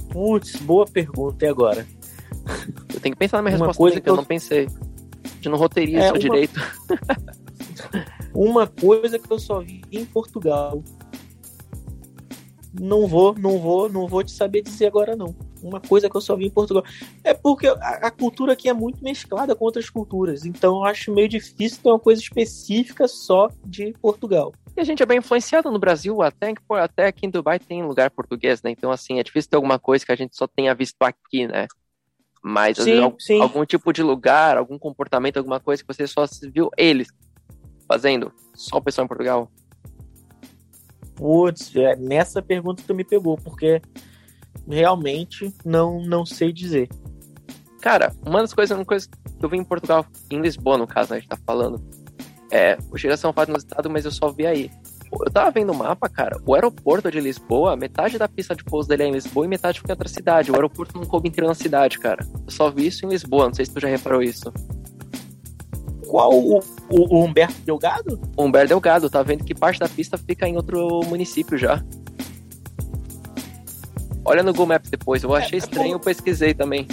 Putz, 0.09 0.55
boa 0.55 0.85
pergunta. 0.87 1.45
E 1.45 1.47
agora? 1.47 1.85
Eu 2.91 2.99
tenho 2.99 3.13
que 3.13 3.19
pensar 3.19 3.37
na 3.37 3.43
minha 3.43 3.57
uma 3.57 3.67
resposta 3.67 3.77
coisa 3.77 4.01
que 4.01 4.09
eu... 4.09 4.13
eu 4.13 4.17
não 4.17 4.25
pensei. 4.25 4.67
De 5.39 5.49
não 5.49 5.57
roteiria 5.59 6.05
é, 6.05 6.11
uma... 6.11 6.17
direito. 6.17 6.59
uma 8.33 8.65
coisa 8.65 9.19
que 9.19 9.31
eu 9.31 9.37
só 9.37 9.59
vi 9.59 9.83
em 9.91 10.03
Portugal 10.03 10.83
não 12.79 13.07
vou, 13.07 13.35
não 13.37 13.59
vou, 13.59 13.87
não 13.87 14.07
vou 14.07 14.23
te 14.23 14.31
saber 14.31 14.61
dizer 14.61 14.87
agora 14.87 15.15
não. 15.15 15.35
Uma 15.67 15.81
coisa 15.81 16.09
que 16.09 16.15
eu 16.15 16.21
só 16.21 16.35
vi 16.35 16.45
em 16.45 16.49
Portugal. 16.51 16.83
É 17.23 17.33
porque 17.33 17.67
a, 17.67 17.73
a, 17.73 18.11
cultura 18.11 18.53
aqui 18.53 18.69
é 18.69 18.73
muito 18.73 19.03
mesclada 19.03 19.55
com 19.55 19.65
outras 19.65 19.89
culturas. 19.89 20.45
Então 20.45 20.77
eu 20.77 20.83
acho 20.83 21.13
meio 21.13 21.27
difícil 21.27 21.79
ter 21.81 21.89
uma 21.89 21.99
coisa 21.99 22.21
específica 22.21 23.07
só 23.07 23.49
de 23.65 23.93
Portugal. 23.93 24.53
E 24.77 24.81
a 24.81 24.83
gente 24.83 25.01
é 25.01 25.05
bem 25.05 25.19
influenciado 25.19 25.71
no 25.71 25.79
Brasil, 25.79 26.21
até, 26.21 26.53
até 26.71 27.07
aqui 27.07 27.25
em 27.25 27.29
Dubai 27.29 27.57
tem 27.57 27.83
lugar 27.83 28.11
português, 28.11 28.61
né? 28.61 28.69
Então, 28.69 28.91
assim, 28.91 29.19
é 29.19 29.23
difícil 29.23 29.49
ter 29.49 29.55
alguma 29.55 29.79
coisa 29.79 30.05
que 30.05 30.11
a 30.11 30.15
gente 30.15 30.35
só 30.35 30.45
tenha 30.45 30.75
visto 30.75 31.01
aqui, 31.01 31.47
né? 31.47 31.67
Mas 32.43 32.77
sim, 32.77 33.01
vezes, 33.01 33.13
sim. 33.19 33.41
algum 33.41 33.65
tipo 33.65 33.91
de 33.91 34.03
lugar, 34.03 34.57
algum 34.57 34.77
comportamento, 34.77 35.37
alguma 35.37 35.59
coisa 35.59 35.81
que 35.81 35.87
você 35.87 36.05
só 36.05 36.25
viu 36.53 36.69
eles 36.77 37.07
fazendo, 37.87 38.31
só 38.53 38.77
o 38.77 38.81
pessoal 38.81 39.05
em 39.05 39.07
Portugal. 39.07 39.49
Putz, 41.15 41.75
é 41.75 41.95
nessa 41.95 42.41
pergunta 42.41 42.81
que 42.81 42.87
tu 42.87 42.93
me 42.93 43.03
pegou, 43.03 43.37
porque 43.37 43.81
realmente 44.67 45.53
não, 45.63 46.01
não 46.01 46.25
sei 46.25 46.51
dizer. 46.51 46.89
Cara, 47.81 48.11
uma 48.25 48.41
das 48.41 48.53
coisas, 48.53 48.75
uma 48.75 48.85
coisa 48.85 49.07
que 49.07 49.45
eu 49.45 49.49
vi 49.49 49.57
em 49.57 49.63
Portugal, 49.63 50.05
em 50.31 50.41
Lisboa, 50.41 50.77
no 50.77 50.87
caso, 50.87 51.11
né, 51.11 51.17
a 51.17 51.19
gente 51.19 51.29
tá 51.29 51.37
falando, 51.45 51.81
é, 52.51 52.77
o 52.91 52.97
Geração 52.97 53.31
faz 53.31 53.47
no 53.47 53.57
estado, 53.57 53.89
mas 53.89 54.05
eu 54.05 54.11
só 54.11 54.31
vi 54.31 54.47
aí. 54.47 54.71
Eu 55.11 55.31
tava 55.31 55.51
vendo 55.51 55.71
o 55.71 55.75
mapa, 55.75 56.09
cara, 56.09 56.37
o 56.45 56.55
aeroporto 56.55 57.11
de 57.11 57.19
Lisboa, 57.19 57.75
metade 57.75 58.17
da 58.17 58.27
pista 58.27 58.55
de 58.55 58.63
pouso 58.63 58.89
dele 58.89 59.03
é 59.03 59.07
em 59.07 59.11
Lisboa 59.11 59.45
e 59.45 59.49
metade 59.49 59.79
fica 59.79 59.91
em 59.91 59.93
outra 59.93 60.09
cidade. 60.09 60.51
O 60.51 60.55
aeroporto 60.55 60.97
não 60.97 61.05
coube 61.05 61.29
inteiro 61.29 61.47
na 61.47 61.53
cidade, 61.53 61.99
cara. 61.99 62.25
Eu 62.33 62.51
só 62.51 62.69
vi 62.69 62.87
isso 62.87 63.05
em 63.05 63.09
Lisboa, 63.09 63.45
não 63.45 63.53
sei 63.53 63.65
se 63.65 63.73
tu 63.73 63.79
já 63.79 63.87
reparou 63.87 64.21
isso. 64.21 64.51
Qual 66.07 66.33
o, 66.33 66.59
o, 66.89 67.15
o 67.15 67.23
Humberto 67.23 67.61
Delgado? 67.61 68.19
O 68.35 68.43
Humberto 68.43 68.69
Delgado, 68.69 69.09
tá 69.09 69.21
vendo 69.23 69.43
que 69.43 69.53
parte 69.53 69.79
da 69.79 69.87
pista 69.87 70.17
fica 70.17 70.47
em 70.47 70.55
outro 70.55 71.01
município 71.05 71.57
já. 71.57 71.83
Olha 74.25 74.41
no 74.41 74.51
Google 74.51 74.67
Maps 74.67 74.89
depois, 74.89 75.23
eu 75.23 75.33
achei 75.35 75.59
é, 75.59 75.61
estranho, 75.61 75.93
eu 75.93 75.99
pesquisei 75.99 76.53
também. 76.53 76.87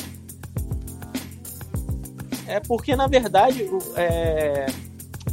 É 2.46 2.60
porque, 2.60 2.94
na 2.94 3.06
verdade, 3.06 3.66
é, 3.96 4.66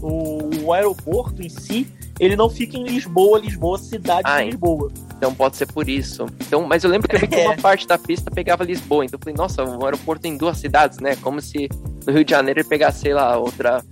o, 0.02 0.66
o 0.66 0.74
aeroporto 0.74 1.42
em 1.42 1.50
si, 1.50 1.88
ele 2.20 2.36
não 2.36 2.50
fica 2.50 2.78
em 2.78 2.84
Lisboa, 2.84 3.40
Lisboa, 3.40 3.78
cidade 3.78 4.22
ah, 4.24 4.40
de 4.40 4.52
Lisboa. 4.52 4.92
Então 5.18 5.34
pode 5.36 5.58
ser 5.58 5.66
por 5.68 5.90
isso. 5.90 6.26
Então, 6.48 6.64
mas 6.64 6.84
eu 6.84 6.90
lembro 6.90 7.10
que, 7.10 7.16
eu 7.16 7.20
vi 7.20 7.28
que 7.28 7.36
uma 7.44 7.58
parte 7.58 7.86
da 7.86 7.98
pista 7.98 8.32
pegava 8.32 8.64
Lisboa. 8.64 9.04
Então 9.04 9.18
eu 9.18 9.22
falei, 9.22 9.36
nossa, 9.36 9.64
o 9.64 9.86
aeroporto 9.86 10.22
tem 10.22 10.38
duas 10.38 10.58
cidades, 10.58 11.00
né? 11.00 11.18
Como 11.18 11.42
se 11.42 11.70
no 12.08 12.14
Rio 12.14 12.24
de 12.24 12.32
Janeiro 12.32 12.62
ele 12.62 12.68
pegasse, 12.68 13.02
sei 13.02 13.14
lá, 13.14 13.38
outra. 13.38 13.84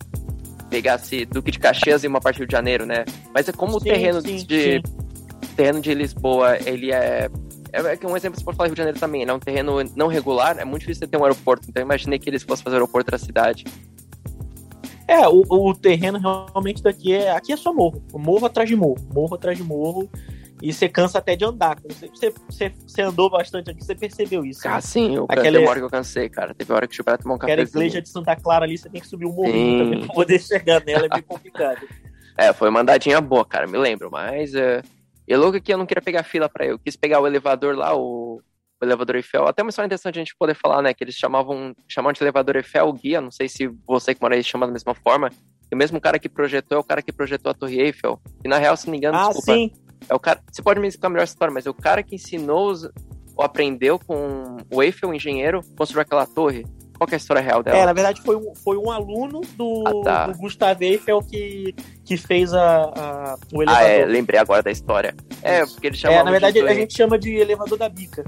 Pegasse 0.69 1.25
Duque 1.25 1.51
de 1.51 1.59
Caxias 1.59 2.03
e 2.03 2.07
uma 2.07 2.19
parte 2.19 2.37
do 2.37 2.39
Rio 2.39 2.47
de 2.47 2.51
Janeiro, 2.51 2.85
né? 2.85 3.05
Mas 3.33 3.47
é 3.47 3.53
como 3.53 3.73
sim, 3.73 3.77
o 3.77 3.81
terreno 3.81 4.21
sim, 4.21 4.37
de. 4.37 4.61
Sim. 4.61 4.81
terreno 5.55 5.81
de 5.81 5.93
Lisboa, 5.93 6.57
ele 6.65 6.91
é. 6.91 7.29
É, 7.85 7.99
é 8.01 8.07
um 8.07 8.17
exemplo, 8.17 8.39
você 8.39 8.45
pode 8.45 8.57
falar 8.57 8.67
Rio 8.67 8.75
de 8.75 8.79
Janeiro 8.79 8.99
também, 8.99 9.25
né? 9.25 9.33
Um 9.33 9.39
terreno 9.39 9.77
não 9.95 10.07
regular, 10.07 10.57
é 10.57 10.65
muito 10.65 10.81
difícil 10.81 11.07
ter 11.07 11.17
um 11.17 11.23
aeroporto. 11.23 11.67
Então 11.69 11.81
eu 11.81 11.85
imaginei 11.85 12.17
que 12.17 12.29
eles 12.29 12.43
fossem 12.43 12.63
fazer 12.63 12.77
aeroporto 12.77 13.11
da 13.11 13.17
cidade. 13.17 13.65
É, 15.07 15.25
o, 15.27 15.43
o 15.49 15.73
terreno 15.73 16.19
realmente 16.19 16.83
daqui 16.83 17.13
é. 17.13 17.31
Aqui 17.31 17.53
é 17.53 17.57
só 17.57 17.73
morro. 17.73 18.03
Morro 18.13 18.45
atrás 18.45 18.67
de 18.67 18.75
morro. 18.75 18.97
Morro 19.13 19.35
atrás 19.35 19.57
de 19.57 19.63
morro. 19.63 20.09
E 20.61 20.73
você 20.73 20.89
cansa 20.89 21.19
até 21.19 21.35
de 21.35 21.45
andar. 21.45 21.77
Você, 21.87 22.33
você, 22.49 22.73
você 22.85 23.01
andou 23.03 23.29
bastante 23.29 23.69
aqui, 23.69 23.85
você 23.85 23.93
percebeu 23.93 24.43
isso. 24.43 24.67
Ah, 24.67 24.75
né? 24.75 24.81
sim, 24.81 25.15
eu 25.15 25.25
Aquela... 25.25 25.43
teve 25.43 25.57
uma 25.59 25.69
hora 25.69 25.79
que 25.79 25.85
eu 25.85 25.89
cansei, 25.89 26.29
cara. 26.29 26.53
Teve 26.53 26.73
hora 26.73 26.87
que 26.87 26.99
eu 26.99 27.05
tive 27.05 27.17
tomar 27.19 27.35
um 27.35 27.37
café. 27.37 27.53
Aquela 27.53 27.67
igreja 27.67 28.01
de 28.01 28.09
Santa 28.09 28.35
Clara 28.35 28.65
ali, 28.65 28.77
você 28.77 28.89
tem 28.89 28.99
que 28.99 29.07
subir 29.07 29.27
um 29.27 29.33
morrinho 29.33 29.83
também 29.83 30.05
pra 30.05 30.13
poder 30.15 30.39
chegar 30.39 30.83
nela, 30.83 31.05
é 31.05 31.09
bem 31.09 31.21
complicado. 31.21 31.87
é, 32.35 32.51
foi 32.53 32.69
uma 32.69 32.81
andadinha 32.81 33.21
boa, 33.21 33.45
cara, 33.45 33.67
me 33.67 33.77
lembro, 33.77 34.09
mas. 34.11 34.55
É... 34.55 34.81
E 35.27 35.35
louco 35.35 35.59
que 35.61 35.73
eu 35.73 35.77
não 35.77 35.85
queria 35.85 36.01
pegar 36.01 36.23
fila 36.23 36.47
pra 36.47 36.65
eu. 36.65 36.71
eu 36.73 36.79
quis 36.79 36.95
pegar 36.95 37.19
o 37.19 37.27
elevador 37.27 37.75
lá, 37.75 37.95
o, 37.95 38.41
o 38.81 38.85
elevador 38.85 39.15
Eiffel. 39.17 39.47
Até 39.47 39.61
uma 39.61 39.69
história 39.69 39.87
interessante 39.87 40.15
a 40.15 40.21
gente 40.21 40.35
poder 40.37 40.55
falar, 40.55 40.81
né? 40.81 40.93
Que 40.93 41.03
eles 41.03 41.15
chamavam, 41.15 41.75
chamavam 41.87 42.13
de 42.13 42.23
elevador 42.23 42.55
Eiffel 42.55 42.93
guia. 42.93 43.19
Não 43.19 43.31
sei 43.31 43.49
se 43.49 43.67
você 43.85 44.15
que 44.15 44.21
mora 44.21 44.35
aí 44.35 44.43
chama 44.43 44.65
da 44.65 44.71
mesma 44.71 44.95
forma. 44.95 45.29
E 45.69 45.75
o 45.75 45.77
mesmo 45.77 45.99
cara 45.99 46.17
que 46.17 46.29
projetou 46.29 46.77
é 46.77 46.81
o 46.81 46.83
cara 46.83 47.01
que 47.01 47.11
projetou 47.11 47.51
a 47.51 47.53
Torre 47.53 47.81
Eiffel. 47.81 48.19
E 48.43 48.47
na 48.47 48.57
real, 48.57 48.77
se 48.77 48.87
não 48.87 48.91
me 48.91 48.97
engano, 48.97 49.17
ah, 49.17 49.27
desculpa. 49.27 49.53
Sim 49.53 49.71
É 50.09 50.15
o 50.15 50.19
cara. 50.19 50.41
Você 50.49 50.61
pode 50.61 50.79
me 50.79 50.87
explicar 50.87 51.09
melhor 51.09 51.23
essa 51.23 51.33
história, 51.33 51.53
mas 51.53 51.65
é 51.65 51.69
o 51.69 51.73
cara 51.73 52.01
que 52.01 52.15
ensinou 52.15 52.71
os, 52.71 52.89
ou 53.35 53.43
aprendeu 53.43 53.99
com 53.99 54.57
o 54.71 54.81
Eiffel, 54.81 55.09
o 55.09 55.13
engenheiro, 55.13 55.61
construir 55.77 56.01
aquela 56.01 56.25
torre. 56.25 56.65
Qual 56.97 57.07
é 57.11 57.13
a 57.13 57.17
história 57.17 57.41
real 57.41 57.61
dela? 57.61 57.77
É, 57.77 57.85
na 57.85 57.93
verdade 57.93 58.21
foi 58.21 58.35
um, 58.35 58.55
foi 58.55 58.77
um 58.77 58.89
aluno 58.89 59.41
do, 59.55 59.83
ah, 59.85 60.03
tá. 60.03 60.27
do 60.27 60.37
Gustav 60.37 60.81
Eiffel 60.81 61.21
que, 61.21 61.75
que 62.03 62.17
fez 62.17 62.53
a, 62.53 62.83
a, 62.85 63.37
o 63.53 63.61
elevador. 63.61 63.85
Ah, 63.85 63.87
é, 63.87 64.05
lembrei 64.05 64.39
agora 64.39 64.63
da 64.63 64.71
história. 64.71 65.15
É, 65.43 65.65
porque 65.65 65.87
ele 65.87 65.97
chama. 65.97 66.15
É, 66.15 66.23
na 66.23 66.31
verdade 66.31 66.59
a 66.59 66.73
gente 66.73 66.95
chama 66.95 67.19
de 67.19 67.35
elevador 67.35 67.77
da 67.77 67.87
bica. 67.87 68.23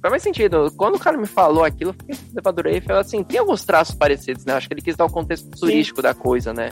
Faz 0.00 0.10
mais 0.10 0.22
sentido. 0.22 0.72
Quando 0.76 0.94
o 0.94 0.98
cara 0.98 1.18
me 1.18 1.26
falou 1.26 1.64
aquilo, 1.64 1.90
eu 1.90 1.94
fiquei 1.94 2.16
elevador 2.32 2.66
Eiffel, 2.66 2.98
assim, 2.98 3.22
tem 3.22 3.38
alguns 3.38 3.64
traços 3.64 3.94
parecidos, 3.94 4.44
né? 4.44 4.54
Acho 4.54 4.68
que 4.68 4.74
ele 4.74 4.82
quis 4.82 4.96
dar 4.96 5.04
o 5.04 5.10
contexto 5.10 5.50
turístico 5.50 5.98
Sim. 5.98 6.02
da 6.02 6.14
coisa, 6.14 6.54
né? 6.54 6.70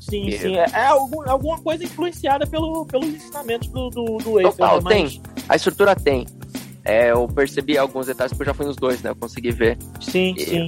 Sim, 0.00 0.30
sim. 0.30 0.56
É, 0.56 0.66
é 0.72 0.86
algum, 0.86 1.28
alguma 1.28 1.58
coisa 1.60 1.84
influenciada 1.84 2.46
pelo, 2.46 2.86
pelos 2.86 3.08
ensinamentos 3.08 3.68
do, 3.68 3.90
do, 3.90 4.04
do 4.18 4.40
Eiffel. 4.40 4.52
Total, 4.52 4.82
né? 4.82 4.90
tem. 4.90 5.22
A 5.48 5.56
estrutura 5.56 5.94
tem. 5.96 6.26
É, 6.86 7.10
eu 7.10 7.26
percebi 7.26 7.76
alguns 7.76 8.06
detalhes, 8.06 8.32
porque 8.32 8.44
eu 8.44 8.46
já 8.46 8.54
fui 8.54 8.64
nos 8.64 8.76
dois, 8.76 9.02
né? 9.02 9.10
Eu 9.10 9.16
consegui 9.16 9.50
ver. 9.50 9.76
Sim, 10.00 10.34
e... 10.36 10.44
sim. 10.44 10.66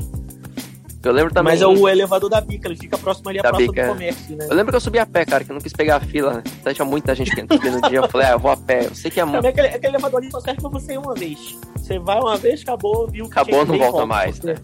Eu 1.05 1.12
lembro 1.12 1.33
também. 1.33 1.53
Mas 1.53 1.62
é 1.62 1.66
o 1.66 1.89
elevador 1.89 2.29
da 2.29 2.41
bica, 2.41 2.66
ele 2.66 2.77
fica 2.77 2.99
próximo 2.99 3.29
ali 3.29 3.39
à 3.39 3.43
praça 3.43 3.59
bica, 3.59 3.73
do 3.73 3.81
é. 3.81 3.89
comércio, 3.89 4.37
né? 4.37 4.47
Eu 4.51 4.57
lembro 4.57 4.73
que 4.73 4.77
eu 4.77 4.81
subi 4.81 4.99
a 4.99 5.07
pé, 5.07 5.25
cara, 5.25 5.45
que 5.45 5.51
eu 5.51 5.55
não 5.55 5.61
quis 5.61 5.73
pegar 5.73 5.97
a 5.97 6.01
fila. 6.01 6.35
Né? 6.35 6.43
Então, 6.61 6.75
tinha 6.75 6.85
muita 6.85 7.14
gente 7.14 7.31
que 7.31 7.41
subia 7.41 7.71
no 7.71 7.81
dia. 7.83 7.99
Eu 7.99 8.09
falei, 8.09 8.27
ah, 8.27 8.33
eu 8.33 8.39
vou 8.39 8.51
a 8.51 8.57
pé. 8.57 8.87
Eu 8.87 8.95
sei 8.97 9.11
que 9.11 9.21
é 9.21 9.25
muito. 9.25 9.47
Aquele, 9.47 9.69
aquele 9.69 9.95
elevador 9.95 10.21
ali 10.21 10.31
só 10.31 10.41
serve 10.41 10.61
pra 10.61 10.71
você 10.71 10.95
ir 10.95 10.99
uma 10.99 11.14
vez. 11.14 11.57
Você 11.77 12.01
vai 12.01 12.19
uma 12.19 12.37
vez, 12.37 12.62
acabou, 12.62 13.07
viu? 13.09 13.27
Acabou, 13.27 13.64
não 13.64 13.79
volta, 13.79 13.93
volta 13.93 14.07
mais, 14.07 14.41
né? 14.41 14.55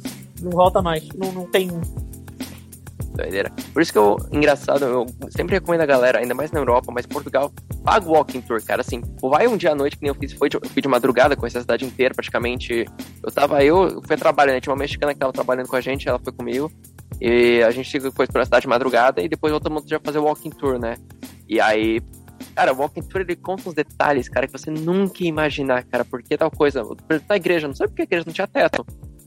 Não 0.42 0.50
volta 0.50 0.82
mais. 0.82 1.08
Não, 1.14 1.30
não 1.30 1.46
tem 1.46 1.70
doideira. 3.14 3.50
Por 3.72 3.82
isso 3.82 3.92
que 3.92 3.98
eu, 3.98 4.16
engraçado, 4.32 4.84
eu 4.84 5.06
sempre 5.30 5.54
recomendo 5.54 5.80
a 5.80 5.86
galera, 5.86 6.18
ainda 6.18 6.34
mais 6.34 6.50
na 6.50 6.60
Europa, 6.60 6.92
mas 6.92 7.06
Portugal, 7.06 7.52
paga 7.82 8.08
o 8.08 8.12
walking 8.12 8.40
tour, 8.40 8.62
cara. 8.64 8.80
Assim, 8.80 9.02
vai 9.20 9.46
um 9.46 9.56
dia 9.56 9.72
à 9.72 9.74
noite, 9.74 9.96
que 9.96 10.02
nem 10.02 10.08
eu 10.08 10.14
fiz, 10.14 10.32
foi 10.32 10.48
de, 10.48 10.58
fui 10.68 10.82
de 10.82 10.88
madrugada, 10.88 11.36
com 11.36 11.46
essa 11.46 11.60
cidade 11.60 11.84
inteira, 11.84 12.14
praticamente. 12.14 12.84
Eu 13.22 13.32
tava, 13.32 13.64
eu, 13.64 13.88
eu 13.88 14.02
fui 14.02 14.16
trabalhando, 14.16 14.60
tinha 14.60 14.72
uma 14.72 14.78
mexicana 14.78 15.12
que 15.12 15.20
tava 15.20 15.32
trabalhando 15.32 15.68
com 15.68 15.76
a 15.76 15.80
gente, 15.80 16.08
ela 16.08 16.18
foi 16.18 16.32
comigo. 16.32 16.70
E 17.20 17.62
a 17.62 17.70
gente 17.70 18.00
foi 18.10 18.26
pra 18.26 18.44
cidade 18.44 18.62
de 18.62 18.68
madrugada 18.68 19.22
e 19.22 19.28
depois 19.28 19.50
voltamos 19.50 19.84
já 19.86 20.00
fazer 20.00 20.18
o 20.18 20.24
walking 20.24 20.50
tour, 20.50 20.78
né? 20.78 20.96
E 21.48 21.60
aí, 21.60 22.00
cara, 22.54 22.72
o 22.72 22.76
walking 22.76 23.02
tour 23.02 23.20
ele 23.20 23.36
conta 23.36 23.68
uns 23.68 23.74
detalhes, 23.74 24.28
cara, 24.28 24.46
que 24.46 24.52
você 24.52 24.70
nunca 24.70 25.22
ia 25.22 25.28
imaginar, 25.28 25.84
cara, 25.84 26.04
porque 26.04 26.36
tal 26.36 26.50
coisa. 26.50 26.82
Na 27.28 27.36
igreja, 27.36 27.68
não 27.68 27.74
sabe 27.74 27.90
por 27.90 27.96
que 27.96 28.02
a 28.02 28.04
igreja 28.04 28.24
não 28.26 28.32
tinha 28.32 28.46
teto. 28.46 28.84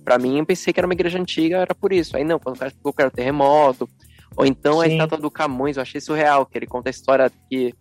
Pra 0.07 0.17
mim, 0.17 0.37
eu 0.37 0.45
pensei 0.45 0.71
que 0.71 0.79
era 0.79 0.87
uma 0.87 0.93
igreja 0.93 1.19
antiga, 1.19 1.57
era 1.57 1.75
por 1.75 1.91
isso. 1.91 2.15
Aí 2.15 2.23
não, 2.23 2.39
quando 2.39 2.55
o 2.55 2.59
cara 2.59 2.71
ficou, 2.71 2.95
era 2.97 3.11
terremoto. 3.11 3.89
Ou 4.37 4.45
então 4.45 4.75
Sim. 4.75 4.83
a 4.83 4.87
estátua 4.87 5.17
do 5.17 5.29
Camões, 5.29 5.75
eu 5.75 5.81
achei 5.81 5.99
surreal, 5.99 6.45
que 6.45 6.57
ele 6.57 6.65
conta 6.65 6.87
a 6.87 6.91
história 6.91 7.29
que 7.49 7.73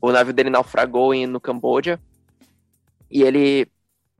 o 0.00 0.10
navio 0.10 0.34
dele 0.34 0.50
naufragou 0.50 1.14
em, 1.14 1.28
no 1.28 1.38
Camboja. 1.38 2.00
E 3.08 3.22
ele, 3.22 3.68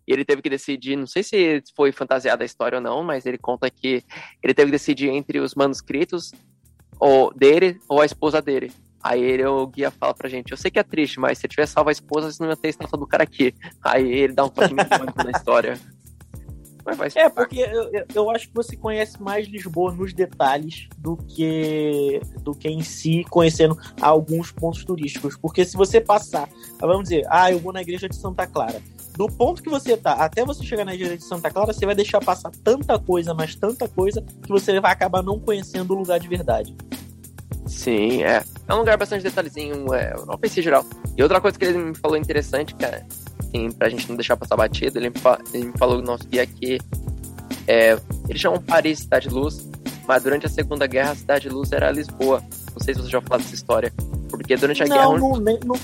ele 0.06 0.24
teve 0.24 0.42
que 0.42 0.48
decidir, 0.48 0.94
não 0.94 1.08
sei 1.08 1.24
se 1.24 1.60
foi 1.74 1.90
fantasiada 1.90 2.44
a 2.44 2.46
história 2.46 2.78
ou 2.78 2.82
não, 2.82 3.02
mas 3.02 3.26
ele 3.26 3.36
conta 3.36 3.68
que 3.68 4.04
ele 4.40 4.54
teve 4.54 4.70
que 4.70 4.78
decidir 4.78 5.08
entre 5.08 5.40
os 5.40 5.56
manuscritos 5.56 6.30
ou 7.00 7.34
dele 7.34 7.80
ou 7.88 8.00
a 8.00 8.06
esposa 8.06 8.40
dele. 8.40 8.70
Aí 9.02 9.20
ele, 9.20 9.44
o 9.44 9.66
guia 9.66 9.90
fala 9.90 10.14
pra 10.14 10.28
gente, 10.28 10.52
eu 10.52 10.56
sei 10.56 10.70
que 10.70 10.78
é 10.78 10.84
triste, 10.84 11.18
mas 11.18 11.38
se 11.38 11.48
tiver 11.48 11.66
salvo 11.66 11.88
a 11.88 11.92
esposa, 11.92 12.30
você 12.30 12.40
não 12.40 12.50
ia 12.50 12.56
ter 12.56 12.68
a 12.68 12.70
estátua 12.70 12.96
do 12.96 13.08
cara 13.08 13.24
aqui. 13.24 13.52
Aí 13.82 14.08
ele 14.08 14.34
dá 14.34 14.44
um 14.44 14.48
toque 14.48 14.72
na 14.72 15.32
história. 15.36 15.76
É, 17.14 17.28
porque 17.28 17.60
eu, 17.60 18.04
eu 18.14 18.30
acho 18.30 18.48
que 18.48 18.54
você 18.54 18.76
conhece 18.76 19.20
mais 19.20 19.46
Lisboa 19.46 19.92
nos 19.92 20.12
detalhes 20.12 20.88
do 20.98 21.16
que 21.16 22.20
do 22.42 22.54
que 22.54 22.68
em 22.68 22.82
si 22.82 23.24
conhecendo 23.28 23.78
alguns 24.00 24.52
pontos 24.52 24.84
turísticos. 24.84 25.36
Porque 25.36 25.64
se 25.64 25.76
você 25.76 26.00
passar, 26.00 26.48
vamos 26.80 27.04
dizer, 27.04 27.26
ah, 27.28 27.50
eu 27.50 27.58
vou 27.58 27.72
na 27.72 27.82
igreja 27.82 28.08
de 28.08 28.16
Santa 28.16 28.46
Clara. 28.46 28.80
Do 29.16 29.26
ponto 29.26 29.62
que 29.62 29.68
você 29.68 29.96
tá 29.96 30.12
até 30.12 30.44
você 30.44 30.64
chegar 30.64 30.84
na 30.84 30.94
igreja 30.94 31.16
de 31.16 31.24
Santa 31.24 31.50
Clara, 31.50 31.72
você 31.72 31.84
vai 31.84 31.94
deixar 31.94 32.20
passar 32.20 32.50
tanta 32.64 32.98
coisa, 32.98 33.34
mas 33.34 33.54
tanta 33.54 33.88
coisa, 33.88 34.22
que 34.42 34.48
você 34.48 34.80
vai 34.80 34.92
acabar 34.92 35.22
não 35.22 35.38
conhecendo 35.38 35.94
o 35.94 35.98
lugar 35.98 36.18
de 36.18 36.28
verdade. 36.28 36.74
Sim, 37.66 38.22
é. 38.22 38.42
É 38.66 38.74
um 38.74 38.78
lugar 38.78 38.96
bastante 38.96 39.22
detalhezinho, 39.22 39.92
é, 39.92 40.14
não 40.26 40.38
pensei 40.38 40.62
geral. 40.62 40.84
E 41.16 41.22
outra 41.22 41.40
coisa 41.40 41.58
que 41.58 41.64
ele 41.64 41.78
me 41.78 41.94
falou 41.94 42.16
interessante, 42.16 42.74
cara, 42.74 43.06
assim, 43.50 43.70
pra 43.70 43.88
gente 43.88 44.08
não 44.08 44.16
deixar 44.16 44.36
passar 44.36 44.56
batido, 44.56 44.98
ele 44.98 45.10
me, 45.10 45.16
ele 45.52 45.66
me 45.66 45.78
falou 45.78 45.98
no 45.98 46.04
nosso 46.04 46.26
guia 46.26 46.46
que 46.46 46.78
é, 47.66 47.98
eles 48.28 48.40
chamam 48.40 48.60
Paris 48.60 49.00
Cidade 49.00 49.28
Luz, 49.28 49.68
mas 50.06 50.22
durante 50.22 50.46
a 50.46 50.48
Segunda 50.48 50.86
Guerra 50.86 51.12
a 51.12 51.14
Cidade 51.14 51.48
Luz 51.48 51.72
era 51.72 51.90
Lisboa. 51.90 52.42
Não 52.72 52.80
sei 52.80 52.94
se 52.94 53.00
você 53.00 53.10
já 53.10 53.20
falou 53.20 53.38
dessa 53.38 53.54
história. 53.54 53.92
Porque 54.28 54.56
durante 54.56 54.82
a 54.82 54.86
não, 54.86 54.96
guerra. 54.96 55.18
Não, 55.18 55.58
não. 55.64 55.76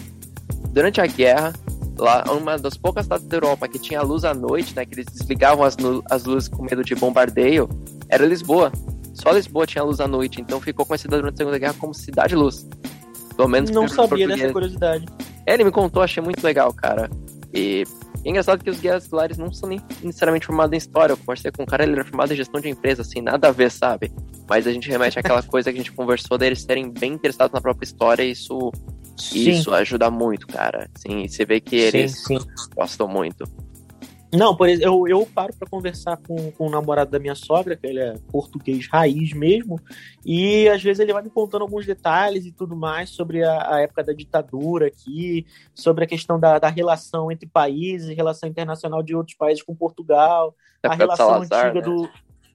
Durante 0.71 1.01
a 1.01 1.07
guerra, 1.07 1.53
lá, 1.99 2.25
uma 2.33 2.59
das 2.59 2.77
poucas 2.77 3.05
cidades 3.05 3.27
da 3.27 3.37
Europa 3.37 3.69
que 3.69 3.79
tinha 3.79 4.03
luz 4.03 4.25
à 4.25 4.35
noite, 4.35 4.75
né? 4.75 4.85
Que 4.85 4.95
eles 4.95 5.07
desligavam 5.07 5.65
as, 5.65 5.77
as 6.11 6.25
luzes 6.25 6.49
com 6.49 6.63
medo 6.63 6.83
de 6.83 6.95
bombardeio, 6.95 7.69
era 8.09 8.27
Lisboa. 8.27 8.73
Só 9.15 9.31
Lisboa 9.31 9.67
tinha 9.67 9.83
luz 9.83 10.01
à 10.01 10.07
noite, 10.07 10.41
então 10.41 10.61
ficou 10.61 10.85
conhecida 10.85 11.17
durante 11.17 11.35
a 11.35 11.37
Segunda 11.39 11.59
Guerra 11.59 11.75
como 11.79 11.95
Cidade 11.95 12.35
Luz. 12.35 12.67
Pelo 13.37 13.49
menos 13.49 13.71
Não 13.71 13.89
sabia 13.89 14.27
dessa 14.29 14.53
curiosidade. 14.53 15.07
É, 15.47 15.55
ele 15.55 15.65
me 15.65 15.71
contou, 15.71 16.03
achei 16.03 16.23
muito 16.23 16.43
legal, 16.43 16.73
cara. 16.73 17.09
E 17.57 17.85
é 18.25 18.29
engraçado 18.29 18.63
que 18.63 18.69
os 18.69 18.81
guias 18.81 19.09
lares 19.11 19.39
não 19.39 19.53
são 19.53 19.69
nem 19.69 19.81
necessariamente 20.03 20.47
formados 20.47 20.73
em 20.73 20.77
história. 20.77 21.13
Eu 21.13 21.17
conversei 21.17 21.51
com 21.51 21.63
um 21.63 21.67
cara, 21.67 21.85
ele 21.85 21.93
era 21.93 22.05
formado 22.05 22.33
em 22.33 22.37
gestão 22.37 22.61
de 22.61 22.69
empresa, 22.69 23.03
assim, 23.03 23.21
nada 23.21 23.49
a 23.49 23.53
ver, 23.53 23.71
sabe? 23.71 24.13
Mas 24.49 24.67
a 24.67 24.73
gente 24.73 24.89
remete 24.89 25.19
àquela 25.19 25.43
coisa 25.45 25.73
que 25.73 25.79
a 25.79 25.83
gente 25.83 25.93
conversou 25.93 26.37
deles 26.37 26.63
serem 26.63 26.91
bem 26.91 27.15
interessados 27.15 27.53
na 27.53 27.61
própria 27.61 27.85
história 27.85 28.23
e 28.23 28.33
isso, 28.33 28.71
isso 29.33 29.73
ajuda 29.73 30.11
muito, 30.11 30.47
cara. 30.47 30.91
Assim, 30.95 31.27
você 31.27 31.45
vê 31.45 31.61
que 31.61 31.77
eles 31.77 32.23
sim, 32.25 32.39
sim. 32.39 32.47
gostam 32.77 33.09
muito. 33.09 33.45
Não, 34.33 34.57
por 34.57 34.69
exemplo, 34.69 35.09
eu, 35.09 35.21
eu 35.21 35.27
paro 35.27 35.55
para 35.55 35.69
conversar 35.69 36.17
com, 36.17 36.51
com 36.53 36.67
o 36.67 36.71
namorado 36.71 37.11
da 37.11 37.19
minha 37.19 37.35
sogra, 37.35 37.77
que 37.77 37.87
ele 37.87 38.01
é 38.01 38.15
português 38.31 38.89
raiz 38.89 39.33
mesmo, 39.33 39.81
e 40.25 40.69
às 40.69 40.83
vezes 40.83 41.01
ele 41.01 41.13
vai 41.13 41.23
me 41.23 41.31
contando 41.31 41.63
alguns 41.63 41.87
detalhes 41.87 42.45
e 42.45 42.53
tudo 42.53 42.75
mais 42.75 43.11
sobre 43.11 43.45
a, 43.45 43.75
a 43.75 43.81
época 43.81 44.03
da 44.03 44.13
ditadura 44.13 44.89
aqui, 44.89 45.47
sobre 45.75 46.05
a 46.05 46.07
questão 46.07 46.41
da, 46.41 46.59
da, 46.59 46.69
relação 46.69 47.31
entre 47.31 47.47
países, 47.47 48.15
relação 48.17 48.49
internacional 48.49 49.03
de 49.03 49.15
outros 49.15 49.37
países 49.37 49.63
com 49.63 49.75
Portugal, 49.75 50.55
a 50.83 50.95
relação 50.95 51.29
Salazar, 51.29 51.67
antiga 51.67 51.89
né? 51.89 51.95
do 51.95 52.11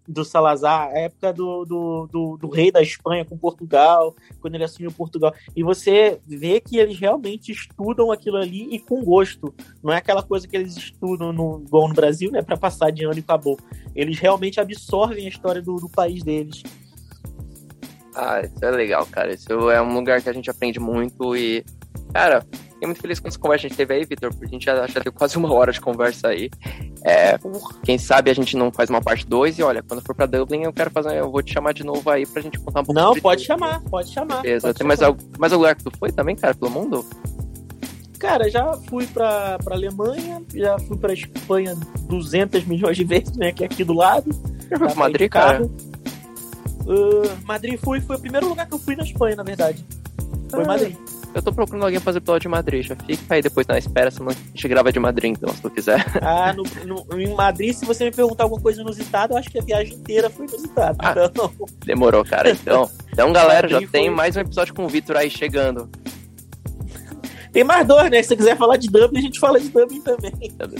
do 0.07 0.25
Salazar, 0.25 0.89
a 0.89 0.99
época 0.99 1.31
do, 1.31 1.65
do, 1.65 2.07
do, 2.11 2.37
do, 2.37 2.49
rei 2.49 2.71
da 2.71 2.81
Espanha 2.81 3.23
com 3.25 3.37
Portugal, 3.37 4.15
quando 4.39 4.55
ele 4.55 4.63
assumiu 4.63 4.91
Portugal. 4.91 5.33
E 5.55 5.63
você 5.63 6.19
vê 6.27 6.59
que 6.59 6.77
eles 6.77 6.99
realmente 6.99 7.51
estudam 7.51 8.11
aquilo 8.11 8.37
ali 8.37 8.67
e 8.73 8.79
com 8.79 9.03
gosto. 9.03 9.53
Não 9.83 9.93
é 9.93 9.97
aquela 9.97 10.23
coisa 10.23 10.47
que 10.47 10.55
eles 10.55 10.75
estudam 10.75 11.31
no, 11.31 11.63
igual 11.65 11.87
no 11.87 11.93
Brasil, 11.93 12.31
né, 12.31 12.41
para 12.41 12.57
passar 12.57 12.91
de 12.91 13.05
ano 13.05 13.17
e 13.17 13.19
acabou. 13.19 13.57
Eles 13.95 14.19
realmente 14.19 14.59
absorvem 14.59 15.25
a 15.25 15.29
história 15.29 15.61
do, 15.61 15.75
do 15.75 15.89
país 15.89 16.23
deles. 16.23 16.63
Ah, 18.15 18.41
isso 18.41 18.63
é 18.63 18.71
legal, 18.71 19.05
cara. 19.05 19.33
Isso 19.33 19.69
é 19.69 19.81
um 19.81 19.93
lugar 19.93 20.21
que 20.21 20.29
a 20.29 20.33
gente 20.33 20.49
aprende 20.49 20.79
muito 20.79 21.35
e, 21.35 21.63
cara, 22.13 22.45
Fiquei 22.82 22.88
muito 22.88 23.01
feliz 23.01 23.19
com 23.19 23.27
essa 23.27 23.38
conversa 23.38 23.61
que 23.61 23.67
a 23.67 23.69
gente 23.69 23.77
teve 23.77 23.93
aí, 23.93 24.05
Vitor, 24.05 24.32
porque 24.32 24.45
a 24.45 24.49
gente 24.49 24.65
já, 24.65 24.88
já 24.88 24.99
teve 25.01 25.11
quase 25.11 25.38
uma 25.38 25.53
hora 25.53 25.71
de 25.71 25.79
conversa 25.79 26.29
aí. 26.29 26.49
É, 27.05 27.38
quem 27.84 27.95
sabe 27.99 28.32
a 28.32 28.34
gente 28.34 28.57
não 28.57 28.71
faz 28.71 28.89
uma 28.89 28.99
parte 28.99 29.23
2 29.23 29.59
e 29.59 29.61
olha, 29.61 29.84
quando 29.84 30.01
for 30.01 30.15
pra 30.15 30.25
Dublin 30.25 30.63
eu 30.63 30.73
quero 30.73 30.89
fazer, 30.89 31.15
eu 31.19 31.29
vou 31.29 31.43
te 31.43 31.53
chamar 31.53 31.75
de 31.75 31.84
novo 31.84 32.09
aí 32.09 32.25
pra 32.25 32.41
gente 32.41 32.57
contar 32.57 32.82
um 32.82 32.86
pouco 32.86 32.99
Não, 32.99 33.13
pode 33.21 33.43
chamar, 33.43 33.82
pode 33.82 34.11
chamar. 34.11 34.41
Beleza. 34.41 34.69
Pode 34.69 34.79
Tem 34.79 34.88
mais, 34.88 34.99
algum, 34.99 35.23
mais 35.38 35.53
algum 35.53 35.61
lugar 35.61 35.75
que 35.75 35.84
tu 35.84 35.91
foi 35.95 36.11
também, 36.11 36.36
cara, 36.36 36.55
pelo 36.55 36.71
mundo? 36.71 37.05
Cara, 38.17 38.49
já 38.49 38.73
fui 38.89 39.05
pra, 39.05 39.59
pra 39.59 39.75
Alemanha, 39.75 40.41
já 40.51 40.79
fui 40.79 40.97
pra 40.97 41.13
Espanha 41.13 41.77
200 42.07 42.65
milhões 42.65 42.97
de 42.97 43.03
vezes, 43.03 43.38
né, 43.38 43.51
que 43.51 43.61
é 43.61 43.67
aqui 43.67 43.84
do 43.84 43.93
lado. 43.93 44.32
Já 44.71 44.77
foi 44.79 44.88
pra 44.88 44.95
Madrid, 44.95 45.29
cara? 45.29 45.63
Uh, 45.63 47.45
Madrid 47.45 47.79
fui, 47.79 48.01
foi 48.01 48.15
o 48.15 48.19
primeiro 48.19 48.49
lugar 48.49 48.65
que 48.65 48.73
eu 48.73 48.79
fui 48.79 48.95
na 48.95 49.03
Espanha, 49.03 49.36
na 49.36 49.43
verdade. 49.43 49.86
Foi 50.49 50.63
ah. 50.63 50.65
Madrid. 50.65 50.97
Eu 51.34 51.41
tô 51.41 51.53
procurando 51.53 51.84
alguém 51.84 51.99
pra 51.99 52.05
fazer 52.05 52.17
episódio 52.17 52.41
de 52.41 52.47
Madrid. 52.49 52.86
Já 52.86 52.95
fica 52.95 53.36
aí 53.36 53.41
depois 53.41 53.65
na 53.65 53.77
espera, 53.77 54.11
se 54.11 54.19
não 54.19 54.29
a 54.29 54.34
gente 54.34 54.67
grava 54.67 54.91
de 54.91 54.99
Madrid, 54.99 55.32
então, 55.32 55.53
se 55.53 55.61
tu 55.61 55.69
quiser. 55.69 56.05
Ah, 56.21 56.53
no, 56.53 56.63
no, 56.86 57.19
em 57.19 57.34
Madrid, 57.34 57.73
se 57.73 57.86
você 57.86 58.05
me 58.05 58.11
perguntar 58.11 58.43
alguma 58.43 58.61
coisa 58.61 58.82
inusitada, 58.82 59.34
eu 59.34 59.38
acho 59.38 59.49
que 59.49 59.59
a 59.59 59.63
viagem 59.63 59.95
inteira 59.95 60.29
foi 60.29 60.45
inusitada. 60.45 60.97
Ah, 60.99 61.13
então... 61.32 61.51
Demorou, 61.86 62.23
cara. 62.23 62.51
Então, 62.51 62.89
então 63.11 63.32
galera, 63.32 63.67
já 63.67 63.82
tem 63.88 64.09
mais 64.09 64.36
um 64.36 64.41
episódio 64.41 64.73
com 64.73 64.86
o 64.86 64.89
Vitor 64.89 65.15
aí 65.17 65.29
chegando. 65.29 65.89
Tem 67.51 67.63
mais 67.63 67.86
dois, 67.86 68.09
né? 68.09 68.21
Se 68.21 68.29
você 68.29 68.38
quiser 68.38 68.57
falar 68.57 68.77
de 68.77 68.88
Dublin, 68.89 69.19
a 69.19 69.23
gente 69.23 69.39
fala 69.39 69.59
de 69.59 69.69
Dublin 69.69 70.01
também. 70.01 70.32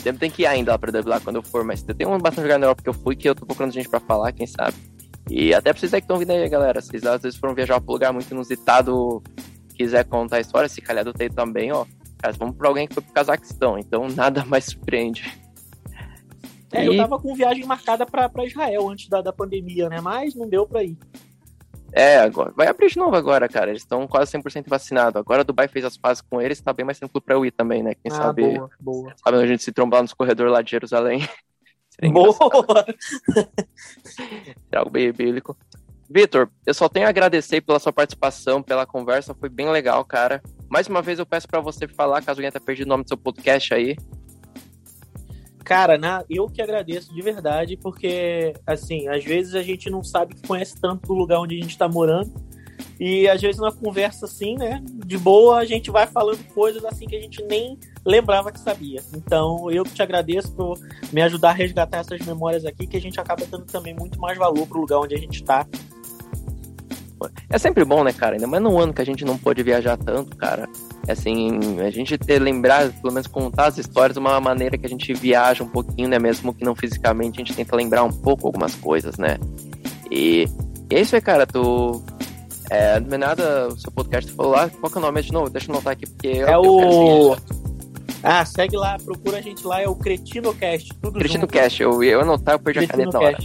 Tempo 0.04 0.20
tem 0.20 0.32
que 0.32 0.44
ir 0.44 0.46
ainda 0.46 0.72
lá 0.72 0.80
pra 0.80 0.92
Dublin 0.92 1.10
lá 1.10 1.20
quando 1.20 1.38
eu 1.38 1.44
for, 1.44 1.64
mas 1.64 1.84
tem 1.84 2.08
um 2.08 2.18
bastante 2.18 2.46
lugar 2.46 2.60
na 2.60 2.66
Europa 2.66 2.84
que 2.84 2.90
eu 2.90 2.94
fui 2.94 3.16
que 3.16 3.28
eu 3.28 3.36
tô 3.36 3.46
procurando 3.46 3.74
gente 3.74 3.90
pra 3.90 4.00
falar, 4.00 4.32
quem 4.32 4.48
sabe. 4.48 4.76
E 5.30 5.54
até 5.54 5.72
pra 5.72 5.80
vocês 5.80 5.94
aí 5.94 6.02
que 6.02 6.06
estão 6.06 6.18
vindo 6.18 6.32
aí, 6.32 6.48
galera. 6.50 6.82
Vocês 6.82 7.06
às 7.06 7.22
vezes 7.22 7.38
foram 7.38 7.54
viajar 7.54 7.80
pra 7.80 7.90
um 7.90 7.94
lugar 7.94 8.14
muito 8.14 8.32
inusitado 8.32 9.22
quiser 9.82 10.06
contar 10.06 10.38
a 10.38 10.42
história, 10.42 10.70
se 10.70 10.82
calhar 10.82 11.04
do 11.04 11.14
Teito 11.14 11.36
também, 11.36 11.72
ó, 11.72 11.86
cara, 12.18 12.36
vamos 12.38 12.56
pra 12.56 12.68
alguém 12.68 12.88
que 12.88 12.94
foi 12.94 13.04
pro 13.04 13.14
Cazaquistão, 13.14 13.78
então 13.78 14.08
nada 14.08 14.46
mais 14.46 14.66
surpreende. 14.66 15.40
É, 16.72 16.84
e... 16.84 16.88
eu 16.88 16.98
tava 16.98 17.20
com 17.20 17.36
viagem 17.36 17.66
marcada 17.66 18.06
para 18.06 18.46
Israel 18.46 18.90
antes 18.90 19.10
da, 19.10 19.22
da 19.22 19.34
pandemia, 19.34 19.90
né? 19.90 20.00
Mas 20.00 20.36
não 20.36 20.48
deu 20.48 20.66
para 20.66 20.84
ir. 20.84 20.98
É, 21.94 22.20
agora. 22.20 22.54
Vai 22.56 22.68
abrir 22.68 22.90
de 22.90 22.98
novo 22.98 23.16
agora, 23.18 23.50
cara. 23.50 23.70
Eles 23.70 23.82
estão 23.82 24.08
quase 24.08 24.32
100% 24.32 24.70
vacinados. 24.70 25.20
Agora 25.20 25.42
o 25.42 25.44
Dubai 25.44 25.68
fez 25.68 25.84
as 25.84 25.98
fases 25.98 26.22
com 26.22 26.42
eles, 26.42 26.62
tá 26.62 26.72
bem 26.72 26.86
mais 26.86 26.98
tranquilo 26.98 27.22
pra 27.22 27.36
eu 27.36 27.46
ir 27.46 27.52
também, 27.52 27.84
né? 27.84 27.94
Quem 27.96 28.10
Ah, 28.12 28.16
sabe. 28.16 28.44
boa, 28.44 28.70
boa. 28.80 29.14
Sabe 29.22 29.38
a 29.38 29.48
gente 29.48 29.62
se 29.62 29.74
trombar 29.74 30.02
nos 30.02 30.14
corredores 30.14 30.54
lá 30.54 30.62
de 30.62 30.72
Jerusalém. 30.72 31.20
Boa! 32.02 32.34
Seria 34.04 34.80
algo 34.80 34.90
bem 34.90 35.12
bíblico. 35.12 35.56
Vitor, 36.14 36.50
eu 36.66 36.74
só 36.74 36.90
tenho 36.90 37.06
a 37.06 37.10
agradecer 37.10 37.62
pela 37.62 37.80
sua 37.80 37.94
participação, 37.94 38.62
pela 38.62 38.86
conversa, 38.86 39.34
foi 39.34 39.48
bem 39.48 39.70
legal, 39.70 40.04
cara. 40.04 40.44
Mais 40.70 40.88
uma 40.88 41.02
vez 41.02 41.20
eu 41.20 41.26
peço 41.26 41.48
pra 41.48 41.62
você 41.62 41.88
falar, 41.88 42.22
caso 42.22 42.40
alguém 42.40 42.52
tenha 42.52 42.60
perdido 42.60 42.88
o 42.88 42.90
nome 42.90 43.06
do 43.06 43.08
seu 43.08 43.18
podcast 43.18 43.74
aí. 43.74 43.96
Cara, 45.64 45.98
na, 45.98 46.22
eu 46.30 46.48
que 46.48 46.62
agradeço 46.62 47.14
de 47.14 47.22
verdade, 47.22 47.78
porque, 47.78 48.52
assim, 48.68 49.08
às 49.08 49.24
vezes 49.24 49.56
a 49.56 49.64
gente 49.64 49.90
não 49.90 50.04
sabe 50.04 50.36
que 50.36 50.46
conhece 50.46 50.76
tanto 50.82 51.08
do 51.08 51.14
lugar 51.14 51.40
onde 51.40 51.58
a 51.58 51.62
gente 51.62 51.78
tá 51.78 51.88
morando. 51.88 52.34
E 53.00 53.30
às 53.30 53.42
vezes 53.42 53.60
numa 53.60 53.72
conversa 53.72 54.26
assim, 54.26 54.56
né, 54.56 54.84
de 55.06 55.18
boa, 55.18 55.60
a 55.60 55.66
gente 55.66 55.90
vai 55.90 56.06
falando 56.08 56.44
coisas 56.54 56.84
assim 56.84 57.08
que 57.08 57.16
a 57.16 57.22
gente 57.22 57.42
nem 57.44 57.80
lembrava 58.06 58.52
que 58.52 58.60
sabia. 58.60 59.02
Então, 59.16 59.72
eu 59.72 59.84
que 59.84 59.94
te 59.94 60.02
agradeço 60.02 60.54
por 60.54 60.78
me 61.12 61.22
ajudar 61.22 61.52
a 61.52 61.54
resgatar 61.54 62.00
essas 62.00 62.20
memórias 62.26 62.66
aqui, 62.66 62.86
que 62.86 62.98
a 62.98 63.02
gente 63.02 63.20
acaba 63.20 63.46
dando 63.46 63.66
também 63.66 63.96
muito 63.96 64.20
mais 64.20 64.38
valor 64.38 64.68
pro 64.68 64.82
lugar 64.82 65.00
onde 65.00 65.16
a 65.16 65.18
gente 65.18 65.42
tá. 65.44 65.66
É 67.50 67.58
sempre 67.58 67.84
bom, 67.86 68.04
né, 68.04 68.12
cara? 68.14 68.36
Ainda 68.36 68.48
mais 68.48 68.62
num 68.64 68.80
ano 68.80 68.94
que 68.94 69.02
a 69.02 69.06
gente 69.06 69.24
não 69.26 69.38
pôde 69.38 69.62
viajar 69.64 69.98
tanto, 69.98 70.36
cara. 70.38 70.68
Assim, 71.08 71.80
a 71.80 71.90
gente 71.90 72.18
ter 72.18 72.40
lembrado, 72.40 72.94
pelo 73.02 73.14
menos 73.14 73.28
contar 73.28 73.68
as 73.68 73.78
histórias 73.78 74.14
de 74.14 74.20
uma 74.20 74.40
maneira 74.40 74.78
que 74.78 74.86
a 74.86 74.90
gente 74.90 75.14
viaja 75.14 75.64
um 75.64 75.68
pouquinho, 75.68 76.08
né? 76.10 76.20
Mesmo 76.20 76.54
que 76.54 76.64
não 76.64 76.76
fisicamente, 76.76 77.42
a 77.42 77.44
gente 77.46 77.56
tenta 77.56 77.76
lembrar 77.76 78.04
um 78.04 78.12
pouco 78.12 78.48
algumas 78.48 78.76
coisas, 78.76 79.18
né? 79.18 79.38
E, 80.10 80.48
e 80.90 80.96
é 80.96 81.02
isso 81.02 81.16
aí, 81.16 81.22
cara. 81.22 81.46
Tu. 81.46 82.04
É, 82.70 83.00
não 83.02 83.16
é 83.16 83.18
nada, 83.18 83.68
o 83.68 83.78
seu 83.78 83.92
podcast 83.92 84.32
falou 84.32 84.54
lá. 84.54 84.70
Qual 84.70 84.90
que 84.90 84.98
é 84.98 85.02
o 85.02 85.04
nome 85.04 85.22
de 85.22 85.34
novo? 85.34 85.50
Deixa 85.50 85.70
eu 85.70 85.76
anotar 85.76 85.94
aqui, 85.94 86.06
porque. 86.08 86.28
eu- 86.28 86.48
É 86.48 86.56
eu 86.56 86.62
o. 86.62 87.36
seguir. 87.36 87.62
Ah, 88.24 88.46
segue 88.46 88.78
lá, 88.78 88.98
procura 89.04 89.38
a 89.40 89.42
gente 89.42 89.66
lá, 89.66 89.82
é 89.82 89.88
o 89.90 89.96
CretinoCast, 89.96 90.94
tudo 91.02 91.18
Cretino 91.18 91.42
junto. 91.42 91.52
Cast, 91.54 91.82
eu 91.82 92.04
ia 92.04 92.20
anotar, 92.20 92.54
eu 92.56 92.60
perdi 92.60 92.80
a 92.82 92.88
caneta 92.88 93.12
na 93.18 93.20
hora. 93.26 93.38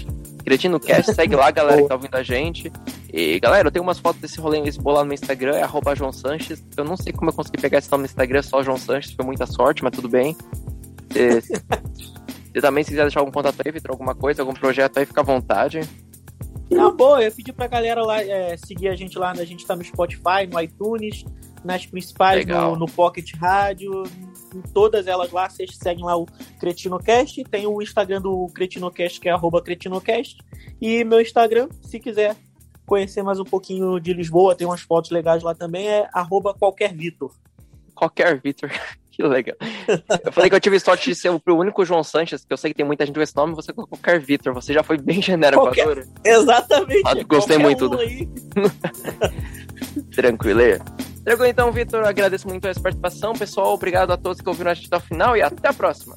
Cretino 0.46 0.78
Cast, 0.78 1.12
segue 1.12 1.34
lá, 1.34 1.50
galera 1.50 1.82
que 1.82 1.88
tá 1.88 1.96
ouvindo 1.96 2.14
a 2.14 2.22
gente. 2.22 2.72
E 3.12 3.40
galera, 3.40 3.66
eu 3.66 3.72
tenho 3.72 3.82
umas 3.82 3.98
fotos 3.98 4.20
desse 4.20 4.38
rolê 4.38 4.58
em 4.58 4.62
Lisboa 4.62 4.98
lá 4.98 5.00
no 5.00 5.06
meu 5.06 5.14
Instagram, 5.14 5.56
é 5.56 5.62
arroba 5.62 5.92
João 5.96 6.12
Sanches. 6.12 6.64
Eu 6.76 6.84
não 6.84 6.96
sei 6.96 7.12
como 7.12 7.30
eu 7.30 7.34
consegui 7.34 7.60
pegar 7.60 7.78
esse 7.78 7.90
nome 7.90 8.02
no 8.02 8.06
Instagram, 8.06 8.40
só 8.42 8.62
João 8.62 8.78
Sanches, 8.78 9.12
foi 9.12 9.26
muita 9.26 9.44
sorte, 9.44 9.82
mas 9.82 9.92
tudo 9.92 10.08
bem. 10.08 10.36
E, 11.16 11.42
e 12.54 12.60
também, 12.62 12.84
se 12.84 12.90
quiser 12.90 13.02
deixar 13.02 13.18
algum 13.18 13.32
contato 13.32 13.60
aí, 13.64 13.72
Vitor, 13.72 13.90
alguma 13.90 14.14
coisa, 14.14 14.40
algum 14.40 14.54
projeto 14.54 14.98
aí, 14.98 15.04
fica 15.04 15.20
à 15.20 15.24
vontade. 15.24 15.80
Não, 16.70 16.94
boa, 16.94 17.20
eu 17.24 17.32
pedi 17.32 17.52
pra 17.52 17.66
galera 17.66 18.04
lá 18.04 18.22
é, 18.22 18.56
seguir 18.56 18.86
a 18.86 18.94
gente 18.94 19.18
lá, 19.18 19.32
a 19.32 19.44
gente 19.44 19.66
tá 19.66 19.74
no 19.74 19.82
Spotify, 19.82 20.46
no 20.48 20.60
iTunes, 20.60 21.24
nas 21.66 21.84
principais, 21.84 22.38
Legal. 22.38 22.72
no, 22.72 22.78
no 22.78 22.86
Pocket 22.86 23.28
Rádio, 23.36 24.04
em 24.54 24.62
todas 24.72 25.06
elas 25.06 25.30
lá, 25.32 25.48
vocês 25.50 25.76
seguem 25.76 26.04
lá 26.04 26.16
o 26.16 26.24
CretinoCast, 26.60 27.42
tem 27.44 27.66
o 27.66 27.82
Instagram 27.82 28.22
do 28.22 28.46
CretinoCast, 28.54 29.20
que 29.20 29.28
é 29.28 29.32
arroba 29.32 29.60
CretinoCast, 29.60 30.38
e 30.80 31.02
meu 31.04 31.20
Instagram, 31.20 31.68
se 31.82 31.98
quiser 31.98 32.36
conhecer 32.86 33.22
mais 33.22 33.40
um 33.40 33.44
pouquinho 33.44 33.98
de 33.98 34.12
Lisboa, 34.14 34.54
tem 34.54 34.66
umas 34.66 34.80
fotos 34.80 35.10
legais 35.10 35.42
lá 35.42 35.54
também, 35.54 35.88
é 35.88 36.08
arroba 36.14 36.54
qualquer 36.54 36.94
Vitor. 36.94 37.32
Qualquer 37.94 38.40
Vitor, 38.40 38.70
que 39.10 39.22
legal. 39.24 39.56
Eu 40.24 40.30
falei 40.30 40.48
que 40.48 40.54
eu 40.54 40.60
tive 40.60 40.78
sorte 40.78 41.10
de 41.10 41.16
ser 41.16 41.30
o 41.30 41.40
único 41.48 41.84
João 41.84 42.04
Sanches, 42.04 42.44
que 42.44 42.52
eu 42.52 42.56
sei 42.56 42.70
que 42.70 42.76
tem 42.76 42.86
muita 42.86 43.04
gente 43.04 43.16
com 43.16 43.22
esse 43.22 43.34
nome, 43.34 43.54
você 43.54 43.72
colocou 43.72 43.98
qualquer 43.98 44.20
Vitor, 44.20 44.54
você 44.54 44.72
já 44.72 44.84
foi 44.84 44.98
bem 44.98 45.20
genérico 45.22 45.62
Qualquer- 45.64 45.82
agora. 45.82 46.06
Exatamente. 46.24 47.02
Ah, 47.04 47.14
gostei 47.24 47.58
muito 47.58 47.86
um 47.86 47.96
aí. 50.62 50.78
Tranquilo. 51.24 51.50
Então, 51.50 51.72
Vitor, 51.72 52.04
agradeço 52.04 52.46
muito 52.48 52.66
a 52.68 52.74
participação. 52.74 53.32
Pessoal, 53.32 53.74
obrigado 53.74 54.12
a 54.12 54.16
todos 54.16 54.40
que 54.40 54.48
ouviram 54.48 54.70
a 54.70 54.74
gente 54.74 54.86
até 54.86 54.96
o 54.96 55.00
final 55.00 55.36
e 55.36 55.42
até 55.42 55.68
a 55.68 55.72
próxima. 55.72 56.14